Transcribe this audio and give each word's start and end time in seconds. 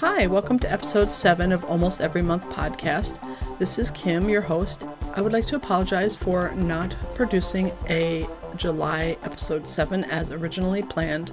Hi, 0.00 0.26
welcome 0.26 0.58
to 0.60 0.72
episode 0.72 1.10
7 1.10 1.52
of 1.52 1.62
Almost 1.62 2.00
Every 2.00 2.22
Month 2.22 2.48
podcast. 2.48 3.18
This 3.58 3.78
is 3.78 3.90
Kim, 3.90 4.30
your 4.30 4.40
host. 4.40 4.82
I 5.12 5.20
would 5.20 5.34
like 5.34 5.44
to 5.48 5.56
apologize 5.56 6.16
for 6.16 6.52
not 6.52 6.94
producing 7.14 7.72
a 7.86 8.26
July 8.56 9.18
episode 9.22 9.68
7 9.68 10.04
as 10.04 10.30
originally 10.30 10.82
planned, 10.82 11.32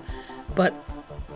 but 0.54 0.74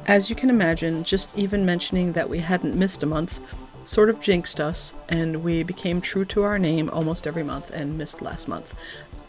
as 0.07 0.29
you 0.29 0.35
can 0.35 0.49
imagine, 0.49 1.05
just 1.05 1.33
even 1.33 1.65
mentioning 1.65 2.11
that 2.11 2.29
we 2.29 2.39
hadn't 2.39 2.75
missed 2.75 3.01
a 3.01 3.05
month 3.05 3.39
sort 3.85 4.09
of 4.09 4.19
jinxed 4.19 4.59
us, 4.59 4.93
and 5.07 5.41
we 5.41 5.63
became 5.63 6.01
true 6.01 6.25
to 6.25 6.43
our 6.43 6.59
name 6.59 6.89
almost 6.89 7.25
every 7.25 7.43
month 7.43 7.71
and 7.71 7.97
missed 7.97 8.21
last 8.21 8.49
month. 8.49 8.75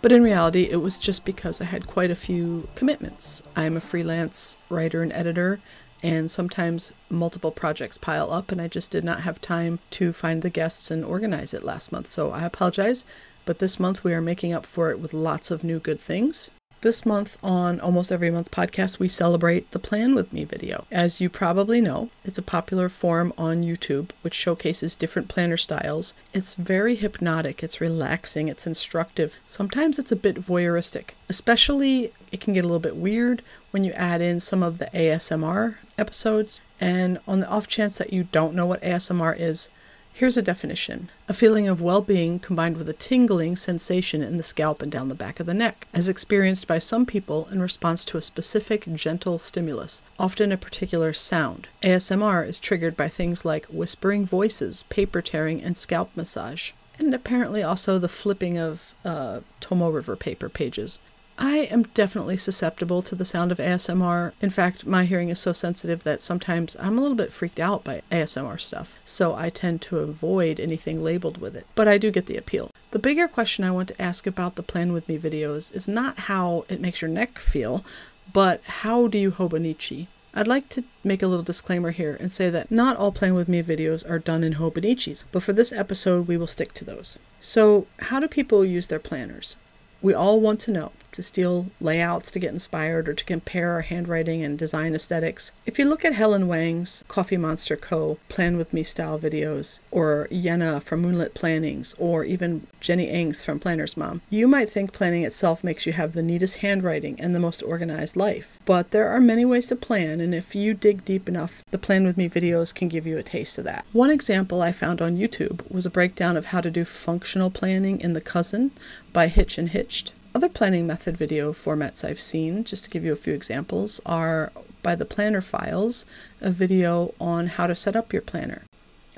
But 0.00 0.10
in 0.10 0.24
reality, 0.24 0.64
it 0.68 0.82
was 0.82 0.98
just 0.98 1.24
because 1.24 1.60
I 1.60 1.66
had 1.66 1.86
quite 1.86 2.10
a 2.10 2.16
few 2.16 2.66
commitments. 2.74 3.44
I'm 3.54 3.76
a 3.76 3.80
freelance 3.80 4.56
writer 4.68 5.02
and 5.02 5.12
editor, 5.12 5.60
and 6.02 6.30
sometimes 6.30 6.92
multiple 7.08 7.50
projects 7.50 7.98
pile 7.98 8.32
up, 8.32 8.50
and 8.50 8.60
I 8.60 8.68
just 8.68 8.90
did 8.90 9.04
not 9.04 9.22
have 9.22 9.40
time 9.40 9.78
to 9.92 10.12
find 10.12 10.42
the 10.42 10.50
guests 10.50 10.90
and 10.90 11.04
organize 11.04 11.54
it 11.54 11.64
last 11.64 11.92
month. 11.92 12.08
So 12.08 12.30
I 12.30 12.44
apologize, 12.44 13.04
but 13.44 13.58
this 13.58 13.78
month 13.78 14.04
we 14.04 14.12
are 14.14 14.20
making 14.20 14.52
up 14.52 14.66
for 14.66 14.90
it 14.90 14.98
with 14.98 15.14
lots 15.14 15.50
of 15.50 15.64
new 15.64 15.78
good 15.78 16.00
things. 16.00 16.50
This 16.82 17.06
month 17.06 17.38
on 17.44 17.78
Almost 17.78 18.10
Every 18.10 18.28
Month 18.28 18.50
podcast, 18.50 18.98
we 18.98 19.08
celebrate 19.08 19.70
the 19.70 19.78
Plan 19.78 20.16
With 20.16 20.32
Me 20.32 20.42
video. 20.42 20.84
As 20.90 21.20
you 21.20 21.30
probably 21.30 21.80
know, 21.80 22.10
it's 22.24 22.38
a 22.38 22.42
popular 22.42 22.88
form 22.88 23.32
on 23.38 23.62
YouTube 23.62 24.10
which 24.22 24.34
showcases 24.34 24.96
different 24.96 25.28
planner 25.28 25.56
styles. 25.56 26.12
It's 26.32 26.54
very 26.54 26.96
hypnotic, 26.96 27.62
it's 27.62 27.80
relaxing, 27.80 28.48
it's 28.48 28.66
instructive. 28.66 29.36
Sometimes 29.46 30.00
it's 30.00 30.10
a 30.10 30.16
bit 30.16 30.44
voyeuristic, 30.44 31.10
especially 31.28 32.12
it 32.32 32.40
can 32.40 32.52
get 32.52 32.64
a 32.64 32.66
little 32.66 32.80
bit 32.80 32.96
weird 32.96 33.42
when 33.72 33.82
you 33.82 33.92
add 33.92 34.20
in 34.20 34.38
some 34.38 34.62
of 34.62 34.78
the 34.78 34.86
ASMR 34.94 35.76
episodes. 35.98 36.60
And 36.80 37.18
on 37.26 37.40
the 37.40 37.48
off 37.48 37.66
chance 37.66 37.98
that 37.98 38.12
you 38.12 38.24
don't 38.24 38.54
know 38.54 38.66
what 38.66 38.82
ASMR 38.82 39.38
is, 39.38 39.68
Here's 40.14 40.36
a 40.36 40.42
definition 40.42 41.08
a 41.26 41.32
feeling 41.32 41.66
of 41.68 41.80
well 41.80 42.02
being 42.02 42.38
combined 42.38 42.76
with 42.76 42.88
a 42.88 42.92
tingling 42.92 43.56
sensation 43.56 44.22
in 44.22 44.36
the 44.36 44.42
scalp 44.42 44.82
and 44.82 44.92
down 44.92 45.08
the 45.08 45.14
back 45.14 45.40
of 45.40 45.46
the 45.46 45.54
neck, 45.54 45.88
as 45.94 46.06
experienced 46.06 46.66
by 46.66 46.78
some 46.78 47.06
people 47.06 47.48
in 47.50 47.62
response 47.62 48.04
to 48.04 48.18
a 48.18 48.22
specific 48.22 48.86
gentle 48.94 49.38
stimulus, 49.38 50.02
often 50.18 50.52
a 50.52 50.58
particular 50.58 51.14
sound. 51.14 51.66
ASMR 51.82 52.46
is 52.46 52.58
triggered 52.58 52.94
by 52.94 53.08
things 53.08 53.46
like 53.46 53.64
whispering 53.66 54.26
voices, 54.26 54.82
paper 54.84 55.22
tearing, 55.22 55.62
and 55.62 55.78
scalp 55.78 56.10
massage. 56.14 56.72
And 56.98 57.14
apparently 57.14 57.62
also 57.62 57.98
the 57.98 58.08
flipping 58.08 58.58
of 58.58 58.94
uh, 59.06 59.40
Tomoe 59.62 59.94
River 59.94 60.14
paper 60.14 60.50
pages. 60.50 60.98
I 61.44 61.66
am 61.72 61.82
definitely 61.92 62.36
susceptible 62.36 63.02
to 63.02 63.16
the 63.16 63.24
sound 63.24 63.50
of 63.50 63.58
ASMR. 63.58 64.30
In 64.40 64.50
fact, 64.50 64.86
my 64.86 65.04
hearing 65.06 65.28
is 65.28 65.40
so 65.40 65.52
sensitive 65.52 66.04
that 66.04 66.22
sometimes 66.22 66.76
I'm 66.78 66.96
a 66.96 67.00
little 67.00 67.16
bit 67.16 67.32
freaked 67.32 67.58
out 67.58 67.82
by 67.82 68.02
ASMR 68.12 68.60
stuff, 68.60 68.96
so 69.04 69.34
I 69.34 69.50
tend 69.50 69.82
to 69.82 69.98
avoid 69.98 70.60
anything 70.60 71.02
labeled 71.02 71.38
with 71.38 71.56
it. 71.56 71.66
But 71.74 71.88
I 71.88 71.98
do 71.98 72.12
get 72.12 72.26
the 72.26 72.36
appeal. 72.36 72.70
The 72.92 73.00
bigger 73.00 73.26
question 73.26 73.64
I 73.64 73.72
want 73.72 73.88
to 73.88 74.00
ask 74.00 74.24
about 74.24 74.54
the 74.54 74.62
Plan 74.62 74.92
With 74.92 75.08
Me 75.08 75.18
videos 75.18 75.74
is 75.74 75.88
not 75.88 76.16
how 76.30 76.64
it 76.68 76.80
makes 76.80 77.02
your 77.02 77.10
neck 77.10 77.40
feel, 77.40 77.84
but 78.32 78.62
how 78.64 79.08
do 79.08 79.18
you 79.18 79.32
Hobonichi? 79.32 80.06
I'd 80.34 80.46
like 80.46 80.68
to 80.68 80.84
make 81.02 81.24
a 81.24 81.26
little 81.26 81.42
disclaimer 81.42 81.90
here 81.90 82.16
and 82.20 82.30
say 82.30 82.50
that 82.50 82.70
not 82.70 82.96
all 82.96 83.10
Plan 83.10 83.34
With 83.34 83.48
Me 83.48 83.64
videos 83.64 84.08
are 84.08 84.20
done 84.20 84.44
in 84.44 84.54
Hobonichis, 84.54 85.24
but 85.32 85.42
for 85.42 85.52
this 85.52 85.72
episode 85.72 86.28
we 86.28 86.36
will 86.36 86.46
stick 86.46 86.72
to 86.74 86.84
those. 86.84 87.18
So, 87.40 87.88
how 87.98 88.20
do 88.20 88.28
people 88.28 88.64
use 88.64 88.86
their 88.86 89.00
planners? 89.00 89.56
We 90.00 90.14
all 90.14 90.40
want 90.40 90.60
to 90.60 90.70
know 90.70 90.92
to 91.12 91.22
steal 91.22 91.66
layouts 91.80 92.30
to 92.30 92.38
get 92.38 92.52
inspired 92.52 93.08
or 93.08 93.14
to 93.14 93.24
compare 93.24 93.72
our 93.72 93.82
handwriting 93.82 94.42
and 94.42 94.58
design 94.58 94.94
aesthetics. 94.94 95.52
If 95.66 95.78
you 95.78 95.84
look 95.84 96.04
at 96.04 96.14
Helen 96.14 96.48
Wang's 96.48 97.04
Coffee 97.08 97.36
Monsterz 97.36 97.80
Co. 97.80 98.18
Plan 98.28 98.56
With 98.56 98.72
Me 98.72 98.82
style 98.82 99.18
videos, 99.18 99.78
or 99.90 100.28
Yenna 100.30 100.82
from 100.82 101.02
Moonlit 101.02 101.34
Plannings, 101.34 101.94
or 101.98 102.24
even 102.24 102.66
Jenny 102.80 103.08
Engs 103.08 103.44
from 103.44 103.60
Planner's 103.60 103.96
Mom, 103.96 104.22
you 104.30 104.48
might 104.48 104.68
think 104.68 104.92
planning 104.92 105.24
itself 105.24 105.62
makes 105.62 105.86
you 105.86 105.92
have 105.92 106.12
the 106.12 106.22
neatest 106.22 106.56
handwriting 106.58 107.20
and 107.20 107.34
the 107.34 107.40
most 107.40 107.62
organized 107.62 108.16
life. 108.16 108.58
But 108.64 108.90
there 108.90 109.08
are 109.08 109.20
many 109.20 109.44
ways 109.44 109.66
to 109.68 109.76
plan, 109.76 110.20
and 110.20 110.34
if 110.34 110.54
you 110.54 110.74
dig 110.74 111.04
deep 111.04 111.28
enough, 111.28 111.64
the 111.70 111.78
Plan 111.78 112.04
With 112.04 112.16
Me 112.16 112.28
videos 112.28 112.74
can 112.74 112.88
give 112.88 113.06
you 113.06 113.18
a 113.18 113.22
taste 113.22 113.58
of 113.58 113.64
that. 113.64 113.84
One 113.92 114.10
example 114.10 114.62
I 114.62 114.72
found 114.72 115.02
on 115.02 115.16
YouTube 115.16 115.70
was 115.70 115.86
a 115.86 115.90
breakdown 115.90 116.36
of 116.36 116.46
how 116.46 116.60
to 116.60 116.70
do 116.70 116.84
functional 116.84 117.50
planning 117.50 118.00
in 118.00 118.12
The 118.12 118.20
Cousin 118.20 118.70
by 119.12 119.28
Hitch 119.28 119.58
and 119.58 119.68
Hitched. 119.68 120.12
Other 120.34 120.48
planning 120.48 120.86
method 120.86 121.14
video 121.14 121.52
formats 121.52 122.08
I've 122.08 122.20
seen, 122.20 122.64
just 122.64 122.84
to 122.84 122.90
give 122.90 123.04
you 123.04 123.12
a 123.12 123.16
few 123.16 123.34
examples, 123.34 124.00
are 124.06 124.50
by 124.82 124.94
the 124.94 125.04
Planner 125.04 125.42
Files, 125.42 126.06
a 126.40 126.50
video 126.50 127.12
on 127.20 127.48
how 127.48 127.66
to 127.66 127.74
set 127.74 127.94
up 127.94 128.14
your 128.14 128.22
planner. 128.22 128.62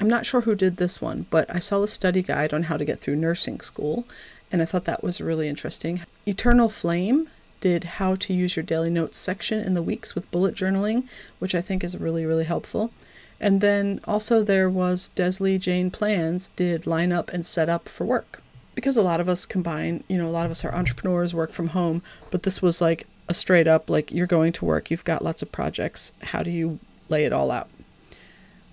I'm 0.00 0.08
not 0.08 0.26
sure 0.26 0.40
who 0.40 0.56
did 0.56 0.76
this 0.76 1.00
one, 1.00 1.26
but 1.30 1.48
I 1.54 1.60
saw 1.60 1.84
a 1.84 1.88
study 1.88 2.20
guide 2.20 2.52
on 2.52 2.64
how 2.64 2.76
to 2.76 2.84
get 2.84 2.98
through 2.98 3.14
nursing 3.14 3.60
school, 3.60 4.04
and 4.50 4.60
I 4.60 4.64
thought 4.64 4.86
that 4.86 5.04
was 5.04 5.20
really 5.20 5.48
interesting. 5.48 6.02
Eternal 6.26 6.68
Flame 6.68 7.28
did 7.60 7.84
how 7.84 8.16
to 8.16 8.34
use 8.34 8.56
your 8.56 8.64
daily 8.64 8.90
notes 8.90 9.16
section 9.16 9.60
in 9.60 9.74
the 9.74 9.82
weeks 9.82 10.16
with 10.16 10.30
bullet 10.32 10.56
journaling, 10.56 11.04
which 11.38 11.54
I 11.54 11.60
think 11.60 11.84
is 11.84 11.96
really, 11.96 12.26
really 12.26 12.44
helpful. 12.44 12.90
And 13.40 13.60
then 13.60 14.00
also 14.04 14.42
there 14.42 14.68
was 14.68 15.10
Desley 15.14 15.60
Jane 15.60 15.92
Plans 15.92 16.48
did 16.56 16.88
line 16.88 17.12
up 17.12 17.32
and 17.32 17.46
set 17.46 17.68
up 17.68 17.88
for 17.88 18.04
work 18.04 18.42
because 18.74 18.96
a 18.96 19.02
lot 19.02 19.20
of 19.20 19.28
us 19.28 19.46
combine, 19.46 20.04
you 20.08 20.18
know, 20.18 20.28
a 20.28 20.30
lot 20.30 20.46
of 20.46 20.50
us 20.50 20.64
are 20.64 20.74
entrepreneurs, 20.74 21.34
work 21.34 21.52
from 21.52 21.68
home, 21.68 22.02
but 22.30 22.42
this 22.42 22.60
was 22.60 22.80
like 22.80 23.06
a 23.28 23.34
straight 23.34 23.66
up 23.66 23.88
like 23.88 24.12
you're 24.12 24.26
going 24.26 24.52
to 24.52 24.64
work, 24.64 24.90
you've 24.90 25.04
got 25.04 25.24
lots 25.24 25.42
of 25.42 25.52
projects. 25.52 26.12
How 26.22 26.42
do 26.42 26.50
you 26.50 26.78
lay 27.08 27.24
it 27.24 27.32
all 27.32 27.50
out? 27.50 27.68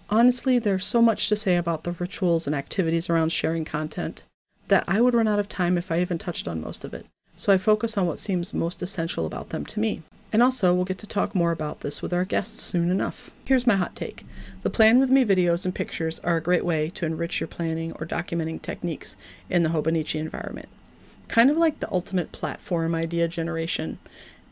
Honestly, 0.10 0.60
there's 0.60 0.86
so 0.86 1.02
much 1.02 1.30
to 1.30 1.36
say 1.36 1.56
about 1.56 1.84
the 1.84 1.94
rituals 1.94 2.46
and 2.46 2.56
activities 2.56 3.10
around 3.10 3.32
sharing 3.32 3.64
content 3.64 4.24
that 4.68 4.84
I 4.88 5.00
would 5.00 5.14
run 5.14 5.28
out 5.28 5.40
of 5.40 5.48
time 5.48 5.78
if 5.78 5.92
I 5.92 6.02
even 6.02 6.18
touched 6.18 6.48
on 6.48 6.62
most 6.62 6.84
of 6.84 6.94
it. 6.94 7.06
So 7.38 7.54
I 7.54 7.58
focus 7.58 7.98
on 7.98 8.08
what 8.08 8.20
seems 8.20 8.54
most 8.54 8.82
essential 8.82 9.26
about 9.26 9.50
them 9.50 9.66
to 9.68 9.80
me. 9.80 10.04
And 10.34 10.42
also, 10.42 10.74
we'll 10.74 10.86
get 10.86 10.98
to 11.00 11.08
talk 11.08 11.36
more 11.36 11.52
about 11.52 11.82
this 11.82 12.02
with 12.02 12.14
our 12.14 12.24
guests 12.24 12.62
soon 12.64 12.90
enough. 12.90 13.32
Here's 13.44 13.68
my 13.68 13.76
hot 13.76 13.96
take 13.96 14.26
the 14.64 14.70
Plan 14.70 14.98
With 14.98 15.10
Me 15.10 15.26
videos 15.26 15.66
and 15.66 15.76
pictures 15.76 16.20
are 16.20 16.38
a 16.38 16.42
great 16.42 16.64
way 16.64 16.90
to 16.92 17.06
enrich 17.06 17.40
your 17.40 17.48
planning 17.48 17.92
or 17.94 18.06
documenting 18.06 18.62
techniques 18.62 19.18
in 19.50 19.64
the 19.64 19.70
Hobonichi 19.70 20.20
environment. 20.20 20.70
Kind 21.28 21.50
of 21.50 21.58
like 21.58 21.80
the 21.80 21.92
ultimate 21.92 22.32
platform 22.32 22.96
idea 22.96 23.28
generation, 23.28 24.00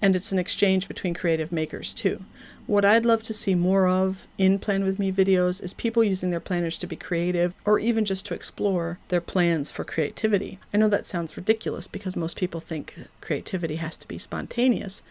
and 0.01 0.15
it's 0.15 0.31
an 0.31 0.39
exchange 0.39 0.87
between 0.87 1.13
creative 1.13 1.51
makers 1.51 1.93
too. 1.93 2.23
What 2.67 2.85
I'd 2.85 3.05
love 3.05 3.23
to 3.23 3.33
see 3.33 3.55
more 3.55 3.87
of 3.87 4.27
in 4.37 4.59
Plan 4.59 4.83
With 4.83 4.99
Me 4.99 5.11
videos 5.11 5.61
is 5.63 5.73
people 5.73 6.03
using 6.03 6.29
their 6.29 6.39
planners 6.39 6.77
to 6.79 6.87
be 6.87 6.95
creative 6.95 7.55
or 7.65 7.79
even 7.79 8.05
just 8.05 8.25
to 8.27 8.33
explore 8.33 8.99
their 9.07 9.21
plans 9.21 9.71
for 9.71 9.83
creativity. 9.83 10.59
I 10.73 10.77
know 10.77 10.87
that 10.89 11.07
sounds 11.07 11.35
ridiculous 11.35 11.87
because 11.87 12.15
most 12.15 12.37
people 12.37 12.59
think 12.59 12.93
creativity 13.21 13.77
has 13.77 13.97
to 13.97 14.07
be 14.07 14.17
spontaneous, 14.17 15.01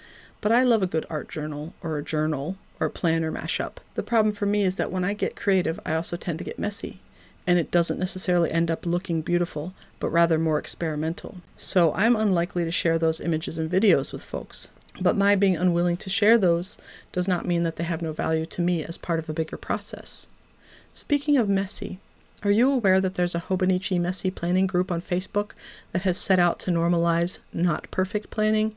but 0.41 0.53
I 0.53 0.63
love 0.63 0.83
a 0.83 0.87
good 0.87 1.07
art 1.11 1.29
journal 1.29 1.75
or 1.83 1.99
a 1.99 2.05
journal 2.05 2.57
or 2.81 2.87
a 2.87 2.91
planner 2.91 3.33
mashup. 3.33 3.75
The 3.95 4.03
problem 4.03 4.35
for 4.35 4.47
me 4.47 4.63
is 4.63 4.77
that 4.77 4.93
when 4.93 5.05
I 5.05 5.13
get 5.13 5.37
creative, 5.37 5.81
I 5.85 5.95
also 5.95 6.17
tend 6.17 6.39
to 6.39 6.45
get 6.45 6.59
messy. 6.59 7.01
And 7.47 7.59
it 7.59 7.71
doesn't 7.71 7.99
necessarily 7.99 8.51
end 8.51 8.71
up 8.71 8.85
looking 8.85 9.23
beautiful, 9.23 9.73
but 10.01 10.11
rather 10.11 10.39
more 10.39 10.59
experimental. 10.59 11.39
So 11.57 11.95
I'm 11.95 12.15
unlikely 12.15 12.65
to 12.65 12.71
share 12.71 12.99
those 12.99 13.21
images 13.21 13.59
and 13.59 13.71
videos 13.71 14.13
with 14.13 14.23
folks. 14.23 14.69
But 15.01 15.17
my 15.17 15.35
being 15.35 15.57
unwilling 15.57 15.97
to 15.99 16.11
share 16.11 16.37
those 16.37 16.77
does 17.13 17.27
not 17.27 17.47
mean 17.47 17.63
that 17.63 17.77
they 17.77 17.85
have 17.85 18.03
no 18.03 18.13
value 18.13 18.47
to 18.47 18.61
me 18.61 18.85
as 18.85 18.99
part 18.99 19.19
of 19.19 19.29
a 19.29 19.33
bigger 19.33 19.57
process. 19.57 20.27
Speaking 20.93 21.37
of 21.37 21.49
messy, 21.49 22.01
are 22.43 22.51
you 22.51 22.71
aware 22.71 23.01
that 23.01 23.15
there's 23.15 23.35
a 23.35 23.41
Hobonichi 23.41 24.01
Messy 24.01 24.31
Planning 24.31 24.67
group 24.67 24.93
on 24.93 25.01
Facebook 25.01 25.53
that 25.93 26.03
has 26.03 26.19
set 26.19 26.39
out 26.39 26.59
to 26.61 26.71
normalize 26.71 27.39
not 27.53 27.91
perfect 27.91 28.31
planning? 28.31 28.77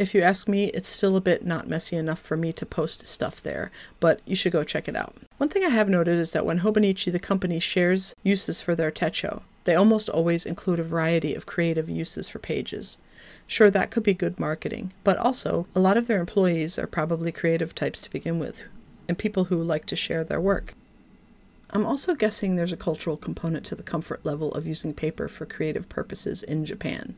If 0.00 0.14
you 0.14 0.22
ask 0.22 0.48
me, 0.48 0.68
it's 0.68 0.88
still 0.88 1.14
a 1.14 1.20
bit 1.20 1.44
not 1.44 1.68
messy 1.68 1.94
enough 1.94 2.20
for 2.20 2.34
me 2.34 2.54
to 2.54 2.64
post 2.64 3.06
stuff 3.06 3.42
there, 3.42 3.70
but 4.00 4.22
you 4.24 4.34
should 4.34 4.50
go 4.50 4.64
check 4.64 4.88
it 4.88 4.96
out. 4.96 5.14
One 5.36 5.50
thing 5.50 5.62
I 5.62 5.68
have 5.68 5.90
noted 5.90 6.18
is 6.18 6.32
that 6.32 6.46
when 6.46 6.60
Hobonichi, 6.60 7.12
the 7.12 7.18
company, 7.18 7.60
shares 7.60 8.14
uses 8.22 8.62
for 8.62 8.74
their 8.74 8.90
techo, 8.90 9.42
they 9.64 9.74
almost 9.74 10.08
always 10.08 10.46
include 10.46 10.80
a 10.80 10.84
variety 10.84 11.34
of 11.34 11.44
creative 11.44 11.90
uses 11.90 12.30
for 12.30 12.38
pages. 12.38 12.96
Sure, 13.46 13.68
that 13.68 13.90
could 13.90 14.02
be 14.02 14.14
good 14.14 14.40
marketing, 14.40 14.94
but 15.04 15.18
also, 15.18 15.66
a 15.74 15.80
lot 15.80 15.98
of 15.98 16.06
their 16.06 16.20
employees 16.20 16.78
are 16.78 16.86
probably 16.86 17.30
creative 17.30 17.74
types 17.74 18.00
to 18.00 18.10
begin 18.10 18.38
with, 18.38 18.62
and 19.06 19.18
people 19.18 19.44
who 19.44 19.62
like 19.62 19.84
to 19.84 19.96
share 19.96 20.24
their 20.24 20.40
work. 20.40 20.72
I'm 21.68 21.84
also 21.84 22.14
guessing 22.14 22.56
there's 22.56 22.72
a 22.72 22.78
cultural 22.78 23.18
component 23.18 23.66
to 23.66 23.74
the 23.74 23.82
comfort 23.82 24.24
level 24.24 24.50
of 24.52 24.66
using 24.66 24.94
paper 24.94 25.28
for 25.28 25.44
creative 25.44 25.90
purposes 25.90 26.42
in 26.42 26.64
Japan. 26.64 27.16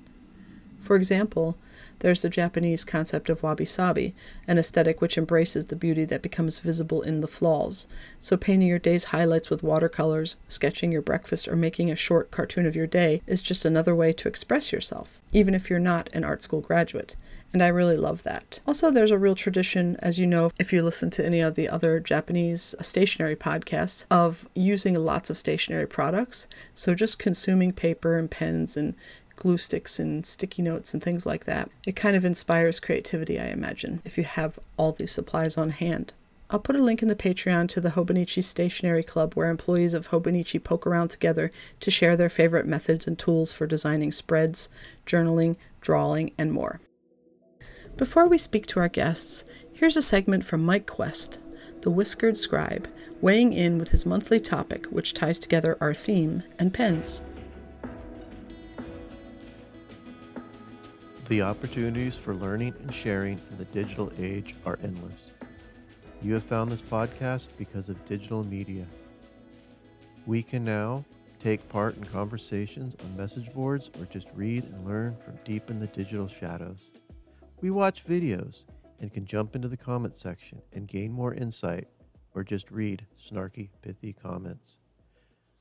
For 0.81 0.97
example, 0.97 1.57
there's 2.01 2.23
the 2.23 2.29
Japanese 2.29 2.85
concept 2.85 3.29
of 3.29 3.43
wabi 3.43 3.65
sabi, 3.65 4.15
an 4.47 4.59
aesthetic 4.59 5.01
which 5.01 5.19
embraces 5.19 5.67
the 5.67 5.77
beauty 5.77 6.05
that 6.05 6.23
becomes 6.23 6.59
visible 6.59 7.03
in 7.03 7.21
the 7.21 7.27
flaws. 7.27 7.87
So, 8.19 8.37
painting 8.37 8.69
your 8.69 8.79
day's 8.79 9.05
highlights 9.05 9.51
with 9.51 9.63
watercolors, 9.63 10.37
sketching 10.49 10.93
your 10.93 11.03
breakfast, 11.03 11.49
or 11.49 11.57
making 11.57 11.91
a 11.91 11.97
short 11.97 12.31
cartoon 12.31 12.67
of 12.67 12.77
your 12.77 12.87
day 12.87 13.23
is 13.27 13.43
just 13.43 13.65
another 13.65 13.95
way 13.95 14.13
to 14.13 14.29
express 14.29 14.73
yourself, 14.73 15.21
even 15.33 15.55
if 15.55 15.71
you're 15.71 15.79
not 15.79 16.09
an 16.13 16.25
art 16.25 16.43
school 16.43 16.61
graduate. 16.61 17.17
And 17.53 17.63
I 17.63 17.69
really 17.69 17.99
love 17.99 18.23
that. 18.23 18.61
Also, 18.67 18.91
there's 18.91 19.11
a 19.11 19.19
real 19.19 19.35
tradition, 19.35 19.97
as 20.01 20.19
you 20.19 20.27
know, 20.27 20.51
if 20.59 20.73
you 20.73 20.83
listen 20.83 21.11
to 21.11 21.25
any 21.25 21.41
of 21.41 21.55
the 21.55 21.69
other 21.69 22.01
Japanese 22.01 22.75
stationery 22.81 23.37
podcasts, 23.37 24.07
of 24.11 24.49
using 24.55 24.95
lots 24.95 25.29
of 25.29 25.37
stationery 25.37 25.87
products. 25.87 26.47
So 26.75 26.95
just 26.95 27.19
consuming 27.19 27.73
paper 27.73 28.17
and 28.17 28.31
pens 28.31 28.77
and 28.77 28.95
glue 29.37 29.59
sticks 29.59 29.99
and 29.99 30.25
sticky 30.25 30.63
notes 30.63 30.95
and 30.95 31.03
things 31.03 31.27
like 31.27 31.45
that. 31.45 31.71
It 31.87 31.97
kind 31.97 32.17
of 32.17 32.25
inspires 32.25 32.81
creativity, 32.81 33.39
I 33.39 33.47
imagine, 33.47 34.01
if 34.05 34.17
you 34.17 34.25
have 34.25 34.59
all 34.77 34.93
these 34.93 35.13
supplies 35.13 35.57
on 35.57 35.71
hand. 35.71 36.13
I'll 36.53 36.59
put 36.59 36.77
a 36.77 36.83
link 36.83 37.01
in 37.01 37.09
the 37.09 37.15
Patreon 37.15 37.69
to 37.71 37.81
the 37.81 37.91
Hobonichi 37.91 38.45
Stationery 38.45 39.03
Club 39.03 39.33
where 39.33 39.49
employees 39.49 39.95
of 39.95 40.09
Hobonichi 40.09 40.63
poke 40.63 40.87
around 40.87 41.09
together 41.09 41.51
to 41.81 41.91
share 41.91 42.15
their 42.15 42.29
favorite 42.29 42.67
methods 42.67 43.07
and 43.07 43.19
tools 43.19 43.55
for 43.55 43.67
designing 43.67 44.13
spreads, 44.13 44.69
journaling, 45.07 45.57
drawing, 45.81 46.33
and 46.37 46.53
more. 46.53 46.81
Before 47.97 48.29
we 48.29 48.37
speak 48.37 48.67
to 48.67 48.81
our 48.81 48.89
guests, 48.89 49.45
here's 49.73 49.97
a 49.97 50.03
segment 50.03 50.45
from 50.45 50.63
Mike 50.63 50.87
Quest, 50.87 51.39
the 51.81 51.91
whiskered 51.91 52.37
scribe, 52.37 52.87
weighing 53.23 53.55
in 53.55 53.79
with 53.79 53.89
his 53.89 54.05
monthly 54.05 54.39
topic, 54.39 54.85
which 54.87 55.15
ties 55.15 55.39
together 55.39 55.79
our 55.81 55.95
theme 55.95 56.43
and 56.59 56.75
pens. 56.75 57.23
The 61.29 61.43
opportunities 61.43 62.17
for 62.17 62.35
learning 62.35 62.75
and 62.81 62.93
sharing 62.93 63.41
in 63.51 63.57
the 63.57 63.65
digital 63.67 64.13
age 64.19 64.57
are 64.67 64.79
endless. 64.83 65.31
You 66.21 66.35
have 66.35 66.43
found 66.43 66.71
this 66.71 66.83
podcast 66.83 67.49
because 67.57 67.89
of 67.89 68.05
digital 68.07 68.43
media. 68.43 68.87
We 70.27 70.43
can 70.43 70.65
now 70.65 71.05
take 71.39 71.69
part 71.69 71.97
in 71.97 72.05
conversations 72.05 72.97
on 73.03 73.17
message 73.17 73.53
boards 73.53 73.91
or 73.99 74.07
just 74.07 74.29
read 74.35 74.65
and 74.65 74.85
learn 74.85 75.17
from 75.25 75.39
deep 75.45 75.71
in 75.71 75.79
the 75.79 75.87
digital 75.87 76.27
shadows. 76.27 76.91
We 77.61 77.71
watch 77.71 78.05
videos 78.05 78.67
and 79.01 79.13
can 79.13 79.25
jump 79.25 79.55
into 79.55 79.69
the 79.69 79.77
comment 79.77 80.19
section 80.19 80.61
and 80.73 80.89
gain 80.89 81.13
more 81.13 81.35
insight 81.35 81.87
or 82.35 82.43
just 82.43 82.71
read 82.71 83.07
snarky, 83.21 83.71
pithy 83.81 84.13
comments. 84.13 84.81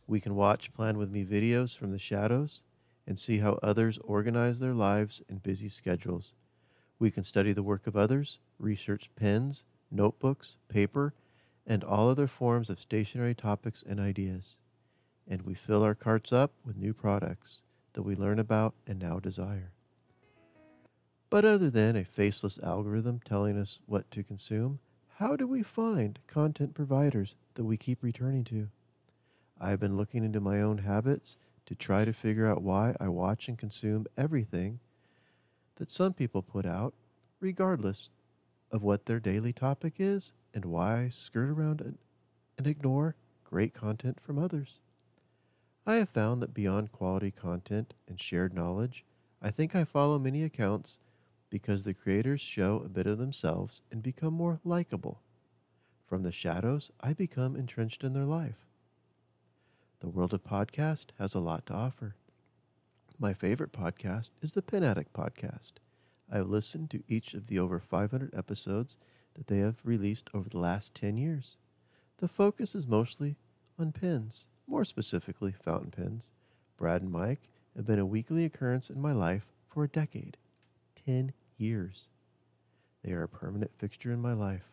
We 0.07 0.19
can 0.19 0.35
watch 0.35 0.73
Plan 0.73 0.97
With 0.97 1.11
Me 1.11 1.23
videos 1.23 1.77
from 1.77 1.91
the 1.91 1.99
shadows 1.99 2.63
and 3.07 3.17
see 3.17 3.39
how 3.39 3.59
others 3.61 3.97
organize 4.03 4.59
their 4.59 4.73
lives 4.73 5.21
and 5.29 5.43
busy 5.43 5.69
schedules. 5.69 6.33
We 6.99 7.11
can 7.11 7.23
study 7.23 7.51
the 7.53 7.63
work 7.63 7.87
of 7.87 7.97
others, 7.97 8.39
research 8.59 9.09
pens, 9.15 9.63
notebooks, 9.89 10.57
paper, 10.69 11.13
and 11.65 11.83
all 11.83 12.09
other 12.09 12.27
forms 12.27 12.69
of 12.69 12.79
stationery 12.79 13.35
topics 13.35 13.83
and 13.83 13.99
ideas. 13.99 14.57
And 15.27 15.41
we 15.43 15.53
fill 15.53 15.83
our 15.83 15.95
carts 15.95 16.31
up 16.31 16.51
with 16.65 16.77
new 16.77 16.93
products 16.93 17.61
that 17.93 18.03
we 18.03 18.15
learn 18.15 18.39
about 18.39 18.73
and 18.87 18.99
now 18.99 19.19
desire. 19.19 19.71
But 21.29 21.45
other 21.45 21.69
than 21.69 21.95
a 21.95 22.03
faceless 22.03 22.59
algorithm 22.61 23.21
telling 23.23 23.57
us 23.57 23.79
what 23.85 24.09
to 24.11 24.23
consume, 24.23 24.79
how 25.17 25.35
do 25.35 25.47
we 25.47 25.63
find 25.63 26.19
content 26.27 26.73
providers 26.73 27.35
that 27.53 27.63
we 27.63 27.77
keep 27.77 28.03
returning 28.03 28.43
to? 28.45 28.69
I've 29.59 29.79
been 29.79 29.95
looking 29.95 30.23
into 30.23 30.39
my 30.39 30.61
own 30.61 30.79
habits 30.79 31.37
to 31.65 31.75
try 31.75 32.05
to 32.05 32.13
figure 32.13 32.47
out 32.47 32.61
why 32.61 32.95
I 32.99 33.07
watch 33.07 33.47
and 33.47 33.57
consume 33.57 34.07
everything 34.17 34.79
that 35.75 35.89
some 35.89 36.13
people 36.13 36.41
put 36.41 36.65
out, 36.65 36.93
regardless 37.39 38.09
of 38.71 38.83
what 38.83 39.05
their 39.05 39.19
daily 39.19 39.53
topic 39.53 39.95
is 39.99 40.31
and 40.53 40.65
why 40.65 41.03
I 41.03 41.09
skirt 41.09 41.49
around 41.49 41.81
it 41.81 41.95
and 42.57 42.67
ignore 42.67 43.15
great 43.43 43.73
content 43.73 44.19
from 44.21 44.37
others. 44.37 44.81
I 45.85 45.95
have 45.95 46.09
found 46.09 46.41
that 46.41 46.53
beyond 46.53 46.91
quality 46.91 47.31
content 47.31 47.93
and 48.07 48.21
shared 48.21 48.53
knowledge, 48.53 49.03
I 49.41 49.49
think 49.49 49.75
I 49.75 49.83
follow 49.83 50.19
many 50.19 50.43
accounts 50.43 50.99
because 51.49 51.83
the 51.83 51.93
creators 51.93 52.39
show 52.39 52.81
a 52.85 52.89
bit 52.89 53.07
of 53.07 53.17
themselves 53.17 53.81
and 53.91 54.03
become 54.03 54.33
more 54.33 54.59
likable. 54.63 55.21
From 56.05 56.23
the 56.23 56.31
shadows, 56.31 56.91
I 57.01 57.13
become 57.13 57.55
entrenched 57.55 58.03
in 58.03 58.13
their 58.13 58.25
life. 58.25 58.67
The 60.01 60.09
world 60.09 60.33
of 60.33 60.43
podcast 60.43 61.09
has 61.19 61.35
a 61.35 61.39
lot 61.39 61.67
to 61.67 61.75
offer. 61.75 62.15
My 63.19 63.35
favorite 63.35 63.71
podcast 63.71 64.31
is 64.41 64.53
the 64.53 64.63
Pen 64.63 64.83
Addict 64.83 65.13
podcast. 65.13 65.73
I 66.27 66.37
have 66.37 66.49
listened 66.49 66.89
to 66.89 67.03
each 67.07 67.35
of 67.35 67.45
the 67.45 67.59
over 67.59 67.79
500 67.79 68.33
episodes 68.33 68.97
that 69.35 69.45
they 69.45 69.59
have 69.59 69.75
released 69.83 70.31
over 70.33 70.49
the 70.49 70.57
last 70.57 70.95
10 70.95 71.17
years. 71.17 71.57
The 72.17 72.27
focus 72.27 72.73
is 72.73 72.87
mostly 72.87 73.35
on 73.77 73.91
pens, 73.91 74.47
more 74.65 74.85
specifically 74.85 75.51
fountain 75.51 75.91
pens. 75.91 76.31
Brad 76.77 77.03
and 77.03 77.11
Mike 77.11 77.47
have 77.75 77.85
been 77.85 77.99
a 77.99 78.05
weekly 78.05 78.43
occurrence 78.43 78.89
in 78.89 78.99
my 78.99 79.13
life 79.13 79.45
for 79.67 79.83
a 79.83 79.87
decade 79.87 80.35
10 81.05 81.31
years. 81.59 82.07
They 83.03 83.11
are 83.11 83.21
a 83.21 83.29
permanent 83.29 83.69
fixture 83.77 84.11
in 84.11 84.19
my 84.19 84.33
life. 84.33 84.65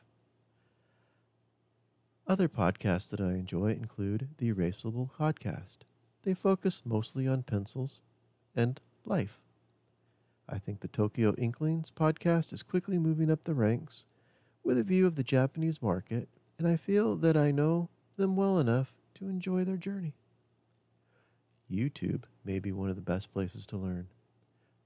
Other 2.28 2.46
podcasts 2.46 3.08
that 3.08 3.22
I 3.22 3.30
enjoy 3.30 3.68
include 3.68 4.28
the 4.36 4.52
Erasable 4.52 5.08
Podcast. 5.18 5.78
They 6.24 6.34
focus 6.34 6.82
mostly 6.84 7.26
on 7.26 7.42
pencils 7.42 8.02
and 8.54 8.78
life. 9.06 9.40
I 10.46 10.58
think 10.58 10.80
the 10.80 10.88
Tokyo 10.88 11.34
Inklings 11.38 11.90
podcast 11.90 12.52
is 12.52 12.62
quickly 12.62 12.98
moving 12.98 13.30
up 13.30 13.44
the 13.44 13.54
ranks 13.54 14.04
with 14.62 14.76
a 14.76 14.84
view 14.84 15.06
of 15.06 15.14
the 15.14 15.22
Japanese 15.22 15.80
market, 15.80 16.28
and 16.58 16.68
I 16.68 16.76
feel 16.76 17.16
that 17.16 17.34
I 17.34 17.50
know 17.50 17.88
them 18.18 18.36
well 18.36 18.58
enough 18.58 18.92
to 19.14 19.30
enjoy 19.30 19.64
their 19.64 19.78
journey. 19.78 20.12
YouTube 21.72 22.24
may 22.44 22.58
be 22.58 22.72
one 22.72 22.90
of 22.90 22.96
the 22.96 23.00
best 23.00 23.32
places 23.32 23.64
to 23.68 23.78
learn. 23.78 24.06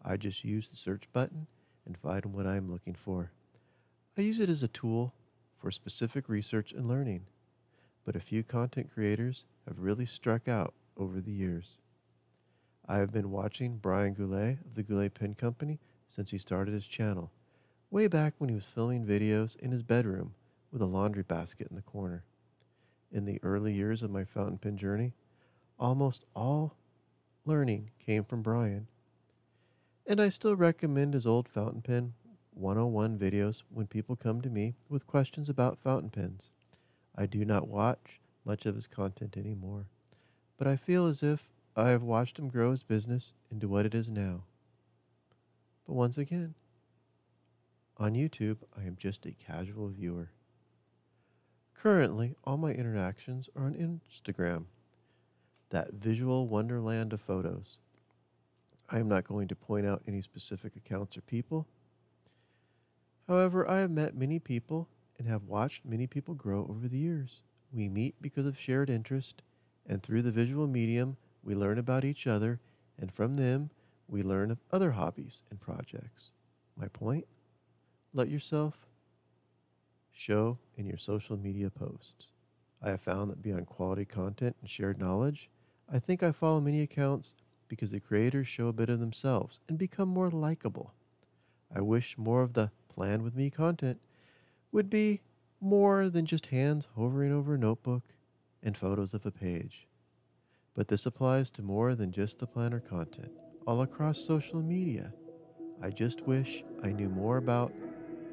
I 0.05 0.17
just 0.17 0.45
use 0.45 0.71
the 0.71 0.77
search 0.77 1.09
button 1.13 1.49
and 1.87 1.99
find 1.99 2.25
what 2.27 2.47
I 2.47 2.55
am 2.55 2.71
looking 2.71 2.95
for. 2.95 3.33
I 4.17 4.21
use 4.21 4.39
it 4.39 4.49
as 4.49 4.63
a 4.63 4.69
tool 4.69 5.13
for 5.63 5.71
specific 5.71 6.29
research 6.29 6.73
and 6.73 6.89
learning, 6.89 7.25
but 8.05 8.17
a 8.17 8.21
few 8.21 8.43
content 8.43 8.91
creators 8.93 9.45
have 9.69 9.79
really 9.79 10.05
struck 10.05 10.49
out 10.49 10.75
over 10.97 11.21
the 11.21 11.31
years. 11.31 11.79
I 12.89 12.97
have 12.97 13.13
been 13.13 13.31
watching 13.31 13.77
Brian 13.77 14.13
Goulet 14.13 14.59
of 14.67 14.75
the 14.75 14.83
Goulet 14.83 15.15
Pen 15.15 15.35
Company 15.35 15.79
since 16.09 16.33
he 16.33 16.39
started 16.39 16.75
his 16.75 16.85
channel, 16.85 17.31
way 17.93 18.09
back 18.09 18.35
when 18.39 18.49
he 18.49 18.57
was 18.57 18.65
filming 18.65 19.07
videos 19.07 19.55
in 19.57 19.71
his 19.71 19.85
bedroom 19.85 20.35
with 20.73 20.83
a 20.83 20.87
laundry 20.87 21.23
basket 21.23 21.69
in 21.71 21.77
the 21.77 21.83
corner. 21.83 22.25
In 23.13 23.25
the 23.25 23.39
early 23.45 23.73
years 23.73 24.03
of 24.03 24.11
my 24.11 24.25
fountain 24.25 24.59
pen 24.59 24.77
journey, 24.77 25.13
almost 25.79 26.25
all 26.35 26.75
learning 27.45 27.91
came 28.05 28.25
from 28.25 28.43
Brian. 28.43 28.89
And 30.09 30.21
I 30.21 30.29
still 30.29 30.57
recommend 30.57 31.15
his 31.15 31.27
old 31.27 31.49
fountain 31.49 31.83
pen 31.83 32.15
101 32.55 33.19
videos 33.19 33.63
when 33.71 33.87
people 33.87 34.17
come 34.17 34.41
to 34.41 34.51
me 34.51 34.75
with 34.89 35.07
questions 35.07 35.49
about 35.49 35.79
fountain 35.79 36.11
pens. 36.11 36.51
I 37.17 37.27
do 37.27 37.45
not 37.45 37.69
watch 37.69 38.21
much 38.45 38.67
of 38.67 38.75
his 38.75 38.87
content 38.87 39.37
anymore, 39.37 39.87
but 40.57 40.67
I 40.67 40.77
feel 40.77 41.07
as 41.07 41.23
if 41.23 41.49
I 41.75 41.91
have 41.91 42.03
watched 42.03 42.39
him 42.39 42.49
grow 42.49 42.71
his 42.71 42.83
business 42.83 43.33
into 43.51 43.69
what 43.69 43.87
it 43.87 43.95
is 43.95 44.11
now. 44.11 44.45
But 45.87 45.95
once 45.95 46.19
again, 46.19 46.55
on 47.97 48.15
YouTube, 48.15 48.59
I 48.77 48.83
am 48.83 48.97
just 48.99 49.27
a 49.27 49.33
casual 49.33 49.89
viewer. 49.89 50.31
Currently, 51.75 52.37
all 52.45 52.57
my 52.57 52.73
interactions 52.73 53.49
are 53.57 53.65
on 53.65 53.75
Instagram, 53.75 54.65
that 55.71 55.95
visual 55.95 56.47
wonderland 56.47 57.13
of 57.13 57.21
photos. 57.21 57.79
I 58.91 58.99
am 58.99 59.09
not 59.09 59.25
going 59.25 59.49
to 59.49 59.57
point 59.57 59.87
out 59.87 60.03
any 60.07 60.21
specific 60.21 60.77
accounts 60.77 61.17
or 61.17 61.23
people. 61.23 61.67
However, 63.33 63.67
I 63.67 63.79
have 63.79 63.91
met 63.91 64.15
many 64.15 64.39
people 64.39 64.91
and 65.19 65.27
have 65.27 65.45
watched 65.45 65.87
many 65.87 66.07
people 66.07 66.35
grow 66.35 66.67
over 66.69 66.87
the 66.87 66.99
years. 66.99 67.45
We 67.73 67.89
meet 67.89 68.15
because 68.21 68.45
of 68.45 68.59
shared 68.59 68.91
interest, 68.91 69.41
and 69.87 70.03
through 70.03 70.21
the 70.21 70.31
visual 70.31 70.67
medium, 70.67 71.17
we 71.43 71.55
learn 71.55 71.79
about 71.79 72.05
each 72.05 72.27
other, 72.27 72.61
and 72.99 73.11
from 73.11 73.37
them, 73.37 73.71
we 74.07 74.23
learn 74.23 74.51
of 74.51 74.61
other 74.71 74.91
hobbies 74.91 75.45
and 75.49 75.59
projects. 75.59 76.33
My 76.77 76.89
point? 76.89 77.27
Let 78.13 78.29
yourself 78.29 78.87
show 80.13 80.59
in 80.77 80.85
your 80.85 80.99
social 80.99 81.39
media 81.39 81.71
posts. 81.71 82.27
I 82.83 82.91
have 82.91 83.01
found 83.01 83.31
that 83.31 83.41
beyond 83.41 83.65
quality 83.65 84.05
content 84.05 84.57
and 84.61 84.69
shared 84.69 85.01
knowledge, 85.01 85.49
I 85.91 85.99
think 86.01 86.23
I 86.23 86.33
follow 86.33 86.61
many 86.61 86.83
accounts 86.83 87.35
because 87.69 87.93
the 87.93 88.01
creators 88.01 88.47
show 88.47 88.69
a 88.69 88.75
bit 88.75 88.91
of 88.91 89.01
themselves 89.01 89.61
and 89.71 89.79
become 89.79 90.11
more 90.11 90.29
likable. 90.29 90.93
I 91.75 91.81
wish 91.81 92.19
more 92.19 92.43
of 92.43 92.53
the 92.53 92.71
plan 92.89 93.23
with 93.23 93.35
me 93.35 93.51
content 93.51 94.01
would 94.71 94.91
be 94.91 95.21
more 95.61 96.09
than 96.09 96.27
just 96.27 96.47
hands 96.47 96.89
hovering 96.97 97.33
over 97.33 97.55
a 97.55 97.59
notebook 97.59 98.03
and 98.63 98.77
photos 98.77 99.15
of 99.15 99.25
a 99.25 99.31
page. 99.31 99.87
But 100.75 100.89
this 100.89 101.07
applies 101.07 101.51
to 101.53 101.63
more 101.63 101.95
than 101.95 102.13
just 102.13 102.39
the 102.39 102.47
planner 102.47 102.81
content, 102.81 103.33
all 103.67 103.83
across 103.83 104.19
social 104.19 104.63
media. 104.63 105.13
I 105.83 105.91
just 105.91 106.23
wish 106.23 106.65
I 106.83 106.93
knew 106.93 107.09
more 107.09 107.37
about 107.37 107.73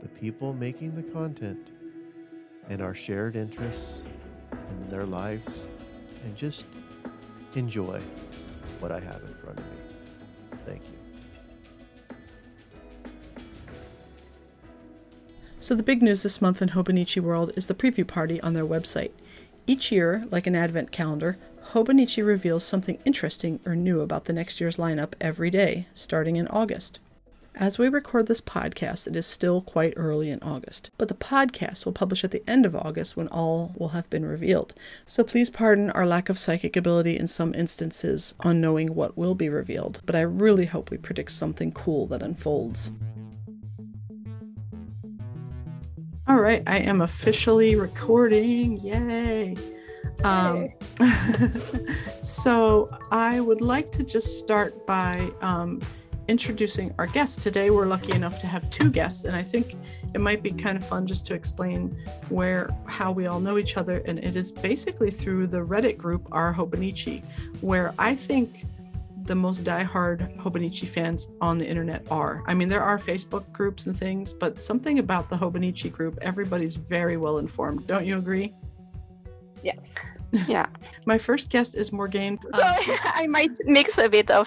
the 0.02 0.10
people 0.10 0.54
making 0.54 0.96
the 0.96 1.04
content 1.04 1.72
and 2.70 2.82
our 2.82 2.96
shared 2.96 3.36
interests 3.36 4.04
in 4.70 4.90
their 4.90 5.06
lives 5.06 5.68
and 6.24 6.36
just 6.36 6.66
enjoy 7.56 8.02
what 8.80 8.92
I 8.92 9.00
have 9.00 9.22
in 9.24 9.34
front 9.36 9.60
of 9.60 9.66
me. 9.66 9.78
Thank 10.66 10.84
you. 10.84 10.99
So, 15.62 15.76
the 15.76 15.84
big 15.84 16.02
news 16.02 16.24
this 16.24 16.42
month 16.42 16.62
in 16.62 16.70
Hobonichi 16.70 17.22
World 17.22 17.52
is 17.58 17.68
the 17.68 17.74
preview 17.74 18.08
party 18.08 18.40
on 18.40 18.54
their 18.54 18.66
website. 18.66 19.12
Each 19.68 19.92
year, 19.92 20.26
like 20.32 20.48
an 20.48 20.56
advent 20.56 20.94
calendar, 20.94 21.38
Hobonichi 21.74 22.26
reveals 22.26 22.64
something 22.64 22.98
interesting 23.04 23.60
or 23.66 23.76
new 23.76 24.00
about 24.00 24.24
the 24.24 24.34
next 24.34 24.62
year's 24.62 24.78
lineup 24.78 25.14
every 25.20 25.50
day, 25.50 25.88
starting 25.94 26.38
in 26.38 26.48
August. 26.48 27.00
As 27.56 27.78
we 27.78 27.90
record 27.90 28.28
this 28.28 28.40
podcast, 28.40 29.06
it 29.06 29.18
is 29.18 29.26
still 29.26 29.60
quite 29.60 29.94
early 29.98 30.30
in 30.30 30.42
August, 30.42 30.92
but 30.98 31.10
the 31.10 31.14
podcast 31.14 31.84
will 31.84 31.92
publish 31.92 32.24
at 32.24 32.32
the 32.32 32.44
end 32.48 32.66
of 32.66 32.74
August 32.74 33.18
when 33.18 33.28
all 33.28 33.74
will 33.78 33.90
have 33.90 34.10
been 34.10 34.26
revealed. 34.26 34.74
So 35.06 35.26
please 35.26 35.50
pardon 35.50 35.92
our 35.92 36.08
lack 36.08 36.30
of 36.30 36.40
psychic 36.40 36.78
ability 36.78 37.18
in 37.18 37.28
some 37.28 37.54
instances 37.54 38.34
on 38.40 38.62
knowing 38.62 38.96
what 38.96 39.18
will 39.18 39.36
be 39.36 39.50
revealed, 39.50 40.00
but 40.06 40.16
I 40.16 40.22
really 40.22 40.68
hope 40.68 40.90
we 40.90 40.98
predict 40.98 41.32
something 41.32 41.74
cool 41.74 42.08
that 42.08 42.24
unfolds. 42.24 42.92
All 46.30 46.40
right, 46.40 46.62
I 46.68 46.78
am 46.78 47.02
officially 47.02 47.76
recording. 47.76 48.80
Yay! 48.82 49.58
Um, 50.24 50.70
so 52.22 52.96
I 53.10 53.40
would 53.40 53.62
like 53.62 53.92
to 53.94 54.04
just 54.04 54.38
start 54.38 54.86
by 54.86 55.32
um, 55.42 55.82
introducing 56.28 56.94
our 57.00 57.08
guests. 57.08 57.44
Today, 57.44 57.72
we're 57.72 57.88
lucky 57.88 58.12
enough 58.12 58.40
to 58.42 58.46
have 58.46 58.70
two 58.70 58.92
guests, 58.92 59.24
and 59.24 59.36
I 59.36 59.42
think 59.42 59.76
it 60.14 60.22
might 60.22 60.44
be 60.44 60.52
kind 60.52 60.78
of 60.78 60.86
fun 60.86 61.08
just 61.08 61.26
to 61.26 61.34
explain 61.34 61.98
where 62.30 62.70
how 62.86 63.12
we 63.12 63.26
all 63.26 63.40
know 63.40 63.58
each 63.58 63.76
other. 63.76 64.04
And 64.06 64.20
it 64.20 64.36
is 64.36 64.52
basically 64.52 65.10
through 65.10 65.48
the 65.48 65.66
Reddit 65.66 65.98
group 65.98 66.28
r/Hobonichi, 66.32 67.24
where 67.62 67.92
I 67.98 68.14
think 68.14 68.66
the 69.30 69.36
most 69.36 69.64
diehard 69.64 70.36
Hobonichi 70.42 70.88
fans 70.88 71.28
on 71.40 71.60
the 71.60 71.68
internet 71.74 72.02
are. 72.10 72.44
I 72.48 72.56
mean, 72.56 72.68
there 72.68 72.82
are 72.82 72.98
Facebook 72.98 73.50
groups 73.54 73.86
and 73.86 73.96
things, 73.96 74.34
but 74.34 74.60
something 74.60 74.98
about 74.98 75.30
the 75.30 75.38
Hobonichi 75.38 75.92
group, 75.92 76.18
everybody's 76.22 76.76
very 76.76 77.16
well 77.16 77.38
informed. 77.38 77.86
Don't 77.86 78.06
you 78.08 78.18
agree? 78.18 78.54
Yes. 79.64 79.96
Yeah. 80.48 80.68
My 81.08 81.18
first 81.18 81.50
guest 81.50 81.74
is 81.74 81.90
Morgane. 81.90 82.38
So 82.54 82.62
I 83.22 83.26
might 83.26 83.50
mix 83.66 83.98
a 83.98 84.08
bit 84.08 84.30
of 84.30 84.46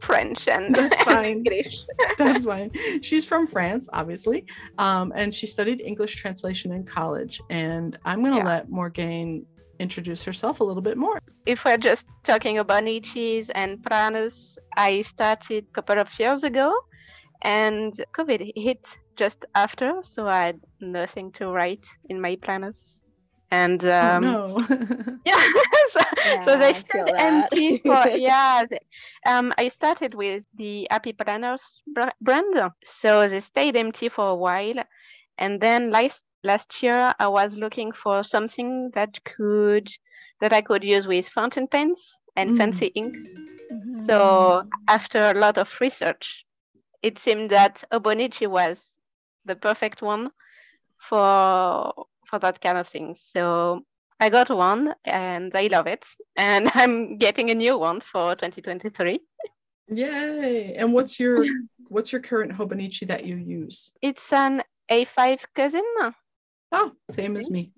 French 0.00 0.48
and 0.48 0.74
That's 0.74 1.00
fine. 1.04 1.24
English. 1.46 1.76
That's 2.18 2.42
fine. 2.44 2.72
She's 3.00 3.24
from 3.24 3.46
France, 3.46 3.88
obviously, 3.92 4.44
um, 4.78 5.12
and 5.14 5.32
she 5.32 5.46
studied 5.46 5.80
English 5.80 6.16
translation 6.16 6.72
in 6.72 6.82
college. 6.84 7.40
And 7.48 7.96
I'm 8.04 8.20
going 8.24 8.32
to 8.32 8.38
Yeah. 8.38 8.54
let 8.54 8.68
Morgane 8.70 9.44
introduce 9.80 10.22
herself 10.22 10.60
a 10.60 10.64
little 10.64 10.82
bit 10.82 10.96
more. 10.96 11.20
If 11.46 11.64
we're 11.64 11.78
just 11.78 12.06
talking 12.22 12.58
about 12.58 12.84
niches 12.84 13.50
and 13.50 13.78
pranas, 13.82 14.58
I 14.76 15.00
started 15.00 15.64
a 15.70 15.72
couple 15.72 15.98
of 15.98 16.08
years 16.18 16.44
ago 16.44 16.72
and 17.42 17.92
COVID 18.16 18.52
hit 18.54 18.86
just 19.16 19.44
after, 19.54 19.94
so 20.02 20.28
I 20.28 20.40
had 20.46 20.60
nothing 20.80 21.32
to 21.32 21.48
write 21.48 21.86
in 22.08 22.20
my 22.20 22.36
planners. 22.36 23.02
And 23.50 23.84
um, 23.84 24.24
oh, 24.24 24.56
no. 24.68 24.76
yeah, 25.26 25.42
so, 25.88 26.00
so 26.44 26.58
they 26.58 26.68
I 26.68 26.72
stayed 26.72 27.14
empty 27.18 27.78
for 27.84 28.08
yeah. 28.08 28.64
they- 28.70 28.86
um, 29.26 29.52
I 29.58 29.68
started 29.68 30.14
with 30.14 30.46
the 30.56 30.86
Happy 30.90 31.12
Planners 31.12 31.82
brand, 32.20 32.72
so 32.84 33.26
they 33.26 33.40
stayed 33.40 33.76
empty 33.76 34.08
for 34.08 34.28
a 34.30 34.36
while, 34.36 34.84
and 35.36 35.60
then 35.60 35.90
last 35.90 36.24
last 36.42 36.82
year 36.82 37.14
I 37.18 37.28
was 37.28 37.56
looking 37.58 37.92
for 37.92 38.22
something 38.22 38.90
that 38.94 39.22
could 39.24 39.88
that 40.40 40.52
I 40.52 40.62
could 40.62 40.82
use 40.82 41.06
with 41.06 41.28
fountain 41.28 41.66
pens 41.66 42.16
and 42.36 42.50
Mm. 42.50 42.56
fancy 42.58 42.86
inks. 42.86 43.34
So 44.06 44.62
after 44.88 45.18
a 45.18 45.34
lot 45.34 45.58
of 45.58 45.80
research, 45.80 46.46
it 47.02 47.18
seemed 47.18 47.50
that 47.50 47.84
Obonichi 47.92 48.46
was 48.46 48.96
the 49.44 49.56
perfect 49.56 50.02
one 50.02 50.30
for 50.98 51.92
for 52.26 52.38
that 52.38 52.60
kind 52.60 52.78
of 52.78 52.88
thing. 52.88 53.14
So 53.14 53.84
I 54.20 54.28
got 54.28 54.50
one 54.50 54.94
and 55.04 55.52
I 55.54 55.66
love 55.66 55.86
it. 55.86 56.06
And 56.36 56.70
I'm 56.74 57.18
getting 57.18 57.50
a 57.50 57.54
new 57.54 57.78
one 57.78 58.00
for 58.00 58.34
2023. 58.34 59.20
Yay! 59.88 60.74
And 60.76 60.92
what's 60.92 61.18
your 61.18 61.44
what's 61.88 62.12
your 62.12 62.20
current 62.22 62.52
Hobonichi 62.52 63.06
that 63.08 63.24
you 63.24 63.36
use? 63.36 63.92
It's 64.00 64.32
an 64.32 64.62
A5 64.90 65.44
cousin, 65.54 65.84
Oh, 66.72 66.92
same 67.10 67.36
as 67.36 67.50
me. 67.50 67.72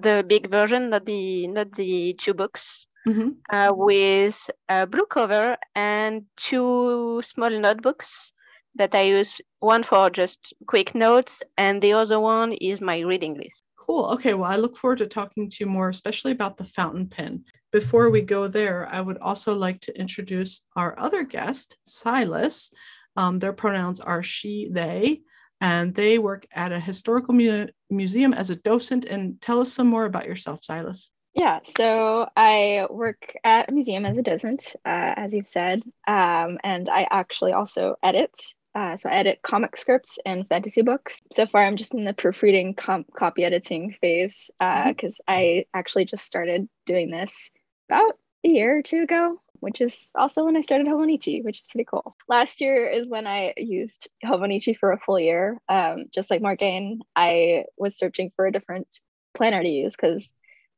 the 0.00 0.24
big 0.26 0.50
version, 0.50 0.90
not 0.90 1.04
the 1.06 1.46
not 1.48 1.72
the 1.72 2.14
two 2.14 2.34
books, 2.34 2.86
hmm 3.06 3.30
uh, 3.52 3.72
with 3.74 4.50
a 4.68 4.86
blue 4.86 5.06
cover 5.06 5.56
and 5.74 6.24
two 6.36 7.20
small 7.22 7.50
notebooks 7.50 8.32
that 8.76 8.94
I 8.94 9.02
use. 9.02 9.40
One 9.60 9.82
for 9.82 10.10
just 10.10 10.54
quick 10.66 10.94
notes, 10.94 11.42
and 11.56 11.80
the 11.80 11.92
other 11.92 12.18
one 12.20 12.52
is 12.52 12.80
my 12.80 13.00
reading 13.00 13.34
list. 13.34 13.62
Cool. 13.76 14.06
Okay. 14.14 14.34
Well, 14.34 14.50
I 14.50 14.56
look 14.56 14.76
forward 14.76 14.98
to 14.98 15.06
talking 15.06 15.50
to 15.50 15.56
you 15.60 15.66
more, 15.66 15.90
especially 15.90 16.32
about 16.32 16.56
the 16.56 16.64
fountain 16.64 17.06
pen. 17.06 17.44
Before 17.70 18.08
we 18.08 18.22
go 18.22 18.48
there, 18.48 18.88
I 18.90 19.00
would 19.00 19.18
also 19.18 19.54
like 19.54 19.80
to 19.82 19.98
introduce 19.98 20.62
our 20.74 20.98
other 20.98 21.22
guest, 21.24 21.76
Szilas. 21.86 22.70
Um, 23.16 23.38
their 23.38 23.52
pronouns 23.52 24.00
are 24.00 24.22
she, 24.22 24.68
they, 24.70 25.20
and 25.60 25.94
they 25.94 26.18
work 26.18 26.46
at 26.52 26.72
a 26.72 26.80
historical 26.80 27.34
mu- 27.34 27.66
museum 27.94 28.34
as 28.34 28.50
a 28.50 28.56
docent. 28.56 29.04
And 29.04 29.40
tell 29.40 29.60
us 29.60 29.72
some 29.72 29.86
more 29.86 30.04
about 30.04 30.26
yourself, 30.26 30.60
Szilas. 30.62 31.08
Yeah, 31.34 31.60
so 31.76 32.28
I 32.36 32.86
work 32.90 33.34
at 33.42 33.68
a 33.68 33.72
museum 33.72 34.06
as 34.06 34.16
a 34.18 34.22
docent, 34.22 34.76
uh, 34.84 35.14
as 35.16 35.34
you've 35.34 35.48
said, 35.48 35.82
um, 36.06 36.58
and 36.62 36.88
I 36.88 37.08
actually 37.10 37.52
also 37.52 37.96
edit. 38.04 38.30
Uh, 38.72 38.96
so 38.96 39.08
I 39.08 39.14
edit 39.14 39.40
comic 39.42 39.76
scripts 39.76 40.18
and 40.24 40.48
fantasy 40.48 40.82
books. 40.82 41.20
So 41.32 41.46
far, 41.46 41.64
I'm 41.64 41.76
just 41.76 41.94
in 41.94 42.04
the 42.04 42.14
proofreading 42.14 42.74
com- 42.74 43.06
copy 43.16 43.44
editing 43.44 43.96
phase 44.00 44.50
because 44.58 45.20
I 45.26 45.64
actually 45.74 46.04
just 46.04 46.24
started 46.24 46.68
doing 46.86 47.10
this 47.10 47.50
about 47.88 48.16
a 48.44 48.48
year 48.48 48.78
or 48.78 48.82
two 48.82 49.02
ago, 49.02 49.40
which 49.64 49.80
is 49.80 50.10
also 50.14 50.44
when 50.44 50.56
I 50.56 50.60
started 50.60 50.86
Hobonichi, 50.86 51.42
which 51.42 51.60
is 51.60 51.66
pretty 51.72 51.86
cool. 51.90 52.14
Last 52.28 52.60
year 52.60 52.86
is 52.86 53.08
when 53.08 53.26
I 53.26 53.54
used 53.56 54.10
Hobonichi 54.22 54.76
for 54.76 54.92
a 54.92 55.00
full 55.00 55.18
year. 55.18 55.58
Um, 55.70 56.04
just 56.14 56.30
like 56.30 56.42
Morgane, 56.42 56.98
I 57.16 57.64
was 57.78 57.96
searching 57.96 58.30
for 58.36 58.46
a 58.46 58.52
different 58.52 58.86
planner 59.32 59.62
to 59.62 59.68
use 59.68 59.96
because 59.96 60.32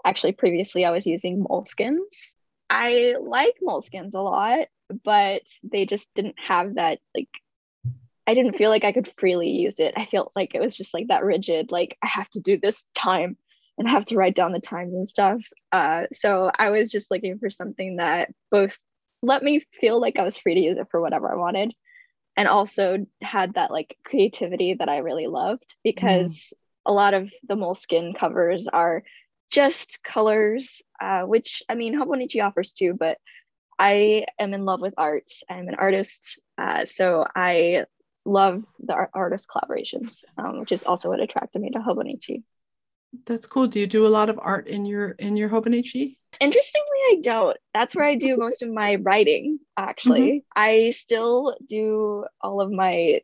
actually 0.04 0.32
previously 0.32 0.84
I 0.84 0.92
was 0.92 1.04
using 1.04 1.44
moleskins. 1.44 2.34
I 2.70 3.16
like 3.20 3.54
moleskins 3.60 4.14
a 4.14 4.20
lot, 4.20 4.68
but 5.04 5.42
they 5.64 5.84
just 5.84 6.06
didn't 6.14 6.36
have 6.38 6.76
that 6.76 7.00
like 7.12 7.28
I 8.28 8.34
didn't 8.34 8.56
feel 8.56 8.70
like 8.70 8.84
I 8.84 8.92
could 8.92 9.08
freely 9.08 9.50
use 9.50 9.80
it. 9.80 9.94
I 9.96 10.04
felt 10.04 10.32
like 10.36 10.54
it 10.54 10.60
was 10.60 10.76
just 10.76 10.94
like 10.94 11.08
that 11.08 11.24
rigid, 11.24 11.72
like 11.72 11.98
I 12.02 12.06
have 12.06 12.30
to 12.30 12.40
do 12.40 12.56
this 12.56 12.86
time 12.94 13.36
and 13.78 13.88
have 13.88 14.04
to 14.06 14.16
write 14.16 14.34
down 14.34 14.52
the 14.52 14.60
times 14.60 14.94
and 14.94 15.08
stuff. 15.08 15.40
Uh, 15.72 16.04
so 16.12 16.50
I 16.56 16.70
was 16.70 16.90
just 16.90 17.10
looking 17.10 17.38
for 17.38 17.50
something 17.50 17.96
that 17.96 18.30
both 18.50 18.78
let 19.22 19.42
me 19.42 19.64
feel 19.72 20.00
like 20.00 20.18
I 20.18 20.24
was 20.24 20.38
free 20.38 20.54
to 20.54 20.60
use 20.60 20.78
it 20.78 20.88
for 20.90 21.00
whatever 21.00 21.30
I 21.30 21.36
wanted 21.36 21.72
and 22.36 22.48
also 22.48 23.06
had 23.22 23.54
that 23.54 23.70
like 23.70 23.96
creativity 24.04 24.74
that 24.74 24.88
I 24.88 24.98
really 24.98 25.26
loved 25.26 25.74
because 25.82 26.52
a 26.84 26.92
lot 26.92 27.14
of 27.14 27.32
the 27.48 27.56
moleskin 27.56 28.14
covers 28.14 28.68
are 28.68 29.02
just 29.50 30.02
colors, 30.02 30.82
uh, 31.00 31.22
which 31.22 31.62
I 31.68 31.74
mean, 31.74 31.94
Hobonichi 31.98 32.44
offers 32.44 32.72
too, 32.72 32.94
but 32.98 33.18
I 33.78 34.26
am 34.38 34.54
in 34.54 34.64
love 34.64 34.80
with 34.80 34.94
art. 34.96 35.30
I'm 35.48 35.68
an 35.68 35.76
artist, 35.76 36.40
uh, 36.58 36.84
so 36.84 37.26
I 37.34 37.84
love 38.24 38.64
the 38.80 38.94
art- 38.94 39.10
artist 39.14 39.46
collaborations, 39.48 40.24
um, 40.36 40.60
which 40.60 40.72
is 40.72 40.82
also 40.82 41.10
what 41.10 41.20
attracted 41.20 41.60
me 41.62 41.70
to 41.70 41.78
Hobonichi. 41.78 42.42
That's 43.24 43.46
cool. 43.46 43.66
Do 43.66 43.80
you 43.80 43.86
do 43.86 44.06
a 44.06 44.08
lot 44.08 44.28
of 44.28 44.38
art 44.42 44.68
in 44.68 44.84
your 44.84 45.10
in 45.10 45.36
your 45.36 45.48
Hobonichi? 45.48 46.16
Interestingly, 46.40 46.98
I 47.10 47.18
don't. 47.22 47.56
That's 47.72 47.94
where 47.94 48.04
I 48.04 48.16
do 48.16 48.36
most 48.36 48.62
of 48.62 48.68
my 48.70 48.96
writing, 48.96 49.58
actually. 49.76 50.44
I 50.54 50.90
still 50.90 51.56
do 51.66 52.26
all 52.42 52.60
of 52.60 52.70
my 52.70 53.22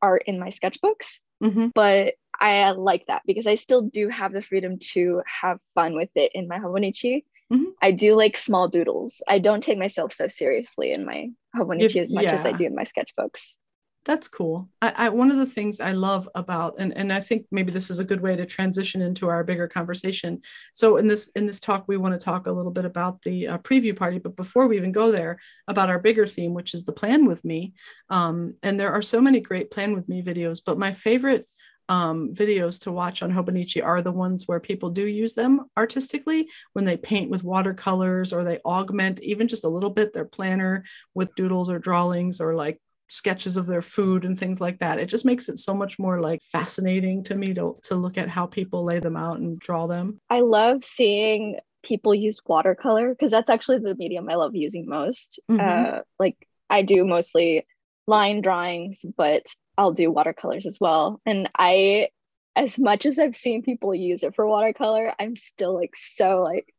art 0.00 0.24
in 0.26 0.38
my 0.38 0.48
sketchbooks, 0.48 1.20
Mm-hmm. 1.42 1.68
but 1.74 2.14
I 2.38 2.70
like 2.72 3.06
that 3.06 3.22
because 3.26 3.46
I 3.46 3.56
still 3.56 3.82
do 3.82 4.08
have 4.08 4.32
the 4.32 4.42
freedom 4.42 4.78
to 4.92 5.22
have 5.26 5.60
fun 5.74 5.94
with 5.96 6.10
it 6.14 6.32
in 6.34 6.46
my 6.48 6.58
Hobonichi. 6.58 7.24
Mhm. 7.52 7.72
I 7.82 7.90
do 7.90 8.14
like 8.16 8.36
small 8.36 8.68
doodles. 8.68 9.22
I 9.28 9.38
don't 9.40 9.62
take 9.62 9.78
myself 9.78 10.12
so 10.12 10.26
seriously 10.26 10.92
in 10.92 11.04
my 11.04 11.30
Hobonichi 11.56 12.00
as 12.00 12.12
much 12.12 12.24
as 12.34 12.46
I 12.46 12.52
do 12.52 12.64
in 12.66 12.74
my 12.74 12.84
sketchbooks. 12.84 13.56
That's 14.04 14.28
cool. 14.28 14.68
I, 14.82 14.92
I 14.96 15.08
one 15.08 15.30
of 15.30 15.38
the 15.38 15.46
things 15.46 15.80
I 15.80 15.92
love 15.92 16.28
about 16.34 16.74
and 16.78 16.94
and 16.94 17.10
I 17.10 17.20
think 17.20 17.46
maybe 17.50 17.72
this 17.72 17.88
is 17.88 18.00
a 18.00 18.04
good 18.04 18.20
way 18.20 18.36
to 18.36 18.44
transition 18.44 19.00
into 19.00 19.28
our 19.28 19.42
bigger 19.42 19.66
conversation. 19.66 20.42
So 20.74 20.98
in 20.98 21.06
this 21.08 21.30
in 21.34 21.46
this 21.46 21.58
talk 21.58 21.84
we 21.88 21.96
want 21.96 22.12
to 22.18 22.22
talk 22.22 22.46
a 22.46 22.52
little 22.52 22.70
bit 22.70 22.84
about 22.84 23.22
the 23.22 23.48
uh, 23.48 23.58
preview 23.58 23.96
party, 23.96 24.18
but 24.18 24.36
before 24.36 24.66
we 24.66 24.76
even 24.76 24.92
go 24.92 25.10
there, 25.10 25.38
about 25.68 25.88
our 25.88 25.98
bigger 25.98 26.26
theme, 26.26 26.52
which 26.52 26.74
is 26.74 26.84
the 26.84 26.92
plan 26.92 27.24
with 27.24 27.44
me. 27.46 27.72
Um, 28.10 28.54
and 28.62 28.78
there 28.78 28.92
are 28.92 29.02
so 29.02 29.22
many 29.22 29.40
great 29.40 29.70
plan 29.70 29.94
with 29.94 30.06
me 30.06 30.22
videos, 30.22 30.60
but 30.64 30.78
my 30.78 30.92
favorite 30.92 31.48
um, 31.88 32.34
videos 32.34 32.80
to 32.82 32.92
watch 32.92 33.22
on 33.22 33.30
Hobonichi 33.32 33.84
are 33.84 34.00
the 34.02 34.12
ones 34.12 34.44
where 34.46 34.60
people 34.60 34.88
do 34.90 35.06
use 35.06 35.34
them 35.34 35.66
artistically 35.76 36.48
when 36.72 36.86
they 36.86 36.96
paint 36.96 37.30
with 37.30 37.44
watercolors 37.44 38.32
or 38.32 38.42
they 38.42 38.58
augment 38.64 39.22
even 39.22 39.48
just 39.48 39.64
a 39.64 39.68
little 39.68 39.90
bit 39.90 40.12
their 40.14 40.24
planner 40.24 40.84
with 41.14 41.34
doodles 41.34 41.68
or 41.68 41.78
drawings 41.78 42.40
or 42.40 42.54
like 42.54 42.80
sketches 43.08 43.56
of 43.56 43.66
their 43.66 43.82
food 43.82 44.24
and 44.24 44.38
things 44.38 44.60
like 44.60 44.78
that. 44.78 44.98
It 44.98 45.06
just 45.06 45.24
makes 45.24 45.48
it 45.48 45.58
so 45.58 45.74
much 45.74 45.98
more 45.98 46.20
like 46.20 46.40
fascinating 46.50 47.22
to 47.24 47.34
me 47.34 47.54
to 47.54 47.78
to 47.84 47.94
look 47.94 48.18
at 48.18 48.28
how 48.28 48.46
people 48.46 48.84
lay 48.84 48.98
them 48.98 49.16
out 49.16 49.38
and 49.38 49.58
draw 49.58 49.86
them. 49.86 50.20
I 50.30 50.40
love 50.40 50.82
seeing 50.82 51.58
people 51.82 52.14
use 52.14 52.40
watercolor 52.46 53.10
because 53.10 53.30
that's 53.30 53.50
actually 53.50 53.78
the 53.78 53.94
medium 53.94 54.28
I 54.28 54.34
love 54.36 54.54
using 54.54 54.86
most. 54.88 55.38
Mhm. 55.50 55.60
Uh, 55.60 56.02
like 56.18 56.36
I 56.70 56.82
do 56.82 57.04
mostly 57.04 57.66
line 58.06 58.40
drawings, 58.40 59.04
but 59.16 59.46
I'll 59.76 59.92
do 59.92 60.10
watercolors 60.10 60.66
as 60.66 60.78
well. 60.80 61.20
And 61.26 61.50
I, 61.56 62.08
as 62.56 62.78
much 62.78 63.06
as 63.06 63.18
I've 63.18 63.34
seen 63.34 63.62
people 63.62 63.94
use 63.94 64.22
it 64.22 64.34
for 64.34 64.46
watercolor, 64.46 65.12
I'm 65.18 65.36
still 65.36 65.74
like 65.74 65.94
so 65.96 66.42
like 66.42 66.72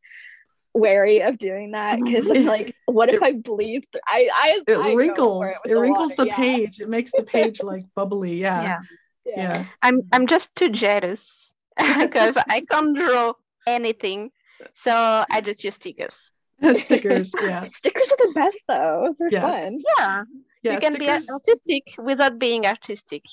wary 0.75 1.22
of 1.22 1.38
doing 1.39 1.72
that 1.72 2.00
because 2.03 2.29
I'm 2.29 2.46
like, 2.46 2.75
what 2.86 3.10
if 3.10 3.22
I 3.24 3.34
bleed? 3.34 3.86
Through? 3.91 4.01
I 4.05 4.29
I 4.34 4.62
It 4.67 4.77
I 4.77 4.94
wrinkles. 4.94 5.46
for 5.46 5.50
It, 5.65 5.74
the 5.74 5.79
wrinkles 5.79 6.12
water, 6.12 6.24
the 6.24 6.27
yeah, 6.27 6.36
page. 6.36 6.79
It 6.82 6.89
makes 6.89 7.12
the 7.12 7.24
page 7.24 7.63
like 7.63 7.86
bubbly. 7.96 8.36
Yeah. 8.41 8.62
yeah. 8.62 8.79
Yeah. 9.25 9.41
Yeah. 9.44 9.65
I'm 9.82 10.01
I'm 10.12 10.27
just 10.27 10.53
too 10.55 10.70
jealous 10.70 11.53
because 11.77 12.38
I 12.38 12.62
can't 12.70 12.96
draw 12.96 13.34
anything. 13.65 14.32
So 14.74 14.94
I 15.29 15.41
just 15.41 15.63
use 15.63 15.75
stickers. 15.75 16.32
Stickers. 16.75 17.34
yeah. 17.41 17.65
Stickers 17.65 18.12
are 18.12 18.17
the 18.27 18.32
best 18.36 18.60
though. 18.67 19.15
They're 19.20 19.29
Yes. 19.32 19.44
fun. 19.55 19.82
Yeah. 19.98 20.24
Yeah. 20.63 20.74
you 20.74 20.79
can 20.79 20.94
stickers- 20.94 21.25
be 21.27 21.32
artistic 21.34 21.84
without 21.98 22.39
being 22.39 22.65
artistic. 22.65 23.24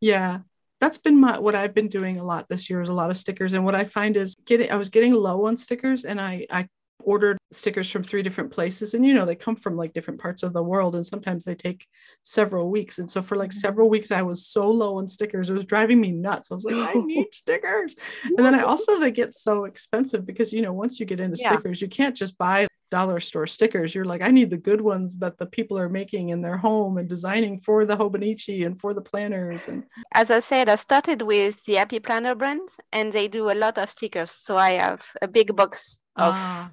Yeah. 0.00 0.40
That's 0.84 0.98
been 0.98 1.18
my 1.18 1.38
what 1.38 1.54
I've 1.54 1.72
been 1.72 1.88
doing 1.88 2.18
a 2.18 2.24
lot 2.24 2.46
this 2.50 2.68
year 2.68 2.82
is 2.82 2.90
a 2.90 2.92
lot 2.92 3.08
of 3.08 3.16
stickers. 3.16 3.54
And 3.54 3.64
what 3.64 3.74
I 3.74 3.84
find 3.84 4.18
is 4.18 4.34
getting 4.44 4.70
I 4.70 4.76
was 4.76 4.90
getting 4.90 5.14
low 5.14 5.46
on 5.46 5.56
stickers 5.56 6.04
and 6.04 6.20
I 6.20 6.46
I 6.50 6.68
ordered 6.98 7.38
stickers 7.50 7.90
from 7.90 8.02
three 8.02 8.22
different 8.22 8.50
places. 8.50 8.92
And 8.92 9.02
you 9.06 9.14
know 9.14 9.24
they 9.24 9.34
come 9.34 9.56
from 9.56 9.78
like 9.78 9.94
different 9.94 10.20
parts 10.20 10.42
of 10.42 10.52
the 10.52 10.62
world 10.62 10.94
and 10.94 11.06
sometimes 11.06 11.46
they 11.46 11.54
take 11.54 11.86
several 12.22 12.68
weeks. 12.70 12.98
And 12.98 13.10
so 13.10 13.22
for 13.22 13.34
like 13.34 13.48
mm-hmm. 13.48 13.60
several 13.60 13.88
weeks 13.88 14.10
i 14.10 14.20
was 14.20 14.46
so 14.46 14.70
low 14.70 14.98
on 14.98 15.06
stickers. 15.06 15.48
It 15.48 15.54
was 15.54 15.64
driving 15.64 16.02
me 16.02 16.12
nuts. 16.12 16.50
I 16.50 16.54
was 16.54 16.66
like 16.66 16.94
i 16.94 17.00
need 17.12 17.28
stickers. 17.32 17.96
And 18.24 18.44
then 18.44 18.54
i 18.54 18.60
also 18.60 19.00
they 19.00 19.10
get 19.10 19.32
so 19.32 19.64
expensive 19.64 20.26
because 20.26 20.52
you 20.52 20.60
know 20.60 20.74
once 20.74 21.00
you 21.00 21.06
get 21.06 21.18
into 21.18 21.40
Yeah. 21.40 21.48
stickers 21.48 21.80
you 21.80 21.88
can't 21.88 22.14
just 22.14 22.36
buy 22.36 22.66
dollar 22.90 23.18
store 23.20 23.46
stickers 23.46 23.94
you're 23.94 24.04
like 24.04 24.22
i 24.22 24.28
need 24.30 24.50
the 24.50 24.56
good 24.56 24.80
ones 24.80 25.18
that 25.18 25.36
the 25.38 25.46
people 25.46 25.76
are 25.78 25.88
making 25.88 26.28
in 26.28 26.40
their 26.42 26.56
home 26.56 26.98
and 26.98 27.08
designing 27.08 27.60
for 27.60 27.84
the 27.84 27.96
hobonichi 27.96 28.64
and 28.66 28.80
for 28.80 28.94
the 28.94 29.00
planners 29.00 29.68
and 29.68 29.82
As 30.14 30.30
I 30.30 30.40
said, 30.40 30.68
I 30.68 30.76
started 30.76 31.22
with 31.22 31.62
the 31.64 31.74
Happy 31.74 31.98
Planner 32.00 32.34
brand 32.34 32.68
and 32.92 33.12
they 33.12 33.28
do 33.28 33.50
a 33.50 33.54
lot 33.64 33.78
of 33.78 33.90
stickers. 33.90 34.30
So 34.30 34.56
I 34.56 34.72
have 34.72 35.02
a 35.22 35.28
big 35.28 35.54
box 35.56 36.02
of, 36.16 36.34
Ah, 36.36 36.70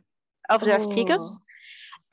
of 0.49 0.61
their 0.61 0.79
Oh. 0.79 0.83
stickers. 0.91 1.39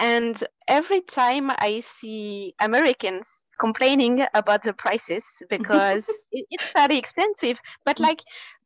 And 0.01 0.43
every 0.69 1.01
time 1.03 1.51
I 1.59 1.81
see 1.81 2.55
Americans 2.61 3.47
complaining 3.59 4.27
about 4.35 4.63
the 4.63 4.73
prices 4.73 5.25
because 5.51 6.07
it, 6.33 6.47
it's 6.51 6.71
very 6.73 6.97
expensive, 6.97 7.61
but 7.85 7.99
like 8.01 8.23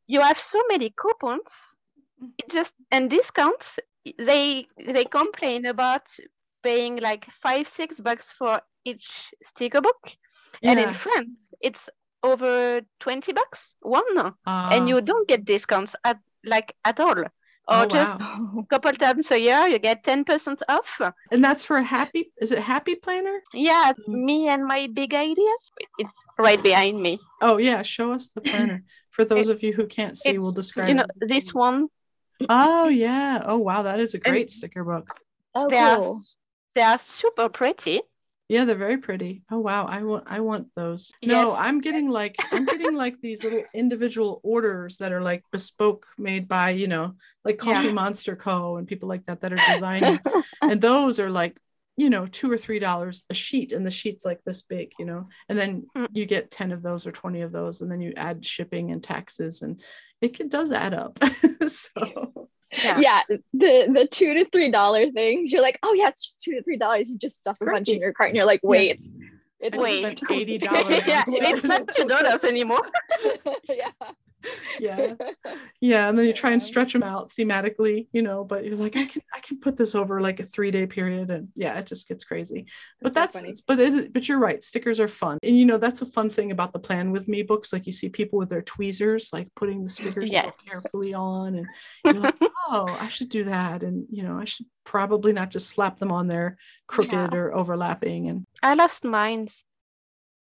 you 0.07 0.21
have 0.21 0.37
so 0.37 0.61
many 0.69 0.93
coupons, 1.01 1.51
it 2.37 2.49
just 2.49 2.73
and 2.91 3.09
discounts. 3.09 3.79
They 4.17 4.67
they 4.77 5.05
complain 5.05 5.65
about 5.65 6.07
paying 6.61 6.97
like 6.97 7.25
five 7.25 7.67
six 7.67 7.99
bucks 7.99 8.31
for 8.33 8.61
each 8.85 9.33
sticker 9.43 9.81
book, 9.81 10.11
and 10.63 10.79
in. 10.79 10.93
France 10.93 11.53
it's 11.61 11.89
over 12.21 12.81
twenty 12.99 13.33
bucks 13.33 13.75
one, 13.81 14.33
Ah. 14.45 14.69
and 14.71 14.87
you 14.89 15.01
don't 15.01 15.27
get 15.27 15.45
discounts 15.45 15.95
at 16.03 16.19
like 16.45 16.75
at 16.83 16.99
all, 16.99 17.19
or 17.19 17.29
Oh, 17.67 17.85
just 17.85 18.19
wow. 18.19 18.59
a 18.59 18.65
couple 18.69 18.91
times 18.93 19.31
a 19.31 19.39
year 19.39 19.67
you 19.67 19.79
get 19.79 20.03
ten 20.03 20.23
percent 20.25 20.61
off. 20.67 20.99
and 21.31 21.43
that's 21.43 21.63
for 21.63 21.77
a 21.77 21.83
happy 21.83 22.31
is 22.41 22.51
it 22.51 22.59
happy 22.59 22.95
planner 22.95 23.39
Yeah, 23.53 23.93
Mm. 24.07 24.23
me 24.25 24.47
and 24.49 24.65
my 24.65 24.87
big 24.93 25.13
ideas. 25.13 25.71
It's 25.97 26.23
right 26.37 26.61
behind 26.61 26.99
me. 27.01 27.19
oh 27.41 27.57
yeah 27.57 27.81
show 27.83 28.11
us 28.13 28.27
the 28.35 28.41
planner 28.41 28.83
for 29.11 29.23
those 29.25 29.47
of 29.47 29.63
you 29.63 29.71
who 29.73 29.85
can't 29.87 30.17
see 30.17 30.37
we'll 30.37 30.51
describe 30.51 30.89
you 30.89 30.95
know 30.95 31.07
it 31.21 31.27
this 31.29 31.53
one. 31.53 31.87
Oh 32.49 32.87
yeah 32.87 33.41
oh 33.45 33.57
wow 33.57 33.83
that 33.83 33.99
is 33.99 34.13
a 34.13 34.19
great 34.19 34.51
sticker 34.51 34.83
book 34.83 35.19
Oh, 35.55 35.69
They 35.69 35.77
are 35.77 36.01
they 36.73 36.81
are 36.81 36.97
super 36.97 37.47
pretty. 37.49 38.01
Yeah, 38.49 38.65
they're 38.65 38.75
very 38.75 38.97
pretty. 38.97 39.43
Oh 39.49 39.59
wow, 39.59 39.85
I 39.85 40.03
want 40.03 40.25
I 40.27 40.41
want 40.41 40.67
those. 40.75 41.11
No, 41.23 41.55
I'm 41.55 41.79
getting 41.79 42.09
like 42.09 42.37
I'm 42.51 42.65
getting 42.65 42.93
like 42.93 43.19
these 43.21 43.43
little 43.43 43.63
individual 43.73 44.41
orders 44.43 44.97
that 44.97 45.11
are 45.11 45.21
like 45.21 45.43
bespoke 45.51 46.07
made 46.17 46.47
by, 46.47 46.71
you 46.71 46.87
know, 46.87 47.15
like 47.45 47.57
Yeah. 47.63 47.81
Coffee 47.81 47.89
Monsterz 47.89 48.39
Co. 48.39 48.77
and 48.77 48.87
people 48.87 49.07
like 49.09 49.25
that 49.27 49.41
that 49.41 49.53
are 49.53 49.57
designing. 49.59 50.19
and 50.61 50.81
those 50.81 51.19
are 51.19 51.29
like, 51.29 51.57
you 51.95 52.09
know, 52.09 52.25
two 52.25 52.51
or 52.51 52.57
three 52.57 52.79
dollars 52.79 53.23
a 53.29 53.33
sheet, 53.33 53.71
and 53.71 53.85
the 53.85 53.91
sheet's 53.91 54.25
like 54.25 54.41
this 54.45 54.61
big, 54.61 54.91
you 54.99 55.05
know, 55.05 55.27
and 55.47 55.57
then 55.57 55.87
Mm. 55.95 56.07
you 56.13 56.25
get 56.25 56.51
10 56.51 56.71
of 56.71 56.81
those 56.83 57.07
or 57.07 57.11
20 57.11 57.41
of 57.41 57.51
those, 57.51 57.81
and 57.81 57.91
then 57.91 58.01
you 58.01 58.13
add 58.17 58.45
shipping 58.45 58.91
and 58.91 59.01
taxes, 59.03 59.61
and 59.61 59.81
it 60.21 60.35
can, 60.35 60.47
does 60.47 60.71
add 60.71 60.93
up. 60.93 61.17
so 61.67 62.22
Yeah. 62.83 62.99
yeah 62.99 63.21
the 63.53 63.91
the 63.93 64.07
two 64.11 64.33
to 64.33 64.45
three 64.45 64.71
dollar 64.71 65.09
things 65.11 65.51
you're 65.51 65.61
like 65.61 65.79
oh 65.83 65.93
yeah 65.93 66.09
it's 66.09 66.23
just 66.23 66.41
two 66.41 66.51
to 66.55 66.63
three 66.63 66.77
dollars 66.77 67.09
you 67.09 67.17
just 67.17 67.37
stuff 67.37 67.57
a 67.61 67.65
bunch 67.65 67.89
in 67.89 67.99
your 67.99 68.13
cart 68.13 68.29
and 68.29 68.35
you're 68.35 68.45
like 68.45 68.61
wait 68.63 68.91
it's 68.91 69.11
I 69.63 69.69
just 69.69 69.81
Wait. 69.81 70.19
$80 70.19 70.61
yeah, 71.07 71.23
it's 71.27 71.63
not 71.63 71.87
two 71.95 72.05
dollars 72.05 72.43
anymore. 72.43 72.81
yeah 73.69 73.91
yeah. 74.79 75.13
Yeah, 75.81 76.07
and 76.07 76.17
then 76.17 76.25
you 76.27 76.31
try 76.33 76.51
and 76.51 76.63
stretch 76.63 76.93
them 76.93 77.03
out 77.03 77.29
thematically, 77.37 78.07
you 78.13 78.21
know, 78.21 78.45
but 78.45 78.63
you're 78.63 78.77
like, 78.77 78.95
I 78.95 79.03
can 79.03 79.21
I 79.35 79.41
can 79.41 79.59
put 79.59 79.75
this 79.75 79.95
over 79.95 80.21
like 80.21 80.39
a 80.39 80.45
three 80.45 80.71
day 80.71 80.85
period, 80.85 81.29
and 81.29 81.49
yeah, 81.55 81.77
it 81.77 81.87
just 81.87 82.07
gets 82.07 82.23
crazy. 82.23 82.67
But 83.01 83.13
That's 83.13 83.41
that's, 83.41 83.57
so 83.57 83.63
but 83.67 83.79
it, 83.81 84.13
but 84.13 84.29
you're 84.29 84.39
right, 84.39 84.63
stickers 84.63 85.01
are 85.01 85.09
fun, 85.09 85.39
and 85.43 85.57
you 85.59 85.65
know 85.65 85.77
that's 85.77 86.01
a 86.01 86.05
fun 86.05 86.29
thing 86.29 86.51
about 86.51 86.71
the 86.71 86.79
Plan 86.79 87.11
with 87.11 87.27
Me 87.27 87.41
books. 87.43 87.73
Like 87.73 87.85
you 87.85 87.91
see 87.91 88.07
people 88.07 88.39
with 88.39 88.47
their 88.49 88.61
tweezers, 88.61 89.29
like 89.33 89.49
putting 89.57 89.83
the 89.83 89.89
stickers 89.89 90.31
Yes. 90.31 90.55
so 90.59 90.71
carefully 90.71 91.13
on, 91.13 91.55
and 91.55 91.67
you're 92.05 92.13
like, 92.23 92.35
oh, 92.69 92.85
I 93.01 93.09
should 93.09 93.29
do 93.29 93.43
that, 93.43 93.83
and 93.83 94.05
you 94.09 94.23
know, 94.23 94.37
I 94.39 94.45
should 94.45 94.67
probably 94.85 95.33
not 95.33 95.49
just 95.49 95.69
slap 95.69 95.99
them 95.99 96.13
on 96.13 96.27
there 96.27 96.57
crooked 96.87 97.11
Yeah. 97.11 97.29
or 97.33 97.53
overlapping. 97.53 98.29
And 98.29 98.45
I 98.63 98.73
lost 98.75 99.03
mine. 99.03 99.49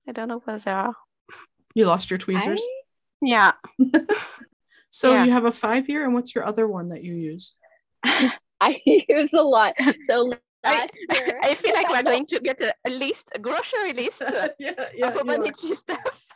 I 0.09 0.13
don't 0.13 0.29
know 0.29 0.39
where 0.45 0.59
they 0.61 0.71
are. 0.71 0.95
you 1.75 1.87
lost 1.87 2.11
your 2.11 2.19
tweezers, 2.19 2.63
Yeah. 3.23 3.53
so 4.91 5.13
yeah. 5.13 5.25
you 5.25 5.31
have 5.31 5.45
a 5.45 5.53
five 5.53 5.89
year, 5.89 6.05
and 6.05 6.13
what's 6.13 6.35
your 6.35 6.45
other 6.45 6.67
one 6.67 6.91
that 6.91 7.03
you 7.03 7.15
use? 7.15 7.55
I 8.05 8.81
use 8.85 9.33
a 9.33 9.43
lot. 9.43 9.75
So 10.07 10.33
I, 10.65 10.89
year, 11.13 11.41
I 11.43 11.55
feel 11.55 11.75
like 11.75 11.89
we're 11.89 12.03
going 12.03 12.27
to 12.27 12.41
get 12.41 12.61
a, 12.61 12.75
a 12.87 12.91
list, 12.91 13.31
a 13.35 13.39
grocery 13.39 13.93
list 13.93 14.23
uh, 14.23 14.49
yeah, 14.59 14.71
of 14.71 14.95
you 14.95 15.05
are. 15.05 15.13
Hobonichi 15.13 15.75
stuff. 15.75 16.27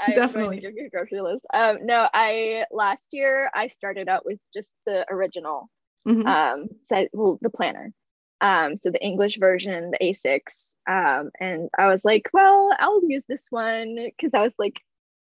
I'm 0.00 0.14
Definitely. 0.14 0.42
going 0.42 0.60
to 0.60 0.66
give 0.66 0.76
you 0.76 0.86
a 0.86 0.90
grocery 0.90 1.20
list. 1.20 1.44
Um, 1.52 1.78
no, 1.84 2.08
I 2.12 2.64
last 2.70 3.08
year 3.12 3.50
I 3.54 3.68
started 3.68 4.08
out 4.08 4.24
with 4.24 4.38
just 4.54 4.76
the 4.86 5.04
original, 5.10 5.68
Mhm. 6.06 6.26
um, 6.26 6.68
so 6.88 7.06
well, 7.12 7.38
the 7.42 7.50
planner. 7.50 7.92
Um, 8.40 8.76
so 8.76 8.90
the 8.90 9.04
English 9.04 9.38
version, 9.38 9.90
the 9.90 9.98
A6. 9.98 10.76
Um, 10.88 11.30
and 11.40 11.68
I 11.76 11.88
was 11.88 12.04
like, 12.04 12.30
well, 12.32 12.74
I'll 12.78 13.02
use 13.04 13.26
this 13.26 13.48
one 13.50 13.96
because 13.96 14.32
I 14.34 14.42
was 14.42 14.54
like. 14.58 14.80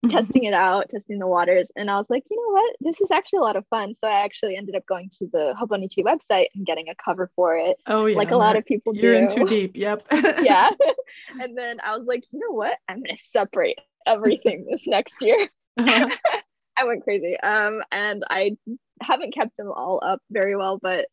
Testing 0.09 0.45
it 0.51 0.55
out, 0.55 0.89
testing 0.91 1.19
the 1.19 1.27
waters, 1.27 1.71
and 1.77 1.91
I 1.91 1.97
was 1.99 2.07
like, 2.09 2.25
you 2.31 2.37
know 2.37 2.53
what, 2.55 2.77
this 2.81 3.01
is 3.01 3.11
actually 3.11 3.39
a 3.39 3.43
lot 3.43 3.57
of 3.57 3.67
fun. 3.69 3.95
So 3.95 4.09
I 4.09 4.25
actually 4.25 4.57
ended 4.57 4.75
up 4.77 4.87
going 4.87 5.11
to 5.19 5.27
the 5.33 5.55
Hobonichi 5.61 6.05
website 6.05 6.47
and 6.55 6.67
getting 6.67 6.89
a 6.89 6.95
cover 6.95 7.31
for 7.37 7.57
it, 7.57 7.77
Oh 7.87 8.07
yeah, 8.07 8.17
like 8.17 8.31
a 8.31 8.37
lot 8.37 8.57
of 8.57 8.65
people 8.65 8.95
You're 8.95 9.15
do. 9.15 9.19
in 9.19 9.29
too 9.29 9.47
deep. 9.47 9.77
Yep. 9.77 10.07
yeah. 10.43 10.71
and 11.41 11.57
then 11.57 11.79
I 11.85 11.97
was 11.97 12.07
like, 12.07 12.25
you 12.33 12.41
know 12.41 12.55
what? 12.55 12.77
I'm 12.89 13.03
gonna 13.03 13.17
separate 13.17 13.79
everything 14.07 14.67
this 14.71 14.87
next 14.87 15.17
year. 15.23 15.49
I 15.79 16.85
went 16.85 17.05
crazy. 17.05 17.37
Um, 17.41 17.83
and 17.91 18.23
I 18.29 18.57
haven't 19.01 19.35
kept 19.35 19.57
them 19.57 19.71
all 19.75 20.01
up 20.05 20.21
very 20.31 20.57
well, 20.57 20.79
but 20.81 21.07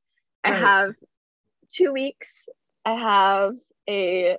I 0.44 0.52
Right. 0.52 0.60
have 0.60 0.96
two 1.70 1.94
weeks. 1.94 2.50
I 2.86 2.96
have 2.96 3.56
a 3.90 4.38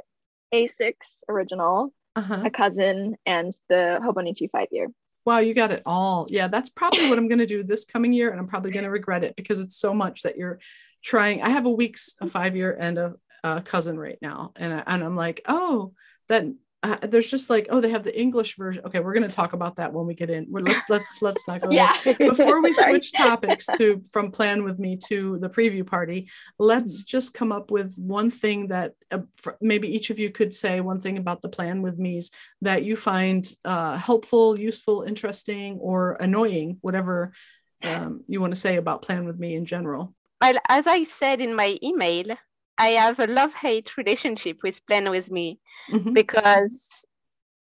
A6 0.52 1.22
original, 1.28 1.92
uh-huh. 2.16 2.42
a 2.44 2.50
cousin, 2.50 3.16
and 3.27 3.53
the 3.68 4.00
Hobonichi 4.03 4.50
five 4.50 4.68
year. 4.70 4.88
Wow, 5.24 5.38
you 5.38 5.55
got 5.55 5.72
it 5.72 5.83
all. 5.87 6.27
Yeah, 6.29 6.48
that's 6.48 6.68
probably 6.68 7.09
what 7.09 7.18
I'm 7.18 7.29
going 7.29 7.38
to 7.38 7.46
do 7.46 7.62
this 7.62 7.85
coming 7.85 8.12
year, 8.12 8.31
and 8.31 8.38
I'm 8.38 8.46
probably 8.46 8.72
going 8.72 8.85
to 8.85 8.90
regret 8.90 9.24
it 9.24 9.37
because 9.37 9.59
it's 9.59 9.77
so 9.77 9.94
much 9.94 10.22
that 10.22 10.37
you're 10.37 10.59
trying. 11.03 11.42
I 11.42 11.48
have 11.48 11.66
a 11.66 11.70
week's, 11.70 12.14
a 12.20 12.29
five 12.29 12.57
year, 12.57 12.77
and 12.79 12.98
a, 12.98 13.14
a 13.42 13.62
cousin 13.62 13.98
right 13.98 14.18
now, 14.20 14.53
and 14.57 14.72
I, 14.72 14.83
and 14.87 15.03
I'm 15.03 15.16
like, 15.16 15.42
oh, 15.48 15.92
that 16.29 16.44
uh, 16.84 16.98
there's 17.08 17.30
just 17.30 17.50
like, 17.50 17.66
oh, 17.70 17.80
they 17.80 17.90
have 17.90 18.04
the 18.04 18.18
English 18.18 18.56
version. 18.56 18.84
Okay, 18.86 19.00
we're 19.00 19.14
going 19.14 19.28
to 19.28 19.34
talk 19.34 19.54
about 19.54 19.76
that 19.76 19.92
when 19.92 20.06
we 20.06 20.14
get 20.14 20.30
in. 20.30 20.46
We're, 20.48 20.60
let's 20.60 20.88
let's 20.88 21.16
let's 21.20 21.48
not 21.48 21.62
go. 21.62 21.68
there. 21.68 21.76
Yeah. 21.76 21.94
before 22.18 22.62
we 22.62 22.72
switch 22.72 23.12
topics 23.12 23.66
to 23.78 24.02
from 24.12 24.30
plan 24.30 24.64
with 24.64 24.78
me 24.78 24.96
to 25.08 25.38
the 25.38 25.48
preview 25.48 25.86
party 25.86 26.28
let's 26.58 27.04
just 27.04 27.34
come 27.34 27.52
up 27.52 27.70
with 27.70 27.94
one 27.96 28.30
thing 28.30 28.68
that 28.68 28.92
uh, 29.10 29.18
maybe 29.60 29.88
each 29.88 30.10
of 30.10 30.18
you 30.18 30.30
could 30.30 30.52
say 30.54 30.80
one 30.80 31.00
thing 31.00 31.18
about 31.18 31.42
the 31.42 31.48
plan 31.48 31.82
with 31.82 31.98
me's 31.98 32.30
that 32.62 32.84
you 32.84 32.96
find 32.96 33.48
uh, 33.64 33.96
helpful 33.96 34.58
useful 34.58 35.02
interesting 35.02 35.78
or 35.78 36.16
annoying 36.20 36.78
whatever 36.80 37.32
um, 37.82 38.22
you 38.26 38.40
want 38.40 38.54
to 38.54 38.60
say 38.60 38.76
about 38.76 39.02
plan 39.02 39.24
with 39.24 39.38
me 39.38 39.54
in 39.54 39.64
general 39.66 40.14
Well, 40.40 40.58
as 40.68 40.86
I 40.86 41.04
said 41.04 41.40
in 41.40 41.54
my 41.54 41.78
email, 41.82 42.36
I 42.78 42.88
have 42.90 43.18
a 43.20 43.26
love 43.26 43.54
hate 43.54 43.96
relationship 43.96 44.58
with 44.62 44.84
Plan 44.87 45.10
With 45.10 45.30
Me 45.30 45.58
Mhm. 45.90 46.12
because 46.14 47.04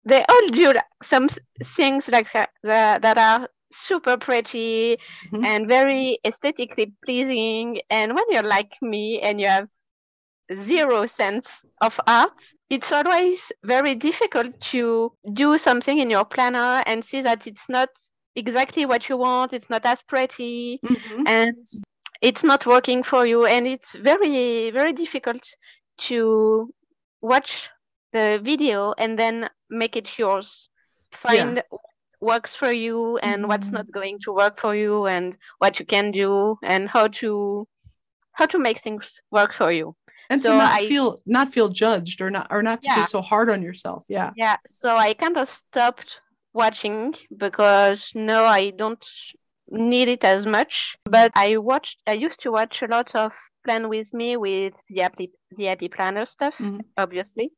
they 0.04 0.24
all 0.28 0.48
do 0.48 0.74
some 1.02 1.28
things 1.62 2.08
like 2.08 2.30
that, 2.32 2.50
that 2.62 3.18
are 3.18 3.48
super 3.72 4.16
pretty 4.16 4.98
Mhm. 5.32 5.46
and 5.46 5.68
very 5.68 6.18
aesthetically 6.24 6.92
pleasing. 7.04 7.80
And 7.90 8.14
when 8.14 8.24
you're 8.30 8.42
like 8.42 8.76
me 8.82 9.20
and 9.20 9.40
you 9.40 9.46
have 9.46 9.68
zero 10.64 11.06
sense 11.06 11.64
of 11.80 11.98
art, 12.06 12.42
it's 12.68 12.92
always 12.92 13.50
very 13.62 13.94
difficult 13.94 14.60
to 14.60 15.12
do 15.32 15.56
something 15.58 15.98
in 15.98 16.10
your 16.10 16.24
planner 16.24 16.82
and 16.86 17.04
see 17.04 17.22
that 17.22 17.46
it's 17.46 17.68
not 17.68 17.88
exactly 18.36 18.84
what 18.84 19.08
you 19.08 19.16
want, 19.16 19.52
it's 19.52 19.70
not 19.70 19.86
as 19.86 20.02
pretty, 20.02 20.80
Mhm. 20.84 21.26
and 21.26 21.66
it's 22.20 22.44
not 22.44 22.66
working 22.66 23.02
for 23.02 23.26
you. 23.26 23.46
And 23.46 23.66
it's 23.66 23.94
very, 23.94 24.70
very 24.70 24.92
difficult 24.92 25.44
to 25.98 26.72
watch 27.20 27.70
the 28.12 28.40
video 28.42 28.94
and 28.98 29.18
then 29.18 29.48
make 29.70 29.96
it 29.96 30.18
yours. 30.18 30.68
Find 31.12 31.62
what 31.70 31.80
works 32.20 32.56
for 32.56 32.72
you 32.72 33.18
and 33.18 33.48
what's 33.48 33.68
Mhm. 33.68 33.72
not 33.72 33.90
going 33.92 34.18
to 34.20 34.32
work 34.32 34.58
for 34.58 34.74
you 34.74 35.06
and 35.06 35.36
what 35.58 35.78
you 35.78 35.86
can 35.86 36.10
do 36.10 36.56
and 36.62 36.88
how 36.88 37.08
to 37.20 37.66
how 38.32 38.46
to 38.46 38.58
make 38.58 38.78
things 38.78 39.20
work 39.30 39.52
for 39.52 39.70
you. 39.70 39.94
and 40.30 40.40
so 40.42 40.50
to 40.52 40.56
not 40.58 40.72
I- 40.80 40.88
feel 40.88 41.20
not 41.26 41.52
feel 41.52 41.68
judged 41.68 42.20
or 42.22 42.30
not 42.30 42.46
or 42.50 42.62
not 42.62 42.80
to 42.82 42.88
be 42.88 43.04
so 43.04 43.20
hard 43.20 43.50
on 43.50 43.60
yourself 43.62 44.04
yeah 44.08 44.30
Yeah, 44.36 44.56
so 44.66 44.96
I 44.96 45.12
kind 45.14 45.36
of 45.36 45.48
stopped 45.48 46.20
watching 46.54 47.14
because 47.36 48.10
no, 48.14 48.44
I 48.46 48.70
don't 48.70 49.04
need 49.68 50.08
it 50.08 50.24
as 50.24 50.46
much. 50.46 50.96
But 51.04 51.32
I 51.34 51.56
watched, 51.56 51.98
I 52.06 52.12
used 52.12 52.40
to 52.40 52.52
watch 52.52 52.82
a 52.82 52.86
lot 52.86 53.14
of 53.14 53.34
Plan 53.64 53.88
With 53.88 54.12
Me 54.12 54.36
with 54.36 54.74
the 54.88 55.00
Happy, 55.02 55.32
the 55.56 55.64
Happy 55.64 55.88
Planner 55.88 56.26
stuff, 56.26 56.58
Mhm. 56.58 56.80
obviously. 56.96 57.52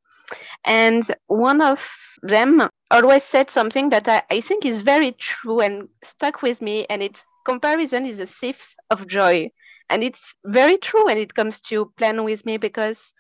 And 0.65 1.05
one 1.27 1.61
of 1.61 1.87
them 2.23 2.69
always 2.91 3.25
said 3.25 3.51
something 3.51 3.91
that 3.91 4.09
I, 4.09 4.23
I 4.31 4.41
think 4.41 4.65
is 4.65 4.81
very 4.83 5.13
true 5.13 5.61
and 5.61 5.89
stuck 6.05 6.43
with 6.43 6.61
me. 6.63 6.87
And 6.89 7.03
it's 7.03 7.25
comparison 7.45 8.07
is 8.07 8.21
a 8.21 8.27
thief 8.27 8.75
of 8.91 9.07
joy. 9.07 9.51
And 9.89 10.03
it's 10.03 10.35
very 10.45 10.79
true 10.79 11.05
when 11.07 11.19
it 11.19 11.35
comes 11.35 11.61
to 11.63 11.93
Plan 11.97 12.25
With 12.25 12.45
Me 12.45 12.57
because 12.57 13.13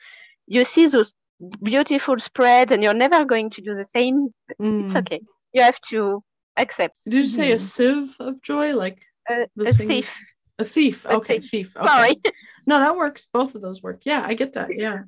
you 0.47 0.65
see 0.65 0.87
those 0.87 1.15
beautiful 1.63 2.19
spreads 2.19 2.73
and 2.73 2.83
you're 2.83 2.95
never 2.95 3.25
going 3.25 3.51
to 3.51 3.61
do 3.61 3.75
the 3.75 3.85
same 3.85 4.29
it's 4.49 4.95
Mm. 4.95 4.97
okay 4.97 5.21
you 5.53 5.63
have 5.63 5.79
to 5.83 6.23
accept 6.57 6.95
did 7.05 7.15
you 7.15 7.27
say 7.27 7.53
a 7.53 7.57
Mhm. 7.57 7.61
sieve 7.61 8.17
of 8.21 8.41
joy 8.43 8.75
like 8.75 9.05
a, 9.29 9.47
a 9.59 9.73
thing- 9.75 9.89
thief 9.89 10.09
a 10.59 10.65
thief 10.65 11.05
A 11.05 11.17
okay 11.17 11.39
thief. 11.41 11.51
thief 11.51 11.77
okay. 11.77 11.87
sorry 11.87 12.15
no 12.67 12.79
that 12.81 12.97
works 12.97 13.27
both 13.33 13.55
of 13.55 13.63
those 13.63 13.83
work 13.83 14.01
yeah 14.05 14.23
i 14.27 14.35
get 14.35 14.55
that 14.55 14.69
yeah 14.77 15.03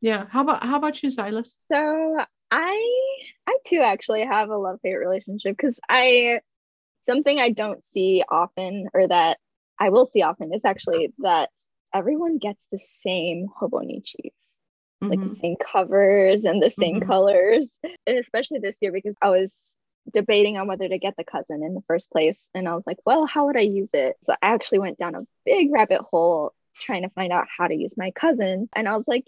yeah 0.00 0.26
how 0.30 0.42
about 0.42 0.62
how 0.64 0.76
about 0.76 1.02
you 1.02 1.08
Szilas 1.10 1.54
So 1.58 1.78
I 2.50 2.76
I 3.46 3.58
too 3.66 3.80
actually 3.80 4.24
have 4.26 4.50
a 4.50 4.56
love 4.56 4.78
hate 4.84 4.94
relationship 4.96 5.56
because 5.56 5.80
I 5.88 6.40
something 7.06 7.38
I 7.40 7.50
don't 7.50 7.82
see 7.84 8.22
often 8.28 8.88
or 8.94 9.08
that 9.08 9.38
I 9.80 9.88
will 9.88 10.06
see 10.06 10.22
often 10.22 10.52
is 10.54 10.64
actually 10.64 11.12
that 11.18 11.50
everyone 11.94 12.38
gets 12.38 12.62
the 12.70 12.78
same 12.78 13.48
hobonichis, 13.60 14.36
like 15.00 15.18
Mhm. 15.18 15.30
the 15.30 15.36
same 15.36 15.56
covers 15.72 16.44
and 16.44 16.62
the 16.62 16.70
same 16.70 17.00
Mhm. 17.00 17.06
colors. 17.06 17.66
And 18.06 18.18
especially 18.18 18.60
this 18.60 18.78
year 18.82 18.92
because 18.92 19.16
I 19.20 19.30
was 19.30 19.76
debating 20.10 20.58
on 20.58 20.66
whether 20.66 20.88
to 20.88 20.98
get 20.98 21.16
the 21.16 21.24
cousin 21.24 21.62
in 21.62 21.74
the 21.74 21.82
first 21.82 22.10
place. 22.10 22.50
And 22.54 22.68
I 22.68 22.74
was 22.74 22.86
like, 22.86 22.98
well, 23.04 23.26
how 23.26 23.46
would 23.46 23.56
I 23.56 23.60
use 23.60 23.90
it? 23.92 24.16
So 24.24 24.32
I 24.32 24.36
actually 24.54 24.80
went 24.80 24.98
down 24.98 25.14
a 25.14 25.26
big 25.44 25.72
rabbit 25.72 26.00
hole 26.00 26.52
trying 26.74 27.02
to 27.02 27.10
find 27.10 27.32
out 27.32 27.46
how 27.56 27.68
to 27.68 27.76
use 27.76 27.96
my 27.96 28.10
cousin. 28.12 28.68
And 28.74 28.88
I 28.88 28.96
was 28.96 29.06
like, 29.06 29.26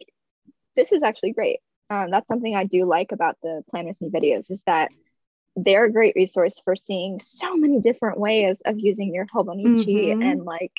this 0.77 0.93
is 0.93 1.03
actually 1.03 1.33
great. 1.33 1.61
Um, 1.91 2.11
that's 2.11 2.27
something 2.27 2.57
I 2.57 2.65
do 2.65 2.85
like 2.87 3.13
about 3.13 3.37
the 3.43 3.63
Plan 3.71 3.87
With 3.87 4.01
Me 4.01 4.09
videos 4.09 4.51
is 4.51 4.63
that 4.67 4.91
they're 5.57 5.85
a 5.85 5.93
great 5.93 6.17
resource 6.17 6.61
for 6.65 6.75
seeing 6.75 7.21
so 7.21 7.57
many 7.57 7.81
different 7.81 8.19
ways 8.19 8.63
of 8.65 8.79
using 8.81 9.15
your 9.15 9.27
Hobonichi 9.27 10.09
Mhm. 10.09 10.25
and 10.25 10.45
like 10.45 10.73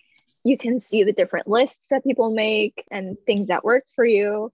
you 0.43 0.58
can 0.58 0.79
see 0.79 1.03
the 1.03 1.13
different 1.13 1.47
lists 1.47 1.86
that 1.89 2.03
people 2.03 2.29
make 2.29 2.84
and 2.91 3.17
things 3.25 3.47
that 3.47 3.63
work 3.63 3.86
for 3.95 4.05
you. 4.05 4.51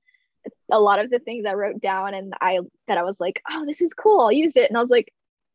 A 0.72 0.80
lot 0.80 1.00
of 1.00 1.10
the 1.10 1.20
things 1.20 1.46
I 1.46 1.54
wrote 1.54 1.82
down 1.82 2.14
and 2.14 2.34
I 2.40 2.60
that 2.88 2.98
I 2.98 3.04
was 3.04 3.20
like, 3.20 3.42
oh, 3.50 3.66
this 3.66 3.82
is 3.82 3.94
cool, 3.94 4.22
I'll 4.22 4.32
use 4.32 4.56
it. 4.56 4.70
And 4.70 4.78
I 4.78 4.82
was 4.82 4.90
like, 4.90 5.12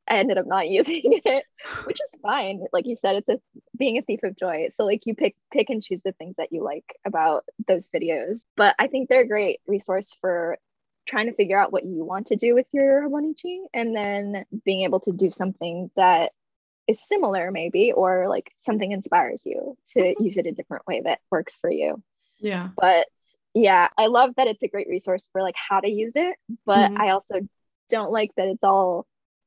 I 0.09 0.19
ended 0.19 0.39
up 0.39 0.47
not 0.47 0.69
using 0.71 1.03
it, 1.05 1.45
which 1.85 2.01
is 2.01 2.15
fine. 2.23 2.65
Like 2.73 2.87
you 2.87 2.97
said, 2.97 3.17
it's 3.17 3.29
a 3.29 3.41
being 3.77 3.99
a 3.99 4.03
thief 4.03 4.21
of 4.23 4.37
joy. 4.37 4.69
So 4.75 4.85
like 4.85 5.07
you 5.07 5.15
pick 5.15 5.37
pick 5.53 5.71
and 5.71 5.83
choose 5.83 6.03
the 6.05 6.13
things 6.13 6.37
that 6.39 6.53
you 6.53 6.63
like 6.63 6.85
about 7.07 7.45
those 7.67 7.87
videos. 7.95 8.41
But 8.57 8.75
I 8.79 8.89
think 8.89 9.09
they're 9.09 9.23
a 9.23 9.29
great 9.29 9.61
resource 9.67 10.17
for 10.21 10.59
trying 11.07 11.27
to 11.27 11.35
figure 11.35 11.59
out 11.59 11.73
what 11.73 11.85
you 11.85 12.05
want 12.05 12.29
to 12.29 12.37
do 12.37 12.55
with 12.55 12.67
your 12.73 13.09
Hobonichi 13.09 13.59
and 13.73 13.95
then 13.95 14.45
being 14.65 14.83
able 14.83 15.01
to 15.01 15.13
do 15.13 15.31
something 15.31 15.89
that 15.97 16.33
is 16.87 17.07
similar 17.07 17.51
maybe 17.51 17.93
or 17.93 18.29
like 18.29 18.53
something 18.61 18.93
inspires 18.93 19.45
you 19.47 19.77
to 19.91 20.15
use 20.23 20.37
it 20.37 20.47
a 20.47 20.53
different 20.53 20.87
way 20.87 21.01
that 21.03 21.21
works 21.31 21.57
for 21.61 21.71
you. 21.71 22.03
yeah 22.39 22.69
But 22.77 23.07
yeah, 23.55 23.89
I 23.97 24.07
love 24.07 24.35
that 24.37 24.49
it's 24.49 24.63
a 24.63 24.69
great 24.69 24.89
resource 24.89 25.27
for 25.33 25.43
like 25.43 25.55
how 25.57 25.81
to 25.81 25.89
use 25.89 26.13
it, 26.17 26.37
but 26.67 26.91
Mhm. 26.91 26.97
I 26.97 27.11
also 27.11 27.41
don't 27.89 28.13
like 28.13 28.33
that 28.37 28.49
it's 28.49 28.63
all 28.65 29.07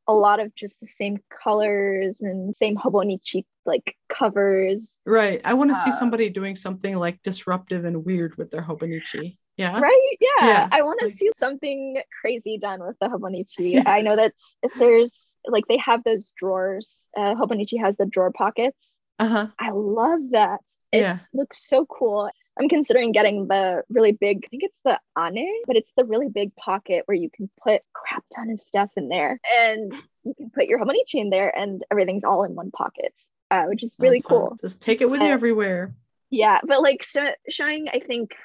a 0.09 0.13
lot 0.25 0.39
of 0.43 0.47
just 0.55 0.79
the 0.81 0.87
same 1.01 1.15
colors 1.43 2.21
and 2.21 2.55
same 2.55 2.75
Hobonichi 2.83 3.45
like 3.65 3.87
covers. 4.09 4.97
right 5.05 5.39
i 5.45 5.53
want 5.53 5.69
to 5.69 5.75
see 5.83 5.91
Uh, 5.91 5.99
somebody 6.01 6.27
doing 6.29 6.55
something 6.55 6.95
like 7.05 7.21
disruptive 7.21 7.85
and 7.89 7.97
weird 8.09 8.31
with 8.37 8.49
their 8.51 8.65
hobonichi 8.69 9.37
yeah 9.63 9.79
Right? 9.79 10.17
Yeah. 10.19 10.47
Yeah, 10.51 10.67
I 10.71 10.81
want 10.87 10.99
to 11.03 11.09
see 11.19 11.29
something 11.37 11.79
crazy 12.21 12.57
done 12.57 12.79
with 12.87 12.97
the 13.01 13.07
Hobonichi. 13.13 13.69
I 13.85 13.99
know 14.05 14.15
that 14.15 14.33
there's 14.79 15.35
like 15.55 15.65
they 15.67 15.77
have 15.89 16.01
those 16.05 16.31
drawers. 16.41 16.97
Uh, 17.19 17.35
Hobonichi 17.39 17.77
has 17.85 17.97
the 17.97 18.05
drawer 18.05 18.31
pockets. 18.31 18.97
uh-huh 19.19 19.47
I 19.59 19.71
love 19.71 20.21
that. 20.31 20.61
It 20.93 21.01
Yeah. 21.01 21.17
looks 21.33 21.67
so 21.67 21.85
cool. 21.85 22.29
I'm 22.59 22.67
considering 22.67 23.13
getting 23.13 23.47
the 23.47 23.83
really 23.89 24.11
big, 24.11 24.43
I 24.45 24.47
think 24.49 24.63
it's 24.63 24.75
the 24.83 24.99
Ane, 25.17 25.47
but 25.65 25.77
it's 25.77 25.91
the 25.95 26.03
really 26.03 26.27
big 26.27 26.53
pocket 26.55 27.03
where 27.05 27.15
you 27.15 27.29
can 27.29 27.49
put 27.63 27.81
crap 27.93 28.23
ton 28.35 28.49
of 28.51 28.59
stuff 28.59 28.89
in 28.97 29.07
there. 29.07 29.39
And 29.61 29.93
you 30.23 30.33
can 30.35 30.49
put 30.49 30.65
your 30.65 30.83
money 30.83 31.03
chain 31.07 31.29
there 31.29 31.55
and 31.57 31.83
everything's 31.89 32.25
all 32.25 32.43
in 32.43 32.55
one 32.55 32.71
pocket, 32.71 33.13
uh, 33.49 33.63
which 33.65 33.81
is 33.83 33.95
really 33.97 34.17
Sounds 34.17 34.23
fun. 34.27 34.37
cool. 34.39 34.57
just 34.59 34.81
take 34.81 34.99
it 35.01 35.09
with 35.09 35.21
you 35.21 35.27
everywhere 35.27 35.93
Yeah, 36.29 36.59
but 36.67 36.81
like 36.81 37.01
so, 37.03 37.31
showing, 37.49 37.87
I 37.89 37.99
think, 37.99 38.35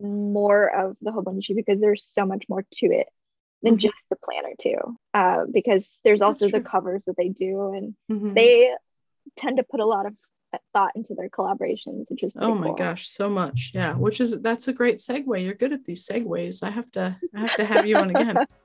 more 0.00 0.68
of 0.74 0.96
the 1.00 1.12
Hobonichi 1.12 1.54
because 1.54 1.80
there's 1.80 2.04
so 2.12 2.26
much 2.26 2.44
more 2.48 2.64
to 2.74 2.86
it 2.86 3.06
than 3.62 3.74
Mhm. 3.76 3.80
just 3.80 3.94
the 4.10 4.16
planner 4.16 4.54
too. 4.58 4.96
Uh, 5.14 5.44
because 5.52 6.00
there's 6.04 6.22
also 6.22 6.48
the 6.48 6.60
covers 6.60 7.04
that 7.04 7.16
they 7.16 7.28
do, 7.28 7.72
and 7.72 7.94
Mhm. 8.10 8.34
they 8.34 8.74
tend 9.36 9.58
to 9.58 9.62
put 9.62 9.78
a 9.80 9.86
lot 9.86 10.06
of 10.06 10.14
thought 10.72 10.92
into 10.94 11.14
their 11.14 11.28
collaborations, 11.28 12.10
which 12.10 12.22
is 12.22 12.32
Oh 12.36 12.54
my 12.54 12.68
cool. 12.68 12.74
gosh, 12.74 13.08
so 13.08 13.28
much. 13.28 13.72
Yeah, 13.74 13.94
which 13.94 14.20
is 14.20 14.40
that's 14.40 14.68
a 14.68 14.72
great 14.72 14.98
segue. 14.98 15.42
You're 15.42 15.54
good 15.54 15.72
at 15.72 15.84
these 15.84 16.06
segues. 16.06 16.62
I 16.62 16.70
have 16.70 16.90
to 16.92 17.16
I 17.34 17.40
have 17.40 17.56
to 17.56 17.64
have 17.64 17.86
you 17.86 17.96
on 17.98 18.10
again. 18.10 18.46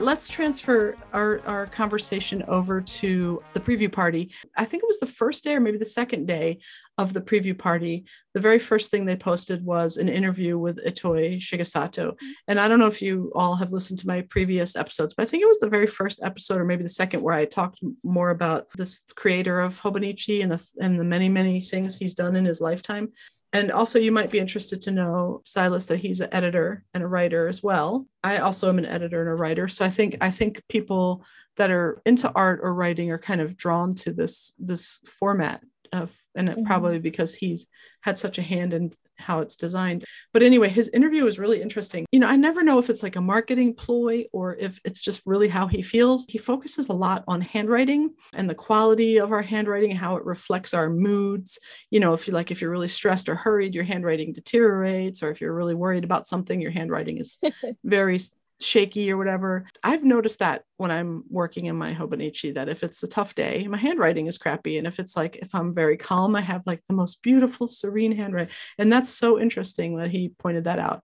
Let's 0.00 0.28
transfer 0.28 0.96
our, 1.12 1.40
our 1.46 1.66
conversation 1.66 2.42
over 2.48 2.80
to 2.80 3.40
the 3.52 3.60
preview 3.60 3.90
party. 3.90 4.32
I 4.56 4.64
think 4.64 4.82
it 4.82 4.88
was 4.88 4.98
the 4.98 5.06
first 5.06 5.44
day 5.44 5.54
or 5.54 5.60
maybe 5.60 5.78
the 5.78 5.84
second 5.84 6.26
day 6.26 6.58
of 6.98 7.12
the 7.12 7.20
preview 7.20 7.56
party. 7.56 8.04
The 8.32 8.40
very 8.40 8.58
first 8.58 8.90
thing 8.90 9.04
they 9.04 9.14
posted 9.14 9.64
was 9.64 9.96
an 9.96 10.08
interview 10.08 10.58
with 10.58 10.84
Itoi 10.84 11.38
Shigesato. 11.38 12.18
And 12.48 12.58
I 12.58 12.66
don't 12.66 12.80
know 12.80 12.88
if 12.88 13.02
you 13.02 13.30
all 13.36 13.54
have 13.54 13.72
listened 13.72 14.00
to 14.00 14.08
my 14.08 14.22
previous 14.22 14.74
episodes, 14.74 15.14
but 15.14 15.22
I 15.22 15.26
think 15.26 15.44
it 15.44 15.48
was 15.48 15.60
the 15.60 15.68
very 15.68 15.86
first 15.86 16.18
episode 16.24 16.60
or 16.60 16.64
maybe 16.64 16.82
the 16.82 16.88
second 16.88 17.22
where 17.22 17.34
I 17.34 17.44
talked 17.44 17.78
more 18.02 18.30
about 18.30 18.66
this 18.76 19.04
creator 19.14 19.60
of 19.60 19.80
Hobonichi 19.80 20.42
and 20.42 20.50
the, 20.50 20.70
and 20.80 20.98
the 20.98 21.04
many, 21.04 21.28
many 21.28 21.60
things 21.60 21.96
he's 21.96 22.14
done 22.14 22.34
in 22.34 22.44
his 22.44 22.60
lifetime. 22.60 23.12
And 23.54 23.70
also, 23.70 24.00
you 24.00 24.10
might 24.10 24.32
be 24.32 24.40
interested 24.40 24.82
to 24.82 24.90
know, 24.90 25.40
Szilas, 25.46 25.86
that 25.86 25.98
he's 25.98 26.20
an 26.20 26.28
editor 26.32 26.84
and 26.92 27.04
a 27.04 27.06
writer 27.06 27.46
as 27.46 27.62
well. 27.62 28.06
I 28.24 28.38
also 28.38 28.68
am 28.68 28.78
an 28.78 28.84
editor 28.84 29.20
and 29.20 29.30
a 29.30 29.34
writer. 29.34 29.68
So 29.68 29.84
I 29.84 29.90
think 29.90 30.16
I 30.20 30.30
think 30.30 30.60
people 30.68 31.24
that 31.56 31.70
are 31.70 32.02
into 32.04 32.30
art 32.34 32.58
or 32.64 32.74
writing 32.74 33.12
are 33.12 33.18
kind 33.18 33.40
of 33.40 33.56
drawn 33.56 33.94
to 33.94 34.12
this 34.12 34.52
this 34.58 34.98
format 35.20 35.62
of, 35.92 36.12
and 36.34 36.48
it 36.48 36.56
Mhm. 36.58 36.66
probably 36.66 36.98
because 36.98 37.36
he's 37.36 37.66
had 38.00 38.18
such 38.18 38.38
a 38.38 38.42
hand 38.42 38.74
in 38.74 38.90
how 39.16 39.40
it's 39.40 39.56
designed. 39.56 40.04
But 40.32 40.42
anyway, 40.42 40.68
his 40.68 40.88
interview 40.88 41.24
was 41.24 41.38
really 41.38 41.62
interesting. 41.62 42.06
You 42.12 42.20
know, 42.20 42.26
I 42.26 42.36
never 42.36 42.62
know 42.62 42.78
if 42.78 42.90
it's 42.90 43.02
like 43.02 43.16
a 43.16 43.20
marketing 43.20 43.74
ploy 43.74 44.24
or 44.32 44.56
if 44.56 44.80
it's 44.84 45.00
just 45.00 45.22
really 45.24 45.48
how 45.48 45.66
he 45.66 45.82
feels. 45.82 46.24
He 46.28 46.38
focuses 46.38 46.88
a 46.88 46.92
lot 46.92 47.24
on 47.28 47.40
handwriting 47.40 48.10
and 48.32 48.48
the 48.48 48.54
quality 48.54 49.18
of 49.18 49.32
our 49.32 49.42
handwriting, 49.42 49.94
how 49.94 50.16
it 50.16 50.24
reflects 50.24 50.74
our 50.74 50.90
moods. 50.90 51.58
You 51.90 52.00
know, 52.00 52.14
if 52.14 52.26
you 52.26 52.34
like, 52.34 52.50
if 52.50 52.60
you're 52.60 52.70
really 52.70 52.88
stressed 52.88 53.28
or 53.28 53.34
hurried, 53.34 53.74
your 53.74 53.84
handwriting 53.84 54.32
deteriorates, 54.32 55.22
or 55.22 55.30
if 55.30 55.40
you're 55.40 55.54
really 55.54 55.74
worried 55.74 56.04
about 56.04 56.26
something, 56.26 56.60
your 56.60 56.70
handwriting 56.70 57.18
is 57.18 57.38
very 57.84 58.18
shaky 58.60 59.10
or 59.10 59.16
whatever. 59.16 59.66
I've 59.82 60.04
noticed 60.04 60.38
that 60.38 60.62
when 60.76 60.90
I'm 60.90 61.24
working 61.28 61.66
in 61.66 61.76
my 61.76 61.92
Hobonichi 61.94 62.54
that 62.54 62.68
if 62.68 62.82
it's 62.82 63.02
a 63.02 63.08
tough 63.08 63.34
day, 63.34 63.66
my 63.68 63.78
handwriting 63.78 64.26
is 64.26 64.38
crappy. 64.38 64.78
And 64.78 64.86
if 64.86 64.98
it's 64.98 65.16
like, 65.16 65.36
if 65.36 65.54
I'm 65.54 65.74
very 65.74 65.96
calm, 65.96 66.36
I 66.36 66.40
have 66.40 66.62
like 66.66 66.82
the 66.88 66.94
most 66.94 67.22
beautiful, 67.22 67.68
serene 67.68 68.12
handwriting. 68.12 68.54
And 68.78 68.92
that's 68.92 69.10
so 69.10 69.40
interesting 69.40 69.96
that 69.98 70.10
he 70.10 70.30
pointed 70.38 70.64
that 70.64 70.78
out. 70.78 71.02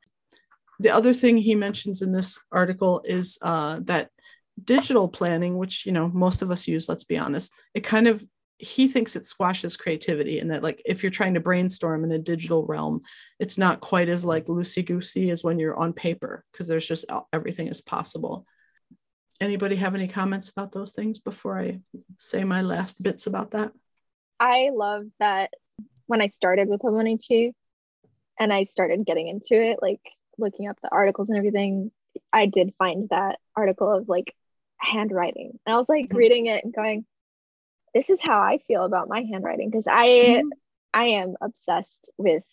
The 0.79 0.91
other 0.91 1.13
thing 1.13 1.37
he 1.37 1.55
mentions 1.55 2.03
in 2.03 2.13
this 2.13 2.39
article 2.51 3.03
is 3.05 3.39
uh, 3.43 3.81
that 3.85 4.11
digital 4.63 5.09
planning, 5.09 5.59
which, 5.59 5.85
you 5.85 5.93
know, 5.93 6.09
most 6.09 6.43
of 6.43 6.51
us 6.51 6.67
use, 6.67 6.89
let's 6.89 7.05
be 7.05 7.19
honest, 7.19 7.53
it 7.75 7.81
kind 7.81 8.09
of 8.09 8.25
he 8.61 8.89
thinks 8.89 9.17
it 9.17 9.25
squashes 9.25 9.77
creativity 9.77 10.39
and 10.39 10.51
that 10.51 10.63
like 10.63 10.83
if 10.85 11.03
you're 11.03 11.11
trying 11.11 11.35
to 11.35 11.41
brainstorm 11.41 12.05
in 12.05 12.13
a 12.13 12.19
digital 12.19 12.67
realm 12.67 13.01
it's 13.39 13.57
not 13.57 13.81
quite 13.81 14.09
as 14.09 14.23
like 14.23 14.47
loosey 14.47 14.85
goosey 14.85 15.31
as 15.31 15.43
when 15.43 15.59
you're 15.59 15.79
on 15.79 15.95
paper 15.95 16.45
because 16.53 16.69
there's 16.69 16.87
just 16.87 17.07
everything 17.33 17.69
is 17.69 17.81
possible. 17.81 18.47
Anybody 19.41 19.77
have 19.77 19.95
any 19.95 20.07
comments 20.07 20.51
about 20.51 20.73
those 20.73 20.93
things 20.93 21.19
before 21.19 21.59
i 21.59 21.81
say 22.19 22.45
my 22.45 22.61
last 22.61 23.03
bits 23.03 23.27
about 23.27 23.53
that? 23.53 23.73
I 24.39 24.71
love 24.73 25.07
that 25.19 25.51
when 26.07 26.21
i 26.21 26.29
started 26.29 26.69
with 26.69 26.83
hobonichi 26.83 27.53
and 28.39 28.53
i 28.53 28.65
started 28.65 29.07
getting 29.07 29.29
into 29.29 29.55
it 29.55 29.79
like 29.81 30.01
looking 30.37 30.69
up 30.69 30.79
the 30.83 30.93
articles 30.93 31.31
and 31.31 31.39
everything 31.39 31.91
i 32.33 32.45
did 32.45 32.75
find 32.79 33.09
that 33.09 33.39
article 33.57 33.91
of 33.91 34.09
like 34.09 34.35
handwriting. 34.77 35.59
And 35.65 35.75
i 35.75 35.79
was 35.79 35.89
like 35.89 36.07
mm-hmm. 36.07 36.17
reading 36.17 36.47
it 36.47 36.63
and 36.65 36.75
going 36.75 37.07
this 37.95 38.11
is 38.11 38.21
how 38.23 38.41
I 38.41 38.59
feel 38.67 38.85
about 38.85 39.09
my 39.09 39.23
handwriting 39.31 39.71
because 39.71 39.87
I 39.87 40.07
mm-hmm. 40.07 40.49
I 40.93 41.05
am 41.07 41.35
obsessed 41.41 42.11
with 42.17 42.45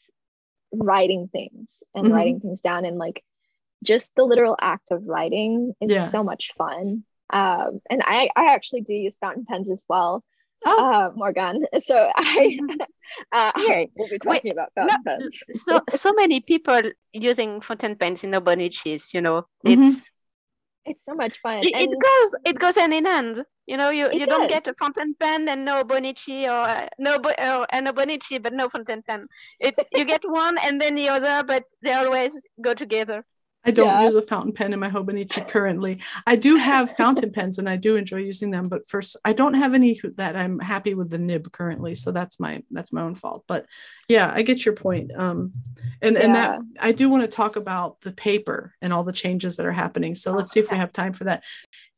writing 0.73 1.29
things 1.31 1.83
and 1.93 2.05
mm-hmm. 2.05 2.13
writing 2.13 2.39
things 2.39 2.61
down 2.61 2.85
and 2.85 2.97
like 2.97 3.23
just 3.83 4.11
the 4.15 4.23
literal 4.23 4.55
act 4.59 4.91
of 4.91 5.05
writing 5.05 5.73
is 5.81 5.91
yeah. 5.91 6.05
so 6.07 6.23
much 6.23 6.53
fun. 6.57 7.03
Um, 7.29 7.81
and 7.89 8.01
I 8.03 8.29
I 8.35 8.53
actually 8.53 8.81
do 8.81 8.93
use 8.93 9.17
fountain 9.17 9.45
pens 9.45 9.69
as 9.69 9.83
well. 9.87 10.23
Oh. 10.65 10.83
Uh, 10.83 11.11
Morgane. 11.11 11.63
So 11.85 12.09
I 12.15 12.57
uh, 13.31 13.51
yeah. 13.57 13.85
we'll 13.95 14.07
be 14.07 14.17
talking 14.17 14.41
Wait, 14.45 14.53
about 14.53 14.73
fountain 14.73 14.97
no, 15.05 15.17
pens. 15.17 15.39
so 15.63 15.81
so 15.95 16.13
many 16.13 16.39
people 16.39 16.81
using 17.13 17.61
fountain 17.61 17.95
pens 17.95 18.23
in 18.23 18.31
Hobonichis, 18.31 19.13
you 19.13 19.21
know. 19.21 19.45
Mm-hmm. 19.65 19.83
It's 19.83 20.11
it's 20.85 21.05
so 21.05 21.15
much 21.15 21.39
fun. 21.41 21.59
It, 21.59 21.73
it, 21.75 21.89
goes 21.89 22.35
it 22.45 22.59
goes 22.59 22.75
hand 22.75 22.93
in 22.93 23.05
hand. 23.05 23.43
You 23.67 23.75
know, 23.75 23.89
you, 23.89 24.09
you 24.13 24.25
don't 24.25 24.49
get 24.49 24.65
a 24.67 24.73
fountain 24.73 25.13
pen 25.19 25.49
and 25.49 25.65
no 25.65 25.83
Bonichi 25.83 26.45
or 26.45 26.69
uh, 26.69 26.87
no 26.97 27.15
uh, 27.15 27.65
and 27.69 27.87
a 27.87 27.91
Bonichi 27.91 28.41
but 28.41 28.53
no 28.53 28.69
fountain 28.69 29.03
pen. 29.03 29.27
It 29.59 29.75
you 29.91 30.05
get 30.05 30.21
one 30.25 30.57
and 30.59 30.79
then 30.81 30.95
the 30.95 31.09
other, 31.09 31.43
but 31.45 31.65
they 31.81 31.93
always 31.93 32.31
go 32.61 32.73
together. 32.73 33.25
I 33.67 33.71
don't 33.71 33.87
yeah. 33.87 34.03
use 34.03 34.15
a 34.15 34.21
fountain 34.21 34.53
pen 34.53 34.71
in 34.71 34.79
my 34.79 34.89
Hobonichi 34.89 35.45
currently. 35.45 35.99
I 36.25 36.37
do 36.37 36.55
have 36.55 36.95
fountain 36.95 37.33
pens 37.33 37.57
and 37.57 37.67
I 37.67 37.75
do 37.75 37.97
enjoy 37.97 38.19
using 38.19 38.49
them, 38.49 38.69
but 38.69 38.87
first 38.87 39.17
I 39.25 39.33
don't 39.33 39.55
have 39.55 39.73
any 39.73 39.99
that 40.15 40.37
I'm 40.37 40.57
happy 40.59 40.93
with 40.93 41.09
the 41.09 41.17
nib 41.17 41.51
currently. 41.51 41.93
So 41.93 42.13
that's 42.13 42.39
my 42.39 42.63
that's 42.71 42.93
my 42.93 43.01
own 43.01 43.13
fault. 43.13 43.43
But 43.45 43.65
yeah, 44.07 44.31
I 44.33 44.43
get 44.43 44.63
your 44.63 44.73
point. 44.73 45.11
Um 45.13 45.51
and, 46.01 46.15
yeah. 46.15 46.21
and 46.21 46.35
that 46.35 46.59
I 46.79 46.93
do 46.93 47.09
want 47.09 47.23
to 47.23 47.27
talk 47.27 47.57
about 47.57 47.99
the 48.01 48.13
paper 48.13 48.73
and 48.81 48.93
all 48.93 49.03
the 49.03 49.11
changes 49.11 49.57
that 49.57 49.65
are 49.65 49.73
happening. 49.73 50.15
So 50.15 50.31
let's 50.31 50.53
see 50.53 50.61
if 50.61 50.71
we 50.71 50.77
have 50.77 50.93
time 50.93 51.11
for 51.11 51.25
that. 51.25 51.43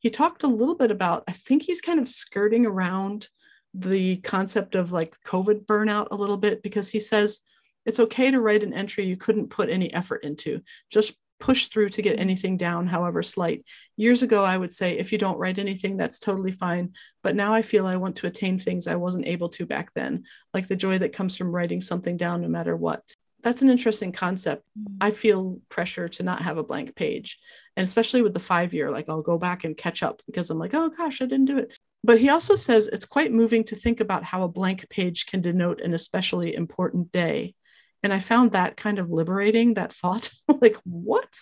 He 0.00 0.10
talked 0.10 0.42
a 0.42 0.48
little 0.48 0.74
bit 0.74 0.90
about, 0.90 1.24
I 1.28 1.32
think 1.32 1.62
he's 1.62 1.80
kind 1.80 2.00
of 2.00 2.08
skirting 2.08 2.66
around 2.66 3.28
the 3.72 4.16
concept 4.18 4.74
of 4.74 4.92
like 4.92 5.14
COVID 5.24 5.64
burnout 5.66 6.08
a 6.10 6.16
little 6.16 6.36
bit 6.36 6.62
because 6.62 6.90
he 6.90 6.98
says 6.98 7.40
it's 7.86 8.00
okay 8.00 8.30
to 8.30 8.40
write 8.40 8.62
an 8.62 8.74
entry 8.74 9.06
you 9.06 9.16
couldn't 9.16 9.50
put 9.50 9.70
any 9.70 9.92
effort 9.92 10.24
into. 10.24 10.60
Just 10.90 11.14
push 11.40 11.68
through 11.68 11.88
to 11.88 12.02
get 12.02 12.14
mm-hmm. 12.14 12.22
anything 12.22 12.56
down, 12.56 12.86
however 12.86 13.22
slight. 13.22 13.64
Years 13.96 14.22
ago, 14.22 14.44
I 14.44 14.56
would 14.56 14.72
say, 14.72 14.98
if 14.98 15.10
you 15.10 15.18
don't 15.18 15.38
write 15.38 15.58
anything, 15.58 15.96
that's 15.96 16.18
totally 16.18 16.52
fine. 16.52 16.92
But 17.22 17.34
now 17.34 17.52
I 17.52 17.62
feel 17.62 17.86
I 17.86 17.96
want 17.96 18.16
to 18.16 18.26
attain 18.26 18.58
things 18.58 18.86
I 18.86 18.96
wasn't 18.96 19.26
able 19.26 19.48
to 19.50 19.66
back 19.66 19.92
then, 19.94 20.24
like 20.54 20.68
the 20.68 20.76
joy 20.76 20.98
that 20.98 21.14
comes 21.14 21.36
from 21.36 21.50
writing 21.50 21.80
something 21.80 22.16
down 22.16 22.42
no 22.42 22.48
matter 22.48 22.76
what. 22.76 23.02
That's 23.42 23.62
an 23.62 23.70
interesting 23.70 24.12
concept. 24.12 24.64
Mm. 24.78 24.96
I 25.00 25.10
feel 25.10 25.60
pressure 25.68 26.08
to 26.08 26.22
not 26.22 26.42
have 26.42 26.58
a 26.58 26.64
blank 26.64 26.94
page. 26.94 27.38
And 27.76 27.84
especially 27.84 28.22
with 28.22 28.34
the 28.34 28.40
five 28.40 28.74
year, 28.74 28.90
like 28.90 29.08
I'll 29.08 29.22
go 29.22 29.38
back 29.38 29.64
and 29.64 29.76
catch 29.76 30.02
up 30.02 30.22
because 30.26 30.50
I'm 30.50 30.58
like, 30.58 30.74
oh 30.74 30.90
gosh, 30.90 31.22
I 31.22 31.26
didn't 31.26 31.46
do 31.46 31.58
it. 31.58 31.72
But 32.02 32.18
he 32.18 32.30
also 32.30 32.56
says 32.56 32.88
it's 32.88 33.04
quite 33.04 33.32
moving 33.32 33.64
to 33.64 33.76
think 33.76 34.00
about 34.00 34.24
how 34.24 34.42
a 34.42 34.48
blank 34.48 34.88
page 34.88 35.26
can 35.26 35.40
denote 35.40 35.80
an 35.80 35.94
especially 35.94 36.54
important 36.54 37.12
day 37.12 37.54
and 38.02 38.12
i 38.12 38.18
found 38.18 38.52
that 38.52 38.76
kind 38.76 38.98
of 38.98 39.10
liberating 39.10 39.74
that 39.74 39.92
thought 39.92 40.30
like 40.60 40.76
what 40.84 41.38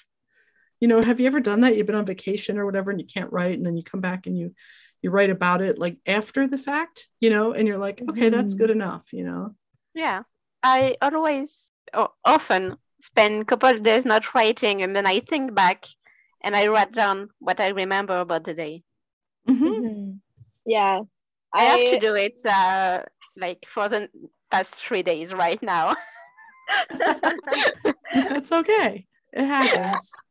you 0.81 0.89
know 0.89 1.03
have 1.03 1.21
you 1.21 1.27
ever 1.27 1.41
done 1.41 1.61
that 1.63 1.77
you've 1.77 1.87
been 1.87 1.97
on 1.97 2.07
vacation 2.07 2.59
or 2.59 2.67
whatever 2.67 2.91
and 2.91 3.01
you 3.01 3.07
can't 3.07 3.33
write 3.33 3.57
and 3.57 3.67
then 3.67 3.77
you 3.77 3.83
come 3.83 4.01
back 4.01 4.27
and 4.27 4.37
you 4.37 4.55
you 5.03 5.11
write 5.11 5.31
about 5.31 5.63
it 5.63 5.79
like 5.79 5.97
after 6.07 6.47
the 6.47 6.59
fact 6.59 7.09
you 7.21 7.31
know 7.31 7.53
and 7.53 7.69
you're 7.69 7.79
like 7.79 8.03
okay 8.09 8.29
that's 8.29 8.55
good 8.55 8.71
mm-hmm. 8.71 8.81
enough 8.81 9.13
you 9.13 9.25
know 9.25 9.55
yeah 9.95 10.23
i 10.63 10.97
always 11.01 11.71
often 12.25 12.77
spend 13.01 13.43
a 13.43 13.45
couple 13.45 13.69
of 13.69 13.83
days 13.83 14.05
not 14.05 14.35
writing 14.35 14.83
and 14.83 14.95
then 14.95 15.07
i 15.07 15.21
think 15.21 15.55
back 15.55 15.87
and 16.43 16.57
i 16.57 16.67
write 16.67 16.93
down 16.93 17.29
what 17.39 17.61
i 17.61 17.69
remember 17.69 18.19
about 18.21 18.45
the 18.45 18.55
day 18.55 18.83
mm-hmm. 19.49 19.67
Mm-hmm. 19.67 20.11
yeah 20.67 21.01
I, 21.53 21.59
I, 21.59 21.65
have 21.65 21.91
to 21.91 21.99
do 21.99 22.15
it 22.15 22.39
uh, 22.45 23.03
like 23.37 23.65
for 23.67 23.89
the 23.89 24.09
past 24.51 24.75
three 24.75 25.03
days 25.03 25.33
right 25.33 25.63
now 25.63 25.95
That's 28.15 28.53
okay. 28.53 29.07
It 29.33 29.45
happens. 29.45 30.13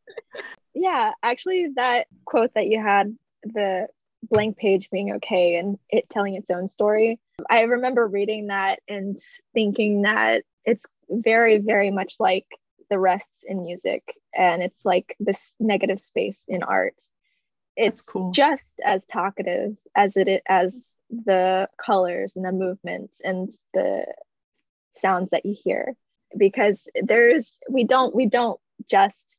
Yeah, 0.79 1.13
actually, 1.23 1.69
that 1.75 2.05
quote 2.23 2.53
that 2.53 2.67
you 2.67 2.79
had, 2.79 3.17
the 3.41 3.87
blank 4.29 4.57
page 4.57 4.89
being 4.91 5.13
okay 5.13 5.55
and 5.55 5.79
it 5.89 6.07
telling 6.07 6.35
its 6.35 6.51
own 6.51 6.67
story, 6.67 7.19
I 7.49 7.61
remember 7.61 8.05
reading 8.05 8.47
that 8.47 8.79
and 8.87 9.17
thinking 9.55 10.03
that 10.03 10.43
it's 10.65 10.85
very, 11.09 11.57
very 11.57 11.91
much 11.91 12.15
like 12.19 12.45
the 12.89 12.99
rests 12.99 13.43
in 13.45 13.63
music 13.63 14.03
and 14.35 14.61
it's 14.61 14.85
like 14.85 15.15
this 15.19 15.51
negative 15.59 15.99
space 15.99 16.39
in 16.47 16.63
art. 16.63 16.95
It's 17.75 18.01
cool. 18.01 18.31
just 18.31 18.81
as 18.83 19.05
talkative 19.05 19.75
as 19.95 20.17
it 20.17 20.41
as 20.47 20.93
the 21.09 21.69
colors 21.77 22.33
and 22.35 22.43
the 22.43 22.51
movements 22.51 23.21
and 23.23 23.51
the 23.73 24.05
sounds 24.93 25.29
that 25.29 25.45
you 25.45 25.55
hear 25.55 25.95
because 26.35 26.87
there's 27.01 27.55
we 27.69 27.83
don't 27.83 28.15
we 28.15 28.25
don't 28.25 28.59
just 28.89 29.37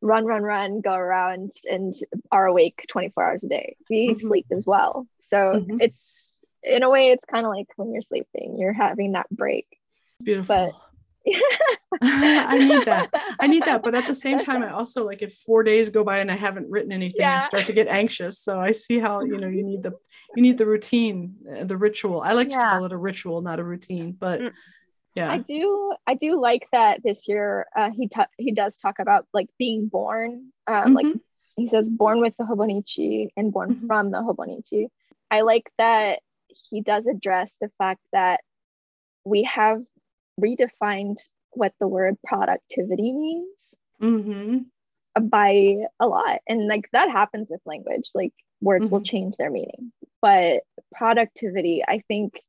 run 0.00 0.24
run 0.24 0.42
run 0.42 0.80
go 0.80 0.94
around 0.94 1.52
and 1.70 1.94
are 2.32 2.46
awake 2.46 2.84
24 2.88 3.24
hours 3.24 3.44
a 3.44 3.48
day 3.48 3.76
we 3.90 4.08
mm-hmm. 4.08 4.26
sleep 4.26 4.46
as 4.50 4.64
well 4.66 5.06
so 5.26 5.36
mm-hmm. 5.36 5.80
it's 5.80 6.38
in 6.62 6.82
a 6.82 6.90
way 6.90 7.10
it's 7.10 7.24
kind 7.30 7.44
of 7.44 7.50
like 7.50 7.66
when 7.76 7.92
you're 7.92 8.02
sleeping 8.02 8.56
you're 8.58 8.72
having 8.72 9.12
that 9.12 9.28
break 9.30 9.66
beautiful 10.22 10.56
but 10.56 10.72
I 12.02 12.58
need 12.58 12.86
that. 12.86 13.10
I 13.40 13.46
need 13.46 13.64
that. 13.64 13.82
But 13.82 13.94
at 13.94 14.06
the 14.06 14.14
same 14.14 14.40
time, 14.40 14.62
I 14.62 14.70
also 14.80 15.04
like 15.04 15.22
if 15.22 15.34
four 15.34 15.62
days 15.62 15.90
go 15.90 16.04
by 16.04 16.18
and 16.18 16.30
I 16.30 16.36
haven't 16.36 16.70
written 16.70 16.92
anything, 16.92 17.20
yeah. 17.20 17.40
I 17.42 17.46
start 17.46 17.66
to 17.66 17.72
get 17.72 17.88
anxious. 17.88 18.38
So 18.38 18.60
I 18.60 18.72
see 18.72 18.98
how 18.98 19.22
you 19.22 19.36
know 19.36 19.48
you 19.48 19.62
need 19.62 19.82
the 19.82 19.92
you 20.36 20.42
need 20.42 20.58
the 20.58 20.66
routine, 20.66 21.34
uh, 21.58 21.64
the 21.64 21.76
ritual. 21.76 22.20
I 22.20 22.32
like 22.32 22.50
yeah. 22.50 22.64
to 22.64 22.70
call 22.70 22.84
it 22.84 22.92
a 22.92 22.96
ritual, 22.96 23.42
not 23.42 23.58
a 23.58 23.64
routine. 23.64 24.16
But 24.18 24.40
mm 24.40 24.52
yeah 25.18 25.32
i 25.32 25.38
do 25.38 25.92
i 26.06 26.14
do 26.14 26.40
like 26.40 26.68
that 26.72 27.02
this 27.02 27.28
year 27.28 27.66
uh, 27.76 27.90
he 27.90 28.08
ta- 28.08 28.34
he 28.36 28.52
does 28.52 28.76
talk 28.76 28.98
about 28.98 29.26
like 29.32 29.48
being 29.58 29.88
born 29.88 30.52
um, 30.66 30.74
mm-hmm. 30.74 30.94
like 30.94 31.06
he 31.56 31.68
says 31.68 31.88
born 31.88 32.20
with 32.20 32.34
the 32.38 32.44
hobonichi 32.44 33.28
and 33.36 33.52
born 33.52 33.74
mm-hmm. 33.74 33.86
from 33.86 34.10
the 34.10 34.18
hobonichi 34.18 34.88
i 35.30 35.40
like 35.40 35.70
that 35.78 36.20
he 36.70 36.80
does 36.80 37.06
address 37.06 37.54
the 37.60 37.70
fact 37.78 38.00
that 38.12 38.40
we 39.24 39.42
have 39.42 39.82
redefined 40.40 41.18
what 41.52 41.72
the 41.80 41.88
word 41.88 42.16
productivity 42.24 43.12
means 43.12 43.74
mm-hmm. 44.00 44.58
by 45.26 45.76
a 45.98 46.06
lot 46.06 46.40
and 46.48 46.66
like 46.68 46.88
that 46.92 47.10
happens 47.10 47.48
with 47.50 47.60
language 47.64 48.10
like 48.14 48.32
words 48.60 48.86
will 48.88 48.98
mm-hmm. 48.98 49.04
change 49.04 49.36
their 49.36 49.50
meaning 49.50 49.92
but 50.20 50.62
productivity 50.92 51.82
i 51.86 52.02
think 52.08 52.40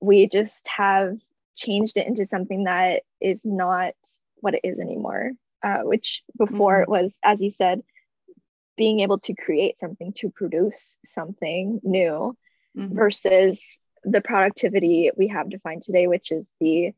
we 0.00 0.28
just 0.28 0.66
have 0.68 1.16
changed 1.56 1.96
it 1.96 2.06
into 2.06 2.24
something 2.24 2.64
that 2.64 3.02
is 3.20 3.40
not 3.44 3.94
what 4.36 4.54
it 4.54 4.60
is 4.64 4.78
anymore. 4.78 5.32
Uh, 5.62 5.80
which 5.80 6.22
before 6.38 6.74
mm-hmm. 6.74 6.82
it 6.84 6.88
was, 6.88 7.18
as 7.24 7.42
you 7.42 7.50
said, 7.50 7.82
being 8.76 9.00
able 9.00 9.18
to 9.18 9.34
create 9.34 9.80
something 9.80 10.12
to 10.12 10.30
produce 10.30 10.96
something 11.04 11.80
new 11.82 12.36
mm-hmm. 12.76 12.94
versus 12.94 13.80
the 14.04 14.20
productivity 14.20 15.10
we 15.16 15.28
have 15.28 15.50
defined 15.50 15.82
today, 15.82 16.06
which 16.06 16.32
is 16.32 16.50
the 16.60 16.92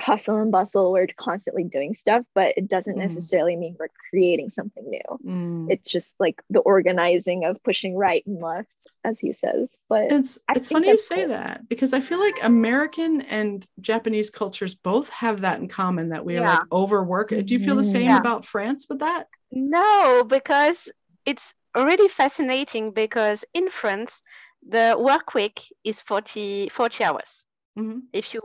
hustle 0.00 0.36
and 0.36 0.52
bustle 0.52 0.92
we're 0.92 1.08
constantly 1.16 1.64
doing 1.64 1.92
stuff 1.92 2.24
but 2.32 2.54
it 2.56 2.68
doesn't 2.68 2.94
Mm. 2.94 2.98
necessarily 2.98 3.56
mean 3.56 3.74
we're 3.80 3.88
creating 4.10 4.48
something 4.48 4.88
new 4.88 5.00
Mm. 5.10 5.68
it's 5.70 5.90
just 5.90 6.14
like 6.20 6.40
the 6.50 6.60
organizing 6.60 7.44
of 7.44 7.60
pushing 7.64 7.96
right 7.96 8.24
and 8.24 8.40
left 8.40 8.68
as 9.04 9.18
he 9.18 9.32
says 9.32 9.76
but 9.88 10.12
It's 10.12 10.38
I 10.48 10.54
it's 10.54 10.68
funny 10.68 10.88
you 10.88 10.98
say 10.98 11.16
cool. 11.24 11.28
that 11.30 11.68
because 11.68 11.92
I 11.92 12.00
feel 12.00 12.20
like 12.20 12.36
American 12.44 13.22
and 13.22 13.66
Japanese 13.80 14.30
cultures 14.30 14.76
both 14.76 15.08
have 15.08 15.40
that 15.40 15.58
in 15.58 15.66
common 15.66 16.10
that 16.10 16.24
we 16.24 16.36
are 16.38 16.46
like 16.46 16.60
overwork. 16.70 17.30
Do 17.30 17.44
you 17.48 17.58
feel 17.58 17.74
the 17.74 17.82
same 17.82 18.04
Yeah. 18.04 18.18
about 18.20 18.46
France 18.46 18.86
with 18.88 19.00
that? 19.00 19.26
No, 19.50 20.24
because 20.24 20.88
it's 21.26 21.54
really 21.76 22.08
fascinating 22.08 22.92
because 22.92 23.44
in 23.52 23.68
France, 23.68 24.22
the 24.68 24.96
work 24.98 25.34
week 25.34 25.60
is 25.84 26.02
40, 26.02 26.68
40 26.68 27.04
hours. 27.04 27.46
hmm 27.76 27.98
If 28.12 28.34
you 28.34 28.42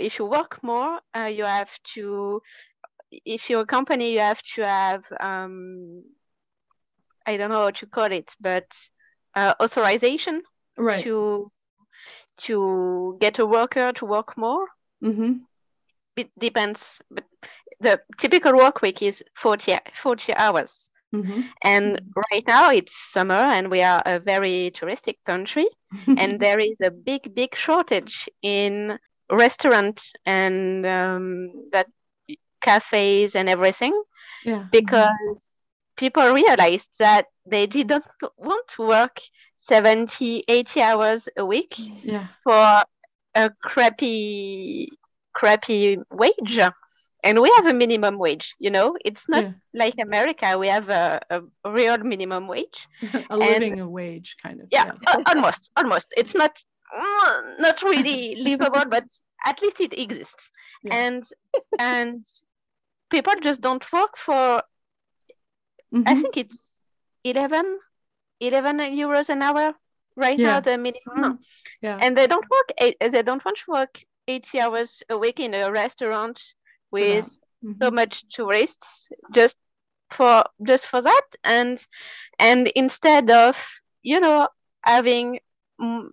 if 0.00 0.18
you 0.18 0.26
work 0.26 0.62
more, 0.62 1.00
uh, 1.14 1.24
you 1.24 1.44
have 1.44 1.70
to 1.94 2.42
if 3.10 3.50
you're 3.50 3.62
a 3.62 3.66
company, 3.66 4.12
you 4.12 4.20
have 4.20 4.42
to 4.54 4.66
have 4.66 5.04
um, 5.20 6.04
I 7.26 7.36
don't 7.36 7.50
know 7.50 7.64
what 7.64 7.80
you 7.82 7.88
call 7.88 8.12
it, 8.12 8.34
but 8.40 8.66
uh, 9.34 9.54
authorization 9.60 10.42
Right. 10.78 11.02
to 11.02 11.52
to 12.38 13.16
get 13.20 13.38
a 13.38 13.46
worker 13.46 13.92
to 13.92 14.06
work 14.06 14.36
more. 14.36 14.66
hmm 15.02 15.46
It 16.16 16.30
depends, 16.38 17.00
but 17.10 17.24
the 17.80 18.02
typical 18.18 18.54
work 18.56 18.82
week 18.82 19.02
is 19.02 19.24
40, 19.34 19.76
40 19.94 20.34
hours. 20.36 20.90
Hmm 21.12 21.40
And 21.62 22.00
right 22.32 22.44
now 22.46 22.70
it's 22.70 22.96
summer 23.12 23.34
and 23.56 23.70
we 23.70 23.82
are 23.82 24.02
a 24.04 24.18
very 24.18 24.70
touristic 24.74 25.16
country 25.24 25.66
and 26.16 26.40
there 26.40 26.58
is 26.58 26.80
a 26.80 26.90
big, 26.90 27.34
big 27.34 27.54
shortage 27.54 28.28
in 28.42 28.98
restaurants 29.30 30.12
and 30.26 30.84
um, 30.86 31.50
that 31.72 31.86
cafes 32.60 33.34
and 33.34 33.48
everything 33.48 33.92
yeah. 34.44 34.64
because 34.70 35.56
people 35.96 36.32
realized 36.32 36.90
that 36.98 37.26
they 37.46 37.66
didn't 37.66 38.04
want 38.36 38.66
to 38.68 38.86
work 38.86 39.20
70, 39.56 40.44
80 40.48 40.82
hours 40.82 41.28
a 41.36 41.44
week 41.44 41.74
Yeah. 42.02 42.28
for 42.44 42.82
a 43.34 43.50
crappy, 43.62 44.88
crappy 45.34 45.98
wage. 46.10 46.58
And 47.24 47.40
we 47.40 47.52
have 47.56 47.66
a 47.66 47.72
minimum 47.74 48.18
wage, 48.18 48.54
you 48.58 48.70
know, 48.70 48.96
it's 49.04 49.28
not 49.28 49.44
yeah. 49.44 49.52
like 49.74 49.94
America, 50.00 50.58
we 50.58 50.68
have 50.68 50.88
a, 50.88 51.20
a 51.30 51.42
real 51.70 51.98
minimum 51.98 52.48
wage. 52.48 52.88
a 53.30 53.36
living 53.36 53.90
wage 53.90 54.36
kind 54.42 54.60
of. 54.60 54.66
Yeah, 54.72 54.92
yes. 55.00 55.16
almost, 55.26 55.70
almost. 55.76 56.12
It's 56.16 56.34
not 56.34 56.58
mm, 56.96 57.58
not 57.60 57.82
really 57.82 58.34
livable, 58.48 58.84
but 58.88 59.04
at 59.44 59.62
least 59.62 59.80
it 59.80 59.96
exists. 59.96 60.50
Yeah. 60.82 60.94
And 60.96 61.24
and 61.78 62.24
people 63.10 63.34
just 63.40 63.60
don't 63.60 63.92
work 63.92 64.16
for. 64.16 64.62
I 65.94 66.14
Mhm. 66.14 66.22
think 66.22 66.36
it's 66.38 66.80
11, 67.22 67.78
11 68.40 68.78
euros 68.78 69.28
an 69.28 69.42
hour 69.42 69.74
right 70.16 70.38
Yeah. 70.38 70.52
now, 70.52 70.60
the 70.60 70.78
minimum. 70.78 71.38
Yeah. 71.82 71.98
And 72.00 72.16
they 72.16 72.26
don't 72.26 72.48
work. 72.50 72.72
They 72.78 73.22
don't 73.22 73.44
want 73.44 73.58
to 73.58 73.70
work 73.70 74.02
eighty 74.28 74.60
hours 74.60 75.02
a 75.08 75.18
week 75.18 75.40
in 75.40 75.54
a 75.54 75.70
restaurant 75.70 76.54
with 76.92 77.24
so 77.80 77.90
Mhm. 77.90 77.94
much 77.94 78.24
tourists 78.28 79.08
just 79.34 79.56
for 80.10 80.44
just 80.66 80.86
for 80.86 81.00
that 81.00 81.26
and 81.44 81.84
and 82.38 82.68
instead 82.76 83.30
of 83.30 83.56
you 84.02 84.20
know 84.20 84.48
having 84.84 85.40
m- 85.80 86.12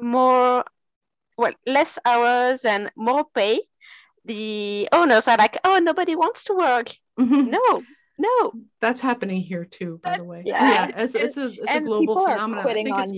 more 0.00 0.64
well 1.36 1.54
less 1.66 1.98
hours 2.04 2.64
and 2.64 2.90
more 2.96 3.24
pay 3.34 3.60
the 4.24 4.88
owners 4.92 5.26
are 5.28 5.36
like 5.38 5.56
oh 5.64 5.78
nobody 5.82 6.14
wants 6.14 6.44
to 6.44 6.54
work 6.54 6.88
Mhm. 7.18 7.48
no 7.50 7.82
no 8.18 8.52
That's 8.80 9.00
happening 9.00 9.40
here 9.42 9.64
too, 9.64 9.98
by 10.02 10.16
the 10.18 10.24
way. 10.24 10.42
yeah. 10.44 10.90
it's, 10.98 11.14
it's 11.14 11.36
a 11.36 11.46
it's 11.46 11.74
a 11.74 11.80
global 11.80 12.16
phenomenon. 12.24 12.66
I 12.68 12.74
think 12.82 12.98
it's 12.98 13.12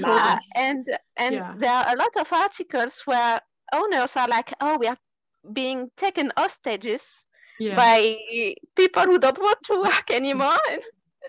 and 0.56 0.98
and 1.16 1.34
Yeah. 1.34 1.54
there 1.58 1.72
are 1.72 1.86
a 1.94 1.96
lot 1.96 2.16
of 2.16 2.32
articles 2.32 3.02
where 3.04 3.40
owners 3.72 4.16
are 4.16 4.28
like 4.28 4.52
oh 4.60 4.78
we 4.78 4.86
are 4.86 4.96
being 5.52 5.90
taken 5.96 6.33
hostages 6.37 7.26
Yeah. 7.61 7.76
by 7.76 8.16
people 8.76 9.04
who 9.04 9.18
don't 9.18 9.38
want 9.38 9.62
to 9.64 9.80
work 9.83 10.11
anymore. 10.20 10.59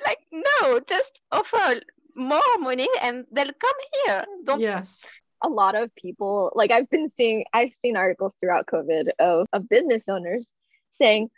Like, 0.05 0.19
no, 0.29 0.81
just 0.81 1.21
offer 1.31 1.79
more 2.17 2.57
money 2.59 2.89
and 3.01 3.23
they'll 3.31 3.53
come 3.65 3.79
here. 4.05 4.25
Don't 4.43 4.59
yes. 4.59 4.99
a 5.41 5.47
lot 5.47 5.75
of 5.75 5.93
people 5.95 6.51
like 6.55 6.71
i've 6.71 6.89
been 6.89 7.09
seeing 7.09 7.43
i've 7.53 7.73
seen 7.81 7.95
articles 7.95 8.33
throughout 8.39 8.65
covid 8.65 9.09
of, 9.19 9.47
of 9.53 9.69
business 9.69 10.07
owners 10.09 10.49
saying 10.97 11.29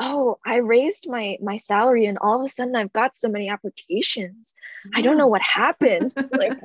oh 0.00 0.36
i 0.44 0.56
raised 0.56 1.08
my 1.08 1.36
my 1.42 1.56
salary 1.56 2.04
and 2.06 2.18
all 2.18 2.38
of 2.38 2.44
a 2.44 2.48
sudden 2.48 2.76
i've 2.76 2.92
got 2.92 3.16
so 3.16 3.28
many 3.28 3.48
applications 3.48 4.54
i 4.94 5.00
don't 5.00 5.16
know 5.18 5.26
what 5.26 5.42
happened 5.42 6.12
like 6.42 6.56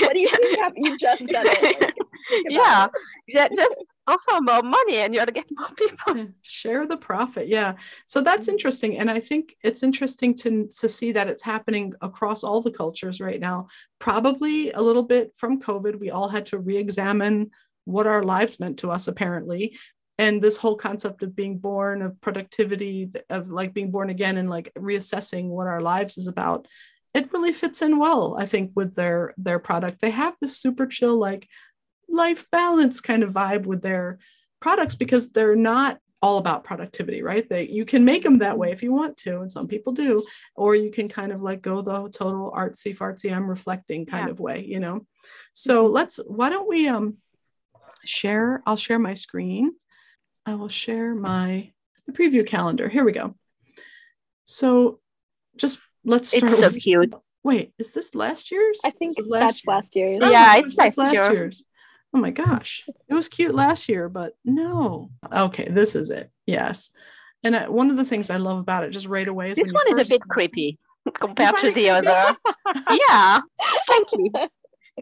what 0.00 0.12
do 0.14 0.20
you 0.20 0.28
think 0.28 0.58
happened 0.58 0.86
you 0.86 0.96
just 0.96 1.28
said 1.28 1.46
it. 1.46 1.62
Like, 1.62 1.94
think 2.28 2.52
about 2.52 2.90
yeah, 3.28 3.48
just 3.54 3.76
offer 4.06 4.40
more 4.40 4.62
money 4.62 4.98
and 4.98 5.14
you'll 5.14 5.26
get 5.26 5.46
more 5.50 5.68
people. 5.76 6.16
Yeah, 6.16 6.24
share 6.42 6.86
the 6.86 6.96
profit 6.96 7.48
yeah. 7.48 7.74
So 8.06 8.20
that's 8.20 8.48
interesting 8.48 8.98
and 8.98 9.10
i 9.10 9.20
think 9.20 9.56
it's 9.62 9.82
interesting 9.82 10.34
to 10.36 10.68
to 10.80 10.88
see 10.88 11.12
that 11.12 11.28
it's 11.28 11.42
happening 11.42 11.92
across 12.00 12.44
all 12.44 12.60
the 12.60 12.70
cultures 12.70 13.20
right 13.20 13.40
now. 13.40 13.68
Probably 13.98 14.72
a 14.72 14.80
little 14.80 15.02
bit 15.02 15.32
from 15.36 15.60
covid 15.60 15.98
we 15.98 16.10
all 16.10 16.28
had 16.28 16.46
to 16.46 16.58
re-examine 16.58 17.50
what 17.84 18.06
our 18.06 18.22
lives 18.22 18.60
meant 18.60 18.78
to 18.80 18.90
us 18.90 19.08
apparently. 19.08 19.76
And 20.18 20.40
this 20.40 20.56
whole 20.56 20.76
concept 20.76 21.22
of 21.22 21.36
being 21.36 21.58
born 21.58 22.00
of 22.00 22.20
productivity 22.20 23.10
of 23.28 23.50
like 23.50 23.74
being 23.74 23.90
born 23.90 24.08
again 24.10 24.38
and 24.38 24.48
like 24.48 24.72
reassessing 24.78 25.48
what 25.48 25.66
our 25.66 25.82
lives 25.82 26.16
is 26.16 26.26
about 26.26 26.66
it 27.16 27.32
really 27.32 27.52
fits 27.52 27.82
in 27.82 27.98
well 27.98 28.36
i 28.38 28.46
think 28.46 28.70
with 28.74 28.94
their 28.94 29.34
their 29.36 29.58
product 29.58 30.00
they 30.00 30.10
have 30.10 30.34
this 30.40 30.56
super 30.56 30.86
chill 30.86 31.16
like 31.18 31.48
life 32.08 32.46
balance 32.52 33.00
kind 33.00 33.22
of 33.22 33.30
vibe 33.32 33.64
with 33.66 33.82
their 33.82 34.18
products 34.60 34.94
because 34.94 35.30
they're 35.30 35.56
not 35.56 35.98
all 36.22 36.38
about 36.38 36.64
productivity, 36.64 37.22
right? 37.22 37.46
They 37.48 37.68
you 37.68 37.84
can 37.84 38.04
make 38.04 38.22
them 38.22 38.38
that 38.38 38.58
way 38.58 38.72
if 38.72 38.82
you 38.82 38.92
want 38.92 39.16
to, 39.18 39.40
and 39.40 39.50
some 39.50 39.68
people 39.68 39.92
do, 39.92 40.24
or 40.54 40.74
you 40.74 40.90
can 40.90 41.08
kind 41.08 41.30
of 41.30 41.42
like 41.42 41.60
go 41.62 41.82
the 41.82 42.08
total 42.10 42.52
artsy 42.56 42.96
fartsy, 42.96 43.34
I'm 43.34 43.48
reflecting 43.48 44.06
kind 44.06 44.26
Yeah. 44.26 44.32
of 44.32 44.40
way, 44.40 44.64
you 44.64 44.80
know. 44.80 45.06
So 45.52 45.86
let's 45.86 46.18
why 46.26 46.48
don't 46.48 46.68
we 46.68 46.88
um 46.88 47.18
share? 48.04 48.62
I'll 48.66 48.76
share 48.76 48.98
my 48.98 49.14
screen. 49.14 49.74
I 50.46 50.54
will 50.54 50.68
share 50.70 51.14
my 51.14 51.72
the 52.06 52.12
preview 52.12 52.46
calendar. 52.46 52.88
Here 52.88 53.04
we 53.04 53.12
go. 53.12 53.34
So 54.44 55.00
just 55.56 55.78
let's 56.06 56.30
start 56.30 56.44
It's 56.44 56.60
so 56.60 56.68
with- 56.68 56.82
cute. 56.82 57.12
Wait, 57.44 57.72
is 57.78 57.92
this 57.92 58.14
last 58.14 58.50
year's? 58.50 58.80
i 58.84 58.90
think 58.90 59.14
This 59.16 59.26
is 59.26 59.30
that's 59.30 59.64
year. 59.64 59.74
last 59.74 59.94
year's 59.94 60.20
Oh 60.22 60.30
Yeah, 60.30 60.46
my 60.54 60.58
it's 60.58 60.74
gosh, 60.74 60.96
last 60.96 61.12
year. 61.12 61.32
year's. 61.32 61.64
Oh 62.14 62.18
my 62.18 62.30
gosh, 62.30 62.84
it 63.08 63.14
was 63.14 63.28
cute 63.28 63.54
last 63.54 63.88
year, 63.88 64.08
but 64.08 64.32
no. 64.44 65.10
Okay, 65.32 65.68
this 65.68 65.94
is 65.94 66.08
it. 66.10 66.30
Yes, 66.46 66.90
and 67.44 67.54
uh, 67.54 67.66
one 67.66 67.90
of 67.90 67.96
the 67.98 68.04
things 68.04 68.30
I 68.30 68.38
love 68.38 68.58
about 68.58 68.84
it, 68.84 68.90
just 68.90 69.06
right 69.06 69.28
away, 69.28 69.50
is 69.50 69.56
This 69.56 69.72
one 69.72 69.86
is 69.90 69.98
a 69.98 70.04
bit 70.04 70.22
creepy 70.26 70.78
compared 71.12 71.56
to 71.58 71.66
the 71.66 71.72
creepy? 71.72 71.90
other. 71.90 72.36
yeah, 73.08 73.40
slightly. 73.84 74.30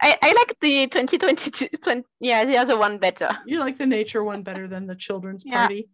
I, 0.03 0.19
I 0.23 0.33
like 0.33 0.57
the 0.61 0.87
2022, 0.89 1.69
20, 1.83 2.03
yeah, 2.21 2.45
the 2.45 2.57
other 2.57 2.77
one 2.77 2.99
better. 2.99 3.31
You 3.47 3.61
like 3.61 3.79
the 3.79 3.87
nature 3.87 4.25
one 4.25 4.43
better 4.43 4.67
than 4.67 4.87
the 4.89 4.97
children's 4.97 5.45
Yeah. 5.47 5.61
party. 5.61 5.89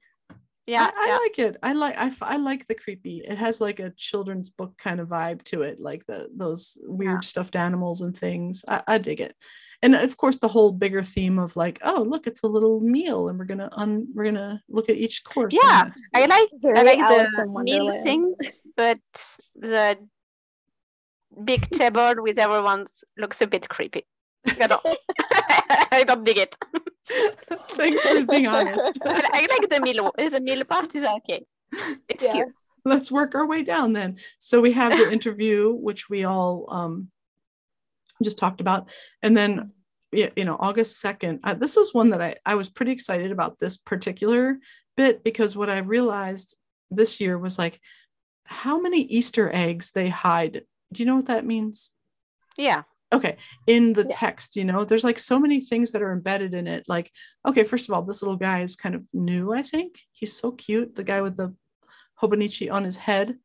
Yeah, 0.70 0.88
I, 0.96 1.04
I 1.04 1.06
yeah. 1.08 1.16
like 1.16 1.38
it. 1.40 1.56
I 1.64 1.72
like 1.72 1.96
I 2.22 2.36
like 2.36 2.68
the 2.68 2.76
creepy. 2.76 3.22
It 3.26 3.36
has 3.36 3.60
like 3.60 3.80
a 3.80 3.90
children's 3.90 4.50
book 4.50 4.78
kind 4.78 5.00
of 5.00 5.08
vibe 5.08 5.42
to 5.46 5.62
it, 5.62 5.80
like 5.80 6.06
the 6.06 6.28
those 6.32 6.78
weird 6.82 7.24
stuffed 7.24 7.56
animals 7.56 8.02
and 8.02 8.16
things. 8.16 8.64
I, 8.68 8.82
I 8.86 8.98
dig 8.98 9.20
it, 9.20 9.34
and 9.82 9.96
of 9.96 10.16
course 10.16 10.38
the 10.38 10.46
whole 10.46 10.70
bigger 10.70 11.02
theme 11.02 11.40
of 11.40 11.56
like, 11.56 11.80
oh 11.82 12.06
look, 12.08 12.28
it's 12.28 12.44
a 12.44 12.46
little 12.46 12.78
meal, 12.78 13.28
and 13.28 13.36
we're 13.36 13.46
gonna 13.46 13.68
un 13.72 14.06
we're 14.14 14.26
gonna 14.26 14.62
look 14.68 14.88
at 14.88 14.96
each 14.96 15.24
course. 15.24 15.58
Yeah, 15.60 15.86
that's 15.86 16.00
I 16.14 16.26
like 16.26 16.48
Very 16.60 16.78
I 16.78 16.82
like 16.82 16.98
Alice 17.00 17.32
the 17.34 17.42
in 17.42 17.64
meal 17.64 18.02
things, 18.04 18.62
but 18.76 19.00
the 19.56 19.98
big 21.44 21.68
table 21.70 22.14
with 22.18 22.38
everyone 22.38 22.86
looks 23.16 23.40
a 23.40 23.48
bit 23.48 23.68
creepy. 23.68 24.06
I 24.46 24.66
don't, 24.66 24.82
I 25.92 26.04
don't 26.04 26.24
dig 26.24 26.38
it. 26.38 26.56
Thanks 27.76 28.02
for 28.02 28.24
being 28.24 28.46
honest. 28.46 28.98
I, 29.04 29.46
like 29.50 29.68
the 29.68 29.80
meal. 29.80 30.12
The 30.16 30.40
meal 30.40 30.64
part 30.64 30.94
is 30.94 31.04
okay. 31.04 31.44
It's 32.08 32.24
Yeah. 32.24 32.32
cute. 32.32 32.58
let's 32.84 33.10
work 33.12 33.34
our 33.34 33.46
way 33.46 33.62
down 33.62 33.92
then. 33.92 34.16
So 34.38 34.60
we 34.60 34.72
have 34.72 34.92
the 34.92 35.12
interview, 35.16 35.72
which 35.72 36.08
we 36.08 36.24
all 36.24 36.66
um, 36.70 37.10
just 38.22 38.38
talked 38.38 38.60
about, 38.60 38.88
and 39.22 39.36
then 39.36 39.72
you 40.12 40.44
know 40.44 40.56
August 40.58 41.00
second. 41.00 41.40
Uh, 41.44 41.54
this 41.54 41.76
was 41.76 41.94
one 41.94 42.10
that 42.10 42.22
I 42.22 42.36
I 42.44 42.54
was 42.54 42.68
pretty 42.68 42.92
excited 42.92 43.30
about 43.32 43.58
this 43.60 43.76
particular 43.76 44.58
bit 44.96 45.22
because 45.22 45.54
what 45.56 45.70
I 45.70 45.78
realized 45.78 46.56
this 46.90 47.20
year 47.20 47.38
was 47.38 47.58
like 47.58 47.80
how 48.44 48.80
many 48.80 49.02
Easter 49.02 49.50
eggs 49.54 49.92
they 49.92 50.08
hide. 50.08 50.62
Do 50.92 51.02
you 51.02 51.06
know 51.06 51.16
what 51.16 51.26
that 51.26 51.46
means? 51.46 51.90
Yeah. 52.58 52.82
Okay 53.12 53.36
in 53.66 53.92
the 53.92 54.06
Yeah. 54.08 54.16
text 54.16 54.56
you 54.56 54.64
know 54.64 54.84
there's 54.84 55.04
like 55.04 55.18
so 55.18 55.38
many 55.38 55.60
things 55.60 55.92
that 55.92 56.02
are 56.02 56.12
embedded 56.12 56.54
in 56.54 56.66
it 56.66 56.84
like 56.88 57.10
okay 57.46 57.64
first 57.64 57.88
of 57.88 57.94
all 57.94 58.02
this 58.02 58.22
little 58.22 58.36
guy 58.36 58.62
is 58.62 58.76
kind 58.76 58.94
of 58.94 59.02
new 59.12 59.52
i 59.52 59.62
think. 59.62 59.98
He's 60.12 60.36
so 60.36 60.52
cute 60.52 60.94
the 60.94 61.04
guy 61.04 61.20
with 61.22 61.36
the 61.36 61.54
hobonichi 62.20 62.70
on 62.70 62.84
his 62.84 62.96
head 62.96 63.36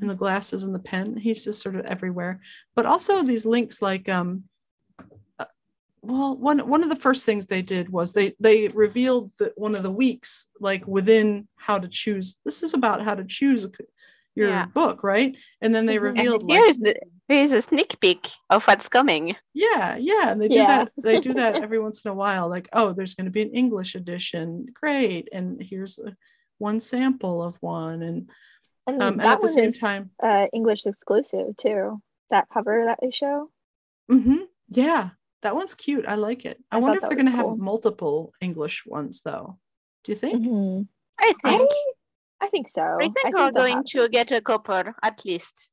and 0.00 0.10
the 0.10 0.14
glasses 0.14 0.64
and 0.64 0.74
the 0.74 0.78
pen 0.80 1.16
he's 1.16 1.44
just 1.44 1.62
sort 1.62 1.76
of 1.76 1.84
everywhere. 1.86 2.40
But 2.74 2.86
also 2.86 3.22
these 3.22 3.46
links 3.46 3.80
like 3.82 4.08
um 4.08 4.44
uh, 5.38 5.44
well 6.02 6.34
one 6.36 6.66
one 6.68 6.82
of 6.82 6.88
the 6.88 6.96
first 6.96 7.24
things 7.24 7.46
they 7.46 7.62
did 7.62 7.90
was 7.90 8.12
they 8.12 8.34
they 8.40 8.68
revealed 8.68 9.30
that 9.38 9.52
one 9.56 9.74
of 9.74 9.82
the 9.82 9.90
weeks 9.90 10.46
like 10.58 10.86
within 10.86 11.46
how 11.56 11.78
to 11.78 11.88
choose. 11.88 12.36
This 12.44 12.62
is 12.62 12.72
about 12.74 13.02
how 13.04 13.14
to 13.14 13.24
choose 13.24 13.66
your 14.36 14.48
Yeah. 14.48 14.66
book 14.66 15.02
right 15.02 15.36
and 15.62 15.74
then 15.74 15.86
they 15.86 15.96
Mhm. 15.96 16.08
And 16.10 16.18
And 16.18 16.18
revealed 16.18 16.42
like 16.44 16.58
here's 16.60 16.78
the 16.78 16.94
here's 17.28 17.52
a 17.52 17.62
sneak 17.62 17.98
peek 18.00 18.28
of 18.50 18.64
what's 18.66 18.88
coming. 18.88 19.36
yeah, 19.54 19.96
yeah, 19.96 20.30
and 20.30 20.40
they 20.40 20.48
do 20.48 20.60
Yeah. 20.60 20.84
that. 20.84 20.92
They 21.02 21.18
do 21.18 21.34
that 21.34 21.54
every 21.62 21.78
once 21.78 22.04
in 22.04 22.10
a 22.10 22.14
while. 22.14 22.48
Like, 22.48 22.68
oh, 22.72 22.92
there's 22.92 23.14
going 23.14 23.24
to 23.24 23.30
be 23.32 23.42
an 23.42 23.54
English 23.54 23.94
edition. 23.94 24.66
Great, 24.72 25.28
and 25.32 25.60
here's 25.60 25.98
a, 25.98 26.14
one 26.58 26.78
sample 26.80 27.42
of 27.42 27.56
one. 27.60 28.02
And 28.02 28.30
And 28.86 29.02
um, 29.02 29.12
and 29.14 29.22
at 29.22 29.40
the 29.40 29.46
one 29.48 29.54
same 29.54 29.68
is 29.70 29.80
time, 29.80 30.10
uh, 30.22 30.46
English 30.52 30.86
exclusive 30.86 31.56
too. 31.56 32.00
That 32.30 32.48
cover 32.52 32.84
that 32.86 32.98
they 33.00 33.10
show. 33.10 33.50
hmm 34.08 34.44
yeah, 34.68 35.10
that 35.42 35.54
one's 35.54 35.74
cute. 35.74 36.06
I 36.06 36.16
like 36.16 36.44
it. 36.44 36.58
I, 36.70 36.76
I 36.76 36.80
wonder 36.80 36.98
if 36.98 37.02
they're 37.08 37.14
going 37.14 37.26
to 37.26 37.36
was 37.36 37.50
have 37.50 37.58
multiple 37.58 38.32
English 38.40 38.84
ones, 38.86 39.22
though. 39.22 39.58
Do 40.04 40.12
you 40.12 40.16
think? 40.16 40.44
Mhm. 40.44 40.88
I 41.18 41.32
think. 41.42 41.70
I 41.70 41.92
think 42.46 42.68
so. 42.68 42.82
I 43.00 43.08
think 43.10 43.34
they'll 43.36 43.46
we're 43.46 43.52
going 43.52 43.76
have- 43.76 43.84
to 43.86 44.08
get 44.08 44.30
a 44.32 44.40
copper 44.40 44.94
at 45.02 45.24
least. 45.24 45.70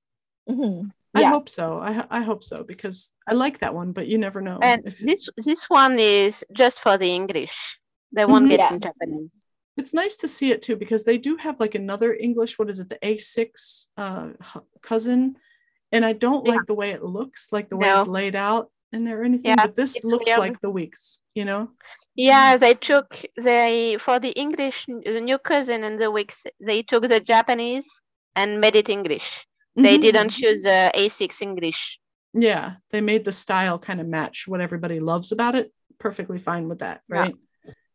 Mhm. 0.50 0.92
I 1.16 1.24
hope 1.26 1.48
so. 1.48 1.78
I 1.80 2.06
I 2.10 2.22
hope 2.24 2.44
so 2.44 2.64
because 2.64 3.12
I 3.28 3.34
like 3.34 3.60
that 3.60 3.74
one, 3.76 3.92
but 3.94 4.08
you 4.08 4.18
never 4.18 4.42
know. 4.42 4.58
And 4.62 4.82
if- 4.88 5.00
this 5.00 5.30
this 5.38 5.70
one 5.70 6.00
is 6.00 6.44
just 6.62 6.82
for 6.82 6.98
the 6.98 7.12
English. 7.20 7.56
They 8.16 8.26
won't 8.26 8.46
Mhm. 8.46 8.50
get 8.50 8.60
Yeah. 8.60 8.74
in 8.74 8.80
Japanese. 8.80 9.46
it's 9.76 9.94
nice 9.94 10.16
to 10.18 10.28
see 10.28 10.52
it 10.52 10.62
too 10.62 10.76
because 10.76 11.04
they 11.04 11.18
do 11.18 11.36
have 11.38 11.60
like 11.60 11.74
another 11.74 12.14
English. 12.14 12.60
What 12.60 12.70
is 12.70 12.80
it? 12.80 12.90
The 12.90 13.00
A6 13.02 13.90
uh, 13.98 14.30
cousin, 14.82 15.36
and 15.92 16.06
I 16.06 16.14
don't 16.14 16.46
Yeah. 16.46 16.54
like 16.54 16.66
the 16.68 16.76
way 16.82 16.92
it 16.92 17.04
looks, 17.04 17.52
like 17.52 17.70
the 17.70 17.78
way 17.78 17.90
it's 17.90 18.08
laid 18.08 18.36
out 18.36 18.66
and 18.92 19.08
or 19.08 19.24
anything. 19.24 19.50
Yeah, 19.50 19.66
but 19.66 19.76
this 19.76 19.96
it's 19.96 20.06
looks 20.06 20.28
weird. 20.28 20.40
like 20.46 20.60
the 20.62 20.70
weeks, 20.70 21.20
you 21.34 21.46
know. 21.46 21.72
Yeah, 22.16 22.58
they 22.58 22.74
took 22.76 23.20
they 23.42 23.98
for 24.00 24.20
the 24.20 24.32
English 24.32 24.86
the 24.86 25.20
new 25.22 25.38
cousin 25.40 25.84
and 25.84 26.00
the 26.00 26.12
weeks 26.12 26.46
they 26.60 26.84
took 26.84 27.10
the 27.10 27.20
Japanese 27.20 27.86
and 28.36 28.62
made 28.62 28.76
it 28.76 28.90
English. 28.90 29.46
They 29.76 29.98
Mhm. 29.98 30.02
didn't 30.02 30.30
choose 30.30 30.62
the 30.62 30.92
A6 30.94 31.42
English. 31.42 32.00
Yeah, 32.34 32.76
they 32.92 33.02
made 33.02 33.26
the 33.26 33.32
style 33.32 33.80
kind 33.80 34.00
of 34.00 34.08
match 34.08 34.48
what 34.48 34.62
everybody 34.62 35.00
loves 35.00 35.32
about 35.32 35.56
it. 35.56 35.72
Perfectly 36.00 36.38
fine 36.40 36.68
with 36.70 36.80
that, 36.80 37.02
Yeah. 37.10 37.22
right? 37.22 37.36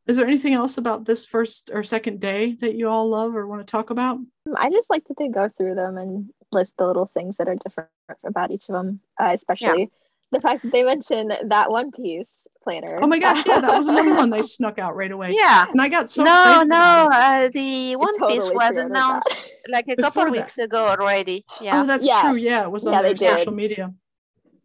Is 0.07 0.17
there 0.17 0.27
anything 0.27 0.55
else 0.55 0.79
about 0.79 1.05
this 1.05 1.27
first 1.27 1.71
or 1.73 1.85
second 1.85 2.19
day 2.21 2.55
that 2.61 2.75
you 2.75 2.89
all 2.89 3.09
love 3.09 3.37
or 3.37 3.47
want 3.47 3.61
to 3.67 3.71
talk 3.71 3.91
about? 3.91 4.19
I 4.57 4.71
just 4.71 4.89
like 4.91 5.07
that 5.09 5.19
they 5.19 5.29
go 5.29 5.49
through 5.49 5.75
them 5.75 5.99
and 5.99 6.31
list 6.51 6.77
the 6.79 6.87
little 6.87 7.07
things 7.07 7.37
that 7.37 7.49
are 7.49 7.57
different 7.57 7.91
about 8.25 8.51
each 8.51 8.69
of 8.69 8.73
them, 8.73 9.01
uh, 9.21 9.31
especially 9.35 9.91
the 10.33 10.41
fact 10.41 10.63
that 10.63 10.73
they 10.73 10.83
mention 10.83 11.29
that 11.49 11.71
One 11.71 11.91
Piece 11.93 12.38
planner. 12.63 12.99
Oh 13.01 13.07
my 13.07 13.19
gosh, 13.19 13.45
yeah, 13.47 13.61
that 13.61 13.77
was 13.77 13.87
another 13.89 14.15
one 14.15 14.31
they 14.31 14.43
snuck 14.43 14.79
out 14.79 14.97
right 14.97 15.11
away. 15.11 15.33
Yeah. 15.39 15.67
And 15.71 15.81
I 15.81 15.89
got 15.89 16.11
so 16.11 16.23
no, 16.25 16.31
excited. 16.33 16.69
no, 16.69 17.09
uh, 17.13 17.49
the 17.53 17.97
One 17.97 18.13
Piece 18.13 18.19
totally 18.19 18.55
was 18.55 18.77
announced 18.77 19.29
that. 19.29 19.71
like 19.71 19.85
a 19.89 19.97
Before 19.97 20.11
couple 20.11 20.25
that. 20.25 20.33
weeks 20.33 20.59
ago 20.59 20.87
already. 20.87 21.45
Yeah. 21.61 21.83
Oh, 21.83 21.87
that's 21.87 22.07
Yeah. 22.07 22.23
true. 22.23 22.37
Yeah, 22.37 22.63
it 22.65 22.71
was 22.71 22.87
on 22.87 22.93
Yeah, 22.95 23.03
their 23.03 23.17
social 23.17 23.53
media. 23.53 23.93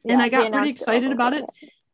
and 0.07 0.21
I 0.21 0.29
got 0.29 0.51
pretty 0.51 0.69
excited 0.69 1.05
all 1.07 1.13
about 1.13 1.33
it. 1.33 1.45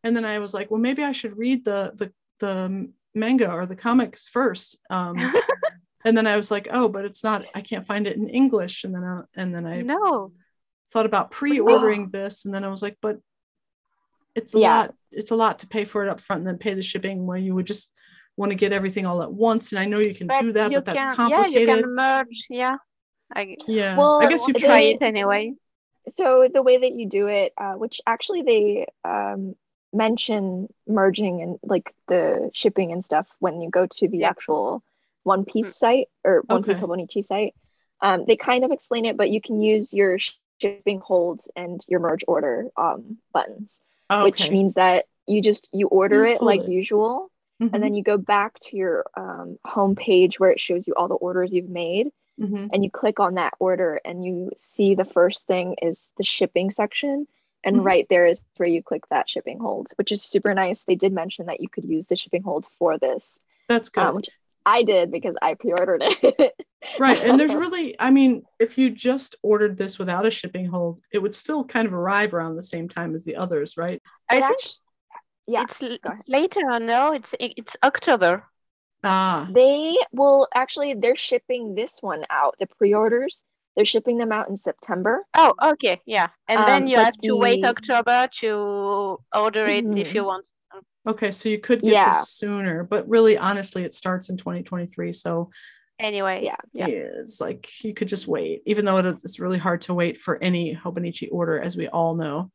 And 0.03 0.15
then 0.15 0.25
I 0.25 0.39
was 0.39 0.53
like, 0.53 0.71
well, 0.71 0.79
maybe 0.79 1.03
I 1.03 1.11
should 1.11 1.37
read 1.37 1.65
the 1.65 1.91
the 1.95 2.11
the 2.39 2.89
manga 3.13 3.51
or 3.51 3.65
the 3.65 3.75
comics 3.75 4.27
first. 4.27 4.77
Um, 4.89 5.17
and 6.05 6.17
then 6.17 6.25
I 6.27 6.37
was 6.37 6.49
like, 6.51 6.67
oh, 6.71 6.87
but 6.87 7.05
it's 7.05 7.23
not. 7.23 7.43
I 7.53 7.61
can't 7.61 7.85
find 7.85 8.07
it 8.07 8.15
in 8.15 8.29
English. 8.29 8.83
And 8.85 8.95
then 8.95 9.03
I, 9.03 9.21
and 9.35 9.53
then 9.53 9.65
I 9.65 9.81
no. 9.81 10.31
thought 10.89 11.05
about 11.05 11.31
pre-ordering 11.31 12.09
this, 12.09 12.45
and 12.45 12.53
then 12.53 12.63
I 12.63 12.69
was 12.69 12.81
like, 12.81 12.97
but 13.01 13.19
it's 14.39 14.53
a 14.55 14.59
Yeah. 14.59 14.77
lot. 14.81 14.95
It's 15.11 15.31
a 15.31 15.35
lot 15.35 15.59
to 15.59 15.67
pay 15.67 15.85
for 15.85 16.03
it 16.03 16.09
up 16.09 16.21
front 16.21 16.39
and 16.41 16.47
then 16.47 16.57
pay 16.57 16.73
the 16.73 16.81
shipping. 16.81 17.25
Where 17.27 17.37
you 17.37 17.53
would 17.55 17.67
just 17.67 17.91
want 18.37 18.51
to 18.51 18.55
get 18.55 18.71
everything 18.73 19.05
all 19.05 19.21
at 19.21 19.31
once. 19.31 19.71
And 19.71 19.79
I 19.79 19.85
know 19.85 19.99
you 19.99 20.13
can 20.15 20.27
But 20.27 20.41
do 20.41 20.53
that, 20.53 20.71
but 20.71 20.85
that's 20.85 20.95
can, 20.97 21.29
yeah, 21.29 21.37
complicated. 21.37 21.61
you 21.61 21.67
can 21.83 21.95
merge. 21.95 22.45
Yeah. 22.49 22.77
I 23.35 23.55
Yeah, 23.67 23.95
Well, 23.97 24.19
I 24.21 24.29
guess 24.29 24.47
you 24.47 24.53
try 24.53 24.67
try 24.67 24.81
it. 24.81 24.95
it 24.95 25.01
anyway. 25.01 25.53
so 26.09 26.47
the 26.51 26.63
way 26.63 26.77
that 26.79 26.93
you 26.93 27.07
do 27.07 27.27
it, 27.27 27.53
uh, 27.57 27.73
which 27.73 28.01
actually 28.07 28.41
they 28.41 28.87
um, 29.03 29.55
mention 29.93 30.67
merging 30.87 31.41
and 31.43 31.59
like 31.63 31.93
the 32.07 32.49
shipping 32.53 32.91
and 32.91 33.03
stuff 33.05 33.27
when 33.39 33.61
you 33.61 33.69
go 33.69 33.85
to 33.97 34.07
the 34.07 34.19
Yeah. 34.19 34.29
actual 34.29 34.81
One 35.23 35.45
Piece 35.45 35.75
site 35.75 36.07
or 36.23 36.43
One 36.47 36.63
Piece 36.63 36.77
Okay. 36.81 36.85
Hobonichi 36.87 37.23
site. 37.25 37.53
Um, 38.01 38.25
they 38.25 38.37
kind 38.37 38.63
of 38.63 38.71
explain 38.71 39.05
it, 39.05 39.17
but 39.17 39.29
you 39.29 39.41
can 39.41 39.61
use 39.61 39.93
your 39.93 40.17
shipping 40.61 40.99
hold 41.01 41.41
and 41.55 41.79
your 41.87 41.99
merge 41.99 42.23
order 42.27 42.67
um, 42.77 43.17
buttons, 43.33 43.81
Oh, 44.09 44.23
which 44.23 44.51
means 44.51 44.73
that 44.75 45.05
you 45.27 45.41
just 45.41 45.69
you 45.73 45.87
order 45.87 46.25
it 46.25 46.41
like 46.41 46.67
usual, 46.67 47.29
Mhm, 47.59 47.73
and 47.73 47.83
then 47.83 47.93
you 47.93 48.03
go 48.03 48.17
back 48.17 48.59
to 48.61 48.77
your 48.77 49.05
um, 49.15 49.57
home 49.65 49.95
page 49.95 50.39
where 50.39 50.51
it 50.51 50.59
shows 50.59 50.87
you 50.87 50.93
all 50.95 51.07
the 51.07 51.15
orders 51.15 51.51
you've 51.53 51.69
made 51.69 52.09
mhm. 52.37 52.69
and 52.71 52.83
you 52.83 52.91
click 52.91 53.19
on 53.19 53.35
that 53.35 53.53
order 53.59 53.99
and 54.05 54.23
you 54.25 54.51
see 54.57 54.95
the 54.95 55.05
first 55.05 55.45
thing 55.47 55.75
is 55.81 56.09
the 56.17 56.23
shipping 56.23 56.71
section 56.71 57.27
and 57.63 57.75
Mhm. 57.75 57.85
right 57.85 58.07
there 58.09 58.27
is 58.27 58.41
where 58.57 58.69
you 58.69 58.83
click 58.83 59.03
that 59.09 59.29
shipping 59.29 59.59
hold 59.59 59.87
which 59.97 60.11
is 60.11 60.21
super 60.23 60.53
nice 60.53 60.83
they 60.83 60.95
did 60.95 61.13
mention 61.13 61.47
that 61.47 61.61
you 61.61 61.69
could 61.69 61.85
use 61.85 62.07
the 62.07 62.15
shipping 62.15 62.43
hold 62.43 62.67
for 62.77 62.97
this 62.97 63.39
That's 63.67 63.89
good. 63.89 64.03
um, 64.03 64.15
which 64.15 64.29
i 64.69 64.83
did 64.83 65.11
because 65.11 65.35
i 65.41 65.53
pre-ordered 65.53 66.03
it 66.03 66.53
Right. 66.97 67.21
And 67.21 67.39
there's 67.39 67.55
really, 67.55 67.95
I 67.99 68.09
mean, 68.11 68.43
if 68.59 68.77
you 68.77 68.89
just 68.89 69.35
ordered 69.41 69.77
this 69.77 69.97
without 69.97 70.25
a 70.25 70.31
shipping 70.31 70.65
hold, 70.65 70.99
it 71.13 71.19
would 71.19 71.33
still 71.33 71.63
kind 71.63 71.87
of 71.87 71.93
arrive 71.93 72.33
around 72.33 72.55
the 72.55 72.63
same 72.63 72.89
time 72.89 73.15
as 73.15 73.23
the 73.23 73.37
others, 73.37 73.77
right? 73.77 74.01
I 74.29 74.35
It 74.37 74.43
think 74.43 74.59
actu- 74.59 74.69
yeah 75.47 75.63
it's, 75.63 75.81
l- 75.83 75.97
go 76.03 76.11
it's 76.11 76.27
later. 76.29 76.61
No, 76.79 77.13
it's 77.13 77.35
it's 77.39 77.77
October. 77.83 78.45
Ah, 79.03 79.49
they 79.49 79.97
will 80.11 80.47
actually 80.53 80.93
they're 80.93 81.15
shipping 81.15 81.75
this 81.75 82.01
one 82.01 82.25
out 82.29 82.55
the 82.59 82.67
pre-orders 82.67 83.41
they're 83.75 83.85
shipping 83.85 84.17
them 84.17 84.31
out 84.31 84.49
in 84.49 84.57
september 84.57 85.25
Oh, 85.33 85.53
okay, 85.73 86.01
yeah. 86.05 86.27
And 86.47 86.67
then 86.67 86.85
Um, 86.85 86.87
you 86.87 86.97
but 86.97 86.99
have 86.99 87.17
to 87.21 87.35
wait 87.35 87.63
October 87.63 88.27
to 88.41 89.19
order 89.33 89.67
it 89.67 89.87
if 89.95 90.13
Mhm. 90.13 90.15
you 90.15 90.25
want. 90.25 90.45
Okay. 91.09 91.31
So 91.31 91.49
you 91.49 91.59
could 91.59 91.81
get 91.81 91.91
Yeah. 91.91 92.09
this 92.11 92.29
sooner, 92.29 92.83
but 92.83 93.07
really, 93.09 93.37
honestly, 93.37 93.83
it 93.83 93.93
starts 93.93 94.29
in 94.29 94.37
2023. 94.37 95.13
So 95.13 95.49
Anyway, 95.99 96.43
Yeah. 96.45 96.55
yeah. 96.71 96.87
it's 96.87 97.41
like 97.41 97.67
you 97.83 97.93
could 97.93 98.07
just 98.07 98.25
wait, 98.25 98.61
even 98.65 98.85
though 98.85 98.97
it's 98.99 99.37
really 99.37 99.57
hard 99.57 99.81
to 99.81 99.93
wait 99.93 100.17
for 100.17 100.41
any 100.41 100.73
Hobonichi 100.73 101.27
order, 101.29 101.59
as 101.59 101.75
we 101.75 101.89
all 101.89 102.15
know. 102.15 102.51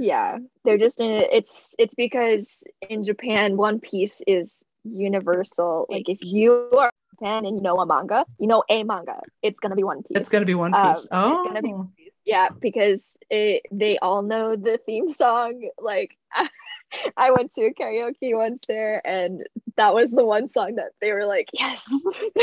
Yeah, 0.00 0.38
they're 0.64 0.78
just 0.78 1.00
in 1.00 1.10
it. 1.10 1.28
It's 1.32 1.74
it's 1.78 1.94
because 1.94 2.64
in 2.88 3.04
Japan, 3.04 3.56
One 3.56 3.78
Piece 3.78 4.20
is 4.26 4.62
universal. 4.82 5.86
Like 5.88 6.08
if 6.08 6.18
you 6.22 6.68
are 6.76 6.86
in 6.90 7.16
Japan 7.16 7.44
and 7.46 7.56
you 7.56 7.62
know 7.62 7.78
a 7.80 7.86
manga, 7.86 8.24
you 8.40 8.46
know 8.48 8.64
a 8.68 8.82
manga, 8.82 9.20
it's 9.42 9.60
gonna 9.60 9.76
be 9.76 9.84
One 9.84 10.02
Piece. 10.02 10.16
It's 10.18 10.28
going 10.28 10.42
to 10.42 10.46
be 10.46 10.54
One 10.54 10.74
Um, 10.74 10.94
Piece. 10.94 11.06
oh, 11.12 11.44
gonna 11.46 11.62
be 11.62 11.72
One 11.72 11.92
yeah, 12.24 12.48
because 12.60 13.16
it, 13.30 13.62
they 13.72 13.96
all 13.98 14.22
know 14.22 14.54
the 14.56 14.78
theme 14.86 15.08
song. 15.08 15.68
Like 15.80 16.16
I 17.16 17.30
went 17.30 17.52
to 17.54 17.66
a 17.66 17.74
karaoke 17.74 18.36
once 18.36 18.66
there, 18.66 19.06
and 19.06 19.46
that 19.76 19.94
was 19.94 20.10
the 20.10 20.24
one 20.24 20.52
song 20.52 20.76
that 20.76 20.92
they 21.00 21.12
were 21.12 21.26
like, 21.26 21.48
yes. 21.52 21.84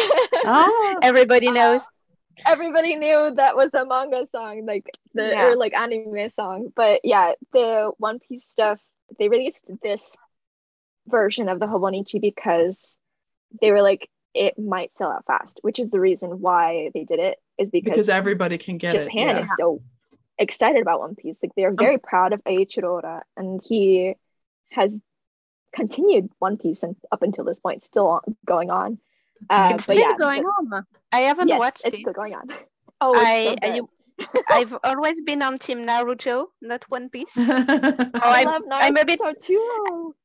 oh, 0.46 1.00
Everybody 1.02 1.48
uh, 1.48 1.54
knows. 1.54 1.82
everybody 2.46 2.96
knew 2.96 3.34
that 3.36 3.56
was 3.56 3.74
a 3.74 3.86
manga 3.86 4.28
song, 4.32 4.66
like 4.66 4.86
the 5.14 5.30
Yeah. 5.30 5.48
or 5.48 5.56
like 5.56 5.74
anime 5.74 6.30
song. 6.30 6.72
But 6.76 7.02
yeah, 7.04 7.34
the 7.54 7.91
One 7.98 8.20
Piece 8.20 8.46
stuff, 8.46 8.80
they 9.20 9.30
released 9.30 9.72
this 9.82 10.16
version 11.08 11.50
of 11.50 11.60
the 11.60 11.68
Hobonichi 11.68 12.20
because 12.20 12.98
they 13.62 13.72
were 13.72 13.82
like 13.82 14.10
it 14.36 14.60
might 14.60 14.96
sell 14.98 15.12
out 15.12 15.26
fast, 15.26 15.60
which 15.62 15.80
is 15.80 15.89
the 15.89 16.00
reason 16.00 16.41
why 16.41 16.91
they 16.93 17.06
did 17.06 17.20
it, 17.20 17.38
is 17.58 17.72
because, 17.72 17.91
because 17.91 18.10
everybody 18.10 18.58
can 18.58 18.78
get 18.78 18.93
it. 18.93 19.06
Japan 19.06 19.38
yeah. 19.38 19.39
is 19.39 19.50
so 19.58 19.82
excited 20.38 20.82
about 20.82 21.00
One 21.00 21.16
Piece. 21.16 21.38
Like 21.41 21.54
they're 21.56 21.70
um, 21.70 21.78
very 21.78 21.98
proud 21.98 22.34
of 22.34 22.43
Eiichiro 22.43 22.98
Oda, 22.98 23.24
and 23.38 23.62
he 23.64 24.16
has 24.72 24.91
continued 25.74 26.30
One 26.39 26.57
Piece 26.57 26.84
and 26.84 26.95
up 27.11 27.22
until 27.22 27.43
this 27.43 27.59
point, 27.59 27.84
still 27.86 28.07
on, 28.07 28.22
going 28.45 28.70
on. 28.70 28.97
Uh, 29.49 29.72
It's 29.74 29.84
still 29.84 29.97
yeah, 29.97 30.13
going 30.18 30.43
but- 30.43 30.76
on. 30.78 30.86
I 31.11 31.20
haven't 31.22 31.47
yes, 31.49 31.59
watched 31.59 31.82
it's 31.86 31.95
it. 31.95 31.99
still 31.99 32.13
going 32.13 32.34
on. 32.36 32.47
Oh, 33.01 33.13
I, 33.13 33.43
so 33.43 33.49
I- 33.51 33.55
good. 33.68 33.76
you- 33.76 33.89
I've 34.49 34.74
always 34.86 35.22
been 35.22 35.41
on 35.41 35.59
Team 35.59 35.86
Naruto, 35.86 36.47
not 36.61 36.86
One 36.89 37.09
Piece. 37.09 37.34
I 37.38 38.43
I'm- 38.43 38.47
love 38.47 38.61
Naruto 38.63 38.80
I'm 38.82 38.97
a 38.97 39.05
bit- 39.05 39.41
too. 39.41 40.16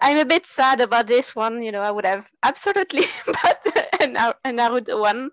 I'm 0.00 0.16
a 0.18 0.24
bit 0.24 0.46
sad 0.46 0.80
about 0.80 1.06
this 1.06 1.34
one. 1.36 1.62
You 1.62 1.72
know, 1.72 1.82
I 1.82 1.90
would 1.90 2.06
have 2.06 2.28
absolutely 2.42 3.04
bought 3.26 3.58
a, 4.00 4.06
Nar- 4.06 4.34
a 4.44 4.50
Naruto 4.50 4.98
one 5.00 5.30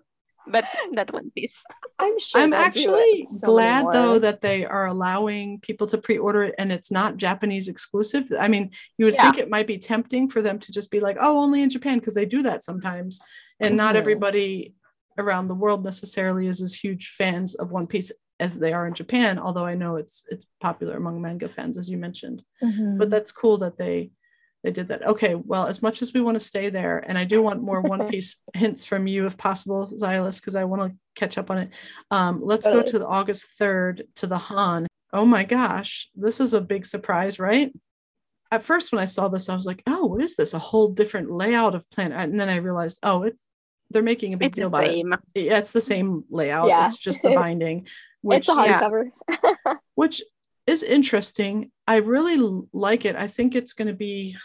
but 0.50 0.64
that 0.94 1.12
one 1.12 1.30
piece. 1.30 1.62
I'm 1.98 2.18
sure. 2.20 2.40
I'm 2.40 2.52
actually 2.52 3.26
it 3.26 3.30
so 3.30 3.52
glad 3.52 3.86
though 3.92 4.18
that 4.20 4.40
they 4.40 4.64
are 4.64 4.86
allowing 4.86 5.58
people 5.60 5.86
to 5.88 5.98
pre-order 5.98 6.44
it 6.44 6.54
and 6.58 6.70
it's 6.70 6.90
not 6.90 7.16
Japanese 7.16 7.66
exclusive. 7.68 8.24
I 8.38 8.48
mean, 8.48 8.70
you 8.98 9.04
would 9.06 9.14
Yeah. 9.14 9.22
think 9.22 9.38
it 9.38 9.50
might 9.50 9.66
be 9.66 9.78
tempting 9.78 10.28
for 10.28 10.40
them 10.42 10.58
to 10.60 10.72
just 10.72 10.90
be 10.90 11.00
like, 11.00 11.16
"Oh, 11.20 11.38
only 11.40 11.62
in 11.62 11.70
Japan," 11.70 11.98
because 11.98 12.14
they 12.14 12.24
do 12.26 12.42
that 12.42 12.62
sometimes, 12.62 13.20
and 13.60 13.76
not 13.76 13.94
Mhm. 13.94 13.98
everybody 13.98 14.74
around 15.18 15.48
the 15.48 15.54
world 15.54 15.84
necessarily 15.84 16.46
is 16.46 16.60
as 16.62 16.74
huge 16.74 17.14
fans 17.18 17.54
of 17.56 17.72
One 17.72 17.86
Piece 17.88 18.12
as 18.38 18.56
they 18.58 18.72
are 18.72 18.86
in 18.86 18.94
Japan. 18.94 19.36
Although 19.38 19.64
I 19.66 19.74
know 19.74 19.96
it's 19.96 20.22
it's 20.30 20.46
popular 20.60 20.96
among 20.96 21.20
manga 21.20 21.48
fans, 21.48 21.76
as 21.76 21.90
you 21.90 21.98
mentioned. 21.98 22.44
Mhm. 22.62 22.96
But 22.98 23.10
that's 23.10 23.32
cool 23.32 23.58
that 23.58 23.76
they 23.78 24.12
they 24.64 24.70
did 24.70 24.88
that. 24.88 25.06
Okay, 25.06 25.34
well, 25.34 25.66
as 25.66 25.82
much 25.82 26.02
as 26.02 26.12
we 26.12 26.20
want 26.20 26.34
to 26.34 26.40
stay 26.44 26.68
there, 26.68 26.98
and 26.98 27.16
I 27.16 27.24
do 27.24 27.40
want 27.40 27.62
more 27.62 27.80
One 27.80 28.08
Piece 28.10 28.36
hints 28.54 28.84
from 28.84 29.06
you 29.06 29.26
if 29.26 29.36
possible, 29.36 29.86
Szilas, 29.86 30.40
because 30.40 30.56
I 30.56 30.64
want 30.64 30.90
to 30.90 30.98
catch 31.14 31.38
up 31.38 31.50
on 31.50 31.58
it. 31.58 31.70
Um, 32.10 32.40
let's 32.42 32.66
go 32.66 32.82
to 32.82 32.98
the 32.98 33.06
August 33.06 33.46
3rd 33.60 34.02
to 34.16 34.26
the 34.26 34.38
HON. 34.38 34.86
Oh 35.12 35.24
my 35.24 35.44
gosh, 35.44 36.08
this 36.14 36.40
is 36.40 36.54
a 36.54 36.60
big 36.60 36.84
surprise, 36.86 37.38
right? 37.38 37.72
At 38.50 38.62
first, 38.62 38.92
when 38.92 39.00
I 39.00 39.04
saw 39.04 39.28
this, 39.28 39.48
I 39.48 39.54
was 39.54 39.66
like, 39.66 39.82
oh, 39.86 40.06
what 40.06 40.22
is 40.22 40.34
this? 40.34 40.54
A 40.54 40.58
whole 40.58 40.88
different 40.88 41.30
layout 41.30 41.74
of 41.74 41.88
planet. 41.90 42.18
And 42.18 42.40
then 42.40 42.48
I 42.48 42.56
realized, 42.56 42.98
oh, 43.02 43.22
it's 43.22 43.48
they're 43.90 44.02
making 44.02 44.34
a 44.34 44.36
big 44.36 44.48
It's 44.48 44.56
deal 44.56 44.70
the 44.70 44.76
about 44.76 44.88
same. 44.88 45.12
it. 45.12 45.20
Yeah, 45.34 45.58
it's 45.58 45.72
the 45.72 45.80
same 45.80 46.24
layout. 46.30 46.68
Yeah. 46.68 46.86
It's 46.86 46.98
just 46.98 47.22
the 47.22 47.30
binding, 47.34 47.86
which 48.22 48.48
it's 48.48 48.48
a 48.48 48.52
hardcover. 48.52 49.10
which 49.94 50.22
is 50.68 50.82
interesting. 50.82 51.70
I 51.86 51.96
really 51.96 52.62
like 52.72 53.04
it. 53.04 53.16
I 53.16 53.26
think 53.26 53.54
it's 53.54 53.72
going 53.72 53.88
to 53.88 53.94
be 53.94 54.36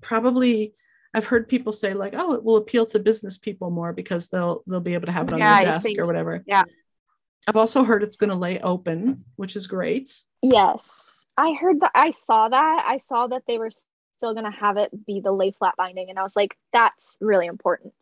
probably. 0.00 0.74
I've 1.16 1.26
heard 1.26 1.48
people 1.48 1.72
say 1.72 1.94
like, 1.94 2.14
"Oh, 2.16 2.34
it 2.34 2.44
will 2.44 2.56
appeal 2.56 2.86
to 2.86 2.98
business 2.98 3.38
people 3.38 3.70
more 3.70 3.92
because 3.92 4.28
they'll 4.28 4.62
they'll 4.66 4.80
be 4.80 4.94
able 4.94 5.06
to 5.06 5.12
have 5.12 5.28
it 5.28 5.32
on 5.34 5.38
Yeah, 5.38 5.56
their 5.62 5.72
desk 5.74 5.86
think- 5.86 5.98
or 5.98 6.06
whatever." 6.06 6.42
yeah. 6.46 6.64
I've 7.46 7.56
also 7.56 7.84
heard 7.84 8.02
it's 8.02 8.16
going 8.16 8.30
to 8.30 8.36
lay 8.36 8.58
open, 8.60 9.24
which 9.36 9.54
is 9.54 9.66
great. 9.66 10.10
Yes, 10.40 11.26
I 11.36 11.52
heard 11.52 11.80
that. 11.80 11.90
I 11.94 12.10
saw 12.12 12.48
that. 12.48 12.84
I 12.86 12.96
saw 12.96 13.26
that 13.26 13.42
they 13.46 13.58
were 13.58 13.70
still 14.16 14.32
going 14.32 14.50
to 14.50 14.50
have 14.58 14.78
it 14.78 14.90
be 15.06 15.20
the 15.20 15.30
lay 15.32 15.50
flat 15.50 15.74
binding, 15.76 16.08
and 16.10 16.18
I 16.18 16.22
was 16.22 16.34
like, 16.36 16.56
that's 16.72 17.18
really 17.20 17.46
important 17.46 17.92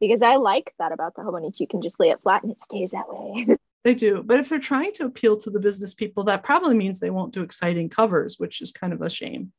because 0.00 0.22
I 0.22 0.36
like 0.36 0.72
that 0.78 0.92
about 0.92 1.16
the 1.16 1.22
Hobonichi. 1.22 1.60
You 1.60 1.66
can 1.66 1.82
just 1.82 1.98
lay 1.98 2.10
it 2.10 2.20
flat 2.22 2.44
and 2.44 2.52
it 2.52 2.62
stays 2.62 2.92
that 2.92 3.08
way. 3.08 3.56
They 3.84 3.94
do, 3.94 4.22
but 4.24 4.40
if 4.40 4.48
they're 4.48 4.58
trying 4.58 4.92
to 4.94 5.04
appeal 5.04 5.36
to 5.40 5.50
the 5.50 5.60
business 5.60 5.92
people, 5.92 6.24
that 6.24 6.42
probably 6.42 6.74
means 6.74 6.98
they 7.00 7.10
won't 7.10 7.34
do 7.34 7.42
exciting 7.42 7.90
covers, 7.90 8.38
which 8.38 8.62
is 8.62 8.72
kind 8.72 8.94
of 8.94 9.02
a 9.02 9.10
shame. 9.10 9.52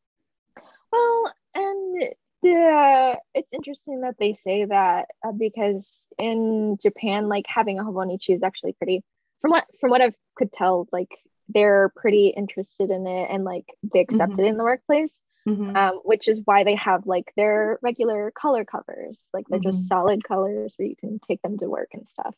well, 0.91 1.31
and 1.53 2.03
the 2.41 3.17
it's 3.33 3.53
interesting 3.53 4.01
that 4.01 4.15
they 4.19 4.33
say 4.33 4.65
that 4.65 5.07
uh, 5.25 5.31
because 5.31 6.07
in 6.17 6.77
Japan, 6.81 7.27
like 7.29 7.45
having 7.47 7.79
a 7.79 7.83
Hobonichi 7.83 8.31
is 8.33 8.43
actually 8.43 8.73
pretty. 8.73 9.03
From 9.41 9.51
what 9.51 9.65
from 9.79 9.91
what 9.91 10.01
I 10.01 10.11
could 10.35 10.51
tell, 10.51 10.87
like 10.91 11.11
they're 11.49 11.91
pretty 11.95 12.29
interested 12.29 12.89
in 12.89 13.05
it 13.05 13.27
and 13.29 13.43
like 13.43 13.65
they 13.93 13.99
accept 13.99 14.33
Mhm. 14.33 14.39
it 14.39 14.45
in 14.47 14.57
the 14.57 14.63
workplace. 14.63 15.19
Mhm. 15.47 15.75
um, 15.77 15.99
which 16.03 16.27
is 16.27 16.41
why 16.45 16.63
they 16.63 16.73
have 16.73 17.05
like 17.05 17.31
their 17.37 17.77
regular 17.83 18.31
color 18.31 18.65
covers 18.65 19.29
like 19.31 19.45
they're 19.47 19.59
Mhm. 19.59 19.63
just 19.71 19.87
solid 19.87 20.23
colors 20.23 20.73
where 20.77 20.87
you 20.87 20.95
can 20.95 21.19
take 21.19 21.39
them 21.43 21.59
to 21.59 21.69
work 21.69 21.89
and 21.93 22.07
stuff 22.07 22.35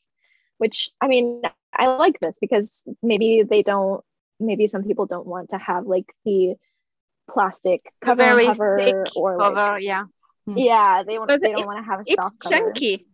which 0.57 0.89
i 1.01 1.07
mean 1.07 1.41
i 1.73 1.87
like 1.87 2.19
this 2.19 2.39
because 2.39 2.85
maybe 3.01 3.43
they 3.43 3.63
don't 3.63 4.03
maybe 4.39 4.67
some 4.67 4.83
people 4.83 5.05
don't 5.05 5.27
want 5.27 5.49
to 5.49 5.57
have 5.57 5.85
like 5.85 6.13
the 6.25 6.55
plastic 7.29 7.91
cover 8.01 8.41
cover 8.43 9.05
or 9.15 9.37
like, 9.37 9.83
yeah. 9.83 10.05
yeah 10.47 11.03
they 11.03 11.17
want 11.17 11.29
they 11.29 11.51
don't 11.51 11.65
want 11.65 11.79
to 11.79 11.83
have 11.83 11.99
a 11.99 12.03
It's 12.05 12.15
soft 12.15 12.39
cover 12.39 12.55
chunky. 12.55 13.05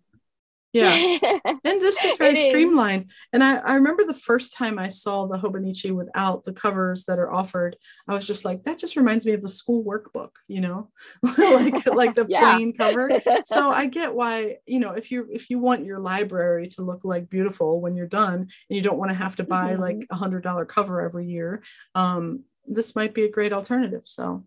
Yeah. 0.74 1.19
And 1.65 1.82
this 1.82 2.03
is 2.03 2.17
very 2.17 2.34
is. 2.38 2.45
streamlined. 2.49 3.11
And 3.32 3.43
I, 3.43 3.57
I 3.57 3.74
remember 3.76 4.03
the 4.03 4.13
first 4.13 4.53
time 4.53 4.78
I 4.80 4.89
saw 4.89 5.28
the 5.28 5.38
Hobonichi 5.38 5.91
without 5.95 6.43
the 6.43 6.51
covers 6.51 7.05
that 7.05 7.19
are 7.19 7.32
offered, 7.32 7.78
I 8.07 8.13
was 8.15 8.26
just 8.28 8.43
like, 8.43 8.63
that 8.63 8.80
just 8.80 8.95
reminds 8.95 9.26
me 9.26 9.32
of 9.34 9.43
a 9.43 9.47
school 9.47 9.84
workbook, 9.84 10.32
you 10.47 10.61
know, 10.61 10.89
like 11.38 11.86
like 11.86 12.15
the 12.15 12.26
Yeah. 12.30 12.55
plain 12.55 12.74
cover. 12.74 13.21
So 13.45 13.71
I 13.71 13.86
get 13.86 14.13
why, 14.13 14.57
you 14.65 14.80
know, 14.80 14.91
if 14.91 15.11
you 15.11 15.28
if 15.32 15.49
you 15.49 15.59
want 15.59 15.86
your 15.86 15.99
library 15.99 16.67
to 16.69 16.82
look 16.82 17.01
like 17.05 17.30
beautiful 17.30 17.80
when 17.80 17.95
you're 17.95 18.07
done 18.07 18.39
and 18.41 18.49
you 18.69 18.82
don't 18.82 18.97
want 18.97 19.11
to 19.11 19.15
have 19.15 19.36
to 19.38 19.43
buy 19.43 19.76
Mhm. 19.76 19.80
like 19.80 20.07
a 20.09 20.15
hundred 20.15 20.43
dollar 20.43 20.65
cover 20.65 21.01
every 21.01 21.28
year, 21.28 21.61
um, 21.95 22.43
this 22.65 22.95
might 22.95 23.13
be 23.13 23.24
a 23.26 23.32
great 23.32 23.53
alternative. 23.53 24.03
So 24.05 24.43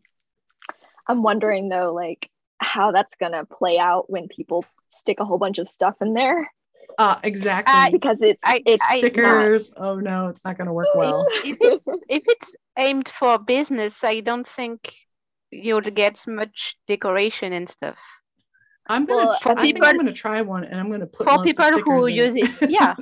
i'm 1.08 1.22
wondering 1.22 1.68
though 1.68 1.92
like 1.94 2.28
how 2.58 2.92
that's 2.92 3.14
gonna 3.16 3.44
play 3.44 3.78
out 3.78 4.08
when 4.10 4.28
people 4.28 4.64
stick 4.86 5.20
a 5.20 5.24
whole 5.24 5.38
bunch 5.38 5.58
of 5.58 5.68
stuff 5.68 5.94
in 6.00 6.14
there 6.14 6.50
uh 6.98 7.16
exactly. 7.24 7.74
I- 7.74 7.90
because 7.90 8.18
it's 8.22 8.40
I- 8.44 8.62
it's 8.64 8.82
I- 8.88 8.94
not- 8.94 8.98
Stickers. 9.00 9.72
Oh 9.76 9.96
no, 9.96 10.28
it's 10.28 10.44
not 10.44 10.56
gonna 10.56 10.72
work 10.72 10.86
well. 10.94 11.26
if 11.44 11.58
it's 11.60 11.86
if 12.08 12.24
it's 12.26 12.54
aimed 12.78 13.08
for 13.08 13.38
business, 13.38 14.02
I 14.04 14.20
don't 14.20 14.48
think 14.48 14.94
you'll 15.50 15.80
get 15.80 16.24
much 16.26 16.76
decoration 16.86 17.52
and 17.52 17.68
stuff. 17.68 17.98
I'm 18.86 19.04
gonna. 19.04 19.26
Well, 19.26 19.38
try, 19.40 19.52
for 19.54 19.58
I 19.58 19.62
think 19.62 19.84
I'm 19.84 19.96
gonna 19.96 20.12
try 20.12 20.40
one, 20.42 20.64
and 20.64 20.78
I'm 20.78 20.90
gonna 20.90 21.06
put 21.06 21.24
For 21.26 21.32
lots 21.36 21.50
of 21.58 21.74
people 21.76 22.00
who 22.00 22.06
in 22.06 22.14
use 22.14 22.34
it, 22.36 22.70
yeah. 22.70 22.94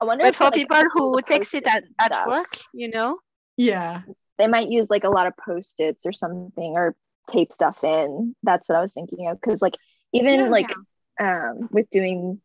I 0.00 0.04
wonder 0.04 0.24
But 0.24 0.30
if, 0.30 0.36
for 0.36 0.44
like, 0.44 0.54
people 0.54 0.82
who 0.92 1.16
the 1.16 1.22
takes 1.22 1.54
it 1.54 1.66
at, 1.66 1.84
at 2.00 2.12
stuff, 2.12 2.26
work, 2.26 2.58
you 2.74 2.90
know, 2.90 3.18
yeah, 3.56 4.02
they 4.38 4.48
might 4.48 4.68
use 4.70 4.90
like 4.90 5.04
a 5.04 5.08
lot 5.10 5.26
of 5.28 5.34
post-its 5.36 6.04
or 6.04 6.12
something 6.12 6.72
or 6.76 6.96
tape 7.28 7.52
stuff 7.52 7.82
in. 7.84 8.34
That's 8.42 8.68
what 8.68 8.76
I 8.76 8.80
was 8.80 8.92
thinking 8.92 9.28
of. 9.28 9.40
Cause 9.40 9.62
like 9.62 9.74
even 10.12 10.40
Yeah. 10.40 10.48
like 10.48 10.72
um 11.20 11.68
with 11.70 11.88
doing 11.90 12.40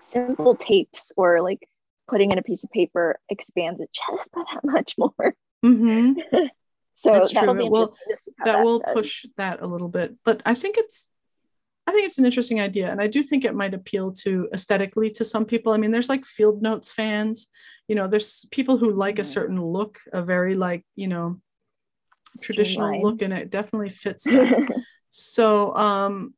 simple 0.00 0.54
tapes 0.56 1.12
or 1.16 1.40
like 1.40 1.66
putting 2.08 2.30
in 2.32 2.38
a 2.38 2.42
piece 2.42 2.64
of 2.64 2.70
paper 2.70 3.18
expands 3.28 3.80
it 3.80 3.90
just 3.92 4.30
by 4.32 4.42
that 4.52 4.64
much 4.64 4.94
more. 4.98 5.34
hmm 5.62 6.12
So 7.02 7.12
That's 7.14 7.32
that'll 7.32 7.54
true. 7.54 7.60
be 7.62 7.66
It 7.66 7.72
will- 7.72 7.80
interesting 7.82 8.06
to 8.10 8.16
see 8.16 8.30
how 8.38 8.44
that 8.44 8.52
that 8.58 8.64
will 8.64 8.78
does. 8.80 8.94
push 8.94 9.26
that 9.38 9.62
a 9.62 9.66
little 9.66 9.88
bit. 9.88 10.16
But 10.22 10.42
I 10.44 10.52
think 10.52 10.76
it's, 10.76 11.08
I 11.86 11.92
think 11.92 12.04
it's 12.04 12.18
an 12.18 12.26
interesting 12.26 12.60
idea, 12.60 12.90
and 12.90 13.00
I 13.00 13.06
do 13.06 13.22
think 13.22 13.42
it 13.42 13.54
might 13.54 13.72
appeal 13.72 14.12
to 14.24 14.50
aesthetically 14.52 15.08
to 15.12 15.24
some 15.24 15.46
people. 15.46 15.72
I 15.72 15.78
mean, 15.78 15.92
there's 15.92 16.10
like 16.10 16.26
Field 16.26 16.60
Notes 16.60 16.90
fans. 16.90 17.46
You 17.88 17.94
know, 17.94 18.06
there's 18.06 18.44
people 18.50 18.76
who 18.76 18.92
like 18.92 19.18
a 19.18 19.22
Mhm. 19.22 19.26
certain 19.26 19.64
look, 19.64 19.98
a 20.12 20.20
very 20.22 20.54
like 20.54 20.84
you 20.94 21.08
know 21.08 21.40
traditional 22.40 23.02
look, 23.02 23.22
and 23.22 23.32
it 23.32 23.50
definitely 23.50 23.90
fits 23.90 24.24
that. 24.30 24.84
So, 25.10 25.74
um, 25.76 26.34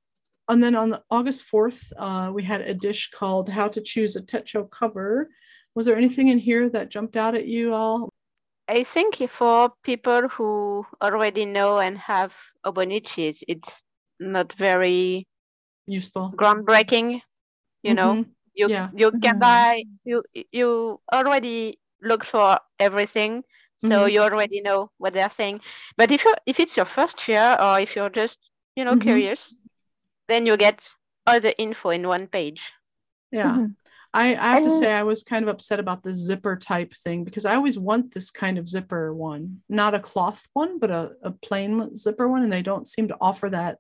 and 0.49 0.63
then 0.63 0.75
on 0.75 0.91
the 0.91 1.03
August 1.11 1.45
4th, 1.53 1.93
uh, 1.97 2.31
we 2.33 2.43
had 2.43 2.61
a 2.63 2.75
dish 2.75 3.11
called 3.11 3.49
How 3.49 3.69
to 3.69 3.81
Choose 3.81 4.17
a 4.17 4.23
Techo 4.23 4.69
Cover. 4.71 5.29
Was 5.75 5.87
there 5.87 5.97
anything 5.97 6.29
in 6.29 6.39
here 6.39 6.69
that 6.71 6.91
jumped 6.91 7.17
out 7.17 7.35
at 7.35 7.47
you 7.47 7.75
all? 7.75 8.11
I 8.69 8.85
think 8.85 9.17
for 9.29 9.73
people 9.83 10.29
who 10.29 10.87
already 11.03 11.45
know 11.45 11.79
and 11.79 11.99
have 11.99 12.35
obonichis, 12.65 13.43
it's 13.49 13.83
not 14.21 14.53
very 14.55 15.27
Useful. 15.87 16.33
groundbreaking. 16.37 17.21
You 17.83 17.95
know, 17.95 18.15
Mhm. 18.15 18.27
you 18.55 18.69
yeah. 18.69 18.91
you 18.95 19.11
can 19.11 19.37
Mhm. 19.37 19.41
buy 19.41 19.83
you 20.05 20.23
you 20.53 21.01
already 21.13 21.79
look 22.01 22.25
for 22.25 22.59
everything, 22.79 23.43
so 23.77 24.07
Mhm. 24.07 24.13
you 24.13 24.21
already 24.21 24.61
know 24.61 24.91
what 24.99 25.13
they're 25.13 25.31
saying. 25.31 25.61
But 25.97 26.11
if 26.13 26.25
you 26.25 26.35
if 26.47 26.61
it's 26.61 26.77
your 26.77 26.87
first 26.87 27.27
year 27.29 27.57
or 27.61 27.81
if 27.81 27.97
you're 27.97 28.11
just 28.11 28.39
you 28.77 28.85
know 28.85 28.95
Mhm. 28.95 29.03
curious, 29.03 29.59
then 30.29 30.47
you 30.47 30.57
get 30.57 30.89
all 31.27 31.41
the 31.41 31.59
info 31.59 31.91
in 31.91 32.07
one 32.09 32.27
page. 32.27 32.73
Yeah. 33.31 33.57
Mhm. 33.57 33.77
I, 34.15 34.37
I 34.37 34.57
have 34.57 34.65
to 34.65 34.71
say, 34.71 34.93
I 34.93 35.05
was 35.05 35.23
kind 35.23 35.43
of 35.43 35.49
upset 35.49 35.81
about 35.81 36.03
the 36.03 36.13
zipper 36.13 36.55
type 36.57 36.93
thing 36.93 37.25
because 37.25 37.47
I 37.47 37.55
always 37.55 37.79
want 37.79 38.13
this 38.13 38.31
kind 38.31 38.59
of 38.59 38.69
zipper 38.69 39.15
one, 39.15 39.63
not 39.71 39.95
a 39.95 40.01
cloth 40.01 40.47
one, 40.53 40.79
but 40.79 40.91
a, 40.91 41.13
a 41.23 41.31
plain 41.31 41.97
zipper 41.97 42.29
one. 42.29 42.43
And 42.43 42.53
they 42.53 42.61
don't 42.61 42.87
seem 42.87 43.09
to 43.09 43.17
offer 43.23 43.49
that 43.49 43.79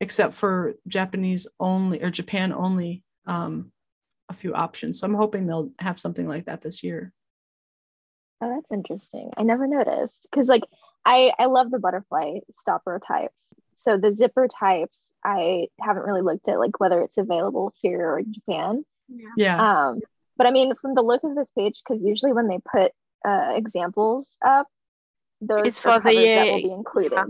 except 0.00 0.34
for 0.34 0.74
Japanese 0.86 1.46
only 1.58 2.02
or 2.02 2.10
Japan 2.10 2.52
only, 2.52 3.02
um, 3.26 3.72
a 4.28 4.34
few 4.34 4.52
options. 4.54 5.00
So 5.00 5.06
I'm 5.06 5.14
hoping 5.14 5.46
they'll 5.46 5.70
have 5.78 5.98
something 5.98 6.28
like 6.28 6.44
that 6.44 6.60
this 6.60 6.82
year. 6.82 7.12
Oh, 8.44 8.54
that's 8.54 8.70
interesting. 8.70 9.30
I 9.38 9.42
never 9.42 9.66
noticed 9.66 10.26
because 10.30 10.48
like 10.48 10.64
I 11.06 11.32
I 11.38 11.46
love 11.46 11.70
the 11.70 11.78
butterfly 11.78 12.40
stopper 12.58 13.00
types. 13.06 13.42
So 13.78 13.96
the 13.96 14.12
zipper 14.12 14.48
types, 14.48 15.10
I 15.24 15.68
haven't 15.80 16.02
really 16.04 16.20
looked 16.22 16.48
at 16.48 16.58
like 16.58 16.78
whether 16.80 17.00
it's 17.02 17.16
available 17.18 17.72
here 17.80 18.00
or 18.12 18.18
in 18.18 18.32
Japan. 18.34 18.84
Yeah. 19.36 19.88
Um, 19.88 20.00
but 20.36 20.46
I 20.46 20.50
mean, 20.50 20.74
from 20.80 20.94
the 20.94 21.02
look 21.02 21.22
of 21.24 21.34
this 21.34 21.50
page, 21.56 21.80
because 21.86 22.02
usually 22.02 22.32
when 22.32 22.48
they 22.48 22.58
put 22.58 22.92
uh, 23.26 23.52
examples 23.54 24.30
up, 24.44 24.66
those 25.40 25.66
It's 25.66 25.80
are 25.86 26.00
for 26.00 26.08
the 26.08 26.14
covers 26.14 26.24
that 26.26 26.46
will 26.52 26.62
be 26.62 26.70
included. 26.70 27.12
yeah. 27.12 27.24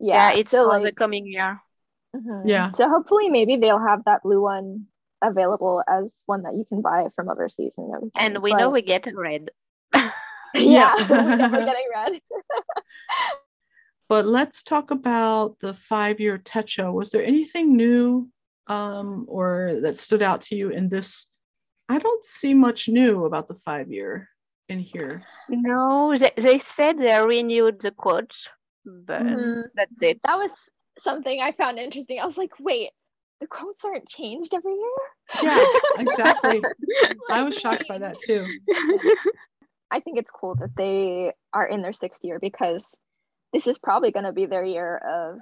Yeah, 0.00 0.30
Yeah, 0.32 0.38
it's 0.40 0.50
so 0.50 0.64
for 0.64 0.68
like, 0.78 0.84
the 0.84 0.92
coming 0.92 1.26
year. 1.26 1.60
mhm. 2.14 2.42
Yeah. 2.44 2.72
So 2.72 2.88
hopefully, 2.88 3.28
maybe 3.30 3.56
they'll 3.56 3.78
have 3.78 4.04
that 4.04 4.22
blue 4.22 4.42
one 4.42 4.86
available 5.22 5.82
as 5.88 6.14
one 6.26 6.42
that 6.42 6.54
you 6.54 6.64
can 6.66 6.82
buy 6.82 7.08
from 7.16 7.28
overseas 7.30 7.74
and 7.78 7.94
everything. 7.94 8.10
And 8.16 8.42
we 8.42 8.52
know 8.52 8.66
But- 8.68 8.72
we 8.72 8.82
get 8.82 9.06
red. 9.14 9.50
yeah, 10.60 10.94
Yeah. 10.98 11.06
we're 11.50 11.64
getting 11.66 11.88
red. 11.94 12.20
But 14.08 14.26
let's 14.26 14.62
talk 14.62 14.90
about 14.90 15.58
the 15.60 15.74
five 15.74 16.20
year 16.20 16.38
Techo. 16.38 16.92
Was 16.92 17.10
there 17.10 17.24
anything 17.24 17.76
new 17.76 18.28
um, 18.66 19.24
or 19.28 19.78
that 19.82 19.96
stood 19.96 20.22
out 20.22 20.40
to 20.42 20.56
you 20.56 20.70
in 20.70 20.88
this 20.88 21.26
I 21.88 21.98
don't 21.98 22.24
see 22.24 22.54
much 22.54 22.88
new 22.88 23.24
about 23.26 23.46
the 23.48 23.54
five 23.54 23.90
year 23.92 24.28
in 24.70 24.78
here. 24.78 25.22
No, 25.50 26.16
they, 26.16 26.30
they 26.36 26.58
said 26.58 26.96
they 26.98 27.18
renewed 27.20 27.80
the 27.80 27.90
quotes, 27.90 28.48
but 28.86 29.22
Mhm. 29.22 29.64
that's 29.74 30.00
it. 30.00 30.20
That 30.22 30.38
was 30.38 30.52
something 30.98 31.42
I 31.42 31.52
found 31.52 31.78
interesting. 31.78 32.20
I 32.20 32.24
was 32.24 32.38
like, 32.38 32.52
wait, 32.58 32.90
the 33.40 33.46
quotes 33.46 33.84
aren't 33.84 34.08
changed 34.08 34.54
every 34.54 34.72
year? 34.72 35.42
Yeah, 35.42 35.62
exactly. 35.98 36.62
I 37.30 37.42
was 37.42 37.54
shocked 37.58 37.86
by 37.86 37.98
that 37.98 38.16
too. 38.18 38.46
I 39.90 40.00
think 40.00 40.18
it's 40.18 40.30
cool 40.30 40.54
that 40.56 40.74
they 40.76 41.32
are 41.52 41.66
in 41.66 41.82
their 41.82 41.92
sixth 41.92 42.24
year 42.24 42.38
because 42.38 42.96
this 43.52 43.66
is 43.66 43.78
probably 43.78 44.10
going 44.10 44.24
to 44.24 44.32
be 44.32 44.46
their 44.46 44.64
year 44.64 44.96
of 44.96 45.38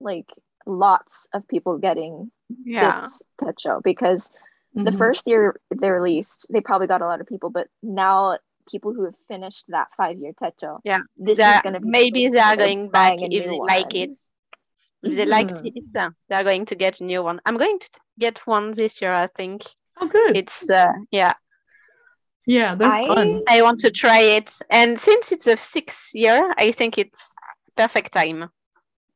like 0.00 0.26
lots 0.66 1.26
of 1.32 1.46
people 1.48 1.78
getting 1.78 2.30
yeah. 2.64 2.90
this 2.90 3.22
pet 3.42 3.60
show 3.60 3.80
because 3.82 4.30
the 4.74 4.90
Mhm. 4.90 4.98
first 4.98 5.26
year 5.26 5.58
they 5.74 5.88
released, 5.88 6.46
they 6.50 6.60
probably 6.60 6.86
got 6.86 7.00
a 7.00 7.06
lot 7.06 7.20
of 7.20 7.26
people, 7.26 7.48
but 7.50 7.68
now 7.82 8.38
people 8.70 8.92
who 8.92 9.04
have 9.04 9.14
finished 9.28 9.64
that 9.68 9.88
five 9.96 10.18
year 10.18 10.32
techo, 10.34 10.80
Yeah, 10.84 10.98
this 11.16 11.38
They're- 11.38 11.56
is 11.56 11.62
going 11.62 11.74
to 11.74 11.80
be 11.80 11.88
maybe 11.88 12.28
they 12.28 12.38
are 12.40 12.56
going 12.56 12.90
back 12.90 13.14
if 13.22 13.30
new 13.30 13.42
they 13.42 13.58
like 13.58 13.94
one. 13.94 13.96
it. 13.96 14.18
If 15.02 15.14
they 15.14 15.24
like 15.24 15.46
Mhm. 15.48 15.66
it, 15.66 16.12
they're 16.28 16.44
going 16.44 16.66
to 16.66 16.74
get 16.74 17.00
a 17.00 17.04
new 17.04 17.22
one. 17.22 17.40
I'm 17.46 17.56
going 17.56 17.78
to 17.78 17.88
get 18.18 18.46
one 18.46 18.72
this 18.72 19.00
year, 19.00 19.12
I 19.12 19.28
think. 19.28 19.62
Oh, 20.00 20.08
good. 20.08 20.36
It's 20.36 20.68
uh, 20.68 20.92
yeah, 21.10 21.32
yeah, 22.46 22.74
they're 22.74 22.92
I- 22.92 23.06
fun. 23.06 23.42
I 23.48 23.62
want 23.62 23.80
to 23.80 23.90
try 23.90 24.20
it. 24.20 24.52
And 24.70 24.98
since 24.98 25.32
it's 25.32 25.46
a 25.46 25.56
sixth 25.56 26.14
year, 26.14 26.54
I 26.58 26.72
think 26.72 26.98
it's 26.98 27.34
perfect 27.76 28.12
time. 28.12 28.50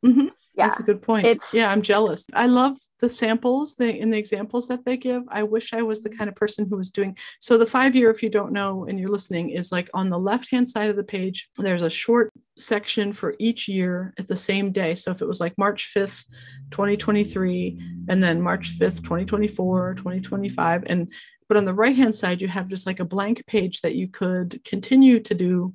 hmm 0.02 0.28
Yeah, 0.60 0.68
That's 0.68 0.80
a 0.80 0.84
good 0.84 1.02
point. 1.02 1.26
it's- 1.26 1.54
yeah, 1.54 1.70
I'm 1.70 1.82
jealous. 1.82 2.24
I 2.32 2.46
love 2.46 2.76
the 3.00 3.08
samples 3.08 3.76
they, 3.76 3.98
in 3.98 4.10
the 4.10 4.18
examples 4.18 4.68
that 4.68 4.84
they 4.84 4.96
give. 4.96 5.22
I 5.28 5.42
wish 5.42 5.72
I 5.72 5.82
was 5.82 6.02
the 6.02 6.10
mm-hmm. 6.10 6.18
kind 6.18 6.28
of 6.28 6.36
person 6.36 6.66
who 6.68 6.76
was 6.76 6.90
doing 6.90 7.16
so. 7.40 7.56
The 7.56 7.66
five 7.66 7.96
year, 7.96 8.10
if 8.10 8.22
you 8.22 8.28
don't 8.28 8.52
know 8.52 8.84
and 8.84 9.00
you're 9.00 9.10
listening, 9.10 9.50
is 9.50 9.72
like 9.72 9.88
on 9.94 10.10
the 10.10 10.18
left 10.18 10.50
hand 10.50 10.68
side 10.68 10.90
of 10.90 10.96
the 10.96 11.04
page, 11.04 11.48
there's 11.56 11.82
a 11.82 11.90
short 11.90 12.30
section 12.58 13.12
for 13.12 13.34
each 13.38 13.68
year 13.68 14.12
at 14.18 14.28
the 14.28 14.36
same 14.36 14.70
day. 14.70 14.94
So 14.94 15.10
if 15.10 15.22
it 15.22 15.28
was 15.28 15.40
like 15.40 15.56
March 15.56 15.92
5th, 15.96 16.24
2023, 16.70 18.04
and 18.08 18.22
then 18.22 18.42
March 18.42 18.78
5th, 18.78 19.02
2024, 19.02 19.94
2025, 19.94 20.84
and 20.86 21.12
but 21.48 21.56
on 21.56 21.64
the 21.64 21.74
right 21.74 21.96
hand 21.96 22.14
side, 22.14 22.40
you 22.40 22.46
have 22.46 22.68
just 22.68 22.86
like 22.86 23.00
a 23.00 23.04
blank 23.04 23.44
page 23.46 23.80
that 23.80 23.96
you 23.96 24.06
could 24.06 24.62
continue 24.64 25.18
to 25.18 25.34
do 25.34 25.74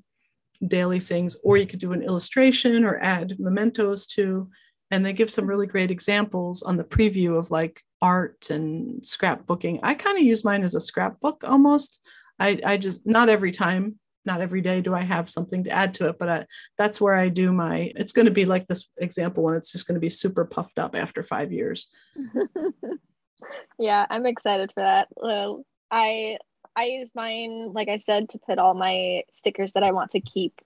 daily 0.65 1.01
things, 1.01 1.35
or 1.43 1.57
you 1.57 1.67
could 1.67 1.79
do 1.79 1.91
an 1.91 2.01
illustration 2.01 2.85
or 2.85 2.97
add 2.99 3.35
mementos 3.39 4.05
to 4.07 4.49
and 4.91 5.05
they 5.05 5.13
give 5.13 5.31
some 5.31 5.47
really 5.47 5.67
great 5.67 5.91
examples 5.91 6.61
on 6.61 6.77
the 6.77 6.83
preview 6.83 7.37
of 7.37 7.51
like 7.51 7.81
art 8.01 8.49
and 8.49 9.01
scrapbooking. 9.01 9.79
I 9.83 9.95
kind 9.95 10.17
of 10.17 10.23
use 10.23 10.43
mine 10.43 10.63
as 10.63 10.75
a 10.75 10.81
scrapbook 10.81 11.43
almost. 11.43 11.99
I, 12.39 12.59
I 12.65 12.77
just 12.77 13.05
not 13.05 13.29
every 13.29 13.51
time, 13.51 13.99
not 14.25 14.41
every 14.41 14.61
day 14.61 14.81
do 14.81 14.93
I 14.93 15.03
have 15.03 15.29
something 15.29 15.63
to 15.63 15.71
add 15.71 15.95
to 15.95 16.09
it, 16.09 16.19
but 16.19 16.29
I, 16.29 16.45
that's 16.77 16.99
where 16.99 17.15
I 17.15 17.29
do 17.29 17.51
my. 17.51 17.91
It's 17.95 18.11
going 18.11 18.25
to 18.25 18.31
be 18.31 18.45
like 18.45 18.67
this 18.67 18.87
example, 18.97 19.47
and 19.47 19.57
it's 19.57 19.71
just 19.71 19.87
going 19.87 19.95
to 19.95 20.01
be 20.01 20.09
super 20.09 20.45
puffed 20.45 20.79
up 20.79 20.95
after 20.95 21.23
five 21.23 21.51
years. 21.51 21.87
yeah, 23.79 24.05
I'm 24.09 24.25
excited 24.25 24.71
for 24.73 24.81
that. 24.81 25.07
Uh, 25.21 25.61
I 25.89 26.37
I 26.75 26.85
use 26.85 27.11
mine, 27.15 27.71
like 27.73 27.87
I 27.87 27.97
said, 27.97 28.29
to 28.29 28.39
put 28.39 28.59
all 28.59 28.73
my 28.73 29.23
stickers 29.33 29.73
that 29.73 29.83
I 29.83 29.91
want 29.91 30.11
to 30.11 30.19
keep 30.19 30.59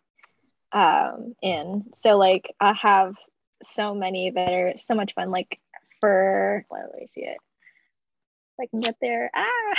um, 0.72 1.36
in. 1.42 1.86
So 1.96 2.18
like 2.18 2.54
I 2.60 2.74
have 2.74 3.16
so 3.64 3.94
many 3.94 4.32
that 4.32 4.52
are 4.52 4.74
so 4.78 4.96
much 4.96 5.14
fun. 5.14 5.32
Like 5.32 5.60
for 6.00 6.66
let 6.72 7.00
me 7.00 7.08
see 7.14 7.22
it. 7.22 7.38
If 8.58 8.64
I 8.64 8.66
can 8.68 8.80
get 8.80 8.96
there. 9.02 9.32
Ah. 9.36 9.76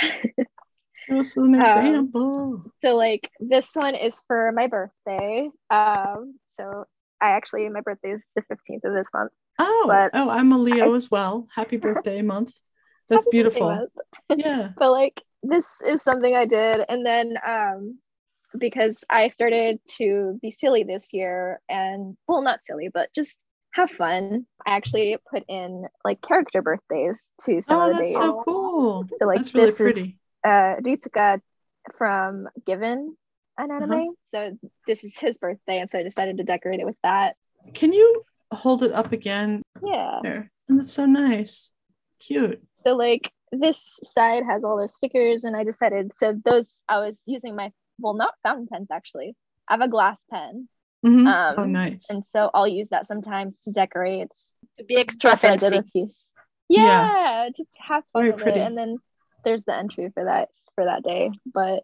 Give 1.09 1.19
us 1.19 1.35
an 1.37 1.55
Um, 2.15 2.71
so 2.81 2.95
like 2.95 3.29
this 3.39 3.71
one 3.73 3.95
is 3.95 4.21
for 4.27 4.51
my 4.53 4.67
birthday. 4.67 5.49
Um, 5.69 6.39
so 6.51 6.85
I 7.19 7.29
actually 7.31 7.67
my 7.69 7.81
birthday 7.81 8.11
is 8.11 8.23
the 8.35 8.41
15th 8.43 8.83
of 8.83 8.93
this 8.93 9.07
month. 9.13 9.31
oh, 9.59 9.85
but 9.87 10.11
oh, 10.13 10.29
I'm 10.29 10.51
a 10.51 10.57
Leo 10.57 10.93
as 10.93 11.09
well. 11.09 11.47
Happy 11.53 11.77
birthday 11.85 12.21
month. 12.21 12.53
That's 13.09 13.25
beautiful. 13.27 13.69
month. 13.69 13.91
Yeah. 14.35 14.69
but 14.77 14.91
like 14.91 15.21
this 15.43 15.81
is 15.81 16.01
something 16.01 16.35
I 16.35 16.45
did 16.45 16.85
and 16.87 17.05
then 17.05 17.35
um 17.45 17.99
because 18.57 19.03
I 19.09 19.29
started 19.29 19.79
to 19.97 20.37
be 20.41 20.51
silly 20.51 20.83
this 20.83 21.13
year 21.13 21.61
and 21.69 22.15
well 22.27 22.41
not 22.41 22.59
silly 22.65 22.89
but 22.93 23.09
just 23.13 23.37
have 23.73 23.89
fun. 23.91 24.45
I 24.65 24.71
actually 24.75 25.17
put 25.29 25.43
in 25.47 25.85
like 26.03 26.21
character 26.21 26.61
birthdays 26.61 27.21
to 27.45 27.61
some 27.61 27.79
Oh, 27.79 27.89
of 27.89 27.93
the 27.95 27.99
that's 27.99 28.11
days. 28.11 28.17
so 28.17 28.43
cool. 28.43 29.07
So 29.17 29.25
like 29.25 29.37
that's 29.39 29.53
really 29.53 29.65
this 29.67 29.79
is 29.81 30.07
uh 30.45 30.75
Ritsuka 30.81 31.39
from 31.97 32.47
Given 32.65 33.15
an 33.57 33.71
Uh-huh. 33.71 33.83
anime. 33.83 34.15
So 34.23 34.57
this 34.87 35.03
is 35.03 35.17
his 35.17 35.37
birthday 35.37 35.79
and 35.79 35.89
so 35.89 35.99
I 35.99 36.03
decided 36.03 36.37
to 36.37 36.43
decorate 36.43 36.79
it 36.79 36.85
with 36.85 36.97
that. 37.03 37.35
Can 37.73 37.93
you 37.93 38.23
hold 38.51 38.83
it 38.83 38.91
up 38.91 39.11
again? 39.11 39.61
Yeah. 39.83 40.19
There. 40.21 40.51
And 40.67 40.79
that's 40.79 40.91
so 40.93 41.05
nice. 41.05 41.71
Cute. 42.19 42.61
So 42.85 42.95
like 42.95 43.31
this 43.51 43.99
side 44.03 44.43
has 44.49 44.63
all 44.63 44.77
those 44.77 44.93
stickers 44.95 45.43
and 45.43 45.55
I 45.55 45.63
decided 45.63 46.11
so 46.15 46.33
those 46.45 46.81
I 46.87 46.99
was 46.99 47.21
using 47.27 47.55
my 47.55 47.71
well 47.99 48.13
not 48.13 48.33
fountain 48.43 48.67
pens 48.67 48.87
actually. 48.91 49.35
I 49.67 49.73
have 49.73 49.81
a 49.81 49.87
glass 49.87 50.19
pen 50.29 50.67
Mhm. 51.05 51.25
Um, 51.25 51.55
oh, 51.57 51.63
nice. 51.63 52.09
and 52.09 52.23
so 52.27 52.51
I'll 52.53 52.67
use 52.67 52.89
that 52.89 53.07
sometimes 53.07 53.61
to 53.61 53.71
decorate. 53.71 54.29
To 54.77 54.85
be 54.85 54.97
extra 54.97 55.31
That's 55.31 55.43
what 55.43 55.51
I 55.53 55.55
did 55.57 55.71
fancy. 55.93 56.11
Yeah. 56.69 57.45
Yeah, 57.45 57.49
just 57.49 57.69
have 57.77 58.03
fun 58.13 58.21
Very 58.23 58.31
with 58.33 58.41
pretty. 58.43 58.59
it. 58.59 58.63
And 58.67 58.77
then 58.77 58.97
there's 59.43 59.63
the 59.63 59.75
entry 59.75 60.09
for 60.13 60.25
that 60.25 60.49
for 60.75 60.85
that 60.85 61.03
day. 61.03 61.31
But 61.51 61.83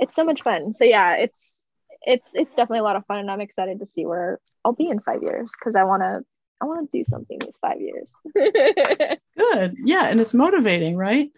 it's 0.00 0.14
so 0.14 0.24
much 0.24 0.42
fun. 0.42 0.72
So 0.72 0.84
yeah, 0.84 1.16
it's 1.16 1.66
it's 2.02 2.30
it's 2.34 2.54
definitely 2.54 2.80
a 2.80 2.84
lot 2.84 2.96
of 2.96 3.06
fun 3.06 3.18
and 3.18 3.30
I'm 3.30 3.40
excited 3.40 3.80
to 3.80 3.86
see 3.86 4.06
where 4.06 4.40
I'll 4.64 4.72
be 4.72 4.88
in 4.88 5.00
five 5.00 5.22
years 5.22 5.52
because 5.58 5.76
I 5.76 5.84
wanna 5.84 6.20
I 6.60 6.64
wanna 6.64 6.86
do 6.92 7.04
something 7.04 7.38
these 7.38 7.56
five 7.60 7.80
years. 7.80 8.12
Good. 9.36 9.76
Yeah. 9.84 10.06
And 10.06 10.20
it's 10.20 10.34
motivating, 10.34 10.96
right? 10.96 11.30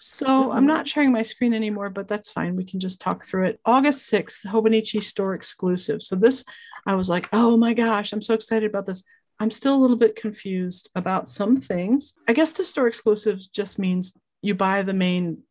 So 0.00 0.52
I'm 0.52 0.66
not 0.66 0.86
sharing 0.86 1.10
my 1.10 1.22
screen 1.22 1.52
anymore, 1.52 1.90
but 1.90 2.06
that's 2.06 2.30
fine. 2.30 2.54
We 2.54 2.64
can 2.64 2.78
just 2.78 3.00
talk 3.00 3.24
through 3.24 3.46
it. 3.46 3.60
August 3.64 4.10
6th, 4.12 4.46
Hobonichi 4.46 5.02
store 5.02 5.34
exclusive. 5.34 6.02
So 6.02 6.14
this, 6.14 6.44
I 6.86 6.94
was 6.94 7.10
like, 7.10 7.28
oh 7.32 7.56
my 7.56 7.74
gosh, 7.74 8.12
I'm 8.12 8.22
so 8.22 8.34
excited 8.34 8.70
about 8.70 8.86
this. 8.86 9.02
I'm 9.40 9.50
still 9.50 9.74
a 9.74 9.82
little 9.82 9.96
bit 9.96 10.14
confused 10.14 10.88
about 10.94 11.26
some 11.26 11.60
things. 11.60 12.14
I 12.28 12.32
guess 12.32 12.52
the 12.52 12.64
store 12.64 12.86
exclusives 12.86 13.48
just 13.48 13.78
means 13.80 14.14
you 14.40 14.54
buy 14.54 14.82
the 14.82 14.94
main 14.94 15.42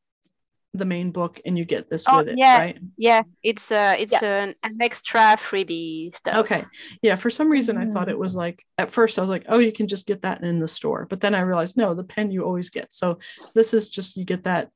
the 0.73 0.85
main 0.85 1.11
book 1.11 1.39
and 1.45 1.57
you 1.57 1.65
get 1.65 1.89
this 1.89 2.03
Oh, 2.07 2.17
with 2.19 2.29
it, 2.29 2.37
yeah. 2.37 2.57
right? 2.57 2.77
Yeah, 2.97 3.21
it's 3.41 3.71
uh 3.71 3.95
it's 3.97 4.13
an, 4.13 4.49
Yes. 4.49 4.59
an 4.63 4.73
extra 4.81 5.19
freebie 5.37 6.13
stuff. 6.15 6.35
Okay. 6.37 6.63
Yeah. 7.01 7.15
For 7.15 7.29
some 7.29 7.49
reason, 7.49 7.77
I 7.77 7.85
thought 7.85 8.09
it 8.09 8.17
was 8.17 8.35
like, 8.35 8.63
at 8.77 8.91
first, 8.91 9.17
I 9.17 9.21
was 9.21 9.29
like, 9.29 9.45
oh, 9.49 9.59
you 9.59 9.71
can 9.71 9.87
just 9.87 10.05
get 10.05 10.21
that 10.21 10.43
in 10.43 10.59
the 10.59 10.67
store. 10.67 11.07
But 11.09 11.21
then 11.21 11.33
I 11.33 11.39
realized, 11.41 11.77
no, 11.77 11.93
the 11.95 12.03
pen 12.03 12.29
you 12.31 12.43
always 12.45 12.69
get. 12.69 12.93
So 12.93 13.17
this 13.55 13.73
is 13.73 13.89
just, 13.89 14.17
you 14.17 14.25
get 14.25 14.43
that. 14.43 14.69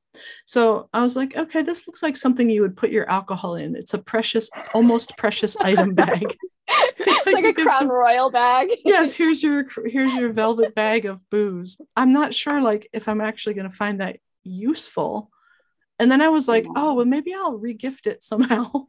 So 0.46 0.88
I 0.92 1.02
was 1.02 1.14
like, 1.14 1.36
okay, 1.36 1.62
this 1.62 1.86
looks 1.86 2.02
like 2.02 2.16
something 2.16 2.50
you 2.50 2.62
would 2.62 2.76
put 2.76 2.90
your 2.90 3.08
alcohol 3.08 3.54
in. 3.56 3.76
It's 3.76 3.94
a 3.94 3.98
precious, 3.98 4.50
almost 4.74 5.16
precious 5.16 5.56
item 5.58 5.94
bag. 6.02 6.36
it's 6.68 7.26
like 7.26 7.44
you 7.44 7.50
a 7.50 7.54
crown 7.54 7.78
some- 7.80 7.90
royal 7.92 8.30
bag. 8.30 8.68
yes, 8.84 9.12
here's 9.14 9.42
your 9.42 9.66
here's 9.86 10.14
your 10.14 10.32
velvet 10.32 10.74
bag 10.74 11.04
of 11.06 11.20
booze. 11.30 11.78
I'm 11.96 12.12
not 12.12 12.34
sure 12.34 12.60
like 12.62 12.88
if 12.92 13.08
I'm 13.08 13.20
actually 13.20 13.54
going 13.54 13.68
to 13.70 13.76
find 13.76 14.00
that 14.00 14.18
useful. 14.42 15.30
And 16.02 16.10
then 16.10 16.20
I 16.20 16.28
was 16.28 16.48
like, 16.48 16.66
oh, 16.74 16.94
well 16.94 17.06
maybe 17.06 17.32
I'll 17.32 17.58
regift 17.58 18.06
it 18.06 18.22
somehow. 18.22 18.70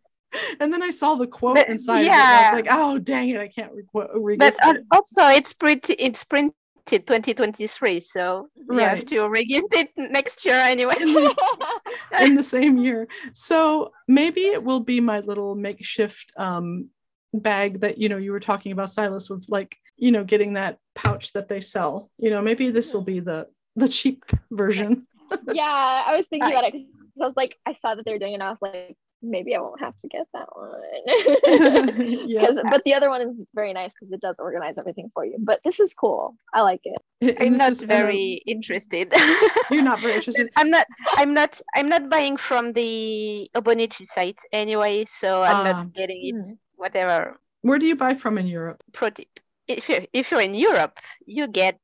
And 0.59 0.73
then 0.73 0.81
I 0.81 0.89
saw 0.89 1.13
the 1.13 1.27
quote 1.27 1.57
But, 1.57 1.69
inside 1.69 2.07
of 2.07 2.07
it. 2.07 2.15
And 2.15 2.33
I 2.33 2.41
was 2.41 2.53
like, 2.53 2.67
oh 2.67 2.97
dang 2.97 3.29
it, 3.29 3.39
I 3.39 3.47
can't 3.47 3.71
re- 3.71 3.83
regift 4.15 4.47
it. 4.47 4.55
But 4.59 4.65
uh, 4.67 4.71
it. 4.79 4.85
also 4.89 5.27
it's 5.27 5.53
pretty 5.53 5.93
it's 5.93 6.23
printed 6.23 6.55
2023, 6.87 7.99
so 7.99 8.47
you 8.55 8.79
have 8.79 8.97
Right. 8.97 9.07
to 9.09 9.15
regift 9.29 9.73
it 9.73 9.89
next 9.95 10.43
year 10.43 10.55
anyway. 10.55 10.95
In 10.99 11.13
the, 11.13 11.35
in 12.21 12.33
the 12.35 12.41
same 12.41 12.77
year. 12.77 13.07
So 13.33 13.91
maybe 14.07 14.47
it 14.47 14.63
will 14.63 14.79
be 14.79 14.99
my 14.99 15.19
little 15.19 15.53
makeshift 15.53 16.33
um, 16.35 16.89
bag 17.31 17.81
that 17.81 17.99
you 17.99 18.09
know 18.09 18.17
you 18.17 18.31
were 18.31 18.39
talking 18.39 18.71
about, 18.71 18.89
Szilas, 18.89 19.29
with 19.29 19.45
like 19.49 19.77
you 19.97 20.11
know 20.11 20.23
getting 20.23 20.53
that 20.53 20.79
pouch 20.95 21.31
that 21.33 21.47
they 21.47 21.61
sell. 21.61 22.09
You 22.17 22.31
know, 22.31 22.41
maybe 22.41 22.71
this 22.71 22.91
will 22.91 23.03
be 23.03 23.19
the 23.19 23.49
the 23.75 23.87
cheap 23.87 24.25
version. 24.49 25.05
yeah, 25.51 26.03
I 26.07 26.17
was 26.17 26.25
thinking 26.25 26.49
Right. 26.49 26.53
about 26.57 26.63
it 26.65 26.73
because 26.73 26.87
I 27.21 27.25
was 27.25 27.37
like, 27.37 27.57
I 27.65 27.73
saw 27.73 27.95
that 27.95 28.05
they 28.05 28.13
were 28.13 28.19
doing 28.19 28.31
it, 28.31 28.35
and 28.35 28.43
I 28.43 28.49
was 28.49 28.61
like, 28.61 28.95
maybe 29.21 29.55
I 29.55 29.59
won't 29.61 29.79
have 29.79 29.95
to 30.01 30.07
get 30.09 30.27
that 30.33 30.47
one. 30.51 32.27
yeah, 32.27 32.49
but 32.69 32.83
the 32.83 32.93
other 32.93 33.09
one 33.09 33.21
is 33.21 33.45
very 33.55 33.71
nice 33.73 33.93
because 33.93 34.11
it 34.11 34.19
does 34.21 34.35
organize 34.39 34.75
everything 34.77 35.09
for 35.13 35.25
you. 35.25 35.37
But 35.39 35.59
this 35.63 35.79
is 35.79 35.93
cool. 35.93 36.35
I 36.53 36.61
like 36.61 36.81
it. 36.83 37.01
And 37.21 37.53
I'm 37.53 37.57
not 37.57 37.71
is- 37.71 37.81
and, 37.81 37.89
very 37.89 38.43
interested. 38.45 39.13
You're 39.71 39.81
not 39.81 39.99
very 40.01 40.15
interested. 40.15 40.49
I'm 40.57 40.69
not 40.69 40.85
I'm 41.15 41.33
not 41.33 41.61
I'm 41.75 41.87
not 41.87 42.09
buying 42.09 42.35
from 42.35 42.73
the 42.73 43.49
Obonichi 43.55 44.05
site 44.05 44.39
anyway, 44.51 45.05
so 45.05 45.41
I'm 45.41 45.55
Ah. 45.55 45.63
not 45.71 45.93
getting 45.93 46.19
it 46.27 46.35
Hmm. 46.35 46.53
whatever. 46.75 47.39
Where 47.61 47.79
do 47.79 47.85
you 47.85 47.95
buy 47.95 48.15
from 48.15 48.37
in 48.37 48.47
Europe? 48.47 48.83
Pro 48.91 49.09
tip. 49.09 49.39
If 49.69 49.87
you're 49.87 50.03
if 50.11 50.31
you're 50.31 50.41
in 50.41 50.53
Europe, 50.55 50.99
you 51.25 51.47
get 51.47 51.79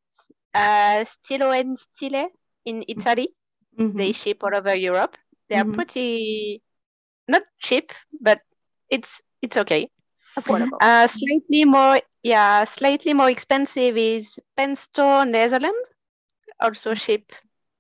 uh 0.54 1.06
Stilo 1.06 1.52
and 1.52 1.80
Stile 1.80 2.28
in 2.66 2.84
Italy. 2.90 3.30
Mhm. 3.80 3.94
They 3.94 4.12
ship 4.14 4.44
all 4.44 4.56
over 4.56 4.76
Europe. 4.76 5.18
They 5.50 5.56
are 5.58 5.66
Mhm. 5.66 5.78
pretty 5.78 6.62
not 7.28 7.44
cheap, 7.60 7.92
but 8.22 8.42
it's 8.90 9.22
it's 9.42 9.58
okay. 9.58 9.90
Affordable. 10.38 10.82
Uh, 10.82 11.08
slightly 11.08 11.66
more, 11.66 12.02
yeah, 12.24 12.64
slightly 12.66 13.14
more 13.14 13.30
expensive 13.30 13.98
is 13.98 14.40
Pen 14.56 14.76
Store 14.76 15.26
Netherlands, 15.26 15.90
also 16.60 16.94
ship 16.94 17.32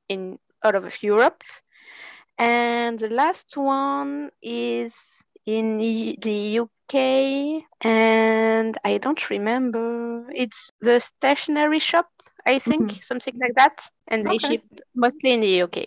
in 0.10 0.40
out 0.64 0.76
of 0.76 1.02
Europe. 1.04 1.44
And 2.38 3.00
the 3.00 3.10
last 3.10 3.56
one 3.58 4.32
is 4.42 5.24
in 5.46 5.78
the 5.78 6.60
UK, 6.62 7.66
and 7.82 8.78
I 8.84 8.98
don't 8.98 9.30
remember. 9.30 10.30
It's 10.32 10.72
the 10.82 11.00
stationery 11.00 11.80
shop, 11.80 12.10
I 12.50 12.60
think, 12.60 12.84
mm-hmm. 12.92 13.02
something 13.12 13.36
like 13.44 13.56
that. 13.62 13.76
And 14.12 14.20
they 14.28 14.38
ship 14.38 14.64
mostly 14.96 15.30
in 15.36 15.40
the 15.46 15.62
UK, 15.66 15.78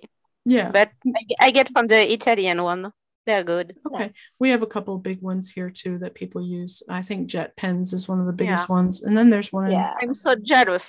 Yeah. 0.45 0.71
but 0.71 0.91
I, 1.21 1.23
I 1.47 1.51
get 1.51 1.69
from 1.75 1.87
the 1.93 2.01
Italian 2.17 2.63
one. 2.63 2.93
They're 3.27 3.45
good. 3.45 3.69
Okay. 3.87 4.07
Nice. 4.07 4.37
We 4.43 4.49
have 4.51 4.63
a 4.63 4.67
couple 4.75 4.95
of 4.97 5.03
big 5.11 5.21
ones 5.23 5.45
here 5.57 5.71
too 5.71 5.95
that 6.03 6.13
people 6.15 6.41
use. 6.61 6.83
I 6.89 7.03
think 7.03 7.29
Jet 7.29 7.51
Pens 7.57 7.93
is 7.93 8.09
one 8.09 8.19
of 8.23 8.27
the 8.27 8.33
biggest 8.43 8.67
Yeah. 8.69 8.75
ones, 8.79 8.95
and 9.05 9.13
then 9.17 9.31
there's 9.31 9.53
one. 9.53 9.67
in- 9.67 9.73
Yeah. 9.79 9.95
I'm 10.03 10.15
so 10.15 10.35
jealous 10.53 10.87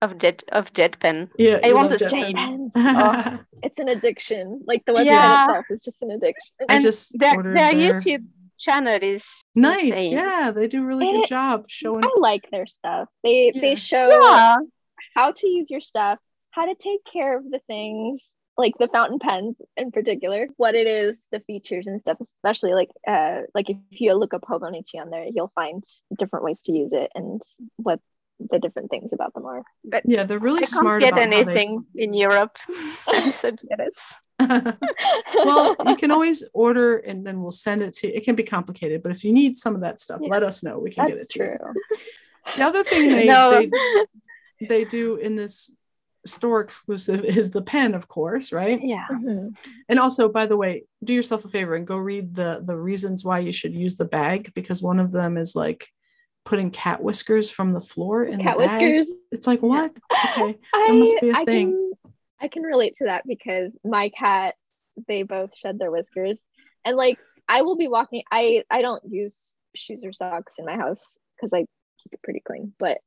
of 0.00 0.16
Jet 0.22 0.38
of 0.58 0.72
Jet 0.72 0.94
Pen. 1.02 1.18
yeah. 1.38 1.58
I 1.64 1.72
want 1.76 1.88
the 1.90 1.98
Jet 1.98 2.10
Pens. 2.36 2.72
Oh, 2.76 3.38
it's 3.66 3.78
an 3.84 3.88
addiction. 3.96 4.44
Like 4.70 4.82
the 4.86 4.92
website 4.96 5.12
Yeah. 5.12 5.44
itself 5.44 5.66
is 5.74 5.80
just 5.88 6.00
an 6.04 6.10
addiction. 6.16 6.52
I 6.68 6.74
And 6.74 6.82
just 6.88 7.02
their, 7.18 7.36
their 7.42 7.54
their- 7.54 7.74
YouTube 7.92 8.24
channel 8.56 8.98
is 9.14 9.24
nice. 9.54 9.84
insane. 9.92 10.12
Yeah, 10.12 10.52
they 10.56 10.66
do 10.68 10.80
a 10.82 10.86
really 10.90 11.08
And 11.08 11.16
good 11.22 11.28
job 11.28 11.56
showing. 11.68 12.04
I 12.04 12.12
like 12.30 12.44
their 12.50 12.66
stuff. 12.78 13.08
They 13.24 13.52
Yeah. 13.54 13.60
they 13.60 13.74
show 13.90 14.08
Yeah. 14.08 14.56
How 15.14 15.32
to 15.32 15.48
use 15.48 15.70
your 15.70 15.80
stuff, 15.80 16.18
how 16.50 16.66
to 16.66 16.74
take 16.74 17.00
care 17.12 17.36
of 17.38 17.44
the 17.50 17.60
things, 17.66 18.22
like 18.56 18.74
the 18.78 18.88
fountain 18.88 19.18
pens 19.18 19.56
in 19.76 19.90
particular, 19.90 20.46
what 20.56 20.74
it 20.74 20.86
is, 20.86 21.26
the 21.32 21.40
features 21.40 21.86
and 21.86 22.00
stuff, 22.00 22.18
especially 22.20 22.72
like 22.74 22.90
uh 23.06 23.40
like 23.54 23.68
if 23.70 23.76
you 23.90 24.14
look 24.14 24.34
up 24.34 24.42
Hobonichi 24.42 25.00
on 25.00 25.10
there, 25.10 25.26
you'll 25.32 25.52
find 25.54 25.82
different 26.18 26.44
ways 26.44 26.60
to 26.66 26.72
use 26.72 26.92
it 26.92 27.10
and 27.14 27.40
what 27.76 28.00
the 28.50 28.58
different 28.58 28.90
things 28.90 29.10
about 29.12 29.32
them 29.34 29.46
are. 29.46 29.62
But 29.84 30.02
Yeah, 30.06 30.24
they're 30.24 30.38
really 30.40 30.58
I 30.58 30.66
can't 30.66 30.70
smart 30.70 31.00
get 31.02 31.12
about 31.12 31.24
how 31.24 31.30
they- 31.30 31.36
anything 31.38 31.84
in 31.94 32.14
Europe. 32.14 32.56
I'm 33.08 33.30
so 33.32 33.50
jealous. 33.52 34.14
well, 35.44 35.76
you 35.86 35.96
can 35.96 36.10
always 36.10 36.42
order 36.52 36.96
and 36.98 37.24
then 37.26 37.40
we'll 37.42 37.50
send 37.52 37.82
it 37.82 37.94
to 37.94 38.08
you. 38.08 38.12
It 38.14 38.24
can 38.24 38.34
be 38.34 38.42
complicated, 38.42 39.02
but 39.02 39.12
if 39.12 39.24
you 39.24 39.32
need 39.32 39.56
some 39.56 39.74
of 39.74 39.80
that 39.82 40.00
stuff, 40.00 40.20
Yeah. 40.22 40.28
let 40.30 40.42
us 40.42 40.62
know. 40.62 40.78
We 40.78 40.90
can 40.90 41.06
get 41.06 41.16
it 41.18 41.28
to 41.30 41.38
you. 41.38 41.52
true. 41.56 41.74
The 42.56 42.62
other 42.62 42.84
thing 42.84 43.08
they, 43.10 43.26
No. 43.26 43.50
they 43.50 43.70
they 44.60 44.84
do 44.84 45.16
in 45.16 45.36
this 45.36 45.70
store 46.26 46.60
exclusive 46.60 47.24
is 47.24 47.50
the 47.50 47.62
pen, 47.62 47.94
of 47.94 48.08
course, 48.08 48.52
right? 48.52 48.80
Yeah. 48.82 49.06
Mhm. 49.12 49.56
And 49.88 49.98
also, 49.98 50.28
by 50.28 50.46
the 50.46 50.56
way, 50.56 50.84
do 51.02 51.12
yourself 51.12 51.44
a 51.44 51.48
favor 51.48 51.74
and 51.74 51.86
go 51.86 51.96
read 51.96 52.34
the 52.34 52.62
the 52.64 52.76
reasons 52.76 53.24
why 53.24 53.40
you 53.40 53.52
should 53.52 53.74
use 53.74 53.96
the 53.96 54.04
bag 54.04 54.52
because 54.54 54.82
one 54.82 55.00
of 55.00 55.12
them 55.12 55.36
is 55.36 55.54
like 55.54 55.88
putting 56.44 56.70
cat 56.70 57.02
whiskers 57.02 57.50
from 57.50 57.72
the 57.72 57.80
floor 57.80 58.24
in 58.24 58.40
Cat 58.42 58.58
the 58.58 58.66
bag. 58.66 58.82
whiskers. 58.82 59.16
It's 59.32 59.46
like 59.46 59.60
what? 59.62 59.92
Okay. 60.36 60.58
I, 60.74 60.90
must 60.92 61.14
be 61.20 61.30
a 61.30 61.34
I 61.36 61.44
thing. 61.44 61.70
Can, 62.02 62.12
I 62.40 62.48
can 62.48 62.62
relate 62.62 62.96
to 62.96 63.04
that 63.04 63.22
because 63.26 63.72
my 63.84 64.08
cats, 64.10 64.56
they 65.08 65.22
both 65.22 65.56
shed 65.56 65.78
their 65.78 65.90
whiskers. 65.90 66.44
And 66.84 66.96
like 66.96 67.18
I 67.48 67.62
will 67.62 67.76
be 67.76 67.88
walking, 67.88 68.22
I 68.30 68.64
I 68.70 68.82
don't 68.82 69.02
use 69.08 69.56
shoes 69.76 70.02
or 70.04 70.12
socks 70.12 70.54
in 70.58 70.64
my 70.64 70.76
house 70.76 71.18
because 71.36 71.52
I 71.52 71.60
keep 72.02 72.12
it 72.12 72.22
pretty 72.22 72.40
clean, 72.40 72.72
but 72.78 72.98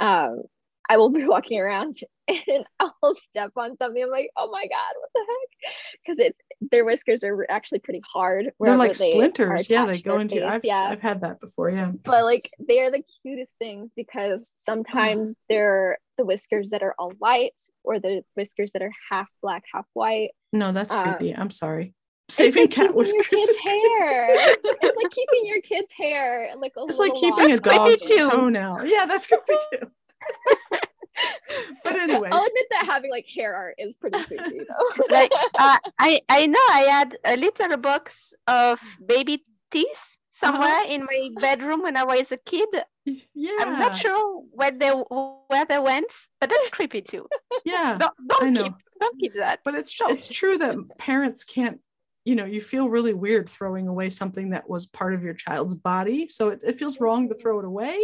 um 0.00 0.42
I 0.90 0.96
will 0.96 1.08
be 1.10 1.24
walking 1.34 1.60
around 1.60 1.94
and 2.28 2.64
I'll 2.80 3.14
step 3.14 3.52
on 3.56 3.76
something. 3.76 4.02
I'm 4.02 4.10
like, 4.10 4.30
oh 4.36 4.50
my 4.50 4.62
god, 4.66 4.94
what 4.98 5.10
the 5.14 5.20
heck? 5.20 5.72
Because 6.04 6.18
it's 6.18 6.38
their 6.72 6.84
whiskers 6.84 7.22
are 7.24 7.46
actually 7.48 7.78
pretty 7.78 8.02
hard. 8.12 8.50
They're 8.58 8.76
like 8.76 8.96
they 8.98 9.12
splinters. 9.12 9.70
Yeah, 9.70 9.86
they 9.86 9.98
go 10.00 10.18
into 10.18 10.34
face. 10.36 10.44
I've 10.44 10.64
yeah 10.64 10.88
I've 10.90 11.00
had 11.00 11.20
that 11.20 11.40
before. 11.40 11.70
Yeah. 11.70 11.92
but 12.04 12.24
like 12.24 12.50
they 12.58 12.80
are 12.80 12.90
the 12.90 13.04
cutest 13.22 13.56
things 13.58 13.92
because 13.94 14.52
sometimes 14.56 15.38
they're 15.48 15.98
the 16.18 16.24
whiskers 16.24 16.70
that 16.70 16.82
are 16.82 16.94
all 16.98 17.12
white 17.18 17.54
or 17.84 18.00
the 18.00 18.22
whiskers 18.34 18.72
that 18.72 18.82
are 18.82 18.92
half 19.10 19.28
black 19.42 19.62
half 19.72 19.86
white 19.94 20.30
No, 20.52 20.72
that's 20.72 20.92
Uh, 20.92 21.16
creepy. 21.16 21.34
I'm 21.36 21.50
sorry. 21.50 21.94
It's 22.28 22.36
Saving 22.36 22.64
like 22.64 22.70
cat 22.72 22.82
keeping 22.88 22.96
whiskers. 22.96 23.14
your 23.14 23.24
kid's 23.24 23.48
is 23.48 23.60
hair 23.60 24.34
it's 24.64 24.96
like 24.96 25.10
keeping 25.12 25.46
your 25.46 25.60
kid's 25.62 25.92
hair 25.96 26.50
like 26.58 26.72
a 26.76 26.82
It's 26.84 26.98
like 26.98 27.12
little 27.12 27.36
keeping 27.36 27.52
a 27.52 27.54
lock. 27.54 27.88
That's 27.88 28.06
dog's 28.08 28.30
toenail. 28.32 28.84
Yeah, 28.86 29.06
that's 29.06 29.26
creepy 29.26 29.54
too. 29.72 29.90
but 31.84 31.96
anyway, 31.96 32.28
i'll 32.32 32.44
admit 32.46 32.66
that 32.70 32.84
having 32.86 33.10
like 33.10 33.26
hair 33.34 33.54
art 33.54 33.74
is 33.78 33.96
pretty 33.96 34.22
creepy 34.24 34.60
though 34.68 35.04
Like 35.10 35.32
uh, 35.58 35.78
I 35.98 36.20
I 36.28 36.46
know 36.46 36.66
I 36.70 36.80
had 36.90 37.16
a 37.24 37.36
little 37.36 37.76
box 37.76 38.34
of 38.46 38.80
baby 39.04 39.44
teeth 39.70 40.18
somewhere 40.30 40.82
in 40.88 41.04
my 41.04 41.30
bedroom 41.40 41.82
when 41.82 41.96
I 41.96 42.04
was 42.04 42.32
a 42.32 42.38
kid. 42.38 42.68
yeah, 43.04 43.56
I'm 43.60 43.78
not 43.78 43.94
sure 43.96 44.42
where 44.52 44.70
they 44.70 44.90
where 44.90 45.66
they 45.68 45.78
went, 45.78 46.10
but 46.40 46.48
that's 46.48 46.68
creepy 46.68 47.02
too. 47.02 47.26
Yeah, 47.64 47.98
Don't 47.98 48.14
don't 48.26 48.56
keep 48.56 48.72
don't 49.00 49.18
keep 49.18 49.34
that. 49.34 49.60
but 49.64 49.74
it's 49.74 49.94
it's 50.00 50.28
true 50.28 50.56
that 50.58 50.76
parents 50.98 51.44
can't. 51.44 51.80
You 52.24 52.34
know, 52.36 52.44
you 52.44 52.60
feel 52.60 52.88
really 52.90 53.14
weird 53.14 53.48
throwing 53.48 53.88
away 53.88 54.10
something 54.10 54.50
that 54.50 54.68
was 54.68 54.84
part 54.86 55.14
of 55.14 55.22
your 55.22 55.32
child's 55.34 55.74
body. 55.74 56.28
So 56.28 56.50
it, 56.50 56.60
it 56.62 56.78
feels 56.78 57.00
wrong 57.00 57.28
to 57.30 57.34
throw 57.34 57.58
it 57.60 57.64
away, 57.64 57.98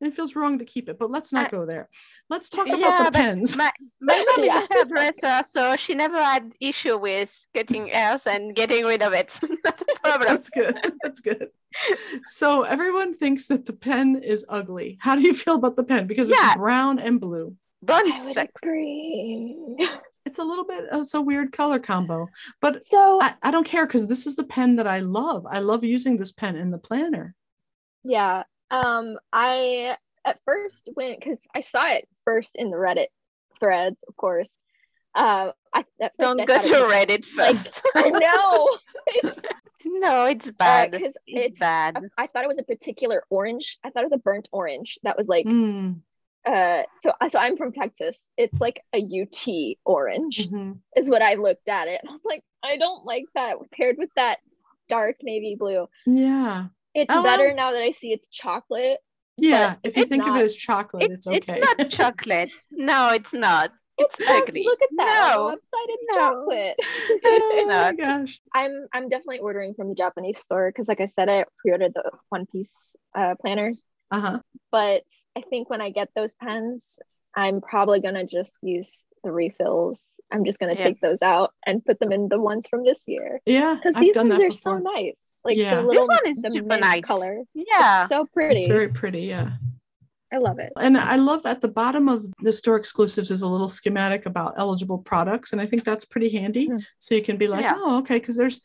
and 0.00 0.12
it 0.12 0.14
feels 0.14 0.36
wrong 0.36 0.58
to 0.58 0.64
keep 0.66 0.90
it. 0.90 0.98
But 0.98 1.10
let's 1.10 1.32
not 1.32 1.46
I- 1.46 1.50
go 1.50 1.64
there. 1.64 1.88
Let's 2.28 2.50
talk 2.50 2.66
about 2.66 2.78
Yeah, 2.80 3.04
the 3.04 3.12
pens. 3.12 3.56
My 3.56 3.70
my 4.00 4.22
mom 4.36 4.44
Yeah. 4.44 4.60
is 4.62 4.68
a 4.70 4.74
hairdresser, 4.74 5.42
so 5.48 5.76
she 5.76 5.94
never 5.94 6.22
had 6.22 6.52
issue 6.60 6.98
with 6.98 7.34
cutting 7.54 7.88
hairs 7.88 8.26
and 8.26 8.54
getting 8.54 8.84
rid 8.84 9.02
of 9.02 9.14
it. 9.14 9.32
That's 9.64 9.82
a 9.82 10.00
problem. 10.00 10.28
That's 10.28 10.50
good. 10.50 10.76
That's 11.02 11.20
good. 11.20 11.48
So 12.26 12.62
everyone 12.64 13.14
thinks 13.16 13.46
that 13.46 13.64
the 13.64 13.72
pen 13.72 14.16
is 14.22 14.44
ugly. 14.50 14.98
How 15.00 15.16
do 15.16 15.22
you 15.22 15.32
feel 15.34 15.54
about 15.54 15.76
the 15.76 15.84
pen? 15.84 16.06
Because 16.06 16.28
Yeah. 16.28 16.48
it's 16.48 16.56
brown 16.56 16.98
and 16.98 17.18
blue. 17.18 17.56
Brown 17.82 18.12
i 18.12 18.24
would 18.24 18.34
sucks. 18.34 18.52
agree 18.62 19.56
It's 20.24 20.38
a 20.38 20.44
little 20.44 20.64
bit 20.64 20.86
of 20.90 21.06
a 21.14 21.20
weird 21.20 21.52
color 21.52 21.78
combo, 21.78 22.28
but 22.60 22.86
so 22.86 23.18
I, 23.20 23.34
I 23.42 23.50
don't 23.50 23.66
care 23.66 23.86
because 23.86 24.06
this 24.06 24.26
is 24.26 24.36
the 24.36 24.44
pen 24.44 24.76
that 24.76 24.86
I 24.86 25.00
love. 25.00 25.46
I 25.50 25.60
love 25.60 25.84
using 25.84 26.16
this 26.16 26.32
pen 26.32 26.56
in 26.56 26.70
the 26.70 26.78
planner. 26.78 27.34
yeah 28.04 28.42
um 28.70 29.18
i 29.32 29.94
at 30.24 30.38
first 30.46 30.88
went 30.96 31.18
because 31.20 31.46
i 31.54 31.60
saw 31.60 31.86
it 31.92 32.08
first 32.24 32.56
in 32.56 32.70
the 32.70 32.76
reddit 32.76 33.08
threads 33.60 34.02
of 34.08 34.16
course 34.16 34.48
uh 35.14 35.50
i 35.74 35.80
at 36.00 36.12
first 36.16 36.18
Don't 36.18 36.40
I 36.40 36.44
go 36.46 36.54
thought 36.54 36.64
it 36.64 36.68
to 36.68 37.14
Reddit 37.14 37.24
first. 37.26 37.82
i 37.94 38.08
know 38.08 38.78
it's 39.06 39.38
no, 39.84 40.24
it's 40.26 40.50
bad. 40.52 40.92
because 40.92 41.16
it's, 41.26 41.50
it's 41.50 41.58
bad. 41.58 41.96
I, 42.16 42.22
I 42.24 42.26
thought 42.28 42.44
it 42.44 42.48
was 42.48 42.58
a 42.58 42.62
particular 42.62 43.24
orange. 43.30 43.78
I 43.84 43.90
thought 43.90 44.04
it 44.04 44.10
was 44.10 44.12
a 44.12 44.18
burnt 44.18 44.48
orange 44.52 44.98
that 45.02 45.16
was 45.18 45.26
like 45.28 45.44
Mm, 45.44 46.00
uh 46.46 46.82
so 47.00 47.12
so 47.28 47.38
I'm 47.38 47.56
from 47.56 47.72
Texas. 47.72 48.30
It's 48.36 48.60
like 48.60 48.82
a 48.94 48.98
UT 48.98 49.76
orange 49.84 50.48
mhm. 50.48 50.78
is 50.96 51.08
what 51.08 51.22
I 51.22 51.34
looked 51.34 51.68
at 51.68 51.88
it. 51.88 52.00
I 52.08 52.10
was 52.12 52.20
like, 52.24 52.42
I 52.62 52.76
don't 52.76 53.04
like 53.04 53.24
that 53.34 53.56
paired 53.72 53.96
with 53.98 54.10
that 54.16 54.38
dark 54.88 55.16
navy 55.22 55.56
blue. 55.58 55.86
Yeah. 56.06 56.66
It's 56.94 57.14
Oh, 57.14 57.22
better 57.22 57.46
well. 57.48 57.56
now 57.56 57.72
that 57.72 57.82
I 57.82 57.92
see 57.92 58.12
it's 58.12 58.28
chocolate. 58.28 58.98
Yeah. 59.38 59.76
If 59.82 59.96
you 59.96 60.02
it's 60.02 60.10
think 60.10 60.26
of 60.26 60.36
it 60.36 60.42
as 60.44 60.54
chocolate, 60.54 61.04
It's, 61.10 61.26
it's, 61.26 61.48
it's 61.48 61.50
okay. 61.50 61.60
not 61.60 61.90
chocolate. 61.90 62.50
No, 62.70 63.10
it's 63.10 63.32
not. 63.32 63.72
It's 63.98 64.18
Look- 64.20 64.28
ugly. 64.48 64.64
Look 64.64 64.82
at 64.82 64.88
that. 64.98 65.32
No. 65.36 65.46
On 65.48 65.50
the 65.52 65.56
website 65.56 65.88
it's 65.88 66.04
No. 66.10 66.16
chocolate. 66.16 66.76
oh 67.24 67.66
my 67.68 67.92
gosh. 67.92 68.38
I'm 68.54 68.86
I'm 68.92 69.08
definitely 69.08 69.38
ordering 69.38 69.74
from 69.74 69.88
the 69.88 69.94
Japanese 69.94 70.38
store 70.38 70.70
because 70.70 70.88
like 70.88 71.00
I 71.00 71.06
said, 71.06 71.28
I 71.28 71.44
pre-ordered 71.60 71.92
the 71.94 72.10
One 72.28 72.46
Piece 72.46 72.96
uh, 73.14 73.34
planners. 73.40 73.82
Uh 74.12 74.20
huh. 74.20 74.38
but 74.70 75.04
I 75.36 75.40
think 75.50 75.68
when 75.70 75.80
I 75.80 75.90
get 75.90 76.08
those 76.14 76.34
pens, 76.34 76.98
I'm 77.34 77.60
probably 77.60 78.00
gonna 78.00 78.26
just 78.26 78.58
use 78.62 79.04
the 79.24 79.32
refills. 79.32 80.04
I'm 80.30 80.44
just 80.44 80.58
gonna 80.58 80.74
Yeah. 80.74 80.84
take 80.84 81.00
those 81.00 81.22
out 81.22 81.52
and 81.66 81.84
put 81.84 81.98
them 81.98 82.12
in 82.12 82.28
the 82.28 82.38
ones 82.40 82.66
from 82.68 82.84
this 82.84 83.08
year 83.08 83.40
Yeah. 83.46 83.74
because 83.74 83.94
these 83.96 84.14
done 84.14 84.28
ones 84.28 84.38
that 84.40 84.44
are 84.46 84.48
before. 84.50 84.78
so 84.78 84.92
nice. 84.94 85.30
Like 85.44 85.56
Yeah. 85.56 85.82
the 85.82 85.88
This 85.88 86.06
one 86.08 86.26
is 86.26 86.42
the 86.42 86.50
super 86.50 86.66
mint 86.68 86.80
nice. 86.82 87.04
color, 87.04 87.42
Yeah. 87.54 88.06
so 88.06 88.26
pretty. 88.26 88.60
It's 88.62 88.68
very 88.68 88.88
pretty. 88.88 89.22
Yeah. 89.22 89.50
I 90.32 90.38
love 90.38 90.58
it. 90.58 90.72
And 90.78 90.96
I 90.96 91.16
love 91.16 91.44
at 91.44 91.60
the 91.60 91.68
bottom 91.68 92.08
of 92.08 92.24
the 92.40 92.52
store 92.52 92.76
exclusives 92.76 93.30
is 93.30 93.42
a 93.42 93.46
little 93.48 93.68
schematic 93.68 94.24
about 94.24 94.54
eligible 94.56 94.96
products. 94.98 95.52
And 95.52 95.60
I 95.60 95.66
think 95.66 95.84
that's 95.84 96.06
pretty 96.06 96.30
handy. 96.30 96.66
Hmm. 96.68 96.78
So 96.98 97.14
you 97.14 97.22
can 97.22 97.36
be 97.36 97.48
like, 97.48 97.62
Yeah. 97.64 97.74
oh, 97.76 97.98
okay. 97.98 98.18
Because 98.18 98.36
there's 98.36 98.60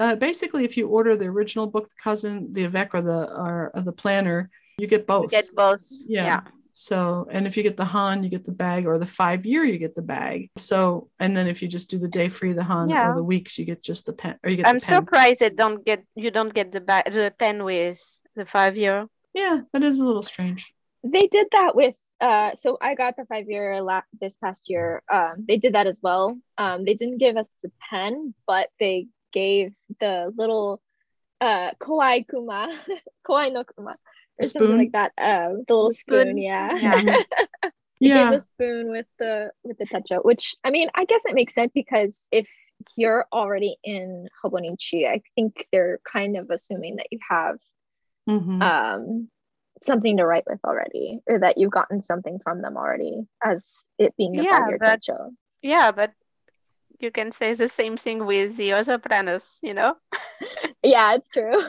uh, 0.00 0.16
basically, 0.16 0.64
if 0.64 0.76
you 0.76 0.88
order 0.88 1.16
the 1.16 1.26
original 1.26 1.66
book, 1.68 1.86
the 1.88 1.94
cousin, 2.02 2.52
the 2.52 2.64
Avec, 2.64 2.92
or 2.94 3.02
the, 3.02 3.30
or, 3.36 3.70
or 3.74 3.82
the 3.82 3.92
planner, 3.92 4.50
you 4.78 4.86
get 4.86 5.00
You 5.00 5.06
both. 5.06 5.30
get 5.30 5.54
both. 5.54 5.82
Yeah. 6.06 6.24
Yeah. 6.24 6.40
So, 6.74 7.28
and 7.30 7.46
if 7.46 7.56
you 7.58 7.62
get 7.62 7.76
the 7.76 7.84
HON, 7.84 8.24
you 8.24 8.30
get 8.30 8.46
the 8.46 8.52
bag, 8.52 8.86
or 8.86 8.96
the 8.98 9.04
five 9.04 9.44
year, 9.44 9.62
you 9.62 9.76
get 9.76 9.94
the 9.94 10.00
bag. 10.02 10.48
So, 10.56 11.10
and 11.20 11.36
then 11.36 11.46
if 11.46 11.60
you 11.60 11.68
just 11.68 11.90
do 11.90 11.98
the 11.98 12.08
day 12.08 12.28
free, 12.30 12.54
the 12.54 12.64
HON, 12.64 12.88
Yeah. 12.88 13.10
or 13.10 13.14
the 13.14 13.22
weeks, 13.22 13.58
you 13.58 13.66
get 13.66 13.82
just 13.82 14.06
the 14.06 14.14
pen, 14.14 14.38
or 14.42 14.48
you 14.50 14.56
get 14.56 14.66
I'm 14.66 14.78
the 14.78 14.86
pen. 14.86 14.96
surprised 15.02 15.42
it 15.42 15.56
don't 15.56 15.84
get 15.84 16.02
you 16.14 16.30
don't 16.30 16.52
get 16.54 16.72
the 16.72 16.80
ba- 16.80 17.04
the 17.10 17.32
pen 17.38 17.64
with 17.64 18.00
the 18.36 18.46
five 18.46 18.76
year. 18.76 19.06
Yeah, 19.34 19.60
that 19.72 19.82
is 19.82 19.98
a 19.98 20.04
little 20.06 20.22
strange. 20.22 20.72
They 21.04 21.26
did 21.26 21.48
that 21.52 21.74
with 21.76 21.94
uh, 22.22 22.52
so 22.56 22.78
I 22.80 22.94
got 22.94 23.16
the 23.16 23.26
five 23.26 23.50
year 23.50 23.82
la- 23.82 24.08
this 24.20 24.32
past 24.42 24.62
year. 24.70 25.02
Um, 25.12 25.44
they 25.46 25.58
did 25.58 25.74
that 25.74 25.86
as 25.86 25.98
well. 26.00 26.38
Um, 26.56 26.84
they 26.86 26.94
didn't 26.94 27.18
give 27.18 27.36
us 27.36 27.48
the 27.62 27.70
pen, 27.90 28.32
but 28.46 28.68
they 28.80 29.08
gave 29.32 29.72
the 30.00 30.32
little 30.36 30.80
uh 31.42 31.72
kawaii 31.80 32.24
kuma, 32.30 32.70
kawaii 33.26 33.52
no 33.52 33.64
kuma, 33.64 33.96
or 34.38 34.46
Spoon? 34.46 34.60
something 34.66 34.78
like 34.78 34.92
that. 34.92 35.12
Um, 35.18 35.64
the 35.68 35.74
little 35.74 35.88
The 35.90 35.94
spoon? 35.94 36.20
spoon, 36.26 36.38
yeah. 36.38 36.76
Yeah. 36.76 37.22
They 38.00 38.08
Yeah. 38.08 38.30
gave 38.30 38.38
a 38.38 38.40
spoon 38.40 38.90
with 38.90 39.06
the 39.20 39.52
with 39.62 39.78
the 39.78 39.86
touch 39.86 40.10
out, 40.10 40.24
which 40.24 40.56
I 40.64 40.70
mean, 40.70 40.88
I 40.94 41.04
guess 41.04 41.24
it 41.24 41.34
makes 41.34 41.54
sense 41.54 41.70
because 41.72 42.26
if 42.32 42.48
you're 42.96 43.26
already 43.32 43.76
in 43.84 44.26
Hobonichi, 44.44 45.06
I 45.08 45.22
think 45.36 45.68
they're 45.70 46.00
kind 46.10 46.36
of 46.36 46.50
assuming 46.50 46.96
that 46.96 47.06
you 47.12 47.20
have 47.30 47.58
Mhm. 48.28 48.60
um 48.62 49.28
something 49.84 50.16
to 50.16 50.26
write 50.26 50.44
with 50.48 50.58
already, 50.64 51.20
or 51.28 51.38
that 51.40 51.58
you've 51.58 51.70
gotten 51.70 52.02
something 52.02 52.38
from 52.42 52.60
them 52.62 52.76
already, 52.76 53.26
as 53.42 53.84
it 53.98 54.16
being 54.16 54.32
the 54.32 54.42
Yeah, 54.44 54.58
five 54.58 54.68
year 54.70 54.78
but- 54.80 55.00
techo. 55.00 55.30
Yeah, 55.60 55.92
but 55.92 56.12
you 57.02 57.10
can 57.10 57.32
say 57.32 57.52
the 57.54 57.68
same 57.68 57.96
thing 57.96 58.24
with 58.24 58.56
the 58.56 58.72
other 58.72 58.98
planners, 58.98 59.58
you 59.62 59.74
know? 59.74 59.94
Yeah, 60.84 61.14
it's 61.14 61.28
true. 61.28 61.62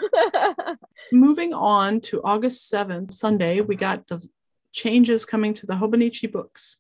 Moving 1.11 1.53
on 1.53 2.01
to 2.01 2.19
August 2.23 2.71
7th, 2.73 3.13
Sunday, 3.13 3.61
we 3.61 3.75
got 3.75 4.07
the 4.07 4.27
changes 4.71 5.23
coming 5.23 5.53
to 5.53 5.67
the 5.67 5.73
Hobonichi 5.73 6.31
books. 6.31 6.77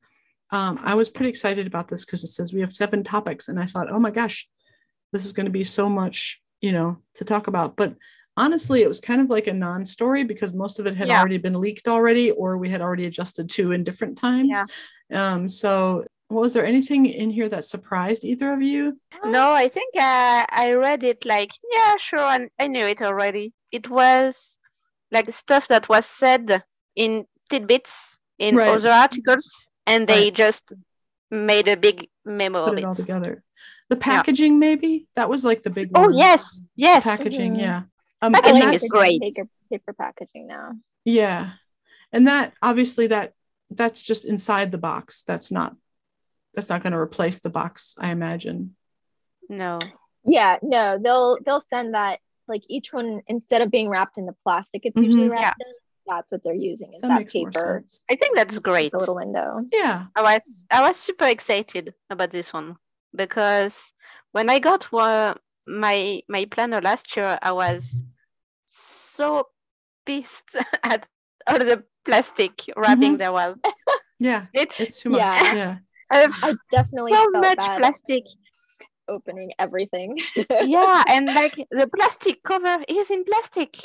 Um, 0.49 0.79
I 0.83 0.95
was 0.95 1.09
pretty 1.09 1.29
excited 1.29 1.67
about 1.67 1.89
this 1.89 2.05
because 2.05 2.23
it 2.23 2.27
says 2.27 2.51
we 2.51 2.61
have 2.61 2.73
seven 2.73 3.03
topics, 3.03 3.49
and 3.49 3.59
I 3.59 3.67
thought, 3.67 3.91
oh 3.91 3.99
my 3.99 4.09
gosh, 4.09 4.47
this 5.11 5.25
is 5.25 5.33
going 5.33 5.45
to 5.45 5.51
be 5.51 5.63
so 5.63 5.87
much, 5.87 6.41
you 6.59 6.71
know, 6.71 6.97
to 7.15 7.23
talk 7.23 7.45
about. 7.45 7.75
But 7.75 7.95
honestly, 8.35 8.81
it 8.81 8.87
was 8.87 8.99
kind 8.99 9.21
of 9.21 9.29
like 9.29 9.45
a 9.45 9.53
non-story 9.53 10.23
because 10.23 10.53
most 10.53 10.79
of 10.79 10.87
it 10.87 10.97
had 10.97 11.09
Yeah. 11.09 11.19
already 11.19 11.37
been 11.37 11.61
leaked 11.61 11.87
already, 11.87 12.31
or 12.31 12.57
we 12.57 12.69
had 12.69 12.81
already 12.81 13.05
adjusted 13.05 13.47
to 13.51 13.73
in 13.73 13.83
different 13.83 14.17
times. 14.17 14.49
Yeah. 15.11 15.33
Um, 15.33 15.47
so 15.47 16.05
was 16.29 16.53
there 16.53 16.65
anything 16.65 17.05
in 17.05 17.29
here 17.29 17.49
that 17.49 17.65
surprised 17.65 18.23
either 18.25 18.51
of 18.53 18.61
you? 18.61 18.99
No, 19.23 19.51
I 19.53 19.67
think 19.67 19.93
I, 19.97 20.45
I 20.49 20.73
read 20.73 21.03
it 21.03 21.25
like, 21.25 21.51
yeah, 21.73 21.95
sure, 21.97 22.19
and 22.19 22.49
I 22.59 22.67
knew 22.67 22.85
it 22.85 23.01
already. 23.01 23.53
It 23.71 23.89
was 23.89 24.57
like 25.11 25.31
stuff 25.33 25.67
that 25.67 25.87
was 25.89 26.05
said 26.05 26.63
in 26.95 27.25
tidbits 27.49 28.17
in 28.39 28.55
Right. 28.55 28.69
other 28.73 28.89
articles, 28.89 29.69
and 29.85 30.07
they 30.07 30.25
Right. 30.25 30.33
just 30.33 30.73
made 31.29 31.67
a 31.67 31.77
big 31.77 32.09
memo 32.25 32.65
Put 32.65 32.73
of 32.73 32.77
it 32.79 32.81
it. 32.81 32.85
all 32.85 32.95
together. 32.95 33.43
The 33.89 33.95
packaging, 33.97 34.57
maybe 34.59 35.07
that 35.15 35.29
was 35.29 35.43
like 35.45 35.61
the 35.63 35.69
big 35.69 35.91
Oh, 35.93 36.01
one. 36.03 36.17
yes, 36.17 36.63
yes. 36.75 37.03
packaging 37.03 37.55
Mhm. 37.55 37.59
yeah 37.59 37.81
um, 38.21 38.31
Packaging 38.33 38.73
is 38.73 38.87
great. 38.89 39.21
Paper, 39.21 39.47
paper 39.69 39.93
packaging 39.93 40.47
now. 40.47 40.71
yeah 41.05 41.51
and 42.11 42.27
that 42.27 42.53
obviously 42.61 43.07
that 43.07 43.33
that's 43.69 44.01
just 44.01 44.23
inside 44.25 44.71
the 44.71 44.77
box 44.77 45.23
that's 45.23 45.51
not 45.51 45.75
that's 46.53 46.69
not 46.69 46.83
going 46.83 46.93
to 46.93 46.99
replace 46.99 47.39
the 47.39 47.49
box 47.49 47.95
i 47.97 48.09
imagine 48.11 48.75
No. 49.49 49.79
Yeah, 50.25 50.57
no, 50.61 50.97
they'll 51.03 51.37
they'll 51.45 51.59
send 51.61 51.93
that 51.95 52.19
like 52.47 52.63
each 52.69 52.93
one 52.93 53.21
instead 53.27 53.61
of 53.61 53.69
being 53.71 53.89
wrapped 53.89 54.17
in 54.17 54.25
the 54.25 54.35
plastic 54.43 54.81
it's 54.85 54.95
usually 54.95 55.27
Mhm. 55.27 55.31
wrapped 55.31 55.61
in. 55.61 55.67
That's 56.07 56.29
what 56.31 56.41
they're 56.43 56.53
using 56.71 56.93
is 56.93 57.01
that 57.01 57.07
that, 57.09 57.19
makes 57.19 57.35
more 57.35 57.51
paper, 57.51 57.81
sense 57.81 57.99
I 58.11 58.15
think 58.15 58.35
that's 58.35 58.59
great. 58.59 58.91
the 58.91 58.99
little 58.99 59.15
window. 59.15 59.65
yeah 59.71 60.07
I 60.15 60.21
was 60.21 60.65
I 60.71 60.81
was 60.87 60.97
super 60.97 61.25
excited 61.25 61.93
about 62.09 62.31
this 62.31 62.53
one 62.53 62.75
because 63.15 63.93
when 64.31 64.49
I 64.49 64.59
got 64.59 64.91
one, 64.91 65.37
my 65.67 66.21
my 66.27 66.45
planner 66.45 66.81
last 66.81 67.15
year, 67.17 67.37
I 67.41 67.51
was 67.51 68.03
so 68.65 69.47
pissed 70.05 70.55
at 70.83 71.07
all 71.47 71.59
the 71.59 71.83
plastic 72.05 72.53
wrapping 72.75 73.17
there 73.17 73.31
was. 73.31 73.57
yeah 74.19 74.45
It 74.53 74.79
it's 74.79 75.01
too 75.01 75.09
much 75.09 75.19
Yeah. 75.21 75.55
yeah 75.55 75.75
I've 76.13 76.43
I 76.43 76.53
definitely 76.71 77.11
so 77.11 77.21
felt 77.31 77.33
much 77.33 77.57
that 77.57 77.77
plastic. 77.77 78.23
opening 79.09 79.51
everything. 79.59 80.17
yeah, 80.61 81.03
and 81.07 81.33
like 81.33 81.55
the 81.71 81.87
plastic 81.93 82.41
cover 82.43 82.83
is 82.87 83.11
in 83.11 83.23
plastic. 83.25 83.75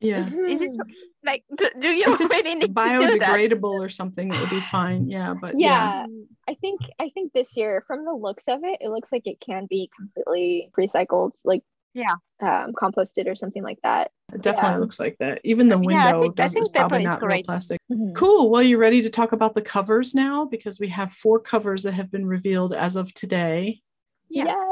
yeah 0.00 0.28
Is 0.48 0.60
it 0.60 0.70
Mhm. 0.72 0.90
like 1.24 1.44
do, 1.56 1.66
do 1.80 1.88
you 1.88 2.04
if 2.14 2.20
it's 2.20 2.34
really 2.36 2.54
need 2.54 2.62
to 2.62 2.68
do 2.68 3.18
that? 3.18 3.40
biodegradable 3.40 3.78
or 3.84 3.88
something 3.88 4.28
it 4.28 4.38
would 4.38 4.50
be 4.50 4.60
fine 4.60 5.08
yeah 5.08 5.32
but 5.34 5.58
yeah, 5.58 6.02
yeah, 6.02 6.06
I 6.48 6.54
think 6.60 6.80
I 7.00 7.10
think 7.14 7.32
this 7.32 7.56
year, 7.56 7.82
from 7.86 8.04
the 8.04 8.12
looks 8.12 8.48
of 8.48 8.60
it, 8.64 8.78
it 8.80 8.88
looks 8.90 9.10
like 9.12 9.26
it 9.26 9.40
can 9.40 9.66
be 9.66 9.88
completely 9.96 10.70
recycled, 10.76 11.32
like 11.44 11.62
Yeah. 11.94 12.14
um, 12.40 12.72
composted 12.74 13.26
or 13.26 13.34
something 13.36 13.62
like 13.62 13.78
that. 13.82 14.10
it 14.32 14.42
definitely 14.42 14.70
Yeah. 14.72 14.78
looks 14.78 14.98
like 14.98 15.16
that 15.20 15.40
even 15.44 15.68
the 15.68 15.78
Yeah, 15.78 16.08
I 16.08 16.12
window 16.12 16.22
think- 16.22 16.40
I 16.40 16.48
think 16.48 16.62
is 16.62 16.68
probably 16.68 16.98
paper 16.98 17.08
is 17.08 17.12
not 17.14 17.22
real 17.22 17.28
great. 17.28 17.46
plastic 17.46 17.80
Mhm. 17.90 18.14
Cool. 18.16 18.50
Well, 18.50 18.62
you 18.62 18.76
ready 18.78 19.00
to 19.02 19.10
talk 19.10 19.32
about 19.32 19.54
the 19.54 19.62
covers 19.62 20.14
now? 20.14 20.44
Because 20.44 20.80
we 20.80 20.88
have 20.88 21.12
four 21.12 21.38
covers 21.38 21.84
that 21.84 21.92
have 21.94 22.10
been 22.10 22.26
revealed 22.26 22.74
as 22.74 22.96
of 22.96 23.14
today. 23.14 23.80
Yeah. 24.28 24.46
Yeah. 24.46 24.64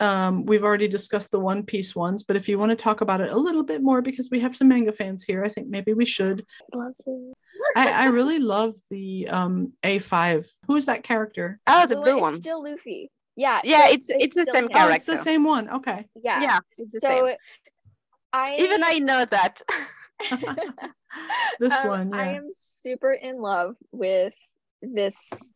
Um, 0.00 0.44
we've 0.44 0.62
already 0.64 0.88
discussed 0.88 1.30
the 1.30 1.40
One 1.40 1.62
Piece 1.62 1.96
ones, 1.96 2.22
but 2.22 2.36
if 2.36 2.48
you 2.48 2.58
want 2.58 2.70
to 2.70 2.76
talk 2.76 3.00
about 3.00 3.22
it 3.22 3.32
a 3.32 3.36
little 3.38 3.62
bit 3.62 3.82
more, 3.82 4.02
because 4.02 4.28
we 4.30 4.40
have 4.40 4.54
some 4.54 4.68
manga 4.68 4.92
fans 4.92 5.22
here, 5.24 5.42
I 5.42 5.48
think 5.48 5.68
maybe 5.68 5.94
we 5.94 6.04
should. 6.04 6.44
Love 6.74 6.92
to. 7.04 7.32
I, 7.74 7.90
I 7.90 8.04
really 8.06 8.38
love 8.38 8.74
the 8.90 9.28
um, 9.28 9.72
A5. 9.82 10.46
Who 10.66 10.76
is 10.76 10.86
that 10.86 11.02
character? 11.02 11.58
Oh, 11.66 11.86
the 11.86 11.94
Blue 11.94 12.04
blue 12.04 12.12
one, 12.14 12.20
one. 12.20 12.32
It's 12.34 12.42
still 12.42 12.62
Luffy. 12.62 13.10
Yeah. 13.36 13.60
Yeah, 13.64 13.86
so 13.86 13.92
it's- 13.92 14.10
it's 14.10 14.34
the 14.34 14.46
same 14.46 14.64
him. 14.64 14.70
Oh, 14.74 14.88
it's 14.88 15.04
the 15.04 15.18
same 15.18 15.44
one. 15.44 15.68
Okay. 15.70 16.06
Yeah. 16.22 16.42
Yeah, 16.42 16.58
it's 16.78 16.92
the 16.92 17.00
So 17.00 17.08
same. 17.26 17.36
I 18.32 18.56
Even 18.56 18.82
I 18.82 18.98
know 18.98 19.24
that. 19.24 19.62
this 21.60 21.74
Um, 21.74 21.88
one, 21.88 22.14
I 22.14 22.34
am 22.34 22.48
super 22.54 23.12
in 23.12 23.40
love 23.40 23.76
with 23.92 24.32
this 24.82 25.52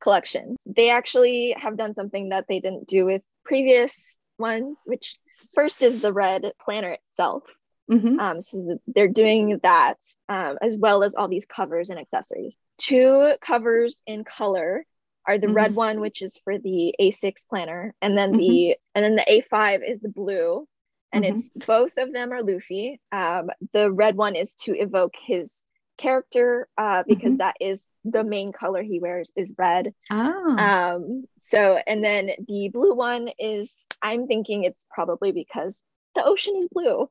collection. 0.00 0.56
They 0.66 0.90
actually 0.90 1.54
have 1.58 1.76
done 1.76 1.94
something 1.94 2.28
that 2.30 2.46
they 2.48 2.60
didn't 2.60 2.86
do 2.86 3.04
with 3.06 3.22
previous 3.44 4.18
ones, 4.38 4.78
which 4.84 5.16
first 5.54 5.82
is 5.82 6.00
the 6.02 6.12
red 6.12 6.52
planner 6.64 6.90
itself. 6.90 7.42
Mhm. 7.90 8.18
Um, 8.18 8.40
so 8.40 8.78
they're 8.86 9.08
doing 9.08 9.58
that 9.62 9.98
um, 10.28 10.58
as 10.62 10.76
well 10.76 11.02
as 11.02 11.14
all 11.14 11.28
these 11.28 11.44
covers 11.46 11.90
and 11.90 11.98
accessories. 11.98 12.56
Two 12.78 13.34
covers 13.40 14.02
in 14.06 14.24
color 14.24 14.86
are 15.26 15.38
the 15.38 15.48
red 15.48 15.74
one, 15.74 16.00
which 16.00 16.22
is 16.22 16.38
for 16.44 16.58
the 16.58 16.94
A6 17.00 17.44
planner, 17.48 17.94
and 18.02 18.16
then 18.16 18.32
the 18.32 18.76
and 18.94 19.04
then 19.04 19.16
the 19.16 19.24
A5 19.52 19.82
is 19.88 20.00
the 20.00 20.08
blue, 20.08 20.66
and 21.12 21.24
Mhm. 21.24 21.36
it's 21.36 21.50
both 21.66 21.96
of 21.96 22.12
them 22.12 22.32
are 22.32 22.42
Luffy. 22.42 23.00
Um, 23.12 23.50
the 23.72 23.90
red 23.90 24.16
one 24.16 24.36
is 24.36 24.54
to 24.64 24.74
evoke 24.76 25.14
his 25.26 25.64
character 25.96 26.68
uh, 26.76 27.04
because 27.06 27.34
Mhm. 27.34 27.38
that 27.38 27.56
is 27.60 27.80
the 28.04 28.24
main 28.24 28.52
color 28.52 28.82
he 28.82 29.00
wears 29.00 29.30
is 29.36 29.54
red. 29.56 29.94
Ah. 30.10 30.94
Um, 30.94 31.26
so 31.42 31.78
and 31.86 32.04
then 32.04 32.30
the 32.46 32.68
blue 32.68 32.94
one 32.94 33.28
is 33.38 33.86
I'm 34.02 34.26
thinking 34.26 34.64
it's 34.64 34.86
probably 34.90 35.32
because 35.32 35.82
the 36.14 36.24
ocean 36.24 36.54
is 36.56 36.68
blue. 36.68 37.08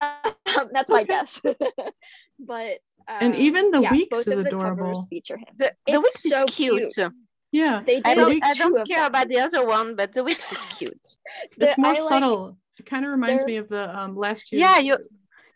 Um, 0.00 0.34
that's 0.72 0.90
my 0.90 1.04
guess. 1.04 1.40
but 2.38 2.78
And 3.20 3.34
um, 3.34 3.40
even 3.40 3.70
the 3.70 3.80
yeah, 3.82 3.92
Weeks 3.92 4.18
both 4.18 4.28
is 4.28 4.38
of 4.38 4.44
the 4.44 4.48
adorable. 4.50 4.84
covers 4.86 5.04
fear 5.10 5.36
him. 5.36 5.46
The, 5.56 5.72
the 5.86 6.00
It's 6.00 6.24
witch 6.24 6.32
so 6.32 6.44
is 6.44 6.54
cute. 6.54 6.94
cute. 6.94 7.12
Yeah. 7.52 7.82
They 7.84 7.96
did 7.96 8.06
I 8.06 8.14
don't, 8.14 8.42
I 8.44 8.54
don't 8.54 8.88
care 8.88 9.06
about 9.06 9.28
the 9.28 9.38
other 9.40 9.64
one, 9.66 9.96
but 9.96 10.12
the 10.12 10.22
witch 10.24 10.42
is 10.52 10.58
cute. 10.78 11.06
It's 11.58 11.74
The- 11.76 11.80
more 11.82 11.90
I 11.90 12.00
like- 12.00 12.08
subtle. 12.08 12.56
It 12.78 12.86
kind 12.86 13.04
of 13.04 13.10
reminds 13.10 13.44
me 13.44 13.56
of 13.58 13.68
the 13.68 13.84
um, 13.98 14.16
last 14.16 14.52
year. 14.52 14.62
Yeah, 14.62 14.78
you 14.78 14.96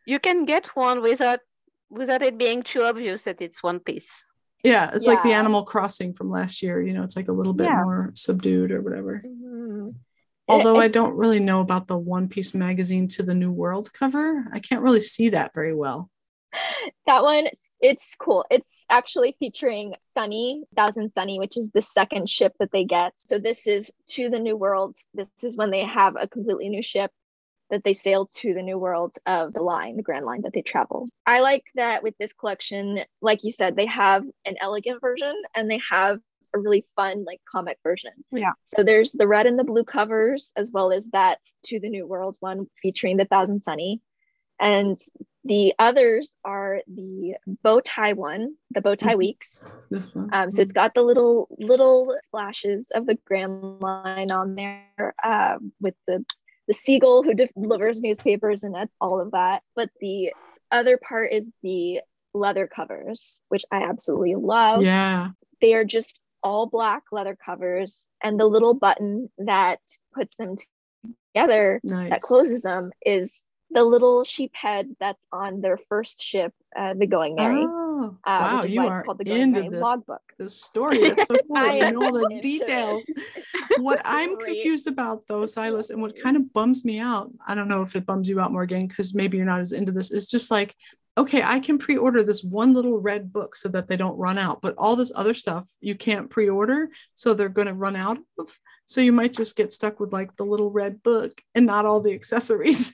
you 0.06 0.18
can 0.18 0.44
get 0.44 0.66
one 0.76 1.00
without 1.00 1.40
without 1.88 2.20
it 2.22 2.36
being 2.36 2.62
too 2.62 2.82
obvious 2.82 3.22
that 3.22 3.40
it's 3.40 3.62
one 3.62 3.80
piece. 3.80 4.24
Yeah, 4.62 4.90
it's 4.94 5.06
like 5.06 5.22
the 5.22 5.32
Animal 5.32 5.62
Crossing 5.64 6.12
from 6.12 6.30
last 6.30 6.62
year. 6.62 6.82
You 6.82 6.92
know, 6.92 7.02
it's 7.02 7.16
like 7.16 7.28
a 7.28 7.32
little 7.32 7.54
bit 7.54 7.64
Yeah. 7.64 7.82
more 7.82 8.12
subdued 8.14 8.72
or 8.72 8.82
whatever. 8.82 9.22
Mhm. 9.26 9.94
Although 10.46 10.76
I 10.76 10.88
don't 10.88 11.16
really 11.16 11.40
know 11.40 11.60
about 11.60 11.86
the 11.88 11.96
One 11.96 12.28
Piece 12.28 12.52
magazine 12.52 13.08
to 13.16 13.22
the 13.22 13.34
New 13.34 13.50
World 13.50 13.90
cover, 13.94 14.44
I 14.52 14.58
can't 14.60 14.82
really 14.82 15.00
see 15.00 15.30
that 15.30 15.54
very 15.54 15.74
well. 15.74 16.10
That 17.06 17.22
one 17.22 17.46
it's 17.80 18.14
cool. 18.16 18.44
It's 18.50 18.86
actually 18.90 19.36
featuring 19.38 19.94
sunny 20.00 20.64
thousand 20.76 21.12
sunny 21.14 21.38
which 21.38 21.56
is 21.56 21.70
the 21.70 21.82
second 21.82 22.28
ship 22.28 22.52
that 22.58 22.70
they 22.72 22.84
get. 22.84 23.12
So 23.16 23.38
this 23.38 23.66
is 23.66 23.90
to 24.10 24.30
the 24.30 24.38
new 24.38 24.56
world 24.56 24.96
this 25.14 25.30
is 25.42 25.56
when 25.56 25.70
they 25.70 25.84
have 25.84 26.16
a 26.18 26.28
completely 26.28 26.68
new 26.68 26.82
ship 26.82 27.10
that 27.70 27.82
they 27.82 27.94
sail 27.94 28.26
to 28.26 28.54
the 28.54 28.62
new 28.62 28.78
world 28.78 29.14
of 29.26 29.52
the 29.52 29.62
line 29.62 29.96
the 29.96 30.02
grand 30.02 30.26
line 30.26 30.42
that 30.42 30.52
they 30.52 30.62
travel. 30.62 31.08
I 31.26 31.40
like 31.40 31.64
that 31.74 32.02
with 32.02 32.14
this 32.18 32.32
collection 32.32 33.00
like 33.20 33.44
you 33.44 33.50
said 33.50 33.76
they 33.76 33.86
have 33.86 34.24
an 34.44 34.56
elegant 34.60 35.00
version 35.00 35.34
and 35.54 35.70
they 35.70 35.80
have 35.90 36.18
a 36.54 36.58
really 36.60 36.86
fun 36.94 37.24
like 37.24 37.40
comic 37.50 37.78
version. 37.82 38.12
Yeah. 38.30 38.52
so 38.64 38.84
there's 38.84 39.12
the 39.12 39.26
red 39.26 39.46
and 39.46 39.58
the 39.58 39.64
blue 39.64 39.84
covers 39.84 40.52
as 40.56 40.70
well 40.72 40.92
as 40.92 41.06
that 41.08 41.38
to 41.64 41.80
the 41.80 41.88
new 41.88 42.06
world 42.06 42.36
one 42.40 42.66
featuring 42.80 43.16
the 43.16 43.24
thousand 43.24 43.62
sunny 43.62 44.00
and 44.60 44.96
the 45.44 45.74
others 45.78 46.34
are 46.44 46.80
the 46.86 47.34
bow 47.62 47.80
tie 47.80 48.12
one, 48.14 48.54
the 48.70 48.80
bow 48.80 48.94
tie 48.94 49.14
Mhm. 49.14 49.18
weeks. 49.18 49.64
This 49.90 50.14
one. 50.14 50.30
Um, 50.32 50.50
so 50.50 50.62
it's 50.62 50.72
got 50.72 50.94
the 50.94 51.02
little 51.02 51.48
little 51.58 52.16
splashes 52.22 52.90
of 52.94 53.06
the 53.06 53.16
Grand 53.26 53.80
Line 53.80 54.30
on 54.30 54.54
there 54.54 55.14
um, 55.22 55.72
with 55.80 55.94
the 56.06 56.24
the 56.66 56.74
seagull 56.74 57.22
who 57.22 57.34
delivers 57.34 58.00
newspapers 58.00 58.62
and 58.62 58.74
all 59.00 59.20
of 59.20 59.32
that. 59.32 59.62
But 59.76 59.90
the 60.00 60.32
other 60.70 60.96
part 60.96 61.30
is 61.30 61.46
the 61.62 62.00
leather 62.32 62.66
covers, 62.66 63.42
which 63.48 63.64
I 63.70 63.82
absolutely 63.82 64.34
love. 64.36 64.82
Yeah. 64.82 65.30
They 65.60 65.74
are 65.74 65.84
just 65.84 66.18
all 66.42 66.66
black 66.66 67.04
leather 67.12 67.36
covers, 67.36 68.08
and 68.22 68.40
the 68.40 68.46
little 68.46 68.74
button 68.74 69.30
that 69.38 69.80
puts 70.14 70.34
them 70.36 70.56
together 71.34 71.80
Nice. 71.84 72.10
that 72.10 72.22
closes 72.22 72.62
them 72.62 72.92
is 73.04 73.40
the 73.74 73.84
little 73.84 74.24
sheep 74.24 74.52
head 74.54 74.94
that's 75.00 75.26
on 75.32 75.60
their 75.60 75.78
first 75.88 76.22
ship, 76.22 76.52
uh, 76.76 76.94
the 76.94 77.06
Going 77.06 77.34
Merry. 77.34 77.64
Oh, 77.66 78.16
uh, 78.24 78.38
wow, 78.40 78.56
which 78.58 78.66
is 78.66 78.72
you 78.74 78.80
why 78.82 78.86
are 78.88 78.98
it's 79.00 79.06
called 79.06 79.18
the 79.18 79.24
Going 79.24 79.40
into 79.42 79.60
Merry 79.60 79.68
this, 79.70 79.82
logbook. 79.82 80.22
this 80.38 80.62
story. 80.62 80.98
It's 80.98 81.26
so 81.26 81.34
cool. 81.48 81.56
I 81.56 81.74
You 81.74 81.90
know 81.92 82.04
all 82.04 82.12
the 82.12 82.38
details. 82.42 83.04
what 83.78 84.00
I'm 84.04 84.36
Great. 84.36 84.54
confused 84.54 84.86
about 84.86 85.24
though, 85.28 85.42
Szilas, 85.42 85.90
and 85.90 86.00
what 86.00 86.18
kind 86.20 86.36
of 86.36 86.52
bums 86.52 86.84
me 86.84 87.00
out, 87.00 87.30
I 87.46 87.54
don't 87.54 87.68
know 87.68 87.82
if 87.82 87.96
it 87.96 88.06
bums 88.06 88.28
you 88.28 88.40
out, 88.40 88.52
Morgane, 88.52 88.88
because 88.88 89.14
maybe 89.14 89.36
you're 89.36 89.46
not 89.46 89.60
as 89.60 89.72
into 89.72 89.92
this, 89.92 90.10
is 90.10 90.26
just 90.28 90.50
like, 90.50 90.74
okay, 91.18 91.42
I 91.42 91.60
can 91.60 91.78
pre-order 91.78 92.22
this 92.22 92.42
one 92.42 92.74
little 92.74 92.98
red 92.98 93.32
book 93.32 93.56
so 93.56 93.68
that 93.70 93.88
they 93.88 93.96
don't 93.96 94.16
run 94.18 94.38
out, 94.38 94.60
but 94.62 94.74
all 94.78 94.96
this 94.96 95.12
other 95.14 95.34
stuff 95.34 95.68
you 95.80 95.94
can't 95.94 96.30
pre-order, 96.30 96.88
so 97.14 97.34
they're 97.34 97.48
gonna 97.48 97.74
run 97.74 97.96
out 97.96 98.18
of. 98.38 98.48
So 98.86 99.00
you 99.00 99.12
might 99.12 99.32
just 99.32 99.56
get 99.56 99.72
stuck 99.72 99.98
with 99.98 100.12
like 100.12 100.36
the 100.36 100.44
little 100.44 100.70
red 100.70 101.02
book 101.02 101.40
and 101.54 101.64
not 101.66 101.86
all 101.86 102.00
the 102.00 102.12
accessories. 102.12 102.92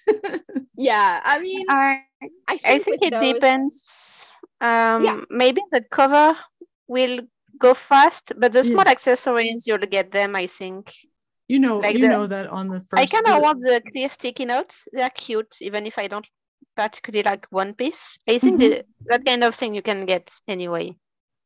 Yeah, 0.81 1.21
I 1.25 1.39
mean, 1.41 1.67
I 1.69 2.05
I 2.49 2.57
think, 2.57 2.65
I 2.65 2.79
think 2.79 2.99
it 3.03 3.11
those- 3.13 3.33
depends. 3.35 3.77
Um, 4.63 5.05
Yeah. 5.05 5.21
Maybe 5.29 5.61
the 5.71 5.83
cover 5.83 6.37
will 6.89 7.21
go 7.59 7.75
fast, 7.75 8.33
but 8.41 8.53
the 8.53 8.61
Yeah. 8.65 8.71
small 8.73 8.89
accessories 8.89 9.67
you'll 9.67 9.87
get 9.99 10.11
them. 10.11 10.35
I 10.35 10.47
think. 10.47 10.93
you 11.51 11.59
know, 11.59 11.79
Like 11.83 11.97
you 11.99 12.03
the- 12.07 12.15
know 12.15 12.27
that 12.29 12.47
on 12.47 12.69
the 12.69 12.79
first 12.79 13.03
I 13.03 13.07
kind 13.07 13.27
of 13.27 13.43
want 13.43 13.59
the 13.61 13.83
clear 13.91 14.09
sticky 14.09 14.45
notes. 14.47 14.87
They're 14.93 15.11
cute, 15.11 15.57
even 15.61 15.85
if 15.85 15.99
I 15.99 16.07
don't 16.07 16.29
particularly 16.77 17.25
like 17.25 17.45
One 17.51 17.75
Piece. 17.75 18.19
I 18.29 18.39
think 18.39 18.55
Mhm. 18.55 18.59
the, 18.63 18.87
that 19.11 19.25
kind 19.27 19.43
of 19.43 19.57
thing 19.57 19.75
you 19.75 19.83
can 19.83 20.07
get 20.07 20.31
anyway. 20.47 20.95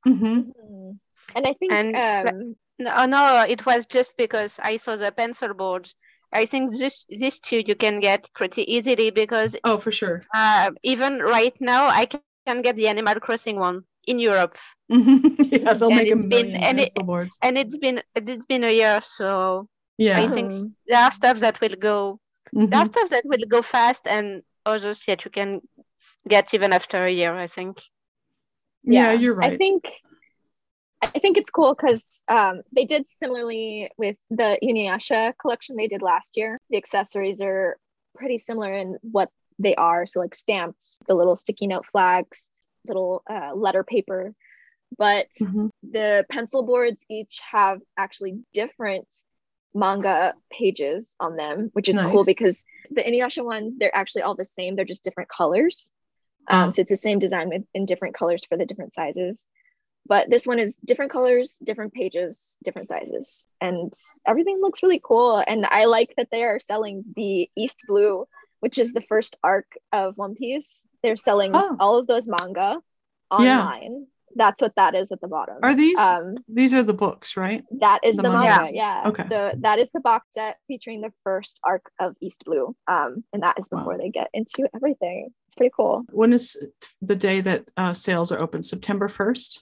Mhm. 0.07 0.53
Mhm. 0.53 0.99
And 1.35 1.47
I 1.47 1.55
think 1.55 1.72
And 1.72 1.97
um, 1.97 2.57
No, 2.78 2.91
oh, 2.99 3.07
no, 3.07 3.45
it 3.49 3.64
was 3.64 3.87
just 3.87 4.12
because 4.18 4.59
I 4.61 4.76
saw 4.76 4.97
the 4.97 5.11
pencil 5.11 5.55
board. 5.55 5.89
I 6.35 6.47
think 6.47 6.76
this 6.76 7.07
these 7.09 7.41
two 7.41 7.62
you 7.66 7.76
can 7.76 8.01
get 8.01 8.28
pretty 8.35 8.62
easily 8.74 9.11
because 9.11 9.57
Oh, 9.64 9.78
for 9.78 9.93
sure. 9.93 10.22
uh, 10.35 10.70
even 10.82 11.20
right 11.20 11.55
now 11.61 11.87
I 11.89 12.07
can, 12.07 12.20
can 12.47 12.62
get 12.62 12.76
the 12.76 12.89
Animal 12.89 13.16
Crossing 13.20 13.59
one 13.59 13.85
in 14.07 14.18
Europe, 14.18 14.59
Mhm. 14.91 15.37
yeah, 15.53 15.74
they'll 15.74 15.91
And 15.91 16.01
make 16.05 16.12
a 16.12 16.16
it's 16.16 16.26
been- 16.26 16.57
and 16.57 16.80
it, 16.80 16.93
boards. 17.07 17.39
And 17.43 17.57
it's 17.57 17.78
been 17.78 18.03
it's 18.14 18.47
been 18.47 18.64
a 18.64 18.70
year, 18.82 19.01
so 19.01 19.68
Yeah. 19.99 20.20
I 20.22 20.28
think 20.28 20.53
there 20.87 21.01
are 21.01 21.11
stuff 21.12 21.39
that 21.41 21.61
will 21.61 21.76
go 21.78 22.20
Mhm. 22.55 22.70
there 22.70 22.80
are 22.80 22.87
stuff 22.95 23.09
that 23.11 23.24
will 23.24 23.47
go 23.49 23.62
fast, 23.62 24.07
and 24.07 24.43
others 24.66 25.05
that 25.07 25.24
you 25.24 25.30
can 25.30 25.61
get 26.28 26.53
even 26.55 26.72
after 26.72 27.05
a 27.07 27.11
year. 27.20 27.35
I 27.35 27.47
think. 27.47 27.78
yeah, 28.85 29.12
you're 29.12 29.35
right. 29.35 29.55
I 29.55 29.57
think 29.57 29.85
I 31.14 31.18
think 31.18 31.36
it's 31.36 31.50
cool 31.50 31.74
because 31.74 32.24
um, 32.28 32.62
they 32.72 32.84
did 32.84 33.09
similarly 33.09 33.90
with 33.96 34.16
the 34.30 34.59
Inuyasha 34.62 35.34
collection 35.40 35.76
they 35.76 35.88
did 35.88 36.02
last 36.02 36.36
year. 36.36 36.61
The 36.70 36.76
accessories 36.76 37.40
are 37.40 37.76
pretty 38.14 38.38
similar 38.38 38.72
in 38.72 38.96
what 39.02 39.30
they 39.59 39.74
are. 39.74 40.07
So 40.07 40.20
like 40.20 40.34
stamps, 40.34 40.98
the 41.07 41.14
little 41.14 41.36
sticky 41.36 41.66
note 41.66 41.86
flags, 41.86 42.48
little 42.86 43.22
uh, 43.28 43.55
letter 43.55 43.84
paper, 43.84 44.34
but 44.96 45.28
Mhm. 45.40 45.70
the 45.82 46.24
pencil 46.30 46.62
boards 46.62 47.00
each 47.11 47.40
have 47.50 47.80
actually 47.96 48.38
different 48.52 49.07
manga 49.74 50.34
pages 50.50 51.16
on 51.18 51.36
them, 51.36 51.70
which 51.72 51.88
is 51.88 51.98
cool 52.12 52.24
because 52.24 52.64
the 52.90 53.02
Inuyasha 53.02 53.44
ones 53.44 53.76
they're 53.76 53.94
actually 53.94 54.22
all 54.22 54.34
the 54.36 54.44
same. 54.44 54.76
They're 54.76 54.84
just 54.84 55.05
different 55.05 55.28
colors. 55.28 55.90
Um, 56.48 56.68
Oh. 56.68 56.70
so 56.70 56.82
it's 56.82 56.90
the 56.90 56.96
same 56.96 57.18
design 57.18 57.48
with 57.48 57.64
in 57.74 57.84
different 57.86 58.14
colors 58.14 58.44
for 58.44 58.57
the 58.57 58.66
different 58.66 58.94
sizes. 58.94 59.44
But 60.07 60.28
this 60.28 60.46
one 60.46 60.59
is 60.59 60.76
different 60.84 61.11
colors, 61.12 61.57
different 61.64 61.92
pages, 61.94 62.57
different 62.62 62.88
sizes, 62.88 63.46
and 63.61 63.92
everything 64.26 64.59
looks 64.61 64.82
really 64.82 65.00
cool. 65.02 65.42
And 65.46 65.64
I 65.66 65.86
like 65.86 66.12
that 66.16 66.28
they 66.30 66.44
are 66.44 66.59
selling 66.61 67.05
the 67.16 67.48
East 67.57 67.78
Blue, 67.88 68.26
which 68.61 68.76
is 68.78 68.92
the 68.92 69.00
first 69.00 69.36
arc 69.42 69.66
of 69.92 70.16
One 70.18 70.34
Piece. 70.34 70.86
They're 71.02 71.16
selling 71.16 71.52
Oh. 71.55 71.76
all 71.80 71.98
of 71.98 72.07
those 72.07 72.26
manga 72.26 72.80
online 73.30 73.92
Yeah. 73.92 73.98
That's 74.36 74.61
what 74.61 74.74
that 74.74 74.96
is 74.96 75.12
at 75.12 75.20
the 75.20 75.28
bottom. 75.28 75.59
Are 75.62 75.76
these 75.76 75.96
Um, 75.98 76.34
these 76.48 76.74
are 76.74 76.82
the 76.82 76.92
books, 76.92 77.36
right? 77.36 77.62
that 77.78 78.00
is 78.02 78.16
The 78.16 78.22
the, 78.22 78.30
manga. 78.30 78.62
manga. 78.62 78.74
Yeah. 78.74 79.02
Okay. 79.07 79.22
So 79.28 79.52
that 79.59 79.78
is 79.78 79.88
the 79.94 80.00
box 80.00 80.26
set 80.32 80.59
featuring 80.66 81.02
the 81.02 81.12
first 81.22 81.61
arc 81.62 81.88
of 82.00 82.16
East 82.20 82.42
Blue. 82.44 82.74
Um, 82.88 83.22
and 83.32 83.42
that 83.44 83.59
is 83.61 83.68
Wow. 83.70 83.78
before 83.78 83.96
they 83.96 84.11
get 84.11 84.30
into 84.34 84.68
everything. 84.74 85.32
It's 85.46 85.55
pretty 85.55 85.72
cool. 85.76 86.02
When 86.11 86.32
is 86.32 86.57
the 87.00 87.14
day 87.14 87.42
that 87.42 87.66
uh, 87.76 87.94
sales 87.94 88.32
are 88.32 88.40
open? 88.40 88.62
September 88.62 89.07
1st? 89.09 89.61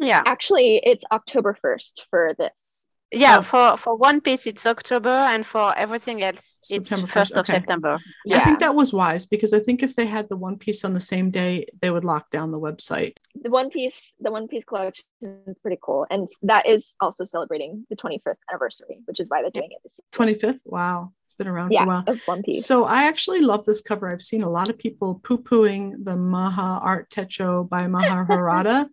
Yeah, 0.00 0.22
Actually, 0.26 0.80
it's 0.84 1.04
October 1.10 1.56
1st 1.64 2.02
for 2.10 2.34
this. 2.38 2.86
yeah. 3.12 3.38
Oh. 3.38 3.42
For 3.42 3.76
for 3.76 3.96
One 3.96 4.20
Piece, 4.20 4.46
it's 4.46 4.66
October, 4.66 5.08
and 5.32 5.46
for 5.46 5.72
everything 5.76 6.22
else, 6.22 6.58
September 6.62 7.04
it's 7.04 7.12
1st, 7.12 7.18
first 7.18 7.32
of 7.32 7.38
okay. 7.40 7.52
September. 7.54 7.98
I 8.32 8.40
think 8.40 8.58
that 8.60 8.74
was 8.74 8.92
wise 8.92 9.24
because 9.26 9.52
I 9.54 9.60
think 9.60 9.82
if 9.82 9.94
they 9.94 10.06
had 10.06 10.28
the 10.28 10.36
one 10.36 10.56
piece 10.58 10.84
on 10.84 10.94
the 10.94 11.00
same 11.00 11.30
day, 11.30 11.66
they 11.80 11.90
would 11.90 12.04
lock 12.04 12.30
down 12.30 12.50
the 12.50 12.58
website. 12.68 13.14
the 13.44 13.50
One 13.50 13.70
Piece, 13.70 14.14
the 14.20 14.32
One 14.32 14.48
Piece 14.48 14.64
collection 14.64 15.04
is 15.46 15.58
pretty 15.60 15.78
cool. 15.80 16.06
And 16.10 16.26
that 16.42 16.66
is 16.66 16.94
also 17.00 17.24
celebrating 17.24 17.86
the 17.90 17.96
25th 17.96 18.40
anniversary, 18.50 18.96
which 19.06 19.20
is 19.20 19.28
why 19.30 19.42
they're 19.42 19.50
doing 19.60 19.70
it 19.70 19.80
this 19.84 19.98
year. 20.00 20.26
25th? 20.36 20.60
Wow. 20.64 21.12
It's 21.26 21.34
been 21.34 21.48
around 21.48 21.70
for 21.70 21.82
a 21.82 21.86
while. 21.86 22.04
of 22.06 22.20
One 22.26 22.42
Piece. 22.42 22.66
So 22.66 22.84
I 22.84 23.04
actually 23.04 23.40
love 23.40 23.64
this 23.64 23.80
cover. 23.80 24.08
I've 24.08 24.22
seen 24.22 24.42
a 24.42 24.50
lot 24.50 24.68
of 24.70 24.78
people 24.78 25.20
poo-pooing 25.22 26.04
the 26.04 26.16
Maha 26.16 26.80
Art 26.82 27.10
Techo 27.10 27.68
by 27.68 27.86
Maha 27.86 28.24
Harada. 28.28 28.88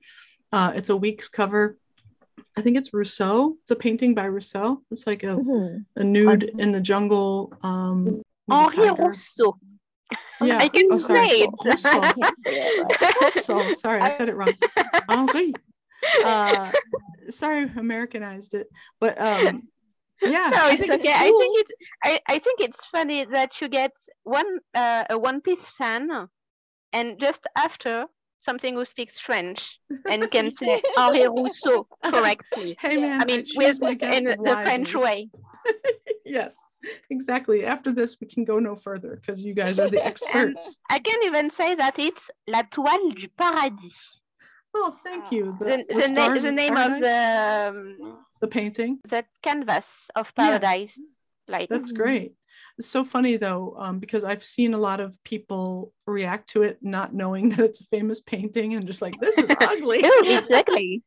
Uh, 0.52 0.74
it's 0.76 0.89
a 0.89 0.95
week's 0.95 1.28
cover. 1.30 1.78
I 2.58 2.62
think 2.62 2.78
it's 2.78 2.93
Rousseau. 2.93 3.58
It's 3.62 3.72
a 3.72 3.76
painting 3.76 4.14
by 4.14 4.26
Rousseau. 4.26 4.82
It's 4.91 5.08
like 5.08 5.24
a, 5.24 5.28
Mhm. 5.38 5.86
a 5.95 6.04
nude 6.04 6.43
in 6.60 6.72
the 6.72 6.82
jungle. 6.82 7.54
Um, 7.64 8.06
with 8.06 8.24
a 8.49 8.56
Henri 8.56 8.76
tiger. 8.89 9.04
Rousseau. 9.04 9.58
Yeah. 10.41 10.58
I 10.62 10.68
can 10.68 10.88
oh, 10.91 10.97
sorry. 10.99 11.30
say 11.30 11.41
it. 11.41 11.49
Rousseau. 11.64 12.02
I 12.02 12.12
can't 12.14 12.36
say 12.43 12.52
it 12.56 13.47
right. 13.47 13.78
Sorry, 13.78 14.02
I 14.02 14.10
said 14.10 14.28
it 14.30 14.36
wrong. 14.36 14.54
Henri. 15.08 15.54
Uh, 16.26 16.72
sorry, 17.30 17.72
Americanized 17.78 18.54
it. 18.56 18.68
But 18.99 19.20
um, 19.22 19.68
yeah, 20.22 20.49
no, 20.49 20.66
I 20.68 20.72
it's 20.74 20.82
think 20.88 20.93
okay. 21.02 21.14
I 21.14 21.30
cool. 21.30 21.39
think 21.39 21.60
it. 21.60 21.68
I, 22.04 22.20
I 22.28 22.39
think 22.39 22.60
it's 22.60 22.86
funny 22.86 23.26
that 23.26 23.62
you 23.62 23.70
get 23.70 23.91
one 24.24 24.60
uh, 24.74 25.06
a 25.10 25.18
One 25.18 25.41
Piece 25.41 25.70
fan, 25.70 26.28
and 26.91 27.20
just 27.20 27.45
after 27.56 28.08
something 28.41 28.75
who 28.75 28.85
speaks 28.85 29.19
French 29.19 29.79
and 30.11 30.29
can 30.31 30.51
say 30.51 30.81
Henri 30.97 31.27
Rousseau 31.27 31.87
correctly. 32.03 32.75
Hey 32.81 32.95
Yeah. 32.95 33.17
man, 33.17 33.21
I 33.21 33.25
mean, 33.25 33.45
with 33.55 33.81
in 33.81 34.23
the 34.25 34.57
French 34.63 34.95
way. 34.95 35.29
yes, 36.25 36.57
exactly. 37.09 37.65
After 37.65 37.91
this, 37.93 38.17
we 38.19 38.27
can 38.27 38.43
go 38.43 38.59
no 38.59 38.75
further 38.75 39.15
because 39.21 39.41
you 39.41 39.53
guys 39.53 39.79
are 39.79 39.89
the 39.89 40.03
experts. 40.03 40.77
I 40.89 40.99
can 40.99 41.19
even 41.23 41.49
say 41.49 41.75
that 41.75 41.99
it's 41.99 42.29
La 42.47 42.63
Toile 42.63 43.09
du 43.09 43.27
Paradis. 43.37 44.19
oh, 44.73 44.91
thank 45.03 45.31
you. 45.31 45.55
The, 45.59 45.85
The, 45.87 45.95
the 46.01 46.07
na- 46.09 46.33
the 46.33 46.51
name 46.51 46.77
of 46.77 46.91
the 46.99 47.19
um, 47.69 48.25
the 48.41 48.47
painting. 48.47 48.99
the 49.07 49.23
canvas 49.43 50.09
of 50.15 50.33
Yeah. 50.37 50.57
paradise. 50.57 50.97
Like 51.47 51.69
That's 51.69 51.91
Mhm. 51.91 51.97
great. 52.01 52.31
It's 52.82 52.89
so 52.89 53.03
funny 53.03 53.38
though, 53.38 53.75
um, 53.77 53.99
because 53.99 54.23
I've 54.23 54.43
seen 54.43 54.73
a 54.73 54.77
lot 54.79 54.99
of 55.01 55.15
people 55.23 55.93
react 56.07 56.49
to 56.53 56.63
it 56.63 56.79
not 56.82 57.13
knowing 57.13 57.49
that 57.51 57.59
it's 57.59 57.79
a 57.79 57.84
famous 57.86 58.19
painting 58.19 58.73
and 58.73 58.88
just 58.88 59.03
like 59.03 59.13
this 59.19 59.38
is 59.38 59.51
ugly. 59.61 60.01
Exactly. 60.23 61.03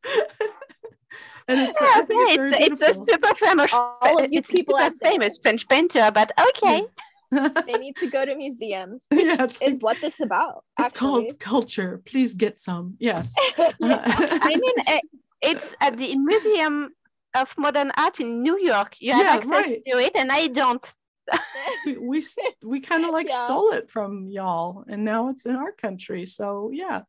and 1.48 1.58
it's, 1.62 1.76
Yeah, 1.80 1.90
I 1.96 2.02
think 2.02 2.30
it's, 2.30 2.56
it's, 2.60 2.80
it's 2.80 2.98
a 2.98 3.04
super 3.04 3.34
famous, 3.34 3.72
All 3.72 4.22
of 4.22 4.32
you 4.32 4.38
it's 4.38 4.50
a 4.50 4.52
people 4.52 4.78
super 4.78 4.96
famous 5.02 5.36
French 5.42 5.68
painter, 5.68 6.12
but 6.14 6.30
okay. 6.48 6.84
They 7.32 7.72
need 7.72 7.96
to 7.96 8.08
go 8.08 8.24
to 8.24 8.36
museums, 8.36 9.08
which 9.10 9.24
yeah, 9.24 9.42
it's, 9.42 9.60
is 9.60 9.78
what 9.80 10.00
this 10.00 10.14
is 10.14 10.20
about. 10.20 10.62
it's 10.78 10.94
actually. 10.94 10.98
called 11.00 11.40
culture. 11.40 12.00
Please 12.06 12.34
get 12.34 12.56
some. 12.60 12.94
Yes. 13.00 13.34
I 13.58 14.54
mean, 14.62 14.76
eh, 14.86 15.00
it's 15.42 15.74
at 15.80 15.96
the 15.96 16.14
Museum 16.16 16.90
of 17.34 17.52
Modern 17.58 17.90
Art 17.96 18.20
in 18.20 18.42
New 18.42 18.58
York. 18.60 18.94
You 19.00 19.14
have 19.14 19.24
Yeah, 19.24 19.34
access 19.34 19.66
right. 19.68 19.82
to 19.88 19.98
it, 19.98 20.12
and 20.14 20.30
I 20.30 20.46
don't. 20.46 20.86
we 21.84 21.96
we, 21.98 22.24
we 22.64 22.80
kind 22.80 23.04
of 23.04 23.10
like 23.12 23.28
Yeah. 23.28 23.44
stole 23.44 23.70
it 23.72 23.90
from 23.90 24.28
y'all 24.28 24.84
and 24.88 25.04
now 25.04 25.28
it's 25.30 25.46
in 25.46 25.56
our 25.56 25.72
country 25.72 26.26
so 26.26 26.70
yeah. 26.72 27.02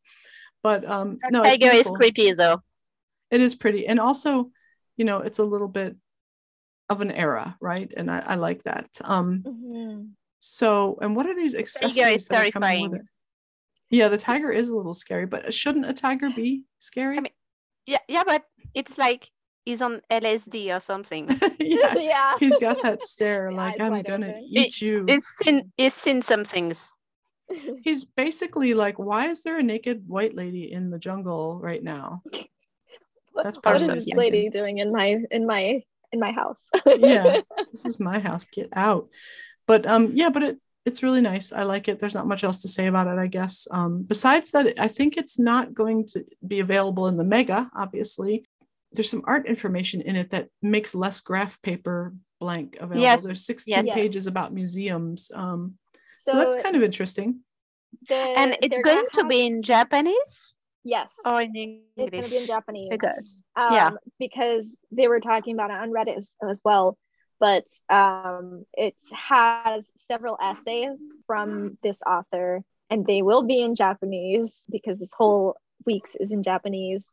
But 0.63 0.89
um 0.89 1.19
no 1.29 1.43
it's 1.43 1.57
Tiger 1.59 1.71
is 1.73 1.91
creepy 1.91 2.33
though. 2.33 2.61
it 3.31 3.41
is 3.41 3.55
pretty 3.55 3.87
and 3.87 3.99
also 3.99 4.51
you 4.97 5.05
know 5.05 5.19
it's 5.19 5.39
a 5.39 5.43
little 5.43 5.67
bit 5.67 5.95
of 6.89 7.01
an 7.01 7.11
era 7.11 7.57
right? 7.61 7.91
And 7.95 8.09
i, 8.11 8.19
I 8.19 8.35
like 8.35 8.63
that. 8.63 8.89
Um 9.03 9.43
Mhm. 9.45 10.11
so 10.39 10.97
and 11.01 11.15
what 11.15 11.25
are 11.27 11.35
these 11.35 11.55
accessories 11.55 12.27
that 12.27 12.47
are 12.47 12.51
coming 12.51 12.81
with 12.91 12.99
it? 13.01 13.05
Yeah 13.89 14.09
the 14.09 14.17
tiger 14.17 14.51
is 14.51 14.69
a 14.69 14.75
little 14.75 14.93
scary 14.93 15.25
but 15.25 15.53
shouldn't 15.53 15.85
a 15.85 15.93
tiger 15.93 16.29
be 16.29 16.63
scary? 16.79 17.17
I 17.17 17.21
mean, 17.21 17.33
Yeah, 17.85 17.99
yeah, 18.07 18.23
but 18.25 18.43
it's 18.73 18.97
like 18.97 19.29
he's 19.65 19.81
on 19.81 20.01
LSD 20.11 20.75
or 20.75 20.79
something. 20.79 21.27
yeah 21.59 21.93
yeah. 21.97 22.33
he's 22.39 22.57
got 22.57 22.81
that 22.83 23.01
stare 23.01 23.49
The 23.49 23.55
like 23.57 23.81
i'm 23.81 24.01
gonna 24.03 24.29
open. 24.29 24.47
eat 24.49 24.81
you 24.81 25.05
It's 25.07 25.27
seen, 25.37 25.71
he's 25.77 25.93
seen 25.93 26.21
some 26.21 26.43
things. 26.45 26.89
he's 27.83 28.05
basically 28.05 28.73
like, 28.73 28.97
why 28.97 29.27
is 29.29 29.43
there 29.43 29.59
a 29.59 29.63
naked 29.63 30.07
white 30.07 30.35
lady 30.35 30.71
in 30.71 30.89
the 30.89 30.97
jungle 30.99 31.59
right 31.61 31.83
now? 31.83 32.21
What, 33.33 33.43
That's 33.43 33.57
what 33.57 33.63
part 33.63 33.75
is 33.81 33.87
of 33.89 33.95
this 33.95 34.07
it. 34.07 34.17
lady 34.17 34.49
doing 34.49 34.77
in 34.79 34.91
my 34.91 35.17
in 35.31 35.45
my 35.45 35.83
in 36.11 36.19
my 36.19 36.31
house? 36.31 36.63
yeah, 36.85 37.41
this 37.71 37.85
is 37.85 37.99
my 37.99 38.19
house. 38.19 38.45
Get 38.51 38.69
out. 38.73 39.09
But 39.67 39.85
um, 39.85 40.11
yeah, 40.15 40.29
but 40.29 40.43
it 40.43 40.57
it's 40.85 41.01
really 41.03 41.21
nice. 41.21 41.51
I 41.51 41.63
like 41.63 41.87
it. 41.87 41.99
There's 41.99 42.13
not 42.13 42.27
much 42.27 42.43
else 42.43 42.61
to 42.61 42.67
say 42.67 42.85
about 42.87 43.07
it, 43.07 43.17
I 43.19 43.27
guess. 43.27 43.67
Um, 43.71 44.03
besides 44.03 44.51
that, 44.51 44.79
I 44.79 44.87
think 44.87 45.17
it's 45.17 45.37
not 45.39 45.73
going 45.73 46.05
to 46.13 46.23
be 46.47 46.59
available 46.61 47.07
in 47.07 47.17
the 47.17 47.23
mega, 47.23 47.69
obviously. 47.75 48.45
There's 48.95 49.09
some 49.09 49.23
art 49.25 49.47
information 49.47 50.01
in 50.01 50.15
it 50.15 50.31
that 50.31 50.49
makes 50.61 50.95
less 50.95 51.19
graph 51.19 51.61
paper 51.61 52.13
blank 52.39 52.77
available. 52.77 53.01
Yes, 53.01 53.25
There's 53.25 53.45
16 53.45 53.73
yes. 53.73 53.93
pages 53.93 54.27
about 54.27 54.53
museums. 54.53 55.29
Um, 55.33 55.75
so, 56.17 56.31
so, 56.31 56.37
that's 56.37 56.61
kind 56.61 56.75
of 56.75 56.83
interesting. 56.83 57.41
the, 58.07 58.15
and 58.15 58.57
it's 58.61 58.81
going 58.81 58.95
gonna 58.95 59.07
have- 59.13 59.29
be 59.29 59.45
in 59.45 59.61
Japanese 59.61 60.55
yes. 60.83 61.11
or 61.25 61.41
in 61.41 61.81
It's 61.97 62.11
going 62.11 62.23
to 62.23 62.29
be 62.29 62.37
in 62.37 62.45
Japanese. 62.45 62.89
Because- 62.89 63.43
um, 63.55 63.73
yeah. 63.73 63.91
Because 64.19 64.77
they 64.91 65.07
were 65.07 65.19
talking 65.19 65.53
about 65.53 65.71
it 65.71 65.77
on 65.77 65.91
Reddit 65.91 66.17
as, 66.17 66.35
as 66.47 66.61
well. 66.63 66.97
But 67.39 67.65
um, 67.89 68.65
it 68.73 68.95
has 69.13 69.91
several 69.95 70.37
essays 70.41 71.13
from 71.27 71.77
this 71.83 72.01
author, 72.01 72.63
and 72.89 73.05
they 73.05 73.21
will 73.21 73.43
be 73.43 73.61
in 73.61 73.75
Japanese 73.75 74.63
because 74.71 74.99
this 74.99 75.11
whole 75.17 75.57
week's 75.85 76.15
is 76.15 76.31
in 76.31 76.43
Japanese. 76.43 77.05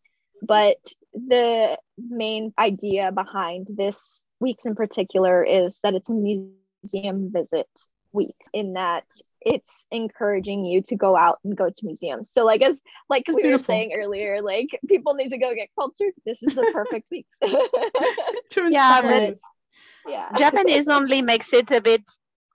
But 0.42 0.78
the 1.14 1.78
main 1.96 2.52
idea 2.58 3.12
behind 3.12 3.68
this 3.70 4.24
week's 4.40 4.66
in 4.66 4.74
particular 4.74 5.44
is 5.44 5.78
that 5.82 5.94
it's 5.94 6.10
a 6.10 6.14
museum 6.14 7.30
visit 7.32 7.68
week, 8.12 8.34
in 8.52 8.72
that 8.74 9.04
it's 9.40 9.86
encouraging 9.90 10.64
you 10.64 10.82
to 10.82 10.96
go 10.96 11.16
out 11.16 11.38
and 11.44 11.56
go 11.56 11.68
to 11.70 11.86
museums. 11.86 12.30
So, 12.30 12.44
like 12.44 12.60
as 12.62 12.80
like 13.08 13.24
That's 13.26 13.36
we 13.36 13.50
were 13.50 13.58
saying 13.58 13.92
earlier, 13.94 14.42
like 14.42 14.68
people 14.88 15.14
need 15.14 15.30
to 15.30 15.38
go 15.38 15.54
get 15.54 15.68
cultured. 15.78 16.12
This 16.26 16.42
is 16.42 16.54
the 16.54 16.68
perfect 16.72 17.06
week. 17.10 17.26
To 18.50 18.68
Yeah, 18.70 18.98
inspire 18.98 19.10
but- 19.10 19.28
you. 20.06 20.12
yeah. 20.12 20.28
Japanese 20.36 20.88
only 20.88 21.22
makes 21.22 21.52
it 21.52 21.70
a 21.70 21.80
bit 21.80 22.02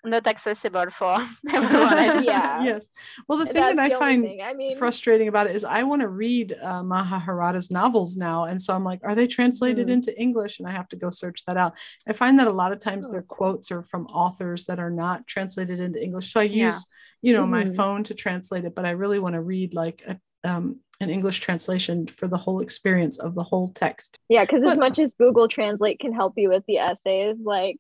not 0.10 0.26
accessible 0.28 0.86
for 0.92 1.18
everyone. 1.54 2.24
Yeah. 2.24 2.64
yes. 2.64 2.94
Well, 3.28 3.38
the 3.38 3.46
thing 3.46 3.54
That's 3.56 3.76
that 3.76 3.86
I 3.86 3.90
the 3.90 3.96
only 3.96 4.06
find 4.06 4.24
thing. 4.24 4.42
I 4.42 4.54
mean, 4.54 4.78
frustrating 4.78 5.28
about 5.28 5.48
it 5.48 5.56
is 5.56 5.64
I 5.64 5.84
want 5.84 6.02
to 6.02 6.08
read 6.10 6.56
uh, 6.62 6.84
Maha 6.84 7.20
Harada's 7.26 7.70
novels 7.72 8.18
now, 8.18 8.46
and 8.46 8.62
so 8.62 8.74
I'm 8.74 8.84
like, 8.84 9.00
are 9.04 9.16
they 9.16 9.28
translated 9.28 9.88
Mhm. 9.88 9.92
into 9.92 10.20
English? 10.20 10.60
And 10.60 10.68
I 10.68 10.72
have 10.72 10.88
to 10.90 10.96
go 10.96 11.10
search 11.10 11.44
that 11.46 11.58
out. 11.58 11.74
I 12.08 12.14
find 12.14 12.40
that 12.40 12.48
a 12.48 12.52
lot 12.52 12.72
of 12.72 12.80
times 12.80 13.08
Oh. 13.08 13.12
their 13.12 13.22
quotes 13.24 13.72
are 13.72 13.84
from 13.84 14.08
authors 14.08 14.66
that 14.66 14.80
are 14.80 14.92
not 14.92 15.28
translated 15.28 15.80
into 15.80 16.02
English. 16.04 16.32
So 16.32 16.40
I 16.40 16.44
Yeah. 16.44 16.68
use, 16.68 16.86
you 17.22 17.34
know, 17.34 17.46
my 17.46 17.64
Mhm. 17.66 17.76
phone 17.76 18.04
to 18.06 18.14
translate 18.14 18.66
it, 18.66 18.76
but 18.76 18.86
I 18.86 18.92
really 18.92 19.20
want 19.20 19.34
to 19.34 19.42
read 19.42 19.74
like 19.74 20.04
a, 20.08 20.20
um, 20.48 20.80
an 21.00 21.10
English 21.12 21.40
translation 21.42 22.08
for 22.08 22.28
the 22.28 22.38
whole 22.38 22.60
experience 22.60 23.20
of 23.20 23.36
the 23.36 23.44
whole 23.44 23.72
text. 23.76 24.18
yeah, 24.30 24.44
because 24.44 24.64
as 24.64 24.78
much 24.78 24.98
as 25.00 25.14
Google 25.16 25.48
Translate 25.48 26.00
can 26.00 26.12
help 26.12 26.34
you 26.38 26.50
with 26.50 26.66
the 26.68 26.78
essays, 26.80 27.40
like 27.40 27.78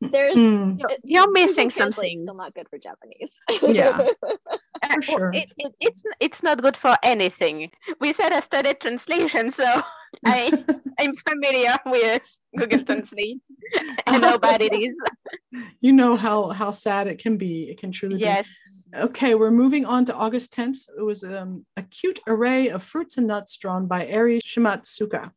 there's 0.00 0.36
Mm, 0.36 0.80
it- 0.90 1.00
You're 1.04 1.30
missing 1.32 1.70
something 1.70 1.92
Translate's 1.92 2.22
Still 2.22 2.34
not 2.34 2.54
good 2.54 2.68
for 2.68 2.78
Japanese. 2.78 3.32
Yeah. 3.62 4.08
For 4.94 5.02
sure. 5.02 5.30
It, 5.34 5.50
it, 5.56 5.74
it's 5.80 6.02
it's 6.20 6.42
not 6.42 6.60
good 6.62 6.76
for 6.76 6.96
anything. 7.02 7.70
We 8.00 8.12
said 8.12 8.32
I 8.32 8.40
studied 8.40 8.78
translation, 8.80 9.50
so 9.50 9.64
I 10.26 10.52
I'm 11.00 11.14
familiar 11.14 11.76
with 11.86 12.38
Google 12.56 12.84
Translate. 12.84 13.40
I 14.06 14.18
know 14.18 14.38
bad 14.38 14.60
it 14.62 14.74
is. 14.74 14.94
you 15.80 15.92
know 15.92 16.14
how 16.16 16.48
how 16.48 16.70
sad 16.70 17.06
it 17.08 17.18
can 17.18 17.36
be. 17.38 17.70
It 17.70 17.78
can 17.80 17.90
truly 17.90 18.16
be. 18.16 18.20
Yes. 18.20 18.46
Okay, 18.94 19.34
we're 19.34 19.50
moving 19.50 19.84
on 19.84 20.04
to 20.04 20.14
August 20.14 20.54
10th. 20.54 20.88
It 20.96 21.02
was 21.02 21.24
um, 21.24 21.66
a 21.76 21.82
cute 21.82 22.20
array 22.26 22.68
of 22.68 22.82
fruits 22.84 23.16
and 23.18 23.26
nuts 23.26 23.56
drawn 23.56 23.86
by 23.86 24.06
Eri 24.06 24.40
Shimatsuka. 24.40 25.32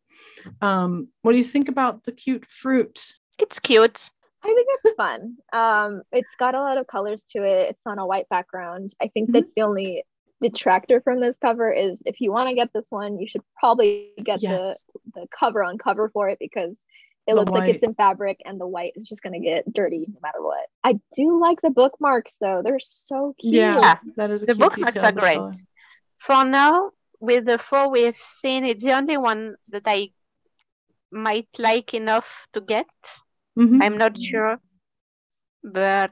Um, 0.61 1.07
what 1.23 1.31
do 1.31 1.37
you 1.39 1.43
think 1.43 1.67
about 1.69 2.03
the 2.03 2.11
cute 2.11 2.45
fruit? 2.45 3.13
It's 3.39 3.57
cute. 3.59 4.09
I 4.43 4.47
think 4.47 4.67
it's 4.71 4.95
fun. 4.95 5.37
Um, 5.51 6.01
it's 6.11 6.35
got 6.37 6.55
a 6.55 6.61
lot 6.61 6.77
of 6.77 6.87
colors 6.87 7.23
to 7.31 7.43
it. 7.43 7.71
It's 7.71 7.85
on 7.85 7.99
a 7.99 8.05
white 8.05 8.29
background. 8.29 8.93
I 9.01 9.07
think 9.09 9.31
that's 9.31 9.49
the 9.55 9.63
only 9.63 10.03
detractor 10.41 11.01
from 11.01 11.19
this 11.19 11.37
cover 11.37 11.71
is 11.71 12.01
if 12.05 12.21
you 12.21 12.31
want 12.31 12.47
to 12.49 12.55
get 12.55 12.71
this 12.73 12.87
one, 12.89 13.19
you 13.19 13.27
should 13.27 13.41
probably 13.59 14.11
get 14.23 14.41
Yes. 14.41 14.85
the 15.13 15.21
the 15.21 15.27
cover 15.37 15.63
on 15.63 15.77
cover 15.77 16.09
for 16.09 16.29
it 16.29 16.39
because 16.39 16.81
it 17.27 17.33
The 17.33 17.39
looks 17.41 17.51
like 17.51 17.69
it's 17.69 17.83
in 17.83 17.93
fabric 17.93 18.39
and 18.45 18.59
the 18.59 18.65
white 18.65 18.93
is 18.95 19.07
just 19.07 19.21
gonna 19.21 19.41
get 19.41 19.71
dirty 19.71 20.05
no 20.07 20.19
matter 20.21 20.41
what. 20.41 20.65
I 20.83 20.99
do 21.13 21.39
like 21.39 21.61
the 21.61 21.69
bookmarks 21.69 22.35
though; 22.39 22.61
they're 22.63 22.79
so 22.79 23.35
cute. 23.39 23.53
Yeah, 23.55 23.99
that 24.15 24.31
is 24.31 24.43
a 24.43 24.45
The 24.45 24.53
cute 24.55 24.59
bookmarks 24.59 25.03
are 25.03 25.11
great. 25.11 25.37
color. 25.37 25.51
For 26.17 26.45
now, 26.45 26.91
with 27.19 27.45
the 27.45 27.57
four 27.57 27.89
we've 27.89 28.15
seen, 28.15 28.63
it's 28.63 28.83
the 28.83 28.93
only 28.93 29.17
one 29.17 29.57
that 29.67 29.83
I 29.85 30.11
might 31.11 31.49
like 31.59 31.93
enough 31.93 32.47
to 32.53 32.61
get. 32.61 32.87
Mhm. 33.59 33.83
I'm 33.83 33.97
not 33.97 34.17
sure, 34.17 34.59
but 35.63 36.11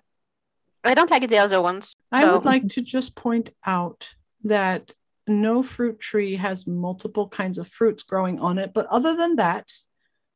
I 0.83 0.93
don't 0.93 1.09
like 1.09 1.27
the 1.27 1.37
other 1.37 1.61
ones. 1.61 1.95
I 2.11 2.31
would 2.31 2.45
like 2.45 2.67
to 2.69 2.81
just 2.81 3.15
point 3.15 3.51
out 3.65 4.09
that 4.43 4.93
no 5.27 5.63
fruit 5.63 5.99
tree 5.99 6.35
has 6.35 6.67
multiple 6.67 7.27
kinds 7.27 7.57
of 7.57 7.67
fruits 7.67 8.03
growing 8.03 8.39
on 8.39 8.57
it, 8.57 8.73
but 8.73 8.85
other 8.87 9.15
than 9.15 9.35
that, 9.37 9.71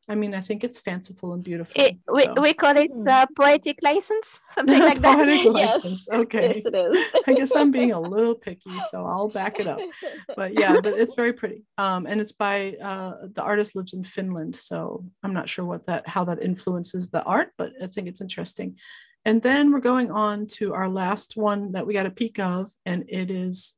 I 0.10 0.16
mean, 0.16 0.34
I 0.34 0.42
think 0.42 0.64
it's 0.64 0.80
fanciful 0.80 1.34
and 1.34 1.44
beautiful. 1.44 1.80
It, 1.82 1.98
we, 2.12 2.24
so. 2.26 2.34
we 2.42 2.54
call 2.54 2.76
it 2.76 2.92
Hmm. 2.92 3.08
uh, 3.08 3.26
poetic 3.36 3.78
license, 3.82 4.42
something 4.56 4.80
like 4.80 5.02
that. 5.02 5.16
Poetic 5.16 5.44
Yes. 5.56 5.84
license. 5.86 6.10
Okay. 6.12 6.48
Yes, 6.56 6.66
it 6.66 6.76
is. 6.76 7.14
I 7.28 7.34
guess 7.34 7.56
I'm 7.56 7.72
being 7.72 7.92
a 7.94 8.00
little 8.00 8.36
picky, 8.36 8.72
so 8.90 9.06
I'll 9.06 9.30
back 9.30 9.60
it 9.60 9.68
up. 9.68 9.80
But 10.36 10.60
yeah, 10.60 10.82
but 10.82 10.94
it's 11.00 11.14
very 11.14 11.34
pretty. 11.34 11.64
Um, 11.78 12.08
and 12.08 12.20
it's 12.20 12.32
by 12.34 12.76
uh, 12.84 13.28
the 13.34 13.44
artist 13.44 13.76
lives 13.76 13.94
in 13.94 14.04
Finland, 14.04 14.56
so 14.56 15.06
I'm 15.24 15.34
not 15.34 15.48
sure 15.48 15.66
what 15.66 15.86
that 15.86 16.08
how 16.08 16.26
that 16.26 16.42
influences 16.42 17.10
the 17.10 17.24
art, 17.24 17.50
but 17.58 17.72
I 17.82 17.88
think 17.88 18.08
it's 18.08 18.22
interesting. 18.22 18.78
And 19.24 19.40
then 19.42 19.72
we're 19.72 19.82
going 19.82 20.10
on 20.10 20.48
to 20.58 20.74
our 20.74 20.90
last 20.90 21.38
one 21.38 21.74
that 21.74 21.86
we 21.86 21.94
got 21.94 22.08
a 22.08 22.12
peek 22.12 22.40
of, 22.40 22.72
and 22.88 23.06
it 23.08 23.30
is 23.30 23.74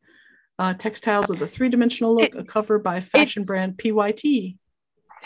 uh, 0.58 0.74
textiles 0.74 1.28
with 1.28 1.42
a 1.42 1.48
three 1.48 1.68
dimensional 1.68 2.16
look, 2.16 2.34
It- 2.34 2.40
a 2.40 2.44
cover 2.46 2.80
by 2.80 3.02
fashion 3.02 3.44
brand 3.44 3.78
PYT. 3.78 4.58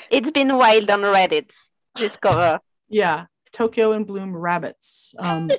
It's 0.09 0.31
been 0.31 0.55
wild 0.57 0.89
on 0.89 1.01
Reddit, 1.01 1.51
this 1.95 2.15
cover. 2.17 2.59
Yeah, 2.89 3.25
Tokyo 3.51 3.91
and 3.91 4.05
Bloom 4.07 4.35
rabbits. 4.35 5.13
Um, 5.19 5.51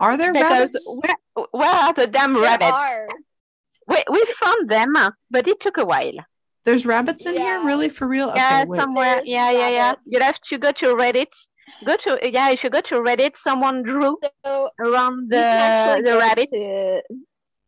are 0.00 0.16
there 0.16 0.32
because 0.40 0.74
rabbits? 0.74 1.00
where, 1.34 1.46
where 1.52 1.70
are 1.70 1.92
the 1.92 2.06
damn 2.06 2.34
There 2.34 2.42
rabbits? 2.42 2.70
are. 2.72 3.08
We, 3.86 3.96
we 4.10 4.24
found 4.40 4.68
them, 4.68 4.96
uh, 4.96 5.10
but 5.30 5.46
it 5.46 5.60
took 5.60 5.76
a 5.78 5.84
while. 5.84 6.14
There's 6.64 6.86
rabbits 6.86 7.26
in 7.26 7.36
here, 7.36 7.62
really 7.64 7.90
for 7.90 8.08
real? 8.08 8.32
yeah, 8.34 8.62
Okay, 8.66 8.80
somewhere. 8.80 9.16
There's 9.16 9.28
Yeah, 9.28 9.50
yeah, 9.50 9.68
yeah. 9.68 9.86
rabbits. 9.88 10.02
You 10.06 10.20
have 10.20 10.40
to 10.40 10.58
go 10.58 10.72
to 10.72 10.86
Reddit. 10.94 11.32
Go 11.84 11.96
to 11.96 12.18
yeah. 12.22 12.50
If 12.50 12.64
you 12.64 12.70
go 12.70 12.80
to 12.80 12.94
Reddit, 12.96 13.36
someone 13.36 13.82
drew 13.82 14.16
So 14.44 14.70
around 14.80 15.30
the 15.30 15.38
actually 15.38 16.10
the 16.10 16.18
rabbits. 16.18 16.50
to- 16.50 17.02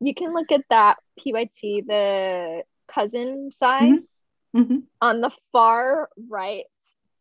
you 0.01 0.15
can 0.15 0.33
look 0.35 0.51
at 0.53 0.61
that 0.71 0.97
PYT, 1.19 1.87
the 1.87 2.63
cousin 2.89 3.51
size. 3.51 4.16
Mhm. 4.57 4.83
On 5.03 5.21
the 5.21 5.31
far 5.53 6.09
right 6.29 6.65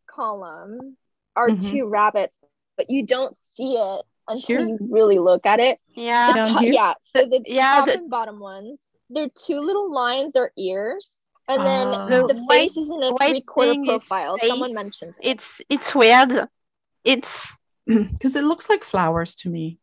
column 0.06 0.96
are 1.34 1.50
Mhm. 1.50 1.70
two 1.70 1.86
rabbits, 1.86 2.34
but 2.76 2.88
you 2.90 3.04
don't 3.04 3.36
see 3.36 3.74
it 3.76 4.02
until 4.28 4.58
Here? 4.58 4.68
you 4.68 4.78
really 4.80 5.18
look 5.18 5.44
at 5.46 5.60
it. 5.60 5.78
Yeah, 5.88 6.32
Down 6.32 6.46
top- 6.48 6.62
yeah, 6.64 6.94
so 7.00 7.26
the 7.26 7.42
Yeah, 7.46 7.76
top 7.76 7.84
the- 7.86 7.94
and 7.98 8.10
bottom 8.10 8.40
ones, 8.40 8.88
they're 9.10 9.28
two 9.28 9.60
little 9.60 9.92
lines 9.92 10.34
are 10.36 10.52
ears, 10.56 11.24
and 11.48 11.64
then 11.64 11.88
Ah. 11.88 12.06
the, 12.08 12.26
The 12.34 12.46
face 12.48 12.76
is 12.76 12.90
in 12.90 13.02
a 13.02 13.12
white 13.12 13.30
three-quarter 13.30 13.70
thing 13.72 13.84
is 13.86 13.88
profile. 13.90 14.36
Someone 14.38 14.72
mentioned 14.74 15.14
it. 15.20 15.28
It's 15.30 15.60
it's 15.68 15.94
weird. 15.94 16.48
It's 17.04 17.52
because 17.86 18.34
it 18.34 18.44
looks 18.44 18.68
like 18.70 18.82
flowers 18.82 19.34
to 19.36 19.48
me. 19.50 19.78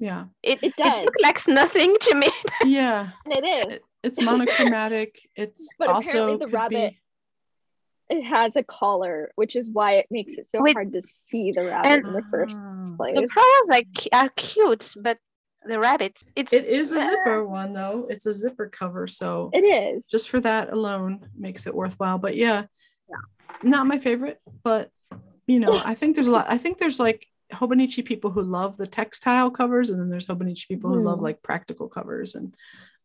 Yeah, 0.00 0.24
It 0.42 0.58
it, 0.62 0.68
it 0.68 0.76
does. 0.76 1.04
looks 1.04 1.22
like 1.22 1.46
nothing 1.46 1.94
to 2.00 2.14
me. 2.14 2.28
yeah. 2.64 3.10
and 3.26 3.34
it 3.34 3.44
is. 3.72 3.82
It's 4.02 4.20
monochromatic. 4.24 5.20
It's 5.36 5.68
But 5.78 5.88
also 5.88 6.08
apparently 6.08 6.36
the 6.38 6.44
could 6.46 6.54
rabbit- 6.54 6.92
be- 8.08 8.16
It 8.16 8.22
has 8.24 8.56
a 8.56 8.62
collar, 8.64 9.30
which 9.36 9.54
is 9.56 9.68
why 9.70 9.92
it 9.96 10.06
makes 10.10 10.34
it 10.36 10.46
so 10.46 10.60
Wait. 10.62 10.72
hard 10.74 10.92
to 10.94 11.02
see 11.02 11.52
the 11.52 11.64
rabbit 11.66 11.88
And- 11.88 12.06
in 12.06 12.12
the 12.14 12.24
first 12.30 12.58
Ah. 12.60 12.84
place. 12.96 13.16
The 13.20 13.28
flowers 13.28 13.70
are, 13.80 13.84
cu- 14.00 14.08
are 14.12 14.28
cute, 14.36 14.94
but 14.96 15.18
the 15.66 15.78
rabbits, 15.78 16.24
it's 16.34 16.54
It 16.54 16.64
is 16.64 16.92
a 16.92 17.00
zipper 17.00 17.44
one 17.44 17.74
though. 17.74 18.06
It's 18.08 18.24
a 18.24 18.32
zipper 18.32 18.68
cover, 18.70 19.06
so 19.06 19.50
It 19.52 19.60
is. 19.60 20.08
just 20.08 20.30
for 20.30 20.40
that 20.40 20.72
alone 20.72 21.28
makes 21.36 21.66
it 21.66 21.74
worthwhile. 21.74 22.16
But 22.16 22.34
yeah, 22.36 22.64
not 23.62 23.86
my 23.86 23.98
favorite, 23.98 24.40
but 24.62 24.90
you 25.46 25.60
know, 25.60 25.78
I 25.84 25.94
think 25.94 26.14
there's 26.16 26.28
a 26.28 26.30
lot. 26.30 26.46
I 26.48 26.56
think 26.56 26.78
there's 26.78 26.98
like 26.98 27.26
Hobonichi 27.52 28.04
people 28.04 28.30
who 28.30 28.42
love 28.42 28.76
the 28.76 28.86
textile 28.86 29.50
covers, 29.50 29.90
and 29.90 30.00
then 30.00 30.08
there's 30.10 30.26
Hobonichi 30.26 30.68
people 30.68 30.90
who 30.92 31.02
love 31.02 31.18
Hmm. 31.18 31.24
like 31.24 31.42
practical 31.42 31.88
covers. 31.88 32.34
And 32.34 32.54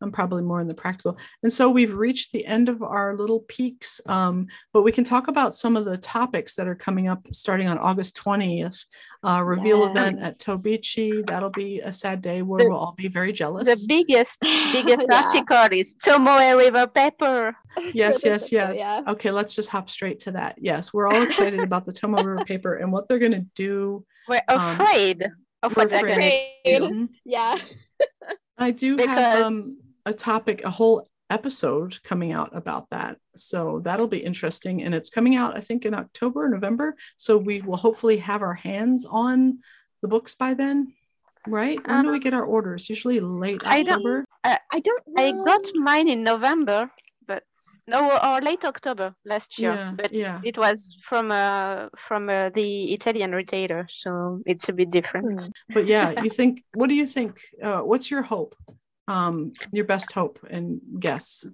I'm 0.02 0.12
probably 0.12 0.42
more 0.42 0.60
in 0.60 0.68
the 0.68 0.74
practical. 0.74 1.16
And 1.42 1.50
so 1.50 1.70
we've 1.70 1.94
reached 1.94 2.30
the 2.30 2.44
end 2.44 2.68
of 2.68 2.82
our 2.82 3.16
little 3.16 3.40
peeks, 3.48 3.98
um, 4.04 4.46
but 4.74 4.82
we 4.82 4.92
can 4.92 5.04
talk 5.04 5.26
about 5.28 5.54
some 5.54 5.74
of 5.74 5.86
the 5.86 5.96
topics 5.96 6.54
that 6.56 6.68
are 6.68 6.74
coming 6.74 7.08
up 7.08 7.26
starting 7.32 7.66
on 7.66 7.78
August 7.78 8.14
20th. 8.22 8.84
Uh, 9.26 9.40
reveal 9.42 9.78
Yes. 9.80 9.88
event 9.90 10.22
at 10.22 10.38
Tobichi. 10.38 11.26
That'll 11.26 11.48
be 11.48 11.80
a 11.80 11.90
sad 11.94 12.20
day 12.20 12.42
where 12.42 12.58
The- 12.60 12.68
we'll 12.68 12.78
all 12.78 12.92
be 12.94 13.08
very 13.08 13.32
jealous. 13.32 13.66
The 13.66 13.82
biggest 13.88 14.30
biggest 14.72 15.04
Yeah. 15.08 15.22
article 15.22 15.78
is 15.78 15.94
Tomoe 15.96 16.58
River 16.58 16.86
paper. 16.88 17.56
yes, 17.94 18.22
yes, 18.24 18.52
yes. 18.52 18.76
yeah. 18.78 19.00
Okay, 19.08 19.30
let's 19.30 19.54
just 19.54 19.70
hop 19.70 19.88
straight 19.88 20.20
to 20.20 20.32
that. 20.32 20.56
Yes, 20.60 20.92
we're 20.92 21.08
all 21.08 21.22
excited 21.22 21.60
about 21.60 21.86
the 21.86 21.92
Tomoe 21.92 22.18
River 22.22 22.44
paper 22.52 22.74
and 22.74 22.92
what 22.92 23.08
they're 23.08 23.18
going 23.18 23.32
to 23.32 23.46
do. 23.54 24.04
We're 24.28 24.40
Um, 24.48 24.58
afraid 24.80 25.22
of 25.62 25.76
we're 25.76 25.84
what 25.84 25.90
they're 25.90 26.00
gonna 26.02 26.12
Afraid. 26.12 26.48
do. 26.64 26.80
Mhm. 26.80 27.08
Yeah. 27.24 27.58
I 28.58 28.70
do 28.70 28.96
have 28.96 29.42
um, 29.46 29.62
a 30.06 30.12
topic, 30.14 30.62
a 30.64 30.70
whole 30.70 31.08
episode 31.30 32.00
coming 32.04 32.32
out 32.32 32.50
about 32.56 32.88
that. 32.90 33.18
So 33.36 33.80
that'll 33.84 34.06
be 34.08 34.18
interesting. 34.24 34.82
And 34.82 34.94
it's 34.94 35.10
coming 35.10 35.34
out, 35.36 35.56
I 35.56 35.60
think, 35.60 35.84
in 35.84 35.92
October, 35.94 36.48
November. 36.48 36.94
So 37.16 37.36
we 37.36 37.60
will 37.62 37.76
hopefully 37.76 38.18
have 38.18 38.42
our 38.42 38.54
hands 38.54 39.04
on 39.04 39.58
the 40.02 40.08
books 40.08 40.34
by 40.34 40.54
then. 40.54 40.92
Right? 41.48 41.78
When 41.86 42.02
do 42.04 42.10
we 42.10 42.16
Um, 42.16 42.20
get 42.20 42.34
our 42.34 42.44
orders? 42.44 42.88
Usually 42.88 43.20
late 43.20 43.60
I 43.64 43.82
don't- 43.82 43.96
October. 43.98 44.24
I 44.44 44.80
don't 44.80 45.02
know. 45.08 45.22
I 45.22 45.32
got 45.44 45.64
mine 45.74 46.08
in 46.08 46.22
November, 46.22 46.88
but 46.88 47.02
no, 47.88 48.18
or 48.18 48.40
late 48.40 48.64
October 48.64 49.14
last 49.24 49.58
year. 49.58 49.74
Yeah, 49.74 49.92
But 49.96 50.12
yeah. 50.12 50.40
it 50.42 50.58
was 50.58 50.98
from 51.02 51.30
uh 51.30 51.88
from 51.96 52.28
uh, 52.28 52.50
the 52.50 52.92
Italian 52.92 53.32
retailer, 53.32 53.86
so 53.88 54.40
it's 54.46 54.68
a 54.68 54.72
bit 54.72 54.90
different. 54.90 55.42
Hmm. 55.42 55.74
But 55.74 55.86
yeah, 55.86 56.22
you 56.22 56.30
think, 56.30 56.62
what 56.74 56.88
do 56.88 56.94
you 56.94 57.06
think? 57.06 57.40
Uh, 57.62 57.80
what's 57.80 58.10
your 58.10 58.22
hope? 58.22 58.54
Um, 59.08 59.52
your 59.72 59.84
best 59.84 60.10
hope 60.12 60.40
and 60.50 60.80
guess. 60.98 61.44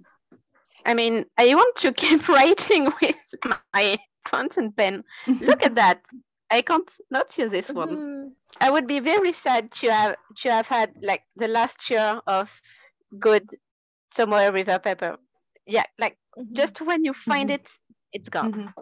I 0.85 0.93
mean, 0.95 1.25
I 1.37 1.53
want 1.55 1.75
to 1.77 1.93
keep 2.03 2.27
writing 2.27 2.91
with 3.01 3.35
my 3.73 3.97
fountain 4.25 4.71
pen. 4.71 5.03
Look 5.27 5.63
at 5.63 5.75
that. 5.75 6.01
I 6.49 6.61
can't 6.61 6.89
not 7.09 7.37
use 7.37 7.51
this 7.51 7.69
one. 7.69 7.89
Mhm. 7.97 8.31
I 8.61 8.69
would 8.69 8.87
be 8.87 8.99
very 8.99 9.33
sad 9.33 9.71
to 9.81 9.91
have 9.91 10.15
to 10.41 10.51
have 10.51 10.67
had 10.67 10.93
like 11.01 11.23
the 11.35 11.47
last 11.47 11.89
year 11.89 12.21
of 12.27 12.61
good 13.19 13.49
Tomoe 14.15 14.53
River 14.53 14.79
paper. 14.79 15.17
Yeah, 15.65 15.85
like 15.97 16.17
Mhm. 16.37 16.53
just 16.53 16.81
when 16.81 17.03
you 17.03 17.13
find 17.13 17.49
Mhm. 17.49 17.53
it, 17.55 17.69
it's 18.11 18.29
gone. 18.29 18.53
Mhm. 18.53 18.73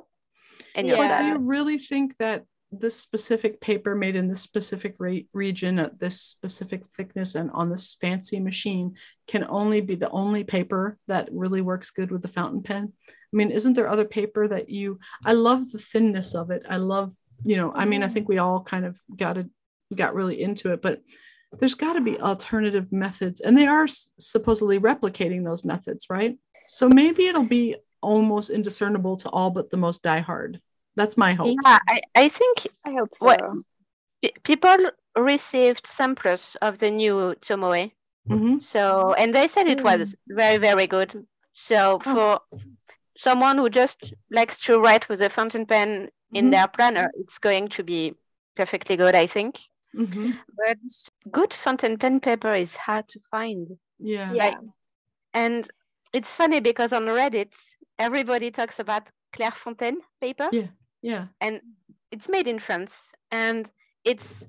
And 0.76 0.88
you're 0.88 0.98
But 0.98 1.18
do 1.18 1.26
you 1.26 1.38
really 1.38 1.78
think 1.78 2.16
that 2.18 2.46
this 2.74 2.96
specific 2.96 3.60
paper 3.60 3.96
made 3.96 4.16
in 4.16 4.30
this 4.30 4.40
specific 4.42 4.96
re- 4.98 5.28
region 5.34 5.78
at 5.80 6.00
this 6.00 6.22
specific 6.22 6.88
thickness 6.88 7.36
and 7.36 7.52
on 7.52 7.70
this 7.70 7.96
fancy 8.00 8.40
machine 8.40 8.96
can 9.28 9.44
only 9.50 9.82
be 9.82 9.96
the 9.96 10.10
only 10.12 10.46
paper 10.46 10.98
that 11.08 11.28
really 11.34 11.62
works 11.62 11.92
good 11.92 12.12
with 12.12 12.22
the 12.22 12.30
fountain 12.30 12.64
pen? 12.64 12.94
I 13.10 13.36
mean, 13.36 13.52
isn't 13.52 13.74
there 13.74 13.90
other 13.90 14.06
paper 14.06 14.48
that 14.48 14.70
you? 14.70 15.00
I 15.26 15.34
love 15.34 15.72
the 15.72 15.80
thinness 15.80 16.34
of 16.34 16.50
it. 16.52 16.64
I 16.70 16.78
love, 16.78 17.14
you 17.44 17.58
know, 17.58 17.74
I 17.74 17.84
mean, 17.86 18.04
I 18.04 18.08
think 18.08 18.30
we 18.30 18.38
all 18.38 18.62
kind 18.64 18.86
of 18.86 18.98
got 19.18 19.38
it, 19.38 19.48
got 19.94 20.16
really 20.16 20.42
into 20.42 20.72
it, 20.72 20.82
but 20.82 21.02
there's 21.60 21.76
got 21.76 21.94
to 21.94 22.02
be 22.02 22.18
alternative 22.22 22.94
methods, 22.94 23.42
and 23.42 23.58
they 23.58 23.68
are 23.68 23.84
s- 23.84 24.10
supposedly 24.18 24.80
replicating 24.80 25.44
those 25.44 25.66
methods, 25.66 26.06
right? 26.10 26.38
So 26.74 26.88
maybe 26.88 27.28
it'll 27.28 27.44
be 27.44 27.76
almost 28.02 28.50
indiscernible 28.50 29.18
to 29.18 29.30
all 29.30 29.50
but 29.50 29.70
the 29.72 29.78
most 29.78 30.02
diehard. 30.04 30.62
That's 30.96 31.18
my 31.18 31.34
hope. 31.34 31.58
Yeah, 31.66 31.80
I, 31.88 32.02
I 32.16 32.30
think 32.30 32.68
I 32.86 32.92
hope 32.92 33.14
so. 33.14 33.26
What- 33.26 33.42
people 34.44 34.78
received 35.18 35.86
samples 35.86 36.56
of 36.62 36.78
the 36.80 36.90
new 36.90 37.36
Tomoe. 37.42 37.92
Mhm. 38.30 38.62
So, 38.62 39.14
and 39.18 39.34
they 39.36 39.48
said 39.50 39.68
it 39.68 39.84
was 39.84 40.16
very, 40.30 40.58
very 40.58 40.88
good. 40.88 41.26
So, 41.54 42.00
Oh. 42.06 42.14
for 42.14 42.60
someone 43.18 43.58
who 43.58 43.70
just 43.70 44.14
likes 44.30 44.58
to 44.66 44.80
write 44.80 45.10
with 45.10 45.22
a 45.22 45.30
fountain 45.30 45.66
pen 45.66 46.10
in 46.34 46.46
Mhm. 46.48 46.52
their 46.52 46.68
planner, 46.68 47.12
it's 47.16 47.40
going 47.40 47.68
to 47.70 47.84
be 47.84 48.14
perfectly 48.56 48.96
good, 48.96 49.16
I 49.16 49.26
think. 49.28 49.60
Mhm. 49.94 50.40
But 50.56 50.78
good 51.32 51.54
fountain 51.54 51.98
pen 51.98 52.20
paper 52.22 52.54
is 52.56 52.76
hard 52.76 53.10
to 53.10 53.20
find. 53.32 53.68
Yeah. 54.00 54.32
yeah. 54.34 54.60
And 55.34 55.70
it's 56.14 56.34
funny 56.34 56.60
because 56.60 56.94
on 56.94 57.06
Reddit, 57.06 57.54
everybody 58.00 58.52
talks 58.52 58.80
about 58.80 59.08
Clairefontaine 59.36 59.98
paper. 60.22 60.50
Yeah. 60.52 60.68
Yeah. 61.02 61.28
and 61.40 61.62
it's 62.12 62.30
made 62.30 62.48
in 62.48 62.60
France 62.60 63.10
and 63.32 63.72
it's 64.04 64.46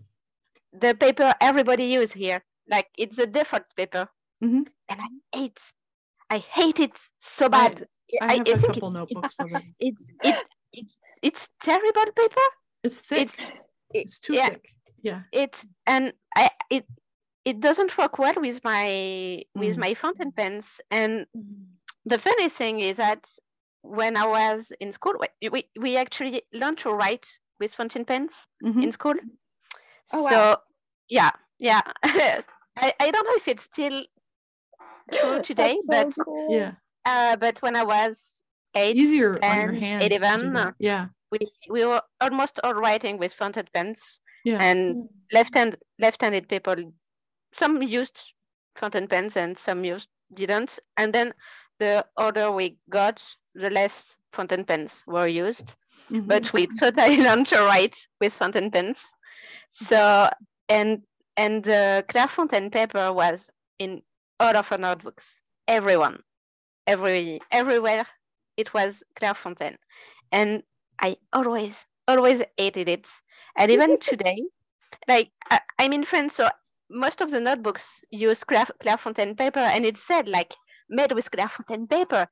the 0.73 0.95
paper 0.95 1.33
everybody 1.41 1.85
use 1.85 2.13
here. 2.13 2.43
Like 2.69 2.89
it's 2.99 3.19
a 3.19 3.27
default 3.27 3.65
paper, 3.77 4.09
Mhm. 4.43 4.67
and 4.89 5.01
I 5.01 5.39
hate, 5.39 5.61
I 6.31 6.39
hate 6.39 6.81
it 6.81 6.99
so 7.19 7.47
I- 7.47 7.49
bad. 7.49 7.87
I 8.21 8.33
have 8.35 8.41
a 8.49 8.55
think 8.57 8.75
couple 8.75 9.07
it's, 9.09 9.37
it's 9.81 10.13
it, 10.25 10.37
it's 10.73 11.01
it's 11.23 11.49
terrible 11.61 12.07
paper. 12.15 12.47
It's 12.83 12.99
thick. 12.99 13.31
It's 13.31 13.39
It's, 13.95 14.19
too 14.19 14.35
yeah. 14.35 14.49
thick. 14.51 14.65
Yeah. 15.03 15.23
it's 15.33 15.67
and 15.87 16.13
I 16.37 16.51
it 16.71 16.85
it 17.45 17.61
doesn't 17.61 17.97
work 17.99 18.19
well 18.19 18.35
with 18.37 18.63
my 18.65 19.43
with 19.55 19.77
Mm. 19.77 19.81
my 19.81 19.95
fountain 19.95 20.33
pens. 20.33 20.81
And 20.91 21.27
the 22.05 22.19
funny 22.19 22.49
thing 22.49 22.81
is 22.81 22.97
that 22.99 23.29
when 23.83 24.17
I 24.17 24.27
was 24.27 24.73
in 24.81 24.93
school, 24.93 25.15
we 25.41 25.49
we, 25.49 25.65
we 25.81 25.97
actually 25.97 26.43
learned 26.53 26.79
to 26.79 26.91
write 26.91 27.27
with 27.61 27.75
fountain 27.75 28.05
pens. 28.05 28.47
Mhm. 28.65 28.83
in 28.85 28.93
school. 28.93 29.15
Oh, 30.13 30.23
wow. 30.23 30.31
so 30.31 30.57
yeah, 31.09 31.31
yeah. 31.59 31.81
I, 32.77 32.93
I 33.01 33.11
don't 33.11 33.27
know 33.27 33.37
if 33.37 33.49
it's 33.49 33.65
still 33.65 34.05
true 35.13 35.43
today, 35.43 35.79
That's 35.89 36.17
but 36.17 36.25
cool. 36.25 36.49
Yeah. 36.57 36.73
uh, 37.05 37.37
but 37.37 37.61
when 37.63 37.77
I 37.77 37.85
was 37.85 38.45
eight, 38.75 38.97
Easier 38.97 39.39
on 39.43 39.61
your 39.61 39.73
hand. 39.73 40.03
11. 40.03 40.75
Yeah. 40.79 41.09
we, 41.31 41.39
we 41.71 41.85
were 41.85 42.03
almost 42.21 42.61
all 42.65 42.75
writing 42.75 43.19
with 43.19 43.33
fountain 43.33 43.67
pens 43.75 44.21
Yeah. 44.45 44.59
and 44.61 45.09
left 45.33 45.55
hand 45.55 45.77
left-handed 45.99 46.49
people. 46.49 46.93
Some 47.53 47.83
used 47.83 48.33
fountain 48.77 49.09
pens 49.09 49.37
and 49.37 49.59
some 49.59 49.85
used 49.85 50.09
didn't. 50.35 50.79
And 50.97 51.13
then 51.15 51.35
the 51.79 52.07
order 52.17 52.51
we 52.51 52.79
got, 52.91 53.23
the 53.55 53.71
less 53.71 54.19
fountain 54.33 54.65
pens 54.65 55.05
were 55.07 55.27
used. 55.27 55.77
Mhm. 56.11 56.27
but 56.27 56.53
we 56.53 56.67
totally 56.81 57.19
learned 57.19 57.47
to 57.47 57.59
write 57.61 58.07
with 58.21 58.35
fountain 58.35 58.71
pens. 58.71 59.13
So 59.71 60.29
and 60.69 61.03
and 61.37 61.65
the 61.65 62.05
Clairefontaine 62.09 62.71
paper 62.73 63.13
was 63.13 63.51
in 63.79 64.03
all 64.41 64.57
of 64.57 64.71
our 64.73 64.79
notebooks. 64.79 65.41
Everyone, 65.69 66.23
every 66.87 67.41
everywhere, 67.51 68.07
it 68.57 68.73
was 68.75 69.03
Clairefontaine, 69.17 69.79
and 70.33 70.63
I 70.99 71.17
always 71.33 71.87
always 72.09 72.43
hated 72.57 72.89
it. 72.89 73.09
And 73.57 73.71
even 73.71 73.99
today, 74.01 74.43
like 75.09 75.31
I, 75.51 75.61
I'm 75.79 75.93
in 75.93 76.05
France, 76.05 76.35
so 76.37 76.49
most 76.93 77.21
of 77.21 77.31
the 77.31 77.41
notebooks 77.41 78.03
use 78.11 78.45
Claire, 78.45 78.67
Clairefontaine 78.83 79.37
paper, 79.37 79.61
and 79.61 79.85
it 79.85 79.97
said 79.97 80.29
like 80.29 80.55
made 80.89 81.13
with 81.13 81.31
Clairefontaine 81.31 81.89
paper. 81.89 82.29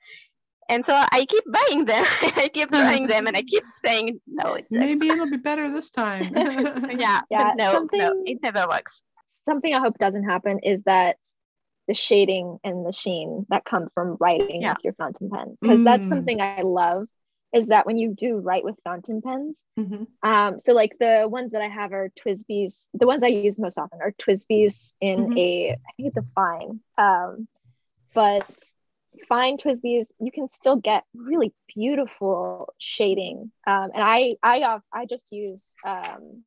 And 0.68 0.86
so 0.86 0.94
I 0.94 1.24
keep 1.26 1.44
buying 1.50 1.84
them. 1.86 2.04
I 2.36 2.48
keep 2.52 2.70
buying 2.80 3.08
them, 3.08 3.26
and 3.26 3.36
I 3.36 3.42
keep 3.42 3.64
saying 3.84 4.20
no. 4.28 4.54
It's 4.54 4.70
Maybe 4.70 5.08
it'll 5.08 5.30
be 5.30 5.36
better 5.36 5.70
this 5.72 5.90
time. 6.02 6.32
yeah, 6.36 7.20
Yeah, 7.30 7.44
but 7.44 7.56
no, 7.56 7.64
no, 7.66 7.72
something- 7.72 8.22
it 8.26 8.38
never 8.42 8.66
works. 8.68 9.02
Something 9.48 9.74
I 9.74 9.80
hope 9.80 9.98
doesn't 9.98 10.24
happen 10.24 10.60
is 10.62 10.82
that 10.82 11.16
the 11.88 11.94
shading 11.94 12.58
and 12.62 12.86
the 12.86 12.92
sheen 12.92 13.46
that 13.48 13.64
come 13.64 13.88
from 13.94 14.16
writing 14.20 14.62
Yeah. 14.62 14.72
with 14.74 14.84
your 14.84 14.92
fountain 14.94 15.28
pen, 15.30 15.56
because 15.60 15.82
that's 15.82 16.04
Mm. 16.06 16.08
something 16.08 16.40
I 16.40 16.60
love. 16.62 17.08
Is 17.52 17.68
that 17.68 17.86
when 17.86 17.98
you 17.98 18.14
do 18.14 18.36
write 18.36 18.64
with 18.64 18.76
fountain 18.84 19.22
pens, 19.22 19.62
Mhm. 19.78 20.06
Um, 20.22 20.60
so 20.60 20.74
like 20.74 20.98
the 20.98 21.26
ones 21.30 21.52
that 21.52 21.62
I 21.62 21.68
have 21.68 21.92
are 21.92 22.10
TWSBI's. 22.10 22.88
The 22.94 23.06
ones 23.06 23.22
I 23.22 23.28
use 23.28 23.58
most 23.58 23.78
often 23.78 24.00
are 24.02 24.12
TWSBI's 24.12 24.94
in 25.00 25.30
Mhm. 25.30 25.38
a, 25.38 25.70
I 25.72 25.92
think 25.96 26.08
it's 26.08 26.18
a 26.18 26.26
fine. 26.34 26.80
Um, 26.98 27.48
but 28.14 28.44
fine 29.28 29.56
TWSBI's, 29.56 30.12
you 30.20 30.30
can 30.30 30.46
still 30.48 30.76
get 30.76 31.04
really 31.14 31.52
beautiful 31.74 32.74
shading. 32.78 33.50
Um, 33.66 33.90
and 33.94 34.02
I, 34.02 34.36
I, 34.42 34.80
I 34.92 35.06
just 35.06 35.32
use 35.32 35.74
um, 35.84 36.44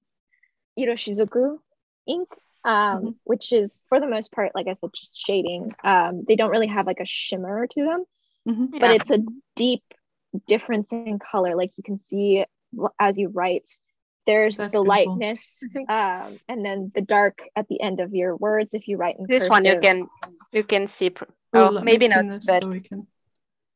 Iroshizuku 0.78 1.60
ink, 2.06 2.30
um, 2.64 3.02
Mhm. 3.04 3.16
which 3.24 3.52
is 3.52 3.82
for 3.90 4.00
the 4.00 4.08
most 4.08 4.32
part, 4.32 4.54
like 4.56 4.68
I 4.68 4.74
said, 4.74 4.92
just 4.94 5.16
shading. 5.16 5.74
Um, 5.84 6.24
they 6.28 6.36
don't 6.36 6.52
really 6.52 6.68
have 6.68 6.86
like 6.88 7.00
a 7.00 7.06
shimmer 7.06 7.68
to 7.68 7.84
them 7.84 8.06
Mhm. 8.48 8.72
but 8.72 8.82
Yeah. 8.82 8.94
it's 8.96 9.10
a 9.12 9.20
deep 9.56 9.84
difference 10.48 10.92
in 10.92 11.20
color 11.20 11.56
like 11.56 11.72
you 11.78 11.84
can 11.84 11.98
see 11.98 12.46
as 13.00 13.18
you 13.18 13.30
write 13.30 13.70
there's 14.26 14.58
That's 14.58 14.74
the 14.74 14.82
beautiful. 14.82 15.14
lightness 15.20 15.62
um, 15.90 16.38
and 16.48 16.64
then 16.66 16.92
the 16.96 17.02
dark 17.02 17.44
at 17.56 17.68
the 17.68 17.82
end 17.82 18.00
of 18.00 18.14
your 18.16 18.36
words 18.38 18.74
if 18.74 18.88
you 18.88 18.96
write 18.98 19.18
in 19.20 19.26
This 19.28 19.50
one 19.50 19.66
you 19.66 19.80
can 19.80 20.08
you 20.52 20.64
can 20.64 20.88
see. 20.88 21.10
Pr- 21.10 21.26
Ooh, 21.56 21.60
oh, 21.60 21.82
maybe 21.82 22.08
not, 22.08 22.26
this 22.30 22.46
but 22.46 22.64
so 22.64 22.72
can- 22.88 23.08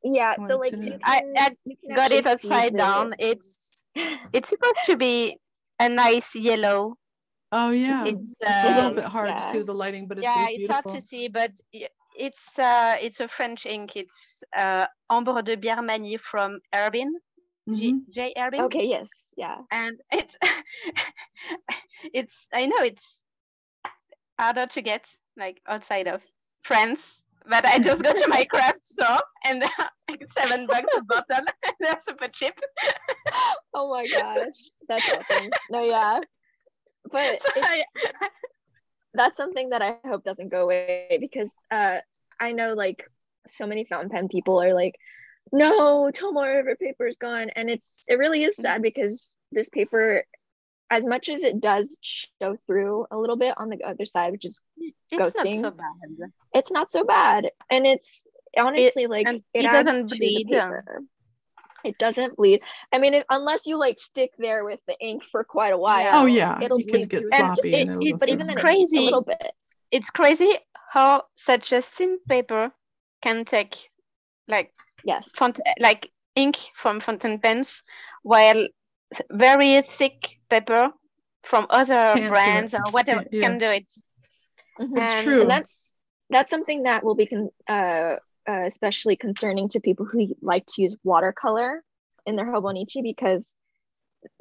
yeah 0.04 0.36
so 0.48 0.58
like 0.58 0.72
pin 0.74 0.84
you 0.84 0.94
it. 0.94 1.02
I- 1.04 1.24
I 1.38 1.56
you 1.66 1.76
can 1.78 1.96
got 1.96 2.12
it 2.12 2.26
actually 2.26 2.50
upside 2.50 2.74
the- 2.74 2.78
down. 2.78 3.16
It's 3.20 3.84
it's 4.34 4.50
supposed 4.50 4.80
to 4.86 4.96
be 4.96 5.38
a 5.80 5.90
nice 5.90 6.34
yellow. 6.36 6.96
Oh 7.52 7.72
yeah. 7.72 8.06
It's 8.06 8.36
It's 8.42 8.64
a 8.64 8.68
little 8.76 8.90
um, 8.92 8.96
bit 8.96 9.06
hard 9.06 9.30
yeah. 9.30 9.40
to 9.42 9.46
see 9.52 9.62
the 9.64 9.74
lighting, 9.74 10.08
but 10.08 10.18
it's 10.20 10.26
yeah, 10.26 10.48
it's 10.50 10.60
it's 10.60 10.70
hard 10.70 10.88
to 10.90 11.02
see, 11.02 11.28
but 11.28 11.52
y- 11.74 11.90
it's 12.18 12.58
uh, 12.60 12.96
it's 13.02 13.20
a 13.20 13.28
French 13.28 13.66
ink. 13.66 13.96
It's 13.96 14.44
uh, 14.58 14.86
Ambre 15.10 15.42
de 15.44 15.56
Birmanie 15.58 16.20
from 16.20 16.60
Herbin, 16.74 17.12
J, 17.74 17.92
Mhm. 17.92 18.00
J 18.10 18.34
Herbin. 18.38 18.62
Okay, 18.66 18.86
yes, 18.88 19.10
yeah. 19.38 19.58
and 19.72 19.96
it's 20.12 20.38
it's 22.14 22.48
I 22.54 22.66
know 22.66 22.82
it's 22.84 23.24
harder 24.40 24.66
to 24.68 24.82
get 24.82 25.08
like 25.38 25.62
outside 25.68 26.08
of 26.08 26.24
France, 26.64 27.24
but 27.50 27.66
I 27.66 27.80
just 27.80 28.02
go 28.04 28.14
to 28.14 28.28
my 28.28 28.44
craft 28.54 28.86
store 28.86 29.20
and 29.46 29.62
like 30.10 30.24
seven 30.38 30.68
bucks 30.68 30.94
a 30.98 31.04
bottle. 31.04 31.46
they're 31.80 32.00
super 32.08 32.28
cheap. 32.30 32.54
Oh 33.74 33.90
my 33.92 34.08
gosh, 34.08 34.70
that's 34.88 35.08
awesome. 35.10 35.50
No, 35.70 35.84
yeah, 35.84 36.20
but 37.12 37.42
So 37.42 37.50
I- 37.62 37.84
that's 39.18 39.38
something 39.38 39.70
that 39.70 39.82
I 39.82 39.96
hope 40.08 40.24
doesn't 40.24 40.50
go 40.50 40.64
away 40.64 41.18
because 41.20 41.54
uh, 41.72 41.98
I 42.40 42.54
know 42.54 42.74
like 42.74 43.04
so 43.48 43.68
many 43.68 43.86
fountain 43.86 44.10
pen 44.10 44.28
people 44.28 44.62
are 44.62 44.74
like, 44.74 44.96
no, 45.52 46.10
Tomoe 46.12 46.56
River 46.56 46.76
paper 46.76 47.08
is 47.08 47.18
gone, 47.18 47.50
and 47.56 47.70
it's 47.70 48.04
it 48.08 48.16
really 48.16 48.44
is 48.44 48.56
sad 48.56 48.82
because 48.82 49.36
this 49.52 49.70
paper, 49.70 50.24
as 50.90 51.06
much 51.06 51.30
as 51.30 51.44
it 51.44 51.62
does 51.62 51.98
show 52.02 52.56
through 52.66 53.08
a 53.12 53.18
little 53.18 53.38
bit 53.38 53.54
on 53.58 53.70
the 53.70 53.84
other 53.84 54.06
side, 54.06 54.32
which 54.32 54.46
is 54.46 54.60
it's 54.78 55.38
Ghosting. 55.38 55.62
not 55.62 55.62
so 55.62 55.72
bad. 55.72 56.32
it's 56.54 56.72
not 56.72 56.92
so 56.92 57.04
bad, 57.04 57.48
and 57.70 57.86
it's 57.86 58.26
honestly 58.58 59.08
like 59.08 59.28
it, 59.28 59.44
it 59.54 59.64
doesn't 59.64 60.10
bleed. 60.10 60.50
Paper. 61.84 61.90
It 61.90 61.98
doesn't 62.00 62.36
bleed. 62.38 62.62
I 62.92 63.00
mean, 63.00 63.14
if, 63.14 63.24
unless 63.30 63.66
you 63.66 63.78
like 63.78 64.00
stick 64.00 64.32
there 64.38 64.64
with 64.66 64.80
the 64.88 64.96
ink 65.00 65.24
for 65.24 65.44
quite 65.44 65.74
a 65.74 65.78
while. 65.78 66.12
Oh 66.14 66.26
yeah, 66.26 66.60
it'll 66.62 66.80
you 66.80 66.86
can 66.86 66.94
bleed 66.94 67.10
get 67.10 67.20
through. 67.22 67.30
And 67.34 67.56
sloppy. 67.56 67.82
and 67.82 67.90
it'll 67.92 68.06
it- 68.08 68.20
But 68.20 68.30
even 68.30 68.48
then, 68.48 68.58
crazy. 68.58 68.82
it's 68.82 68.94
a 68.94 69.02
little 69.02 69.22
bit. 69.22 69.52
It's 69.92 70.10
crazy 70.10 70.54
how 70.92 71.24
such 71.36 71.72
a 71.74 71.82
thin 71.82 72.20
paper 72.28 72.72
can 73.22 73.46
take 73.46 73.76
like 74.48 74.72
Yes. 75.04 75.30
font 75.36 75.60
like 75.80 76.12
ink 76.36 76.58
from 76.74 77.00
fountain 77.00 77.40
pens, 77.40 77.84
while 78.24 78.68
very 79.32 79.82
thick 79.82 80.38
paper 80.50 80.92
from 81.44 81.66
other 81.70 81.96
Can't 82.16 82.30
brands 82.30 82.74
or 82.74 82.82
whatever 82.92 83.22
Can't- 83.22 83.34
yeah. 83.34 83.42
can 83.48 83.58
do 83.58 83.66
it. 83.70 83.92
Mhm. 84.80 84.98
It's 84.98 85.08
and- 85.08 85.24
true. 85.26 85.42
And 85.42 85.50
that's 85.50 85.94
that's 86.30 86.52
something 86.52 86.84
that 86.84 87.04
will 87.06 87.16
be 87.16 87.26
con- 87.26 87.52
uh, 87.70 88.18
uh, 88.48 88.64
especially 88.66 89.16
concerning 89.16 89.70
to 89.70 89.80
people 89.80 90.06
who 90.06 90.36
like 90.42 90.66
to 90.68 90.82
use 90.82 90.96
watercolor 91.04 91.84
in 92.26 92.36
their 92.36 92.46
hobonichi 92.46 93.02
because 93.04 93.56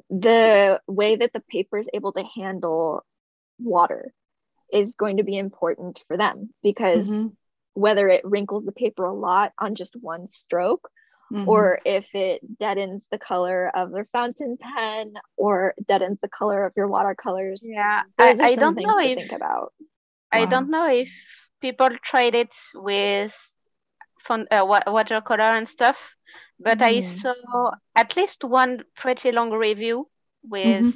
the 0.09 0.79
way 0.87 1.15
that 1.15 1.33
the 1.33 1.41
paper 1.41 1.77
is 1.77 1.89
able 1.93 2.13
to 2.13 2.23
handle 2.35 3.03
water 3.59 4.13
is 4.71 4.95
going 4.95 5.17
to 5.17 5.23
be 5.23 5.37
important 5.37 6.03
for 6.07 6.17
them 6.17 6.49
because 6.63 7.09
Mhm. 7.09 7.35
whether 7.73 8.07
it 8.09 8.25
wrinkles 8.25 8.65
the 8.65 8.71
paper 8.71 9.05
a 9.05 9.13
lot 9.13 9.53
on 9.59 9.75
just 9.75 9.95
one 10.01 10.27
stroke 10.29 10.89
Mhm. 11.31 11.45
or 11.47 11.79
if 11.85 12.05
it 12.13 12.41
deadens 12.59 13.05
the 13.11 13.17
color 13.17 13.69
of 13.75 13.91
their 13.91 14.07
fountain 14.13 14.57
pen 14.59 15.13
or 15.37 15.73
deadens 15.87 16.19
the 16.21 16.29
color 16.29 16.65
of 16.65 16.73
your 16.75 16.87
watercolors 16.87 17.61
Yeah, 17.61 18.03
I, 18.17 18.35
I 18.41 18.55
don't 18.55 18.81
know 18.81 18.99
to 18.99 19.09
if 19.09 19.15
think 19.15 19.31
about 19.31 19.73
I 20.31 20.39
Wow. 20.39 20.49
don't 20.49 20.69
know 20.69 20.87
if 20.87 21.09
people 21.61 21.89
tried 22.03 22.35
it 22.35 22.55
with 22.75 23.35
font, 24.27 24.47
uh, 24.51 24.65
watercolor 24.65 25.43
and 25.55 25.67
stuff, 25.69 26.15
but 26.59 26.81
I 26.81 27.01
Mhm. 27.01 27.01
saw 27.01 27.71
at 27.95 28.15
least 28.17 28.43
one 28.43 28.83
pretty 28.95 29.31
long 29.31 29.51
review 29.51 30.09
with 30.43 30.89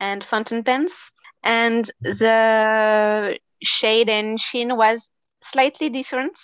and 0.00 0.24
fountain 0.24 0.62
pens, 0.64 1.12
and 1.42 1.90
the 2.02 3.38
shade 3.62 4.08
and 4.08 4.38
sheen 4.40 4.76
was 4.76 5.10
slightly 5.42 5.90
different. 5.90 6.38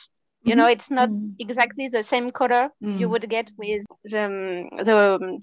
You 0.44 0.56
know, 0.56 0.66
it's 0.66 0.90
not 0.90 1.10
Mhm. 1.10 1.36
exactly 1.39 1.89
the 1.89 2.02
same 2.05 2.31
color 2.31 2.70
you 2.94 3.09
Mm. 3.09 3.10
would 3.10 3.28
get 3.28 3.52
with 3.59 3.85
the 4.05 4.69
the 4.85 5.19
um, 5.23 5.40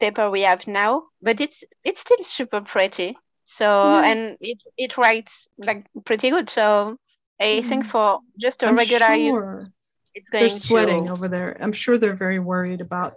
paper 0.00 0.30
we 0.30 0.42
have 0.42 0.66
now, 0.66 1.04
but 1.22 1.40
it's 1.40 1.64
it's 1.84 2.00
still 2.00 2.22
super 2.22 2.60
pretty. 2.60 3.16
So 3.46 3.66
Yeah. 3.82 4.04
and 4.04 4.36
it 4.40 4.58
it 4.76 4.96
writes 4.96 5.48
like 5.58 5.86
pretty 6.04 6.30
good. 6.30 6.50
So 6.50 6.96
I 7.42 7.62
think 7.62 7.84
Mhm. 7.84 7.90
for 7.92 8.20
just 8.38 8.62
a 8.62 8.66
I'm 8.68 8.76
regular 8.76 9.16
sure 9.16 9.72
it's 10.14 10.30
going 10.30 10.40
they're 10.40 10.48
sweating 10.50 11.06
to 11.06 11.12
over 11.12 11.28
there. 11.28 11.56
I'm 11.60 11.72
sure 11.72 11.98
they're 11.98 12.14
very 12.26 12.38
worried 12.38 12.80
about 12.80 13.12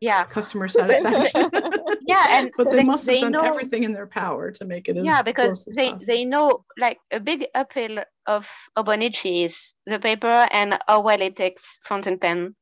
yeah 0.00 0.24
customer 0.24 0.68
satisfaction. 0.68 1.50
yeah 2.12 2.26
and 2.38 2.50
but 2.58 2.70
they, 2.70 2.84
must 2.84 3.06
have 3.06 3.14
they 3.14 3.20
done 3.20 3.32
know 3.32 3.44
everything 3.52 3.82
in 3.84 3.92
their 3.92 4.06
power 4.06 4.52
to 4.52 4.64
make 4.64 4.88
it 4.88 4.96
as 4.96 5.04
yeah 5.04 5.22
because 5.22 5.64
they 5.64 5.90
possible. 5.90 6.06
they 6.06 6.24
know 6.24 6.64
like 6.78 6.98
a 7.10 7.20
big 7.20 7.46
appeal 7.54 8.04
of 8.26 8.48
Hobonichi 8.76 9.44
is 9.44 9.74
the 9.86 9.98
paper 9.98 10.36
and 10.52 10.78
how 10.86 11.00
well 11.00 11.20
it 11.20 11.34
takes 11.36 11.78
fountain 11.82 12.18
pen. 12.18 12.54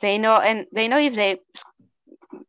They 0.00 0.18
know 0.18 0.36
and 0.48 0.66
they 0.72 0.88
know 0.88 0.98
if 0.98 1.14
they 1.14 1.38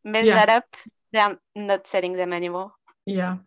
mess 0.03 0.25
Yeah. 0.25 0.35
that 0.45 0.49
up, 0.49 0.65
they're 1.11 1.37
not 1.55 1.87
selling 1.87 2.13
them 2.13 2.33
anymore. 2.33 2.71
yeah. 3.05 3.37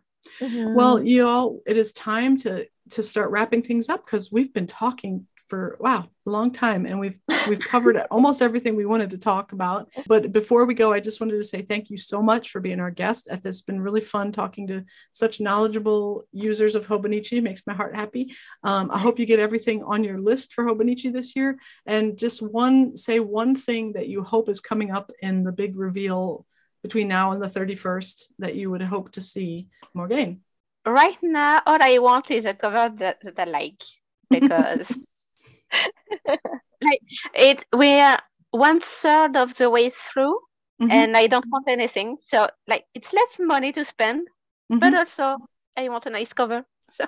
Mhm. 0.41 0.73
Well, 0.73 1.01
you 1.03 1.27
all, 1.27 1.59
it 1.65 1.75
is 1.77 1.91
time 1.93 2.37
to 2.43 2.67
to 2.91 3.03
start 3.03 3.31
wrapping 3.31 3.61
things 3.61 3.89
up 3.89 4.05
because 4.05 4.31
we've 4.31 4.53
been 4.53 4.67
talking 4.67 5.27
for 5.49 5.77
wow 5.79 6.07
a 6.27 6.29
long 6.29 6.51
time 6.51 6.85
and 6.85 6.99
we've 6.99 7.17
we've 7.47 7.59
covered 7.59 7.97
almost 8.11 8.41
everything 8.41 8.75
we 8.75 8.85
wanted 8.85 9.09
to 9.09 9.17
talk 9.17 9.51
about. 9.51 9.89
But 10.05 10.31
before 10.31 10.65
we 10.65 10.75
go 10.75 10.93
i 10.93 10.99
just 10.99 11.19
wanted 11.19 11.37
to 11.37 11.43
say 11.43 11.63
thank 11.63 11.89
you 11.89 11.97
so 11.97 12.21
much 12.21 12.51
for 12.51 12.59
being 12.61 12.79
our 12.79 12.91
guest. 12.91 13.27
It's 13.31 13.61
been 13.63 13.81
really 13.81 14.01
fun 14.01 14.31
talking 14.31 14.67
to 14.67 14.85
such 15.11 15.41
knowledgeable 15.41 16.25
users 16.31 16.75
of 16.75 16.87
hobonichi. 16.87 17.39
It 17.39 17.43
makes 17.43 17.63
my 17.65 17.73
heart 17.73 17.95
happy. 17.95 18.35
Um, 18.63 18.91
i 18.91 18.99
hope 18.99 19.19
you 19.19 19.25
get 19.25 19.39
everything 19.39 19.83
on 19.83 20.03
your 20.03 20.19
list 20.19 20.53
for 20.53 20.63
hobonichi 20.63 21.11
this 21.11 21.35
year. 21.35 21.57
And 21.85 22.17
just 22.17 22.41
one 22.41 22.95
say 22.95 23.19
one 23.19 23.55
thing 23.55 23.93
that 23.93 24.07
you 24.07 24.23
hope 24.23 24.49
is 24.49 24.61
coming 24.61 24.91
up 24.91 25.11
in 25.21 25.43
the 25.43 25.51
big 25.51 25.75
reveal 25.75 26.45
between 26.83 27.07
now 27.07 27.31
and 27.31 27.41
the 27.41 27.49
31st 27.49 28.25
that 28.37 28.55
you 28.55 28.69
would 28.69 28.81
hope 28.81 29.11
to 29.13 29.21
see 29.21 29.67
Morgane 29.97 30.39
Right 30.85 31.17
now, 31.21 31.61
all 31.65 31.77
I 31.81 31.99
want 31.99 32.31
is 32.31 32.45
a 32.45 32.53
cover 32.53 32.89
that, 32.97 33.17
that 33.23 33.39
I 33.39 33.43
like 33.43 33.83
because 34.29 35.37
like 36.81 37.01
it 37.33 37.65
we're 37.73 38.17
one 38.51 38.79
third 38.79 39.35
of 39.35 39.53
the 39.55 39.69
way 39.69 39.89
through 39.89 40.39
Mhm. 40.81 40.91
and 40.91 41.17
I 41.17 41.27
don't 41.27 41.45
want 41.49 41.67
anything. 41.67 42.17
So 42.21 42.47
like 42.67 42.85
it's 42.93 43.13
less 43.13 43.39
money 43.39 43.71
to 43.73 43.83
spend, 43.85 44.27
Mhm. 44.71 44.79
but 44.79 44.93
also 44.93 45.37
I 45.77 45.89
want 45.89 46.05
a 46.05 46.09
nice 46.09 46.33
cover. 46.33 46.65
So 46.91 47.05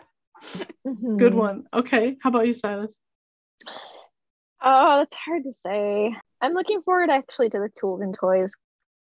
Good 1.18 1.34
Mhm. 1.34 1.35
one. 1.35 1.68
Okay. 1.73 2.18
How 2.22 2.30
about 2.30 2.48
you, 2.48 2.53
Szilas? 2.53 2.99
Oh, 4.64 4.98
that's 4.99 5.15
hard 5.15 5.43
to 5.43 5.52
say. 5.52 6.14
I'm 6.41 6.53
looking 6.53 6.81
forward 6.81 7.10
actually 7.10 7.49
to 7.49 7.60
the 7.60 7.69
tools 7.69 8.02
and 8.02 8.14
toys 8.14 8.52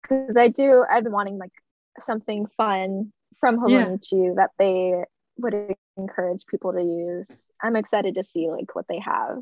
because 0.02 0.36
I 0.36 0.48
do. 0.48 0.84
I've 0.90 1.04
been 1.04 1.12
wanting 1.12 1.38
like 1.38 1.52
something 2.00 2.46
fun 2.56 3.12
from 3.40 3.56
Yeah. 3.68 3.86
Hobonichi 3.86 4.36
that 4.36 4.50
they 4.58 5.04
would 5.38 5.54
encourage 5.96 6.44
people 6.46 6.72
to 6.72 6.82
use. 6.82 7.28
I'm 7.62 7.76
excited 7.76 8.14
to 8.16 8.24
see 8.24 8.48
like 8.50 8.74
what 8.74 8.86
they 8.88 8.98
have. 9.00 9.38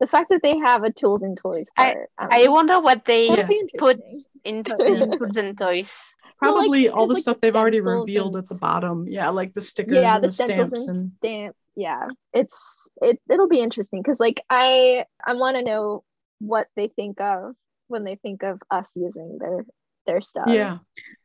The 0.00 0.06
fact 0.06 0.30
that 0.30 0.42
they 0.42 0.58
have 0.58 0.82
a 0.82 0.92
tools 0.92 1.22
and 1.22 1.36
toys 1.36 1.68
part. 1.76 2.10
um, 2.18 2.28
I 2.30 2.48
wonder 2.48 2.80
what 2.80 3.04
they 3.04 3.28
Yeah. 3.28 3.48
put 3.78 4.00
into 4.44 4.76
in 4.84 5.12
tools 5.18 5.36
and 5.36 5.56
toys. 5.56 5.92
Well, 6.40 6.54
like, 6.54 6.64
Probably 6.64 6.88
all 6.88 7.06
the 7.06 7.14
like, 7.14 7.22
stuff 7.22 7.40
they've 7.40 7.54
already 7.54 7.80
revealed 7.80 8.34
and 8.34 8.44
at 8.44 8.48
the 8.48 8.56
bottom. 8.56 9.06
Yeah, 9.08 9.30
like 9.30 9.54
the 9.54 9.60
stickers 9.60 9.94
yeah 10.02 10.14
and 10.16 10.24
the 10.24 10.28
the 10.28 10.32
stamps 10.32 10.72
and 10.72 10.88
and 10.88 11.12
stamp 11.18 11.56
yeah 11.76 12.06
it's 12.32 12.86
it 13.02 13.18
it'll 13.28 13.48
be 13.48 13.60
interesting 13.60 14.00
because 14.00 14.20
like 14.20 14.40
i 14.50 15.04
i 15.26 15.34
want 15.34 15.56
to 15.56 15.62
know 15.62 16.04
what 16.38 16.68
they 16.76 16.88
think 16.88 17.20
of 17.20 17.54
when 17.88 18.04
they 18.04 18.16
think 18.16 18.42
of 18.42 18.60
us 18.70 18.92
using 18.94 19.38
their 19.40 19.64
their 20.06 20.20
stuff 20.20 20.48
yeah. 20.48 20.78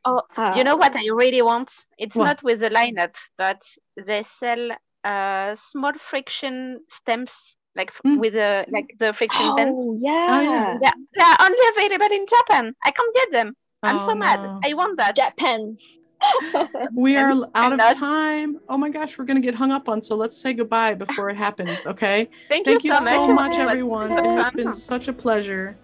Oh, 0.04 0.22
Uh, 0.36 0.54
you 0.56 0.64
know 0.64 0.76
what 0.76 0.96
I 0.96 1.06
really 1.12 1.42
want? 1.42 1.70
It's 1.98 2.16
What? 2.16 2.24
not 2.24 2.42
with 2.42 2.60
the 2.60 2.70
lineup, 2.70 3.14
but 3.36 3.60
they 4.06 4.22
sell 4.24 4.70
uh 5.04 5.54
small 5.56 5.92
friction 5.98 6.80
stamps 6.88 7.56
like 7.76 7.88
f- 7.92 8.00
Mm. 8.04 8.18
with 8.18 8.32
the 8.34 8.64
like 8.70 8.88
the 8.98 9.12
friction 9.12 9.46
pens. 9.56 9.76
oh 9.76 9.98
yeah, 10.00 10.42
yeah. 10.42 10.78
Yeah, 10.80 10.92
they 11.14 11.24
are 11.24 11.36
only 11.46 11.64
available 11.76 12.12
in 12.18 12.24
Japan. 12.26 12.74
I 12.84 12.90
can't 12.90 13.14
get 13.14 13.32
them. 13.32 13.56
I'm 13.82 13.98
Oh, 13.98 14.06
so 14.08 14.14
mad. 14.14 14.40
no. 14.42 14.60
I 14.64 14.74
want 14.74 14.98
that. 14.98 15.16
JetPens 15.16 15.80
We 16.94 17.16
are 17.16 17.32
out 17.54 17.72
of 17.72 17.80
time. 17.96 18.58
Oh 18.68 18.76
my 18.76 18.90
gosh, 18.90 19.16
we're 19.18 19.24
gonna 19.24 19.40
get 19.40 19.54
hung 19.54 19.70
up 19.70 19.88
on. 19.88 20.02
So 20.02 20.16
let's 20.16 20.36
say 20.40 20.52
goodbye 20.52 20.94
before 20.94 21.30
it 21.30 21.36
happens. 21.36 21.86
Okay. 21.86 22.28
Thank, 22.48 22.66
Thank 22.66 22.84
you 22.84 22.92
so 22.94 23.00
much. 23.00 23.26
so 23.26 23.28
much, 23.28 23.58
everyone. 23.58 24.12
It 24.12 24.30
has 24.38 24.50
been 24.52 24.72
such 24.72 25.08
a 25.08 25.12
pleasure. 25.12 25.76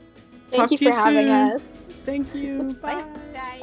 thank 0.51 0.62
Talk 0.62 0.70
you 0.73 0.78
to 0.78 0.85
for 0.85 0.90
you 0.90 0.97
having 0.97 1.28
soon. 1.28 1.51
us 1.52 1.62
Thank 2.04 2.34
you. 2.34 2.72
Bye. 2.82 3.02
Bye. 3.02 3.62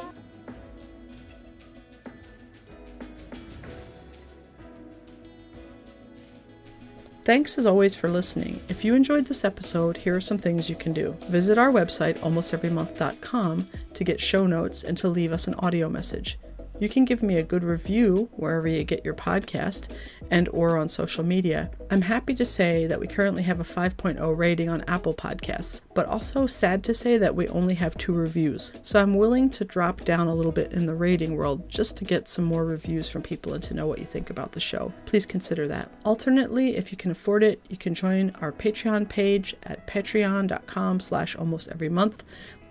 Thanks 7.24 7.56
as 7.56 7.64
always 7.64 7.96
for 7.96 8.10
listening. 8.10 8.60
If 8.68 8.84
you 8.84 8.94
enjoyed 8.94 9.26
this 9.26 9.46
episode, 9.46 9.96
here 9.98 10.14
are 10.14 10.20
some 10.20 10.36
things 10.36 10.68
you 10.68 10.76
can 10.76 10.92
do. 10.92 11.16
Visit 11.30 11.56
our 11.56 11.72
website, 11.72 12.18
almosteverymonth.com, 12.18 13.68
to 13.94 14.04
get 14.04 14.20
show 14.20 14.46
notes 14.46 14.84
and 14.84 14.98
to 14.98 15.08
leave 15.08 15.32
us 15.32 15.46
an 15.48 15.54
audio 15.54 15.88
message. 15.88 16.38
You 16.80 16.88
can 16.88 17.04
give 17.04 17.22
me 17.22 17.36
a 17.36 17.42
good 17.42 17.62
review 17.62 18.28
wherever 18.32 18.66
you 18.66 18.82
get 18.82 19.04
your 19.04 19.14
podcast 19.14 19.88
and 20.30 20.48
or 20.48 20.76
on 20.76 20.88
social 20.88 21.22
media. 21.22 21.70
I'm 21.90 22.02
happy 22.02 22.34
to 22.34 22.44
say 22.44 22.86
that 22.86 22.98
we 22.98 23.06
currently 23.06 23.44
have 23.44 23.60
a 23.60 23.64
5.0 23.64 24.36
rating 24.36 24.68
on 24.68 24.82
Apple 24.88 25.14
Podcasts, 25.14 25.82
but 25.94 26.06
also 26.06 26.46
sad 26.46 26.82
to 26.84 26.94
say 26.94 27.16
that 27.18 27.36
we 27.36 27.46
only 27.48 27.74
have 27.74 27.96
two 27.96 28.12
reviews. 28.12 28.72
So 28.82 29.00
I'm 29.00 29.16
willing 29.16 29.50
to 29.50 29.64
drop 29.64 30.00
down 30.04 30.26
a 30.26 30.34
little 30.34 30.52
bit 30.52 30.72
in 30.72 30.86
the 30.86 30.94
rating 30.94 31.36
world 31.36 31.68
just 31.68 31.96
to 31.98 32.04
get 32.04 32.26
some 32.26 32.44
more 32.44 32.64
reviews 32.64 33.08
from 33.08 33.22
people 33.22 33.54
and 33.54 33.62
to 33.64 33.74
know 33.74 33.86
what 33.86 33.98
you 33.98 34.04
think 34.04 34.28
about 34.28 34.52
the 34.52 34.60
show. 34.60 34.92
Please 35.06 35.26
consider 35.26 35.68
that. 35.68 35.90
Alternately, 36.04 36.76
if 36.76 36.90
you 36.90 36.96
can 36.96 37.10
afford 37.10 37.44
it, 37.44 37.60
you 37.68 37.76
can 37.76 37.94
join 37.94 38.32
our 38.40 38.50
Patreon 38.50 39.08
page 39.08 39.54
at 39.62 39.86
patreon.com 39.86 41.00
slash 41.00 41.36
almost 41.36 41.68
every 41.68 41.88
month. 41.88 42.24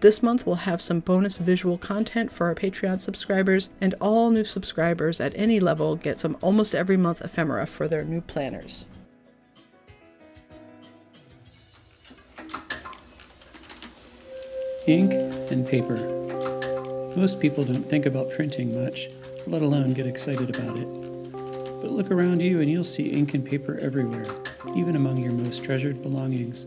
This 0.03 0.21
month, 0.21 0.45
we'll 0.45 0.67
have 0.67 0.81
some 0.81 0.99
bonus 0.99 1.38
visual 1.38 1.77
content 1.77 2.30
for 2.30 2.47
our 2.47 2.55
Patreon 2.55 2.99
subscribers, 2.99 3.69
and 3.80 3.95
all 4.01 4.31
new 4.31 4.43
subscribers 4.43 5.21
at 5.21 5.31
any 5.34 5.61
level 5.61 5.95
get 5.95 6.19
some 6.19 6.35
almost 6.41 6.75
every 6.75 6.97
month 6.97 7.21
ephemera 7.21 7.65
for 7.65 7.88
their 7.88 8.03
new 8.03 8.19
planners. 8.19 8.85
Ink 14.88 15.13
and 15.49 15.65
paper. 15.65 15.95
Most 17.15 17.39
people 17.39 17.63
don't 17.63 17.89
think 17.89 18.05
about 18.05 18.30
printing 18.30 18.84
much, 18.84 19.07
let 19.47 19.61
alone 19.61 19.93
get 19.93 20.05
excited 20.05 20.53
about 20.53 20.77
it. 20.80 21.31
But 21.31 21.91
look 21.91 22.11
around 22.11 22.41
you 22.41 22.59
and 22.59 22.69
you'll 22.69 22.84
see 22.84 23.09
ink 23.09 23.35
and 23.35 23.45
paper 23.45 23.77
everywhere, 23.81 24.25
even 24.75 24.97
among 24.97 25.19
your 25.19 25.31
most 25.31 25.63
treasured 25.63 26.01
belongings. 26.01 26.65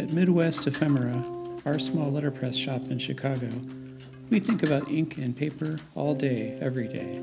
At 0.00 0.14
Midwest 0.14 0.66
Ephemera, 0.66 1.22
our 1.64 1.78
small 1.78 2.10
letterpress 2.10 2.56
shop 2.56 2.90
in 2.90 2.98
Chicago, 2.98 3.48
we 4.30 4.40
think 4.40 4.62
about 4.62 4.90
ink 4.90 5.18
and 5.18 5.36
paper 5.36 5.78
all 5.94 6.14
day, 6.14 6.58
every 6.60 6.88
day. 6.88 7.20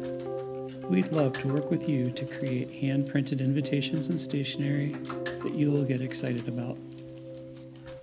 We'd 0.89 1.11
love 1.11 1.38
to 1.39 1.47
work 1.47 1.72
with 1.72 1.89
you 1.89 2.11
to 2.11 2.26
create 2.26 2.72
hand 2.72 3.09
printed 3.09 3.41
invitations 3.41 4.09
and 4.09 4.19
stationery 4.19 4.95
that 5.43 5.55
you'll 5.55 5.84
get 5.84 6.01
excited 6.01 6.47
about. 6.47 6.77